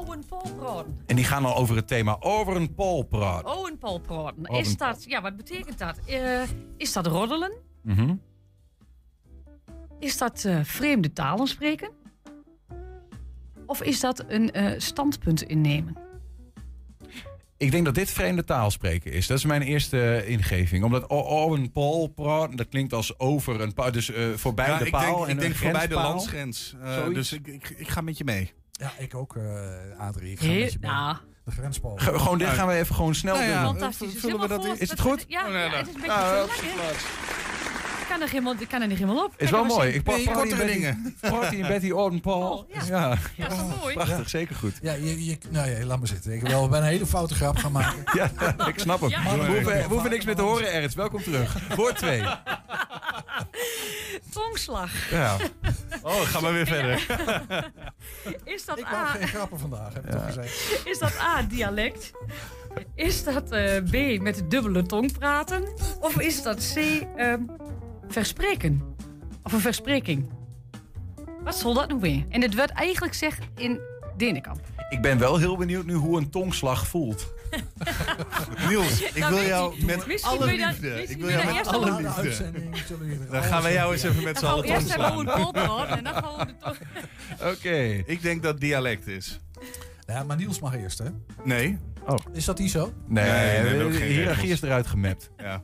Owen 0.00 0.24
Paul 0.28 0.54
praten. 0.56 0.98
en 1.06 1.16
die 1.16 1.24
gaan 1.24 1.44
al 1.44 1.56
over 1.56 1.76
het 1.76 1.88
thema 1.88 2.16
over 2.20 2.56
een 2.56 2.74
pol 2.74 3.02
praten. 3.02 3.56
Owen 3.56 3.78
Paul 3.78 3.98
praten. 3.98 4.48
Owen 4.48 4.60
Is 4.60 4.76
dat, 4.76 5.04
ja, 5.08 5.22
wat 5.22 5.36
betekent 5.36 5.78
dat? 5.78 5.98
Eh, 6.06 6.42
is 6.76 6.92
dat 6.92 7.06
roddelen? 7.06 7.52
Mhm. 7.82 8.14
Is 9.98 10.18
dat 10.18 10.44
eh, 10.44 10.60
vreemde 10.62 11.12
talen 11.12 11.46
spreken? 11.46 11.90
Of 13.66 13.82
is 13.82 14.00
dat 14.00 14.24
een 14.28 14.50
eh, 14.52 14.78
standpunt 14.80 15.42
innemen? 15.42 15.96
Ik 17.56 17.70
denk 17.70 17.84
dat 17.84 17.94
dit 17.94 18.10
vreemde 18.10 18.44
taal 18.44 18.70
spreken 18.70 19.12
is. 19.12 19.26
Dat 19.26 19.38
is 19.38 19.44
mijn 19.44 19.62
eerste 19.62 20.22
ingeving. 20.26 20.84
Omdat 20.84 21.06
Owen 21.06 21.70
Paul 21.72 22.06
praten, 22.06 22.56
dat 22.56 22.68
klinkt 22.68 22.92
als 22.92 23.18
over 23.18 23.60
een 23.60 23.74
paal. 23.74 23.92
Dus 23.92 24.10
eh, 24.10 24.28
voorbij 24.34 24.68
Ja, 24.68 24.78
de 24.78 24.84
ik 24.84 24.90
paal. 24.90 25.16
denk, 25.16 25.26
en 25.26 25.34
ik 25.34 25.40
denk 25.40 25.54
voorbij 25.54 25.86
de 25.86 25.94
landsgrens. 25.94 26.74
Eh, 26.82 27.04
dus 27.14 27.32
ik, 27.32 27.46
ik, 27.46 27.68
ik 27.76 27.88
ga 27.88 28.00
met 28.00 28.18
je 28.18 28.24
mee. 28.24 28.52
Ja, 28.78 28.92
ik 28.98 29.14
ook, 29.14 29.36
eh 29.36 29.42
Adrie. 29.98 30.32
Ik 30.32 30.38
ga 30.38 30.44
Heel- 30.46 30.60
met 30.60 30.72
je 30.72 30.78
mee. 30.80 30.90
nou. 30.90 31.16
De 31.44 31.50
grenspaal. 31.50 31.96
Ge- 31.96 32.18
Gewoon 32.18 32.38
dit 32.38 32.48
gaan 32.48 32.66
we 32.68 32.74
even 32.74 32.94
gewoon 32.94 33.14
snel 33.14 33.34
Nou 33.34 33.46
ja, 33.48 33.62
doen. 33.64 33.70
Fantastisch. 33.78 34.20
We 34.22 34.48
dat 34.48 34.64
Is 34.78 34.90
het 34.90 35.00
goed? 35.00 35.24
Ja, 35.28 35.44
Oh, 35.46 35.52
nee, 35.52 35.62
ja, 35.62 35.68
nee. 35.68 35.76
het 35.78 35.88
is 35.88 35.94
een 35.94 36.00
beetje? 36.00 36.94
Ik 38.00 38.14
kan 38.14 38.22
er, 38.22 38.28
helemaal, 38.32 38.54
ik 38.58 38.68
kan 38.68 38.80
er 38.82 38.88
niet 38.88 38.98
helemaal 38.98 39.24
op. 39.24 39.30
Is 39.30 39.36
Kijk, 39.36 39.50
wel 39.50 39.64
mooi. 39.64 39.88
een- 39.88 39.94
Ik 39.94 40.02
pa- 40.02 40.12
Nee, 40.12 40.24
party 40.24 40.40
in 40.40 40.42
kortere 40.48 40.64
Betty- 40.66 40.72
dingen. 40.80 41.16
Party 41.20 41.54
in 41.54 41.66
Betty 41.66 41.90
Owen 41.90 42.20
Paul. 42.20 42.52
Oh, 42.58 42.70
ja. 42.70 42.80
Ja, 42.86 43.16
Ja, 43.36 43.48
dat 43.48 43.58
is 43.58 43.76
mooi. 43.80 43.94
prachtig. 43.94 44.28
Zeker 44.28 44.54
goed. 44.56 44.78
Ja, 44.82 44.92
je, 44.92 45.24
je, 45.24 45.38
nou 45.48 45.70
ja, 45.70 45.84
laat 45.84 45.98
maar 45.98 46.08
zitten. 46.08 46.32
Ik 46.32 46.42
wil 46.42 46.68
bijna 46.68 46.86
een 46.86 46.92
hele 46.92 47.06
foute 47.06 47.34
grap 47.34 47.56
gaan 47.56 47.72
maken. 47.72 48.02
Ja, 48.18 48.30
ik 48.66 48.78
snap 48.78 49.00
hem. 49.00 49.08
Ja. 49.10 49.22
we, 49.22 49.46
hoeven, 49.46 49.64
we 49.64 49.84
hoeven 49.88 50.10
niks 50.10 50.24
meer 50.24 50.34
te 50.36 50.42
horen, 50.42 50.72
Ernst. 50.72 50.94
Welkom 50.94 51.22
terug. 51.22 51.74
Woord 51.76 51.96
2. 51.96 52.22
Tongslag. 54.32 55.10
Ja. 55.10 55.36
Oh, 56.02 56.20
ga 56.20 56.40
maar 56.40 56.52
weer 56.52 56.66
verder. 56.66 57.06
Is 58.44 58.64
dat, 58.64 58.78
Ik 58.78 58.84
A, 58.84 58.90
maak 58.90 59.18
geen 59.18 59.28
grappen 59.28 59.58
vandaag, 59.58 59.94
heb 59.94 60.04
ik 60.04 60.10
toch 60.10 60.26
gezegd. 60.26 60.86
is 60.86 60.98
dat 60.98 61.18
A, 61.20 61.42
dialect? 61.42 62.10
Is 62.94 63.24
dat 63.24 63.50
eh, 63.50 63.76
B, 63.76 64.20
met 64.22 64.34
de 64.34 64.46
dubbele 64.48 64.82
tong 64.82 65.18
praten? 65.18 65.68
Of 66.00 66.20
is 66.20 66.42
dat 66.42 66.72
C, 66.74 66.76
ehm, 67.16 67.40
verspreken? 68.08 68.96
Of 69.42 69.52
een 69.52 69.60
verspreking? 69.60 70.30
Wat 71.44 71.56
zal 71.56 71.74
dat 71.74 71.88
nu 71.88 71.94
weer? 71.94 72.24
En 72.28 72.42
het 72.42 72.54
werd 72.54 72.70
eigenlijk 72.70 73.12
gezegd 73.12 73.44
in 73.56 73.80
Denenkamp. 74.16 74.60
Ik 74.88 75.02
ben 75.02 75.18
wel 75.18 75.36
heel 75.36 75.56
benieuwd 75.56 75.84
nu 75.84 75.94
hoe 75.94 76.18
een 76.18 76.30
tongslag 76.30 76.86
voelt. 76.86 77.26
Niels, 78.68 79.02
ik 79.14 79.24
wil 79.24 79.42
jou 79.42 79.84
met 79.84 80.22
alle 80.22 80.46
liefde. 80.46 81.02
Ik 81.08 81.16
wil 81.16 81.30
jou 81.30 81.54
met 81.54 81.66
alle 81.66 81.96
liefde. 82.02 82.52
Dan 83.30 83.42
gaan 83.42 83.62
wij 83.62 83.72
jou 83.72 83.92
eens 83.92 84.02
even 84.02 84.22
met 84.24 84.38
z'n 84.38 84.44
allen 84.46 84.64
we 84.64 84.68
eerst 84.70 84.90
en 84.90 84.98
dan 84.98 85.06
gaan 85.06 85.18
we 85.18 85.24
de 85.24 86.54
tong... 86.60 86.76
Oké. 87.52 88.02
Ik 88.06 88.22
denk 88.22 88.42
dat 88.42 88.60
dialect 88.60 89.06
is. 89.06 89.40
Ja, 90.06 90.22
maar 90.22 90.36
Niels 90.36 90.60
mag 90.60 90.74
eerst, 90.74 90.98
hè? 90.98 91.04
Nee. 91.44 91.78
Is 92.32 92.44
dat 92.44 92.58
niet 92.58 92.70
zo? 92.70 92.92
Nee, 93.06 93.30
Nee, 93.62 93.74
nee, 93.74 93.90
de- 93.90 94.04
hiërarchie 94.04 94.50
is 94.50 94.62
eruit 94.62 94.86
gemapt. 94.86 95.30
Ja. 95.36 95.62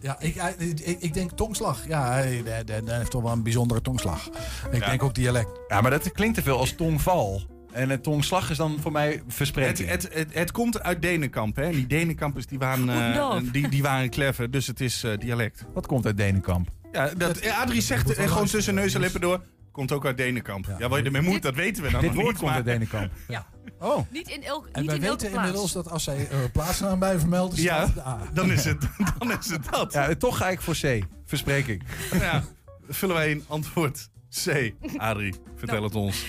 Ja, 0.00 0.16
ik, 0.20 0.34
ik, 0.58 1.00
ik 1.00 1.14
denk 1.14 1.30
tongslag. 1.30 1.86
Ja, 1.86 2.12
hij, 2.12 2.42
hij- 2.44 2.62
hij- 2.66 2.82
hij 2.84 2.96
heeft 2.98 3.10
toch 3.10 3.22
wel 3.22 3.32
een 3.32 3.42
bijzondere 3.42 3.80
tongslag. 3.80 4.26
Ik 4.70 4.80
Ja. 4.80 4.88
denk 4.88 5.02
ook 5.02 5.14
dialect. 5.14 5.50
Ja, 5.68 5.80
maar 5.80 5.90
dat 5.90 6.12
klinkt 6.12 6.34
te 6.34 6.42
veel 6.42 6.58
als 6.58 6.72
tongval. 6.72 7.42
En 7.72 7.90
het 7.90 8.02
tongslag 8.02 8.50
is 8.50 8.56
dan 8.56 8.78
voor 8.80 8.92
mij 8.92 9.10
Het, 9.10 9.22
verspreking. 9.28 9.88
het, 9.88 10.08
het, 10.12 10.34
het 10.34 10.50
komt 10.52 10.82
uit 10.82 11.02
Denenkamp. 11.02 11.56
Hè? 11.56 11.62
En 11.62 11.72
die 11.72 11.86
Denenkampers 11.86 12.46
die 12.46 12.58
waren, 12.58 12.88
eh, 12.88 13.36
die, 13.52 13.68
die 13.68 13.82
waren 13.82 14.10
clever, 14.10 14.50
dus 14.50 14.66
het 14.66 14.80
is 14.80 15.04
eh, 15.04 15.18
dialect. 15.18 15.64
Wat 15.74 15.86
komt 15.86 16.06
uit 16.06 16.16
Denenkamp? 16.16 16.68
Ja, 16.92 17.06
dat, 17.16 17.36
eh, 17.36 17.60
Adrie 17.60 17.80
zegt 17.80 18.10
eh, 18.10 18.16
wel 18.16 18.28
gewoon 18.28 18.46
tussen 18.46 18.74
neus 18.74 18.94
en 18.94 19.00
lippen 19.00 19.20
door. 19.20 19.42
Komt 19.72 19.92
ook 19.92 20.06
uit 20.06 20.16
Denenkamp. 20.16 20.66
Ja, 20.78 20.88
waar 20.88 20.98
je 20.98 21.04
ermee 21.04 21.22
moet, 21.22 21.42
dat 21.42 21.54
weten 21.54 21.82
we 21.82 21.90
dan 21.90 22.00
Dit 22.00 22.14
woord 22.14 22.26
niet. 22.26 22.36
komt 22.36 22.46
maar- 22.46 22.54
uit 22.54 22.64
Denenkamp. 22.64 23.12
Ja. 23.28 23.46
Oh. 23.78 23.98
Niet 24.10 24.28
in, 24.28 24.42
elk, 24.44 24.68
En 24.72 24.80
niet 24.80 24.90
wij 24.90 24.98
in 24.98 25.04
elke 25.04 25.16
weten 25.22 25.30
plaats. 25.30 25.34
inmiddels 25.46 25.72
dat 25.72 25.90
als 25.90 26.04
zij 26.04 26.28
uh, 26.32 26.38
plaatsnaam 26.52 26.98
bij 26.98 27.18
vermelden, 27.18 27.62
Ja, 27.62 27.76
staat 27.88 27.94
de 27.94 28.06
A. 28.06 28.18
dan 28.32 28.52
is 28.52 28.64
het, 28.64 28.88
dan 29.18 29.38
is 29.38 29.50
het 29.50 29.64
dat. 29.70 29.92
Ja, 29.92 30.14
toch 30.14 30.36
ga 30.36 30.48
ik 30.50 30.60
voor 30.60 30.74
C. 30.80 31.00
Verspreking. 31.24 31.82
Ja, 32.12 32.44
vullen 32.88 33.14
wij 33.14 33.30
in 33.30 33.44
antwoord 33.48 34.08
C. 34.44 34.72
Adrie, 34.96 35.34
vertel 35.56 35.82
het 35.82 35.94
ons. 35.94 36.26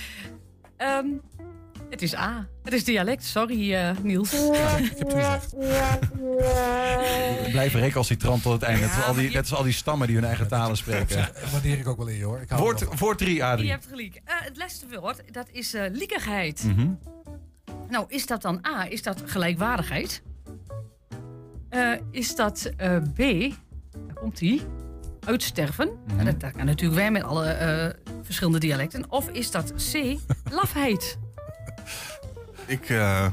Ehm, 0.77 1.05
het 1.93 2.01
is 2.01 2.15
A. 2.15 2.47
Het 2.63 2.73
is 2.73 2.83
dialect. 2.83 3.23
Sorry, 3.23 3.73
eh, 3.73 3.89
Niels. 4.01 4.33
Ik 4.33 4.97
heb 4.97 4.97
het 4.97 5.13
gezegd. 5.13 5.53
Ik 7.45 7.51
blijf 7.51 7.73
recalcitrant 7.73 8.41
tot 8.41 8.51
het 8.53 8.61
einde. 8.61 8.81
net, 8.81 8.95
als 8.95 9.05
al 9.05 9.13
die, 9.13 9.29
net 9.29 9.37
als 9.37 9.53
al 9.53 9.63
die 9.63 9.73
stammen 9.73 10.07
die 10.07 10.15
hun 10.15 10.25
eigen 10.25 10.47
talen 10.47 10.77
spreken. 10.77 11.17
Dat 11.17 11.51
waardeer 11.51 11.79
ik 11.79 11.87
ook 11.87 11.97
wel 11.97 12.07
in 12.07 12.17
je 12.17 12.23
hoor. 12.23 12.41
Ik 12.41 12.49
hou 12.49 12.61
Woord, 12.61 12.99
woord 12.99 13.17
drie, 13.17 13.35
Je 13.35 13.43
Adrie. 13.43 13.69
hebt 13.69 13.85
gelijk. 13.89 14.21
Eh, 14.25 14.33
het 14.39 14.57
laatste 14.57 14.85
woord, 14.99 15.33
dat 15.33 15.47
is 15.51 15.73
eh 15.73 15.83
liekigheid. 15.91 16.63
Mhm. 16.63 16.87
Nou, 17.89 18.05
is 18.07 18.25
dat 18.25 18.41
dan 18.41 18.65
A? 18.67 18.89
Is 18.89 19.01
dat 19.01 19.21
gelijkwaardigheid? 19.25 20.21
Eh, 21.69 21.91
is 22.11 22.35
dat 22.35 22.71
eh, 22.77 22.97
B? 22.97 23.17
Daar 23.17 24.15
komt 24.15 24.37
die. 24.37 24.61
Uitsterven. 25.25 25.89
Mhm. 26.07 26.19
En 26.19 26.25
dat, 26.25 26.39
dat 26.39 26.51
kan 26.51 26.65
natuurlijk 26.65 26.99
weer 27.01 27.11
met 27.11 27.23
alle 27.23 27.45
eh, 27.45 27.89
verschillende 28.23 28.59
dialecten. 28.59 29.11
Of 29.11 29.29
is 29.29 29.51
dat 29.51 29.73
C? 29.91 30.17
Lafheid. 30.51 31.17
Ik, 32.66 32.89
eh, 32.89 33.26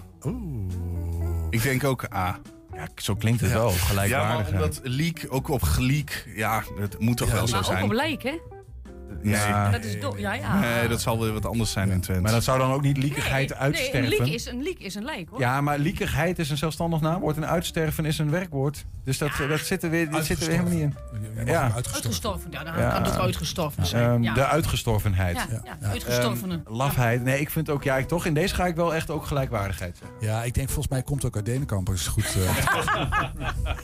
ik 1.51 1.63
denk 1.63 1.85
ook 1.85 2.15
A. 2.15 2.39
Ja, 2.75 2.89
zo 2.97 3.15
klinkt 3.15 3.41
het 3.41 3.51
Ja. 3.51 3.57
wel. 3.57 3.69
Ja, 3.69 3.75
maar 3.77 3.87
Gelijkwaardigheid. 3.87 4.55
omdat 4.63 4.81
leak, 4.83 5.27
ook 5.29 5.49
op 5.49 5.63
geliek, 5.63 6.29
ja, 6.35 6.63
het 6.79 6.99
moet 6.99 7.17
toch 7.17 7.31
wel 7.33 7.47
zo 7.47 7.53
maar 7.53 7.61
ook 7.65 7.67
zijn. 7.71 7.85
op 7.85 7.93
lijk, 7.93 8.23
hè? 8.23 8.39
Nee, 9.23 9.71
Dat 9.71 9.85
is 9.85 9.97
ja, 10.17 10.33
ja. 10.35 10.59
nee, 10.61 10.89
dat 10.89 11.01
zal 11.01 11.21
weer 11.21 11.33
wat 11.33 11.47
anders 11.47 11.71
zijn 11.71 11.91
in 11.91 12.01
Twente. 12.01 12.23
Maar 12.23 12.33
dat 12.33 12.45
zou 12.45 12.59
dan 12.59 12.73
ook 12.73 12.83
niet 12.83 12.97
Nee, 12.97 13.05
liekigheid 13.05 13.49
nee, 13.49 13.59
uitsterven? 13.59 14.03
een 14.03 14.09
liek 14.09 14.35
is 14.35 14.47
een 14.47 14.63
liek 14.63 14.79
is 14.79 14.95
een 14.95 15.05
lijk, 15.05 15.29
hoor. 15.31 15.41
Ja, 15.41 15.61
maar 15.61 15.79
liekigheid 15.79 16.39
is 16.39 16.51
een 16.51 16.57
zelfstandig 16.57 17.01
naamwoord 17.01 17.37
en 17.37 17.47
uitsterven 17.47 18.05
is 18.05 18.19
een 18.19 18.31
werkwoord. 18.31 18.85
Dus 19.05 19.19
dat, 19.19 19.31
dat 19.49 19.61
zit 19.61 19.83
er 19.83 19.91
weer, 19.91 20.09
zit 20.21 20.41
er 20.41 20.47
weer 20.49 20.59
helemaal 20.59 20.73
niet 20.73 20.81
in. 20.83 20.95
Ja. 21.47 21.63
uitgestorven. 21.63 21.95
Uitgestorven, 21.95 22.51
ja, 22.51 22.65
dan 22.65 22.79
Ja. 22.79 22.91
kan 22.91 23.03
het 23.03 23.13
ook 23.15 23.21
uitgestorven 23.21 23.87
zijn. 23.87 24.11
Ehm, 24.11 24.23
ja. 24.23 24.35
De 24.35 24.47
uitgestorvenheid. 24.47 25.37
ja, 25.37 25.47
ja, 25.65 25.89
uitgestorvenen. 25.89 26.63
Ehm, 26.67 26.75
lafheid. 26.77 27.23
Nee, 27.25 27.41
ik 27.41 27.51
vind 27.51 27.71
ook, 27.71 27.83
ja, 27.83 27.97
ik, 27.97 28.09
toch, 28.09 28.27
in 28.27 28.35
deze 28.35 28.55
ga 28.55 28.67
ik 28.67 28.75
wel 28.75 28.95
echt 28.95 29.11
ook 29.11 29.27
gelijkwaardigheid 29.27 29.97
zeggen. 29.99 30.17
Ja, 30.21 30.43
ik 30.43 30.55
denk 30.55 30.67
volgens 30.67 30.89
mij 30.89 31.03
komt 31.03 31.23
het 31.23 31.27
ook 31.31 31.37
uit 31.37 31.45
Denenkamp. 31.47 31.87
Dat 31.87 31.95
is 31.95 32.07
goed. 32.07 32.25
eh. 32.37 32.67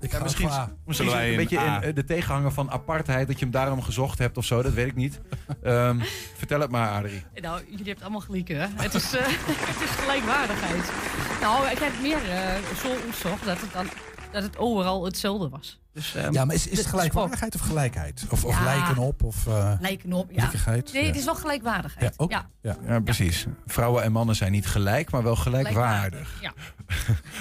ik 0.00 0.22
misschien 0.22 0.50
misschien 0.84 1.10
wij 1.10 1.30
een 1.30 1.36
beetje 1.36 1.58
in, 1.58 1.82
eh, 1.82 1.94
de 1.94 2.04
tegenhanger 2.04 2.52
van 2.52 2.70
apartheid, 2.70 3.26
dat 3.26 3.38
je 3.38 3.44
hem 3.44 3.52
daarom 3.52 3.82
gezocht 3.82 4.18
hebt 4.18 4.36
of 4.36 4.44
zo, 4.44 4.62
dat 4.62 4.72
weet 4.72 4.86
ik 4.86 4.94
niet. 4.94 5.20
Ehm, 5.62 6.00
vertel 6.36 6.60
het 6.60 6.70
maar, 6.70 6.90
Adrie. 6.90 7.24
Nou, 7.34 7.60
jullie 7.68 7.86
hebben 7.86 8.02
allemaal 8.02 8.20
gelijk, 8.20 8.48
hè? 8.48 8.66
Het 8.74 8.94
is, 8.94 9.14
eh, 9.14 9.26
het 9.72 9.82
is 9.82 9.90
gelijkwaardigheid. 9.90 10.92
Nou, 11.40 11.66
ik 11.66 11.78
heb 11.78 11.92
meer 12.02 12.30
eh, 12.30 12.54
zo 12.82 12.88
onderzocht 13.00 13.44
dat 13.44 13.60
het, 13.60 13.72
dan, 13.72 13.86
dat 14.32 14.42
het 14.42 14.58
overal 14.58 15.04
hetzelfde 15.04 15.48
was. 15.48 15.80
Dus, 15.92 16.14
ehm, 16.14 16.32
Ja, 16.32 16.44
maar 16.44 16.54
is, 16.54 16.66
is 16.68 16.78
het 16.78 16.86
gelijkwaardigheid 16.86 17.54
of 17.54 17.60
gelijkheid? 17.60 18.24
Of, 18.30 18.44
of 18.44 18.58
Ja. 18.58 18.64
lijken 18.64 18.98
op? 18.98 19.22
Of, 19.22 19.46
eh, 19.46 19.72
Lijken 19.80 20.12
op, 20.12 20.30
ja. 20.30 20.50
Nee, 20.66 20.82
Ja. 20.92 21.06
het 21.06 21.16
is 21.16 21.24
wel 21.24 21.34
gelijkwaardigheid. 21.34 22.04
Ja, 22.16 22.24
ook. 22.24 22.30
Ja. 22.30 22.48
Ja. 22.62 22.76
Ja, 22.86 23.00
precies. 23.00 23.46
Vrouwen 23.66 24.02
en 24.02 24.12
mannen 24.12 24.36
zijn 24.36 24.52
niet 24.52 24.66
gelijk, 24.66 25.10
maar 25.10 25.22
wel 25.22 25.36
gelijkwaardig. 25.36 26.38
Ja. 26.40 26.52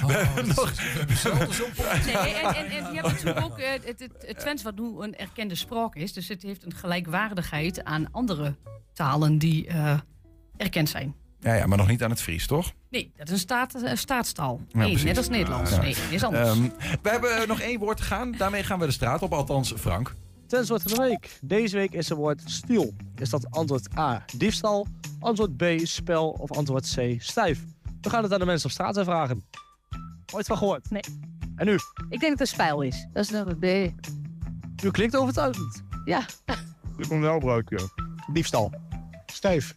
Oh, 0.04 0.08
we. 0.08 0.44
Nee, 2.06 2.16
en, 2.34 2.56
en, 2.56 2.66
en 2.66 2.94
je 2.94 3.02
hebt 3.02 3.08
natuurlijk 3.08 3.46
ook 3.46 3.58
eh, 3.58 3.72
het, 3.72 4.00
het, 4.00 4.12
het 4.28 4.40
Twents 4.40 4.64
wat 4.64 4.76
nu 4.76 4.84
een 5.00 5.16
erkende 5.16 5.56
spraak 5.56 5.96
is. 5.96 6.14
Dus 6.14 6.28
het 6.28 6.42
heeft 6.42 6.66
een 6.66 6.74
gelijkwaardigheid 6.76 7.84
aan 7.84 8.12
andere 8.12 8.56
talen 8.94 9.38
die 9.38 9.68
eh, 9.68 10.00
erkend 10.58 10.90
zijn. 10.90 11.16
Ja, 11.46 11.54
ja, 11.54 11.66
maar 11.66 11.78
nog 11.78 11.88
niet 11.88 12.04
aan 12.04 12.10
het 12.10 12.22
Fries, 12.22 12.48
toch? 12.48 12.72
Nee, 12.90 13.12
dat 13.16 13.28
is 13.28 13.34
een 13.34 13.40
staat, 13.40 13.74
staatstaal. 13.94 14.62
Nee, 14.72 15.04
net 15.04 15.18
als 15.18 15.30
Nederlands. 15.30 15.72
Ja. 15.72 15.82
Nee, 15.82 15.96
is 16.10 16.24
anders. 16.24 16.50
Ehm, 16.50 16.62
we 17.02 17.10
hebben 17.10 17.48
nog 17.48 17.60
één 17.60 17.80
woord 17.80 17.98
te 17.98 18.04
gaan. 18.04 18.32
Daarmee 18.32 18.64
gaan 18.64 18.80
we 18.80 18.86
de 18.86 18.92
straat 18.92 19.22
op, 19.22 19.34
althans 19.34 19.74
Frank. 19.78 20.16
Ten 20.48 20.68
woord 20.68 20.82
van 20.82 20.92
de 20.92 20.98
week. 20.98 21.40
Deze 21.42 21.78
week 21.78 21.92
is 21.92 22.10
het 22.10 22.18
woord 22.18 22.42
stiel. 22.46 22.94
Is 23.16 23.30
dat 23.30 23.52
antwoord 23.52 23.98
A, 23.98 24.26
diefstal, 24.38 24.88
antwoord 25.20 25.58
B, 25.58 25.64
spel 25.84 26.30
of 26.30 26.52
antwoord 26.52 26.94
C, 26.96 27.16
stijf? 27.22 27.64
We 28.02 28.10
gaan 28.10 28.24
het 28.24 28.34
aan 28.34 28.40
de 28.40 28.46
mensen 28.46 28.66
op 28.66 28.72
straat 28.72 29.00
vragen. 29.04 29.44
Ooit 30.34 30.46
van 30.46 30.58
gehoord? 30.58 30.90
Nee. 30.90 31.04
En 31.56 31.68
u? 31.68 31.74
Ik 32.10 32.20
denk 32.20 32.22
dat 32.22 32.30
het 32.30 32.40
een 32.40 32.48
spijl 32.48 32.82
is. 32.82 33.08
Dat 33.14 33.24
is 33.24 33.30
nummer 33.30 33.58
B. 33.58 33.64
U 34.84 34.92
klinkt 34.92 35.16
overtuigend. 35.16 35.84
Ja. 36.06 36.26
Ik 36.98 37.08
kom 37.08 37.22
wel 37.22 37.34
gebruiken. 37.34 37.92
Diefstal. 38.34 38.72
Stijf. 39.26 39.76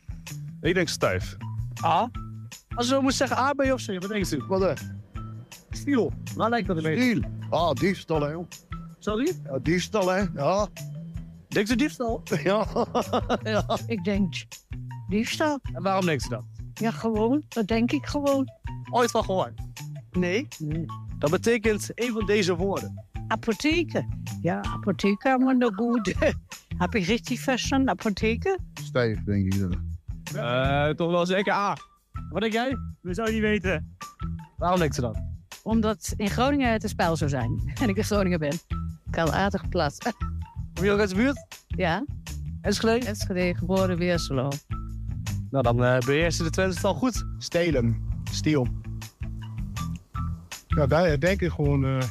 Ik 0.61 0.75
denk 0.75 0.89
stijf. 0.89 1.37
A? 1.85 2.11
Als 2.74 2.91
u 2.91 3.01
moet 3.01 3.14
zeggen 3.14 3.37
A, 3.39 3.53
B 3.53 3.61
of 3.61 3.85
C, 3.85 3.87
wat 3.87 4.09
denkt 4.09 4.33
u? 4.33 4.43
Wat 4.49 4.61
hè? 4.61 4.72
Stiel. 5.70 6.12
Waar 6.35 6.51
lijkt 6.51 6.66
dat 6.66 6.76
een 6.76 6.83
beetje? 6.83 7.03
Stiel. 7.03 7.22
Ah, 7.51 7.72
diefstal 7.74 8.20
hè. 8.22 8.37
Sorry? 8.99 9.33
Ja, 9.45 9.59
diefstal 9.59 10.09
hè. 10.09 10.24
Ja. 10.35 10.68
Denkt 11.49 11.70
u 11.70 11.74
diefstal? 11.76 12.22
Ja. 12.43 12.66
ja. 13.43 13.79
Ik 13.87 14.05
denk 14.05 14.35
diefstal. 15.09 15.59
En 15.72 15.83
waarom 15.83 16.07
denkt 16.07 16.24
u 16.24 16.29
dat? 16.29 16.45
Ja, 16.74 16.91
gewoon. 16.91 17.43
Dat 17.49 17.66
denk 17.66 17.93
ik 17.93 18.07
gewoon. 18.07 18.49
Ooit 18.91 19.11
van 19.11 19.24
gehoord? 19.24 19.61
Nee. 20.11 20.49
Dat 21.18 21.31
betekent 21.31 21.91
een 21.95 22.12
van 22.12 22.26
deze 22.26 22.57
woorden. 22.57 23.05
Apotheken. 23.29 24.22
Ja, 24.43 24.62
apotheken, 24.62 25.45
maar 25.45 25.57
nog 25.57 25.74
goed. 25.74 26.14
Heb 26.79 26.95
ik 26.95 27.05
richtig 27.05 27.41
verstaan? 27.41 27.89
Apotheken? 27.89 28.70
Stijf 28.74 29.24
denk 29.24 29.55
ik. 29.55 29.61
dan. 29.61 29.88
Eh, 30.35 30.89
toch 30.89 31.11
wel 31.11 31.26
zeker 31.26 31.53
A. 31.53 31.76
Wat 32.31 32.41
denk 32.41 32.53
jij? 32.53 32.76
We 33.01 33.14
zouden 33.14 33.35
niet 33.35 33.45
weten. 33.45 33.97
Waarom 34.57 34.79
denkt 34.79 34.99
u 34.99 35.01
dat? 35.01 35.18
Omdat 35.62 36.12
in 36.16 36.31
Groningen 36.31 36.72
het 36.72 36.83
een 36.83 36.89
spijl 36.89 37.16
zou 37.16 37.31
zijn. 37.31 37.61
En 37.83 37.89
ik 37.89 37.97
in 37.97 38.05
Groningen 38.05 38.39
ben. 38.39 38.59
Kan 39.11 39.33
aardig 39.33 39.68
plat. 39.68 40.12
Kom 40.74 40.85
je 40.85 40.91
ook 40.91 41.01
uit 41.01 41.09
de 41.09 41.14
buurt? 41.14 41.47
Ja. 41.66 42.05
Enschede? 42.61 43.07
Enschede, 43.07 43.55
geboren 43.55 43.99
Weerselo. 43.99 44.49
Nou, 45.51 45.62
dan 45.64 45.85
eh 45.85 45.99
beheersen 45.99 46.45
de 46.45 46.51
Twente 46.51 46.74
het 46.74 46.85
al 46.85 46.95
goed. 46.95 47.24
Stelen. 47.39 47.97
Stiel. 48.31 48.66
Ja, 50.66 50.87
daar 50.87 51.18
denk 51.20 51.41
ik 51.41 51.51
gewoon... 51.51 51.85
eh 51.85 52.03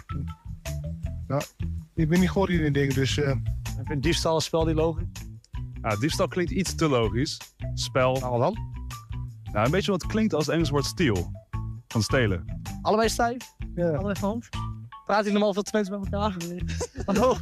nou, 1.27 1.41
ik 1.95 2.09
ben 2.09 2.19
niet 2.19 2.29
goed 2.29 2.49
in 2.49 2.57
die 2.61 2.71
dingen, 2.71 2.95
dus... 2.95 3.17
eh 3.17 3.29
Ik 3.79 3.85
vind 3.85 4.03
diefstal 4.03 4.35
een 4.35 4.41
spel 4.41 4.63
die 4.63 4.75
logisch. 4.75 5.05
Ja, 5.89 5.95
diefstal 5.95 6.27
klinkt 6.27 6.51
iets 6.51 6.75
te 6.75 6.89
logisch. 6.89 7.37
Spel. 7.73 8.19
Nou 8.19 8.39
dan? 8.39 8.57
Nou, 9.51 9.65
een 9.65 9.71
beetje 9.71 9.91
wat 9.91 10.05
klinkt 10.05 10.33
als 10.33 10.45
het 10.45 10.55
Engels 10.55 10.69
woord 10.69 10.85
steal. 10.85 11.31
Van 11.87 12.01
stelen. 12.01 12.61
Allebei 12.81 13.09
stijf? 13.09 13.55
Ja. 13.75 13.89
Allebei 13.89 14.19
van 14.19 14.43
Praat 15.05 15.25
je 15.25 15.31
normaal 15.31 15.53
veel 15.53 15.61
Twents 15.61 15.89
met 15.89 15.99
elkaar? 15.99 16.35
Hallo? 17.05 17.35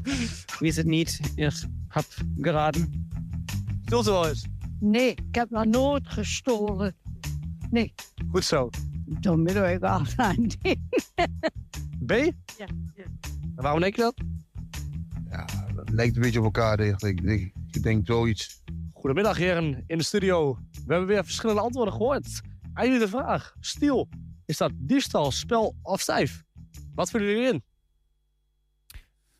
Weet 0.59 0.75
het 0.75 0.85
niet. 0.85 1.19
Ik 1.35 1.53
heb 1.87 2.05
geraden. 2.37 3.09
Stilt 3.85 4.07
u 4.07 4.11
wel 4.11 4.27
eens? 4.27 4.45
Nee, 4.79 5.09
ik 5.09 5.35
heb 5.35 5.49
nog 5.49 5.65
nooit 5.65 6.07
gestolen. 6.07 6.95
Nee. 7.69 7.93
Goed 8.31 8.43
zo. 8.43 8.69
Dan 9.05 9.43
ben 9.43 9.73
ik 9.73 9.83
al 9.83 10.05
aan 10.15 10.47
B? 12.05 12.11
Ja. 12.11 12.67
En 13.55 13.63
waarom 13.63 13.81
denk 13.81 13.95
je 13.95 14.01
dat? 14.01 14.15
Ja, 15.29 15.45
dat 15.75 15.89
lijkt 15.89 16.15
een 16.15 16.21
beetje 16.21 16.39
op 16.39 16.45
elkaar 16.45 16.79
eigenlijk. 16.79 17.21
Ik, 17.21 17.29
ik, 17.29 17.53
ik 17.76 17.84
denk 17.84 18.07
zoiets. 18.07 18.63
Goedemiddag 18.93 19.38
heren 19.38 19.84
in 19.88 19.97
de 19.97 20.03
studio. 20.03 20.57
We 20.71 20.93
hebben 20.93 21.07
weer 21.07 21.23
verschillende 21.23 21.61
antwoorden 21.61 21.93
gehoord. 21.93 22.41
Aan 22.73 22.86
jullie 22.86 22.99
de 22.99 23.07
vraag. 23.07 23.55
Stiel. 23.59 24.09
Is 24.45 24.57
dat 24.57 24.71
diefstal, 24.76 25.32
spel 25.32 25.76
of 25.82 26.01
stijf? 26.01 26.43
Wat 26.95 27.09
vinden 27.09 27.30
jullie 27.30 27.47
in? 27.47 27.63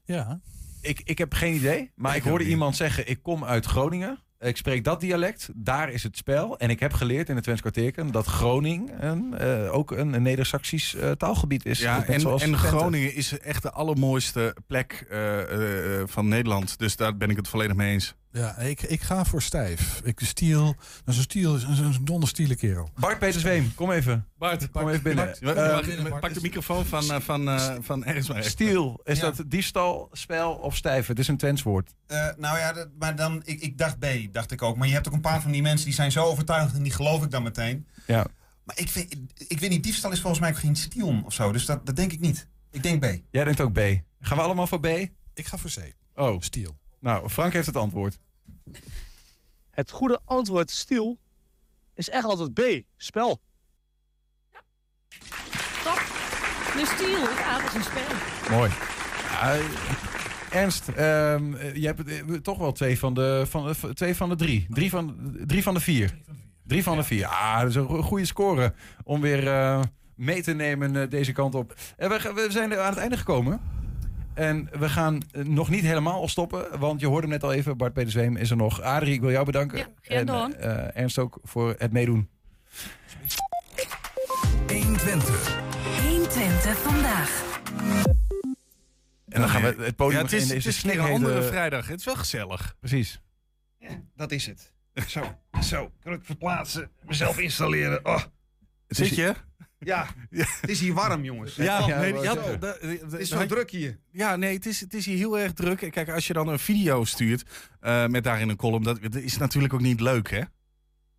Ja. 0.04 0.40
Ik, 0.82 1.02
ik 1.04 1.18
heb 1.18 1.34
geen 1.34 1.56
idee, 1.56 1.92
maar 1.96 2.16
ik, 2.16 2.24
hoorde 2.24 2.48
iemand 2.48 2.76
zeggen: 2.76 3.10
ik 3.10 3.24
kom 3.24 3.46
uit 3.46 3.66
Groningen. 3.66 4.20
Ik 4.40 4.58
spreek 4.58 4.84
dat 4.84 5.00
dialect, 5.00 5.50
daar 5.56 5.90
is 5.90 6.04
het 6.04 6.18
spel. 6.18 6.58
En 6.58 6.70
ik 6.70 6.80
heb 6.80 6.94
geleerd 6.94 7.30
in 7.30 7.36
het 7.36 7.44
Twents 7.44 7.62
kwartierken 7.62 8.12
dat 8.12 8.26
Groningen 8.26 9.40
eh, 9.40 9.74
ook 9.74 9.92
een, 9.92 10.14
een 10.14 10.22
Neder-Saxisch 10.22 10.96
eh, 10.96 11.12
taalgebied 11.12 11.66
is. 11.66 11.80
Ja, 11.80 12.06
en, 12.06 12.20
zoals 12.20 12.42
en. 12.42 12.58
Groningen 12.58 13.14
is 13.14 13.40
echt 13.40 13.62
de 13.62 13.72
allermooiste 13.72 14.56
plek 14.68 15.06
eh, 15.10 16.00
eh, 16.00 16.08
van 16.08 16.28
Nederland. 16.28 16.80
Dus 16.80 16.96
daar 16.96 17.18
ben 17.18 17.30
ik 17.30 17.38
het 17.38 17.48
volledig 17.48 17.76
mee 17.76 17.92
eens. 17.92 18.16
Ja, 18.36 18.58
ik, 18.58 18.82
ik 18.82 19.02
ga 19.02 19.26
voor 19.26 19.42
stijf. 19.42 20.02
Ik 20.04 20.20
stiel, 20.24 20.66
dat 21.04 21.14
is 21.14 21.18
een 21.18 21.24
stiel, 21.24 21.56
is 21.56 21.64
een, 21.64 21.98
donderstiele 22.02 22.56
kerel. 22.56 22.90
Bart 23.00 23.20
Peter 23.20 23.40
Zweem, 23.40 23.72
kom 23.76 23.92
even. 23.92 24.28
Bart, 24.38 24.70
kom 24.70 24.90
even 24.90 25.04
binnen. 25.04 25.36
Bart, 25.42 25.58
Eh, 25.58 26.20
pak 26.20 26.34
de 26.34 26.42
microfoon 26.42 26.86
van, 26.86 27.12
eh, 27.12 27.20
van, 27.20 27.50
eh, 27.50 27.76
van 27.82 28.06
ergens. 28.06 28.48
Stiel, 28.50 29.00
is 29.04 29.20
Ja. 29.20 29.24
dat 29.32 29.44
diefstal, 29.48 30.10
spel 30.12 30.54
of 30.54 30.76
stijf? 30.76 31.08
Het 31.08 31.20
is 31.20 31.28
een 31.28 31.38
Twents 31.38 31.64
woord. 31.64 31.94
Eh, 32.08 32.28
nou 32.38 32.58
ja, 32.58 32.74
dat- 32.74 32.90
maar 33.00 33.16
dan, 33.16 33.42
ik, 33.46 33.62
ik 33.62 33.78
dacht 33.78 34.00
B, 34.00 34.06
dacht 34.32 34.52
ik 34.52 34.62
ook. 34.62 34.78
Maar 34.78 34.88
je 34.88 34.94
hebt 34.94 35.08
ook 35.08 35.14
een 35.14 35.22
paar 35.22 35.42
van 35.42 35.52
die 35.52 35.62
mensen 35.62 35.86
die 35.86 35.96
zijn 35.96 36.12
zo 36.12 36.24
overtuigd 36.26 36.76
en 36.76 36.84
die 36.84 36.92
geloof 36.94 37.24
ik 37.24 37.32
dan 37.32 37.44
meteen. 37.44 37.88
Ja. 38.08 38.26
Maar 38.64 38.80
ik 38.80 38.90
weet, 38.92 39.18
ik 39.48 39.60
weet 39.60 39.70
niet, 39.70 39.84
diefstal 39.84 40.12
is 40.12 40.20
volgens 40.20 40.42
mij 40.42 40.50
ook 40.50 40.58
geen 40.58 40.76
stiel 40.76 41.22
of 41.26 41.34
zo. 41.34 41.52
Dus 41.52 41.66
dat, 41.66 41.86
dat 41.86 41.96
denk 41.96 42.12
ik 42.12 42.20
niet. 42.20 42.48
Ik 42.72 42.84
denk 42.84 43.00
B. 43.00 43.20
Jij 43.32 43.44
denkt 43.44 43.62
ook 43.62 43.74
B. 43.74 43.80
Gaan 44.20 44.38
we 44.38 44.44
allemaal 44.44 44.68
voor 44.68 44.80
B? 44.80 44.86
Ik 45.34 45.46
ga 45.46 45.58
voor 45.58 45.70
C. 45.70 45.94
Oh. 46.16 46.42
Stiel. 46.42 46.78
Nou, 47.00 47.30
Frank 47.30 47.54
heeft 47.54 47.66
het 47.66 47.76
antwoord. 47.78 48.20
Het 49.72 49.92
goede 49.92 50.20
antwoord 50.26 50.72
stiel 50.72 51.18
is 51.94 52.10
echt 52.10 52.24
altijd 52.26 52.54
B. 52.54 52.62
Spel. 52.98 53.42
Top. 55.84 56.02
De 56.74 56.92
stiel, 56.96 57.28
aard 57.28 57.66
is 57.68 57.74
een 57.74 57.84
spel. 57.84 58.58
Mooi. 58.58 58.72
Ja, 59.32 59.58
Ernst, 60.52 60.88
ehm, 60.90 61.54
eh, 61.54 61.76
je 61.76 61.86
hebt 61.86 62.04
eh, 62.06 62.36
toch 62.36 62.58
wel 62.58 62.72
twee 62.72 63.00
van 63.00 63.14
de, 63.14 63.44
van, 63.48 63.68
de- 63.68 63.94
twee 63.94 64.16
van 64.16 64.30
de 64.30 64.36
drie. 64.36 64.66
Drie 64.70 64.90
van, 64.90 65.34
drie 65.46 65.64
van 65.64 65.74
de 65.74 65.80
vier. 65.80 66.18
Drie 66.64 66.84
van 66.84 66.98
de 66.98 67.04
vier. 67.04 67.26
Ah, 67.28 67.60
dat 67.60 67.70
is 67.70 67.76
een 67.76 67.88
go- 67.88 68.02
goede 68.02 68.26
score 68.26 68.74
om 69.04 69.22
weer 69.22 69.48
eh, 69.48 69.82
mee 70.16 70.42
te 70.44 70.54
nemen 70.54 70.96
eh, 71.02 71.10
deze 71.10 71.32
kant 71.32 71.56
op. 71.56 71.76
En 71.98 72.10
we, 72.10 72.32
we 72.36 72.46
zijn 72.50 72.72
er 72.72 72.80
aan 72.80 72.90
het 72.90 73.00
einde 73.00 73.18
gekomen. 73.18 73.62
En 74.36 74.70
we 74.80 74.90
gaan 74.90 75.22
eh, 75.32 75.44
nog 75.44 75.70
niet 75.70 75.84
helemaal 75.84 76.28
stoppen, 76.28 76.80
want 76.80 77.00
je 77.00 77.08
hoorde 77.08 77.28
net 77.28 77.44
al 77.44 77.54
even, 77.54 77.78
Bart 77.78 77.94
Peter 77.94 78.12
Zweem 78.12 78.36
is 78.36 78.50
er 78.50 78.58
nog. 78.58 78.82
Adrie, 78.82 79.14
ik 79.14 79.22
wil 79.22 79.32
jou 79.32 79.46
bedanken. 79.46 79.78
Ja, 79.78 79.86
en 80.02 80.60
eh, 80.60 80.98
Ernst 80.98 81.20
ook 81.20 81.40
voor 81.44 81.76
het 81.78 81.92
meedoen. 81.92 82.30
120. 84.68 85.62
120 86.02 86.78
vandaag. 86.78 87.60
En 89.30 89.42
dan 89.42 89.50
gaan 89.50 89.62
we 89.62 89.84
het 89.84 89.96
podium 89.96 90.18
Ja, 90.18 90.24
het 90.24 90.34
is, 90.34 90.50
in 90.50 90.56
het 90.56 90.66
is 90.66 90.84
een 90.84 91.00
andere 91.00 91.44
vrijdag. 91.44 91.88
Het 91.88 92.00
is 92.00 92.06
wel 92.06 92.16
gezellig. 92.16 92.76
Precies. 92.80 93.22
Dat 94.16 94.32
is 94.32 94.46
het. 94.46 94.74
Zo, 95.08 95.40
zo. 95.62 95.92
Kan 96.04 96.14
ik 96.14 96.24
verplaatsen, 96.24 96.92
mezelf 97.02 97.40
installeren. 97.40 98.06
Oh. 98.06 98.22
Zit 98.88 99.16
je? 99.16 99.34
Ja, 99.86 100.08
het 100.30 100.70
is 100.70 100.80
hier 100.80 100.94
warm, 100.94 101.24
jongens. 101.24 101.56
Ja, 101.56 101.80
Oh, 101.82 102.00
nee, 102.00 102.14
zo. 102.14 102.22
ja, 102.24 102.34
da- 102.36 102.56
da- 102.58 102.76
het 102.82 103.14
is 103.14 103.30
zo 103.30 103.46
druk 103.46 103.70
hier. 103.72 103.98
Ja, 104.12 104.36
nee, 104.36 104.54
het 104.56 104.66
is, 104.66 104.80
het 104.80 104.94
is 104.94 105.06
hier 105.06 105.18
heel 105.18 105.40
erg 105.40 105.54
druk. 105.54 105.88
Kijk, 105.92 106.10
als 106.10 106.28
je 106.28 106.34
dan 106.34 106.48
een 106.48 106.60
video 106.60 107.04
stuurt 107.06 107.44
eh, 107.80 108.06
met 108.08 108.24
daarin 108.24 108.50
een 108.50 108.56
column, 108.56 108.84
dat, 108.84 109.02
dat 109.02 109.16
is 109.16 109.38
natuurlijk 109.38 109.74
ook 109.74 109.82
niet 109.82 110.00
leuk, 110.02 110.30
hè? 110.30 110.42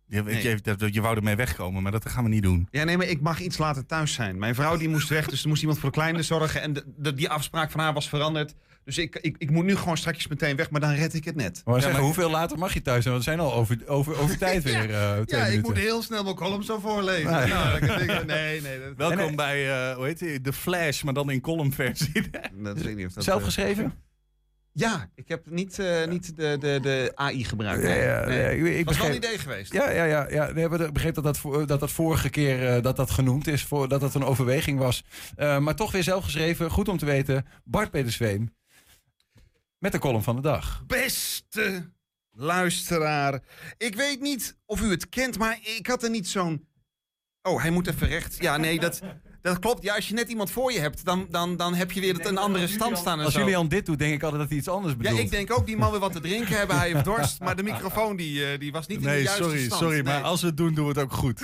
Je, 0.09 0.23
Nee. 0.23 0.43
je, 0.43 0.61
dat- 0.61 0.93
je 0.93 1.01
wou 1.01 1.15
ermee 1.15 1.35
wegkomen, 1.35 1.83
maar 1.83 1.91
dat 1.91 2.09
gaan 2.09 2.23
we 2.23 2.29
niet 2.29 2.43
doen. 2.43 2.67
Ja, 2.71 2.83
nee, 2.83 2.97
maar 2.97 3.07
ik 3.07 3.21
mag 3.21 3.39
iets 3.39 3.57
later 3.57 3.85
thuis 3.85 4.13
zijn. 4.13 4.37
Mijn 4.39 4.55
vrouw 4.55 4.77
die 4.77 4.89
moest 4.89 5.09
weg, 5.09 5.27
dus 5.27 5.41
er 5.43 5.47
moest 5.49 5.61
iemand 5.61 5.79
voor 5.79 5.89
de 5.89 5.95
kleine 5.97 6.23
zorgen. 6.23 6.61
En 6.61 6.73
de, 6.73 6.83
de- 6.97 7.13
die 7.13 7.29
afspraak 7.29 7.71
van 7.71 7.79
haar 7.79 7.93
was 7.93 8.09
veranderd. 8.09 8.53
Dus 8.87 8.97
ik, 8.97 9.15
ik, 9.15 9.35
ik 9.37 9.49
moet 9.51 9.65
nu 9.65 9.75
gewoon 9.75 9.97
straks 9.97 10.27
meteen 10.27 10.55
weg, 10.55 10.69
maar 10.69 10.81
dan 10.81 10.93
red 10.93 11.13
ik 11.13 11.25
het 11.25 11.35
net. 11.35 11.61
Maar 11.65 11.75
Ja, 11.75 11.81
zeggen, 11.81 11.91
maar- 11.99 12.01
hoeveel 12.09 12.29
later 12.29 12.57
mag 12.57 12.73
je 12.73 12.81
thuis 12.81 13.01
zijn? 13.03 13.13
Want 13.13 13.25
we 13.25 13.31
zijn 13.31 13.43
al 13.43 13.53
over, 13.53 13.77
over, 13.87 14.19
over 14.19 14.37
tijd 14.47 14.63
weer. 14.63 14.75
eh, 14.75 15.11
twee 15.11 15.39
Ja, 15.39 15.45
ik 15.45 15.49
minuten. 15.49 15.61
moet 15.61 15.77
heel 15.77 16.01
snel 16.01 16.23
mijn 16.23 16.35
column 16.35 16.63
zo 16.63 16.79
voorlezen. 16.79 17.31
Nee. 17.31 17.47
Nou, 17.47 17.79
dan 17.85 17.99
ik- 17.99 18.25
nee, 18.35 18.61
nee. 18.61 18.79
Dat, 18.79 19.09
Welkom 19.09 19.35
bij, 19.35 19.89
eh, 19.89 19.95
hoe 19.95 20.05
heet 20.05 20.19
die? 20.19 20.41
The 20.41 20.53
Flash, 20.53 21.03
maar 21.03 21.13
dan 21.13 21.29
in 21.31 21.41
columnversie. 21.41 22.29
dat 22.63 22.75
weet 22.77 22.85
ik 22.87 22.95
niet 22.95 23.05
of 23.05 23.13
dat, 23.13 23.23
Zelf 23.23 23.39
eh, 23.39 23.45
geschreven? 23.45 23.93
Ja, 24.71 25.09
ik 25.15 25.27
heb 25.27 25.49
niet, 25.49 25.79
eh, 25.79 26.05
niet 26.07 26.35
de, 26.37 26.57
de, 26.59 26.79
de 26.81 27.11
AI 27.15 27.43
gebruikt. 27.45 27.81
Ja, 27.83 27.87
Nee, 27.89 28.01
ja, 28.01 28.25
nee. 28.25 28.37
nee, 28.61 28.71
ik- 28.73 28.79
ik 28.79 28.85
was 28.85 28.97
wel 28.97 29.07
een 29.09 29.15
idee 29.15 29.37
geweest. 29.37 29.73
Ja, 29.73 29.89
ja, 29.91 30.03
ja. 30.03 30.27
ja. 30.29 30.53
We 30.53 30.89
begreep 30.93 31.15
dat 31.15 31.23
dat, 31.23 31.37
voor- 31.37 31.67
dat 31.67 31.79
dat 31.79 31.91
vorige 31.91 32.29
keer 32.29 32.67
eh, 32.75 32.81
dat 32.83 32.95
dat 32.95 33.09
genoemd 33.11 33.47
is. 33.47 33.63
Voor, 33.63 33.87
dat 33.87 34.01
dat 34.01 34.15
een 34.15 34.23
overweging 34.23 34.79
was. 34.79 35.03
Eh, 35.35 35.57
maar 35.59 35.75
toch 35.75 35.91
weer 35.91 36.03
zelf 36.03 36.23
geschreven. 36.23 36.69
Goed 36.71 36.87
om 36.87 36.97
te 36.97 37.05
weten. 37.05 37.45
Bart 37.63 37.91
Peter 37.91 38.11
Zweem. 38.11 38.55
Met 39.79 39.91
de 39.91 39.99
column 39.99 40.23
van 40.23 40.35
de 40.35 40.41
dag. 40.41 40.83
Beste 40.87 41.91
luisteraar. 42.31 43.39
Ik 43.77 43.95
weet 43.95 44.21
niet 44.21 44.57
of 44.65 44.81
u 44.81 44.89
het 44.89 45.09
kent, 45.09 45.37
maar 45.37 45.59
ik 45.77 45.87
had 45.87 46.03
er 46.03 46.09
niet 46.09 46.27
zo'n... 46.27 46.67
Oh, 47.41 47.61
hij 47.61 47.69
moet 47.71 47.87
even 47.87 48.07
recht. 48.07 48.37
Ja, 48.39 48.57
nee, 48.57 48.79
dat, 48.79 49.01
dat 49.41 49.59
klopt. 49.59 49.83
Ja, 49.83 49.95
als 49.95 50.07
je 50.07 50.13
net 50.13 50.29
iemand 50.29 50.51
voor 50.51 50.71
je 50.71 50.79
hebt, 50.79 51.05
dan, 51.05 51.27
dan, 51.29 51.57
dan 51.57 51.73
heb 51.75 51.91
je 51.91 51.99
weer 52.01 52.13
het 52.13 52.25
een 52.25 52.37
andere 52.37 52.67
stand 52.67 52.97
staan 52.97 53.19
en 53.19 53.25
Als 53.25 53.33
zo. 53.33 53.39
Julian 53.39 53.67
dit 53.67 53.85
doet, 53.85 53.99
denk 53.99 54.13
ik 54.13 54.23
altijd 54.23 54.41
dat 54.41 54.49
hij 54.49 54.57
iets 54.59 54.67
anders 54.67 54.93
Ja, 54.93 54.99
bedoelt. 54.99 55.19
ik 55.19 55.29
denk 55.31 55.51
ook, 55.51 55.65
die 55.65 55.77
man 55.77 55.91
wil 55.91 55.99
wat 55.99 56.11
te 56.11 56.19
drinken 56.19 56.57
hebben, 56.57 56.77
hij 56.77 56.91
heeft 56.91 57.05
dorst. 57.05 57.39
Maar 57.39 57.55
de 57.55 57.63
microfoon 57.63 58.15
die, 58.15 58.45
eh, 58.51 58.59
die 58.59 58.71
was 58.71 58.87
niet 58.87 58.97
in 58.97 59.03
de 59.03 59.09
Nee, 59.09 59.23
juiste 59.23 59.43
sorry, 59.43 59.63
stand. 59.65 59.81
sorry. 59.81 60.03
Maar 60.03 60.13
Nee. 60.13 60.23
als 60.23 60.41
we 60.41 60.47
het 60.47 60.57
doen, 60.57 60.73
doen 60.73 60.83
we 60.83 60.89
het 60.91 60.99
ook 60.99 61.13
goed. 61.13 61.41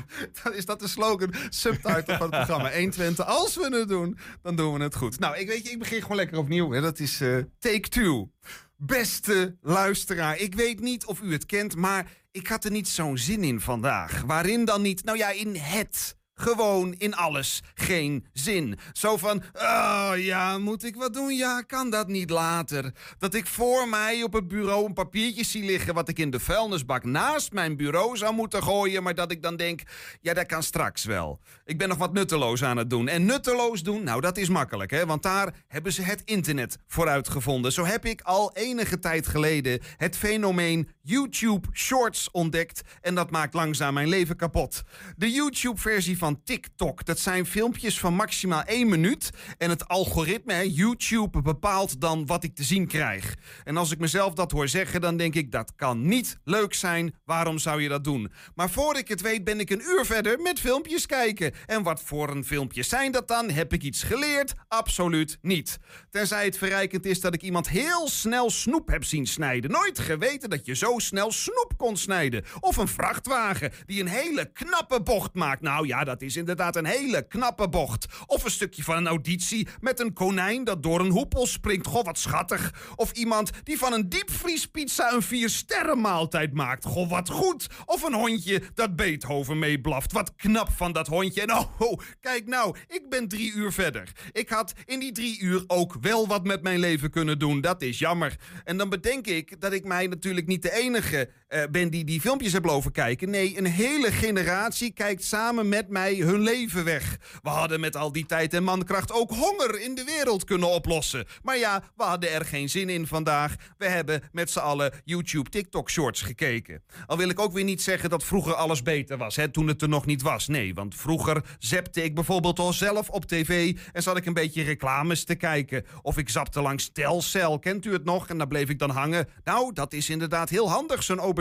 Dan 0.42 0.54
is 0.54 0.66
dat 0.66 0.80
de 0.80 0.88
slogan, 0.88 1.34
subtitle 1.48 2.16
van 2.16 2.20
het 2.20 2.30
programma. 2.30 2.70
120. 2.78 3.26
Als 3.26 3.56
we 3.56 3.76
het 3.76 3.88
doen, 3.88 4.18
dan 4.42 4.56
doen 4.56 4.74
we 4.74 4.82
het 4.82 4.94
goed. 4.94 5.18
Nou, 5.18 5.36
ik 5.36 5.46
weet 5.48 5.66
je, 5.66 5.70
ik 5.70 5.78
begin 5.78 6.02
gewoon 6.02 6.16
lekker 6.16 6.38
opnieuw. 6.38 6.70
Hè. 6.70 6.80
Dat 6.80 6.98
is 6.98 7.20
eh, 7.20 7.38
take 7.58 7.88
two. 7.88 8.30
Beste 8.76 9.56
luisteraar, 9.60 10.38
ik 10.38 10.54
weet 10.54 10.80
niet 10.80 11.04
of 11.06 11.20
u 11.20 11.32
het 11.32 11.46
kent, 11.46 11.76
maar 11.76 12.10
ik 12.30 12.46
had 12.46 12.64
er 12.64 12.70
niet 12.70 12.88
zo'n 12.88 13.18
zin 13.18 13.44
in 13.44 13.60
vandaag. 13.60 14.22
Waarin 14.26 14.64
dan 14.64 14.82
niet? 14.82 15.04
Nou 15.04 15.18
ja, 15.18 15.30
in 15.30 15.56
het. 15.56 16.16
Gewoon 16.42 16.94
in 16.98 17.14
alles. 17.14 17.62
Geen 17.74 18.26
zin. 18.32 18.78
Zo 18.92 19.16
van, 19.16 19.42
oh 19.52 20.12
ja, 20.16 20.58
moet 20.58 20.84
ik 20.84 20.96
wat 20.96 21.14
doen? 21.14 21.34
Ja, 21.34 21.62
kan 21.62 21.90
dat 21.90 22.08
niet 22.08 22.30
later? 22.30 22.92
Dat 23.18 23.34
ik 23.34 23.46
voor 23.46 23.88
mij 23.88 24.22
op 24.22 24.32
het 24.32 24.48
bureau 24.48 24.86
een 24.86 24.92
papiertje 24.92 25.44
zie 25.44 25.64
liggen... 25.64 25.94
wat 25.94 26.08
ik 26.08 26.18
in 26.18 26.30
de 26.30 26.40
vuilnisbak 26.40 27.04
naast 27.04 27.52
mijn 27.52 27.76
bureau 27.76 28.16
zou 28.16 28.34
moeten 28.34 28.62
gooien... 28.62 29.02
maar 29.02 29.14
dat 29.14 29.30
ik 29.30 29.42
dan 29.42 29.56
denk, 29.56 29.82
ja, 30.20 30.34
dat 30.34 30.46
kan 30.46 30.62
straks 30.62 31.04
wel. 31.04 31.40
Ik 31.64 31.78
ben 31.78 31.88
nog 31.88 31.98
wat 31.98 32.12
nutteloos 32.12 32.64
aan 32.64 32.76
het 32.76 32.90
doen. 32.90 33.08
En 33.08 33.24
nutteloos 33.24 33.82
doen, 33.82 34.04
nou, 34.04 34.20
dat 34.20 34.36
is 34.36 34.48
makkelijk, 34.48 34.90
hè? 34.90 35.06
Want 35.06 35.22
daar 35.22 35.54
hebben 35.68 35.92
ze 35.92 36.02
het 36.02 36.22
internet 36.24 36.78
voor 36.86 37.08
uitgevonden. 37.08 37.72
Zo 37.72 37.84
heb 37.84 38.04
ik 38.04 38.20
al 38.20 38.50
enige 38.54 38.98
tijd 38.98 39.26
geleden 39.26 39.80
het 39.96 40.16
fenomeen 40.16 40.88
YouTube 41.02 41.68
Shorts 41.72 42.30
ontdekt... 42.30 42.80
en 43.00 43.14
dat 43.14 43.30
maakt 43.30 43.54
langzaam 43.54 43.94
mijn 43.94 44.08
leven 44.08 44.36
kapot. 44.36 44.82
De 45.16 45.30
YouTube-versie 45.30 46.18
van 46.18 46.31
TikTok. 46.44 47.04
Dat 47.04 47.18
zijn 47.18 47.46
filmpjes 47.46 47.98
van 47.98 48.14
maximaal 48.14 48.62
één 48.62 48.88
minuut. 48.88 49.30
En 49.58 49.70
het 49.70 49.88
algoritme, 49.88 50.52
hè, 50.52 50.60
YouTube, 50.60 51.42
bepaalt 51.42 52.00
dan 52.00 52.26
wat 52.26 52.44
ik 52.44 52.54
te 52.54 52.64
zien 52.64 52.86
krijg. 52.86 53.34
En 53.64 53.76
als 53.76 53.90
ik 53.90 53.98
mezelf 53.98 54.34
dat 54.34 54.50
hoor 54.50 54.68
zeggen, 54.68 55.00
dan 55.00 55.16
denk 55.16 55.34
ik 55.34 55.52
dat 55.52 55.72
kan 55.76 56.06
niet 56.06 56.38
leuk 56.44 56.74
zijn. 56.74 57.14
Waarom 57.24 57.58
zou 57.58 57.82
je 57.82 57.88
dat 57.88 58.04
doen? 58.04 58.32
Maar 58.54 58.70
voor 58.70 58.96
ik 58.96 59.08
het 59.08 59.20
weet, 59.20 59.44
ben 59.44 59.60
ik 59.60 59.70
een 59.70 59.82
uur 59.82 60.04
verder 60.04 60.40
met 60.40 60.60
filmpjes 60.60 61.06
kijken. 61.06 61.52
En 61.66 61.82
wat 61.82 62.02
voor 62.02 62.28
een 62.28 62.44
filmpjes 62.44 62.88
zijn 62.88 63.12
dat 63.12 63.28
dan? 63.28 63.50
Heb 63.50 63.72
ik 63.72 63.82
iets 63.82 64.02
geleerd? 64.02 64.54
Absoluut 64.68 65.38
niet. 65.42 65.78
Tenzij 66.10 66.44
het 66.44 66.58
verrijkend 66.58 67.06
is 67.06 67.20
dat 67.20 67.34
ik 67.34 67.42
iemand 67.42 67.68
heel 67.68 68.08
snel 68.08 68.50
snoep 68.50 68.88
heb 68.88 69.04
zien 69.04 69.26
snijden. 69.26 69.70
Nooit 69.70 69.98
geweten 69.98 70.50
dat 70.50 70.66
je 70.66 70.74
zo 70.74 70.98
snel 70.98 71.32
snoep 71.32 71.72
kon 71.76 71.96
snijden. 71.96 72.44
Of 72.60 72.76
een 72.76 72.88
vrachtwagen 72.88 73.72
die 73.86 74.00
een 74.00 74.08
hele 74.08 74.52
knappe 74.52 75.02
bocht 75.02 75.34
maakt. 75.34 75.60
Nou 75.60 75.86
ja, 75.86 76.04
dat 76.04 76.11
is 76.18 76.36
inderdaad 76.36 76.76
een 76.76 76.84
hele 76.86 77.26
knappe 77.28 77.68
bocht. 77.68 78.06
Of 78.26 78.44
een 78.44 78.50
stukje 78.50 78.82
van 78.82 78.96
een 78.96 79.06
auditie 79.06 79.68
met 79.80 80.00
een 80.00 80.12
konijn 80.12 80.64
dat 80.64 80.82
door 80.82 81.00
een 81.00 81.10
hoepel 81.10 81.46
springt. 81.46 81.86
Goh, 81.86 82.04
wat 82.04 82.18
schattig. 82.18 82.92
Of 82.96 83.12
iemand 83.12 83.50
die 83.62 83.78
van 83.78 83.92
een 83.92 84.08
diepvriespizza 84.08 85.12
een 85.12 85.22
vier 85.22 85.48
sterren 85.50 86.00
maaltijd 86.00 86.52
maakt. 86.52 86.84
Goh, 86.84 87.10
wat 87.10 87.28
goed. 87.28 87.66
Of 87.84 88.02
een 88.02 88.14
hondje 88.14 88.62
dat 88.74 88.96
Beethoven 88.96 89.58
meeblaft. 89.58 90.12
Wat 90.12 90.34
knap 90.36 90.70
van 90.70 90.92
dat 90.92 91.06
hondje. 91.06 91.40
En 91.40 91.52
oh, 91.52 91.80
oh, 91.80 91.98
kijk 92.20 92.46
nou, 92.46 92.76
ik 92.88 93.08
ben 93.08 93.28
drie 93.28 93.52
uur 93.52 93.72
verder. 93.72 94.12
Ik 94.32 94.48
had 94.48 94.72
in 94.84 95.00
die 95.00 95.12
drie 95.12 95.40
uur 95.40 95.64
ook 95.66 95.96
wel 96.00 96.26
wat 96.26 96.44
met 96.44 96.62
mijn 96.62 96.78
leven 96.78 97.10
kunnen 97.10 97.38
doen. 97.38 97.60
Dat 97.60 97.82
is 97.82 97.98
jammer. 97.98 98.36
En 98.64 98.76
dan 98.76 98.88
bedenk 98.88 99.26
ik 99.26 99.60
dat 99.60 99.72
ik 99.72 99.84
mij 99.84 100.06
natuurlijk 100.06 100.46
niet 100.46 100.62
de 100.62 100.72
enige 100.72 101.30
eh, 101.52 101.62
ben 101.70 101.90
die 101.90 102.04
die 102.04 102.20
filmpjes 102.20 102.52
heb 102.52 102.64
lopen 102.64 102.92
kijken. 102.92 103.30
Nee, 103.30 103.58
een 103.58 103.66
hele 103.66 104.12
generatie 104.12 104.90
kijkt 104.90 105.24
samen 105.24 105.68
met 105.68 105.88
mij 105.88 106.14
hun 106.14 106.40
leven 106.40 106.84
weg. 106.84 107.18
We 107.42 107.48
hadden 107.48 107.80
met 107.80 107.96
al 107.96 108.12
die 108.12 108.26
tijd 108.26 108.54
en 108.54 108.64
mankracht 108.64 109.12
ook 109.12 109.30
honger 109.30 109.80
in 109.80 109.94
de 109.94 110.04
wereld 110.04 110.44
kunnen 110.44 110.68
oplossen. 110.68 111.26
Maar 111.42 111.58
ja, 111.58 111.82
we 111.96 112.02
hadden 112.02 112.30
er 112.30 112.44
geen 112.44 112.68
zin 112.68 112.88
in 112.88 113.06
vandaag. 113.06 113.54
We 113.78 113.88
hebben 113.88 114.22
met 114.32 114.50
z'n 114.50 114.58
allen 114.58 114.92
YouTube 115.04 115.50
TikTok 115.50 115.90
shorts 115.90 116.22
gekeken. 116.22 116.82
Al 117.06 117.16
wil 117.16 117.28
ik 117.28 117.40
ook 117.40 117.52
weer 117.52 117.64
niet 117.64 117.82
zeggen 117.82 118.10
dat 118.10 118.24
vroeger 118.24 118.54
alles 118.54 118.82
beter 118.82 119.16
was, 119.16 119.36
hè, 119.36 119.48
toen 119.48 119.68
het 119.68 119.82
er 119.82 119.88
nog 119.88 120.06
niet 120.06 120.22
was. 120.22 120.48
Nee, 120.48 120.74
want 120.74 120.94
vroeger 120.94 121.42
zepte 121.58 122.04
ik 122.04 122.14
bijvoorbeeld 122.14 122.58
al 122.58 122.72
zelf 122.72 123.08
op 123.08 123.24
tv 123.24 123.76
en 123.92 124.02
zat 124.02 124.16
ik 124.16 124.26
een 124.26 124.34
beetje 124.34 124.62
reclames 124.62 125.24
te 125.24 125.34
kijken. 125.34 125.84
Of 126.02 126.18
ik 126.18 126.28
zapte 126.28 126.60
langs 126.60 126.90
Telcel, 126.92 127.58
kent 127.58 127.84
u 127.84 127.92
het 127.92 128.04
nog? 128.04 128.28
En 128.28 128.38
daar 128.38 128.48
bleef 128.48 128.68
ik 128.68 128.78
dan 128.78 128.90
hangen. 128.90 129.28
Nou, 129.44 129.72
dat 129.72 129.92
is 129.92 130.10
inderdaad 130.10 130.48
heel 130.48 130.70
handig, 130.70 131.02
zo'n 131.02 131.18
aubergine 131.18 131.40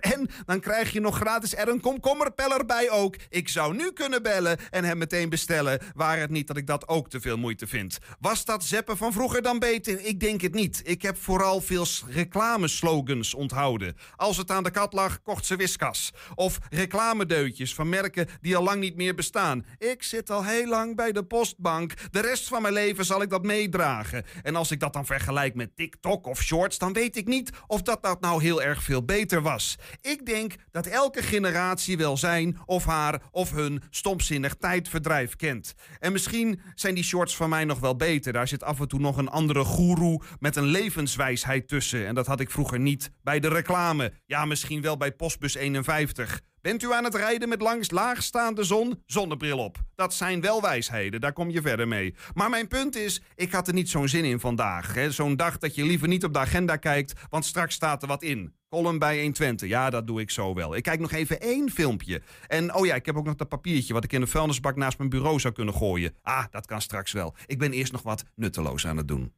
En 0.00 0.28
dan 0.46 0.60
krijg 0.60 0.92
je 0.92 1.00
nog 1.00 1.16
gratis 1.16 1.56
er 1.56 1.68
een 1.68 1.80
komkommerpeller 1.80 2.66
bij 2.66 2.90
ook. 2.90 3.16
Ik 3.28 3.48
zou 3.48 3.74
nu 3.74 3.92
kunnen 3.92 4.22
bellen 4.22 4.58
en 4.70 4.84
hem 4.84 4.98
meteen 4.98 5.28
bestellen. 5.28 5.80
Waar 5.94 6.18
het 6.18 6.30
niet 6.30 6.46
dat 6.46 6.56
ik 6.56 6.66
dat 6.66 6.88
ook 6.88 7.08
te 7.10 7.20
veel 7.20 7.36
moeite 7.36 7.66
vind. 7.66 7.98
Was 8.20 8.44
dat 8.44 8.64
zeppen 8.64 8.96
van 8.96 9.12
vroeger 9.12 9.42
dan 9.42 9.58
beter? 9.58 10.04
Ik 10.04 10.20
denk 10.20 10.40
het 10.40 10.54
niet. 10.54 10.80
Ik 10.84 11.02
heb 11.02 11.16
vooral 11.16 11.60
veel 11.60 11.86
reclameslogans 12.08 13.34
onthouden. 13.34 13.96
Als 14.16 14.36
het 14.36 14.50
aan 14.50 14.62
de 14.62 14.70
kat 14.70 14.92
lag, 14.92 15.22
kocht 15.22 15.46
ze 15.46 15.56
Whiskas. 15.56 16.12
Of 16.34 16.58
reclamedeutjes 16.70 17.74
van 17.74 17.88
merken 17.88 18.28
die 18.40 18.56
al 18.56 18.62
lang 18.62 18.80
niet 18.80 18.96
meer 18.96 19.14
bestaan. 19.14 19.66
Ik 19.78 20.02
zit 20.02 20.30
al 20.30 20.44
heel 20.44 20.66
lang 20.66 20.96
bij 20.96 21.12
de 21.12 21.24
postbank. 21.24 21.92
De 22.10 22.20
rest 22.20 22.48
van 22.48 22.62
mijn 22.62 22.74
leven 22.74 23.04
zal 23.04 23.22
ik 23.22 23.30
dat 23.30 23.42
meedragen. 23.42 24.24
En 24.42 24.56
als 24.56 24.70
ik 24.70 24.80
dat 24.80 24.92
dan 24.92 25.06
vergelijk 25.06 25.54
met 25.54 25.76
TikTok 25.76 26.26
of 26.26 26.42
Shorts, 26.42 26.78
dan 26.78 26.92
weet 26.92 27.16
ik 27.16 27.26
niet 27.26 27.50
of 27.66 27.82
dat, 27.82 28.02
dat 28.02 28.20
nou 28.20 28.42
heel 28.42 28.62
erg 28.62 28.82
veel 28.82 29.04
beter 29.04 29.19
was. 29.28 29.78
Ik 30.00 30.26
denk 30.26 30.54
dat 30.70 30.86
elke 30.86 31.22
generatie 31.22 31.96
wel 31.96 32.16
zijn 32.16 32.58
of 32.64 32.84
haar 32.84 33.22
of 33.30 33.50
hun 33.50 33.82
stomzinnig 33.90 34.54
tijdverdrijf 34.54 35.36
kent. 35.36 35.74
En 35.98 36.12
misschien 36.12 36.60
zijn 36.74 36.94
die 36.94 37.04
shorts 37.04 37.36
van 37.36 37.48
mij 37.48 37.64
nog 37.64 37.78
wel 37.78 37.96
beter. 37.96 38.32
Daar 38.32 38.48
zit 38.48 38.62
af 38.62 38.80
en 38.80 38.88
toe 38.88 39.00
nog 39.00 39.16
een 39.16 39.28
andere 39.28 39.64
goeroe 39.64 40.22
met 40.38 40.56
een 40.56 40.64
levenswijsheid 40.64 41.68
tussen. 41.68 42.06
En 42.06 42.14
dat 42.14 42.26
had 42.26 42.40
ik 42.40 42.50
vroeger 42.50 42.80
niet 42.80 43.10
bij 43.22 43.40
de 43.40 43.48
reclame. 43.48 44.12
Ja, 44.26 44.44
misschien 44.44 44.82
wel 44.82 44.96
bij 44.96 45.12
Postbus 45.12 45.54
51. 45.54 46.40
Bent 46.60 46.82
u 46.82 46.92
aan 46.92 47.04
het 47.04 47.14
rijden 47.14 47.48
met 47.48 47.60
langs 47.60 47.90
laagstaande 47.90 48.64
zon? 48.64 49.02
Zonnebril 49.06 49.58
op. 49.58 49.78
Dat 49.94 50.14
zijn 50.14 50.40
wel 50.40 50.62
wijsheden, 50.62 51.20
daar 51.20 51.32
kom 51.32 51.50
je 51.50 51.62
verder 51.62 51.88
mee. 51.88 52.14
Maar 52.34 52.50
mijn 52.50 52.68
punt 52.68 52.96
is, 52.96 53.22
ik 53.34 53.52
had 53.52 53.68
er 53.68 53.74
niet 53.74 53.88
zo'n 53.88 54.08
zin 54.08 54.24
in 54.24 54.40
vandaag. 54.40 54.94
Zo'n 55.08 55.36
dag 55.36 55.58
dat 55.58 55.74
je 55.74 55.84
liever 55.84 56.08
niet 56.08 56.24
op 56.24 56.32
de 56.32 56.38
agenda 56.38 56.76
kijkt, 56.76 57.12
want 57.30 57.44
straks 57.44 57.74
staat 57.74 58.02
er 58.02 58.08
wat 58.08 58.22
in. 58.22 58.54
Column 58.70 58.98
bij 58.98 59.20
120, 59.20 59.68
ja, 59.68 59.90
dat 59.90 60.06
doe 60.06 60.20
ik 60.20 60.30
zo 60.30 60.54
wel. 60.54 60.76
Ik 60.76 60.82
kijk 60.82 61.00
nog 61.00 61.12
even 61.12 61.40
één 61.40 61.70
filmpje. 61.70 62.22
En 62.46 62.74
oh 62.74 62.86
ja, 62.86 62.94
ik 62.94 63.06
heb 63.06 63.16
ook 63.16 63.24
nog 63.24 63.34
dat 63.34 63.48
papiertje 63.48 63.92
wat 63.92 64.04
ik 64.04 64.12
in 64.12 64.20
een 64.20 64.28
vuilnisbak 64.28 64.76
naast 64.76 64.98
mijn 64.98 65.10
bureau 65.10 65.40
zou 65.40 65.54
kunnen 65.54 65.74
gooien. 65.74 66.14
Ah, 66.22 66.44
dat 66.50 66.66
kan 66.66 66.80
straks 66.80 67.12
wel. 67.12 67.34
Ik 67.46 67.58
ben 67.58 67.72
eerst 67.72 67.92
nog 67.92 68.02
wat 68.02 68.24
nutteloos 68.34 68.86
aan 68.86 68.96
het 68.96 69.08
doen. 69.08 69.32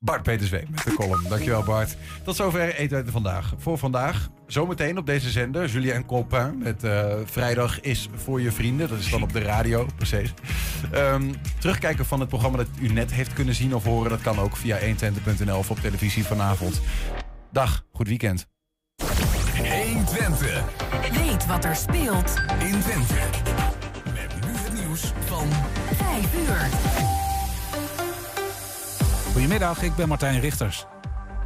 Bart 0.00 0.22
Peterswee 0.22 0.66
met 0.70 0.84
de 0.84 0.94
column. 0.94 1.28
Dankjewel 1.28 1.62
Bart. 1.62 1.96
Tot 2.24 2.36
zover 2.36 2.74
eten 2.74 3.06
vandaag. 3.06 3.54
Voor 3.58 3.78
vandaag, 3.78 4.28
zometeen 4.46 4.98
op 4.98 5.06
deze 5.06 5.30
zender, 5.30 5.68
Julien 5.68 6.06
Colpin 6.06 6.58
met 6.58 6.84
eh, 6.84 7.14
Vrijdag 7.24 7.80
is 7.80 8.08
voor 8.14 8.40
je 8.40 8.52
vrienden. 8.52 8.88
Dat 8.88 8.98
is 8.98 9.10
dan 9.10 9.22
op 9.22 9.32
de 9.32 9.40
radio, 9.40 9.86
precies. 9.96 10.34
Ehm, 10.92 11.32
terugkijken 11.58 12.06
van 12.06 12.20
het 12.20 12.28
programma 12.28 12.56
dat 12.56 12.68
u 12.80 12.88
net 12.88 13.12
heeft 13.12 13.32
kunnen 13.32 13.54
zien 13.54 13.74
of 13.74 13.84
horen, 13.84 14.10
dat 14.10 14.20
kan 14.20 14.38
ook 14.38 14.56
via 14.56 14.78
120.nl 14.78 15.58
of 15.58 15.70
op 15.70 15.78
televisie 15.78 16.24
vanavond. 16.24 16.80
Dag, 17.52 17.84
goed 17.92 18.08
weekend. 18.08 18.46
120. 18.96 20.64
Weet 21.12 21.46
wat 21.46 21.64
er 21.64 21.76
speelt 21.76 22.34
in 22.58 22.80
Twente. 22.80 23.14
Met 24.04 24.46
nu 24.46 24.52
het 24.56 24.72
nieuws 24.72 25.12
van 25.24 25.48
5 25.94 26.34
uur. 26.34 26.68
Goedemiddag, 29.32 29.82
ik 29.82 29.94
ben 29.94 30.08
Martijn 30.08 30.40
Richters. 30.40 30.86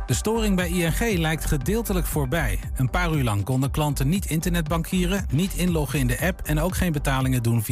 De 0.07 0.15
storing 0.15 0.57
bij 0.57 0.69
ING 0.69 1.19
lijkt 1.19 1.45
gedeeltelijk 1.45 2.07
voorbij. 2.07 2.59
Een 2.77 2.91
paar 2.91 3.13
uur 3.13 3.25
lang 3.25 3.45
konden 3.45 3.71
klanten 3.71 4.09
niet 4.09 4.27
internetbankieren, 4.27 5.27
niet 5.31 5.55
inloggen 5.55 5.99
in 5.99 6.07
de 6.07 6.21
app 6.21 6.41
en 6.45 6.61
ook 6.61 6.77
geen 6.77 6.93
betalingen 6.93 7.43
doen 7.43 7.63
via 7.63 7.71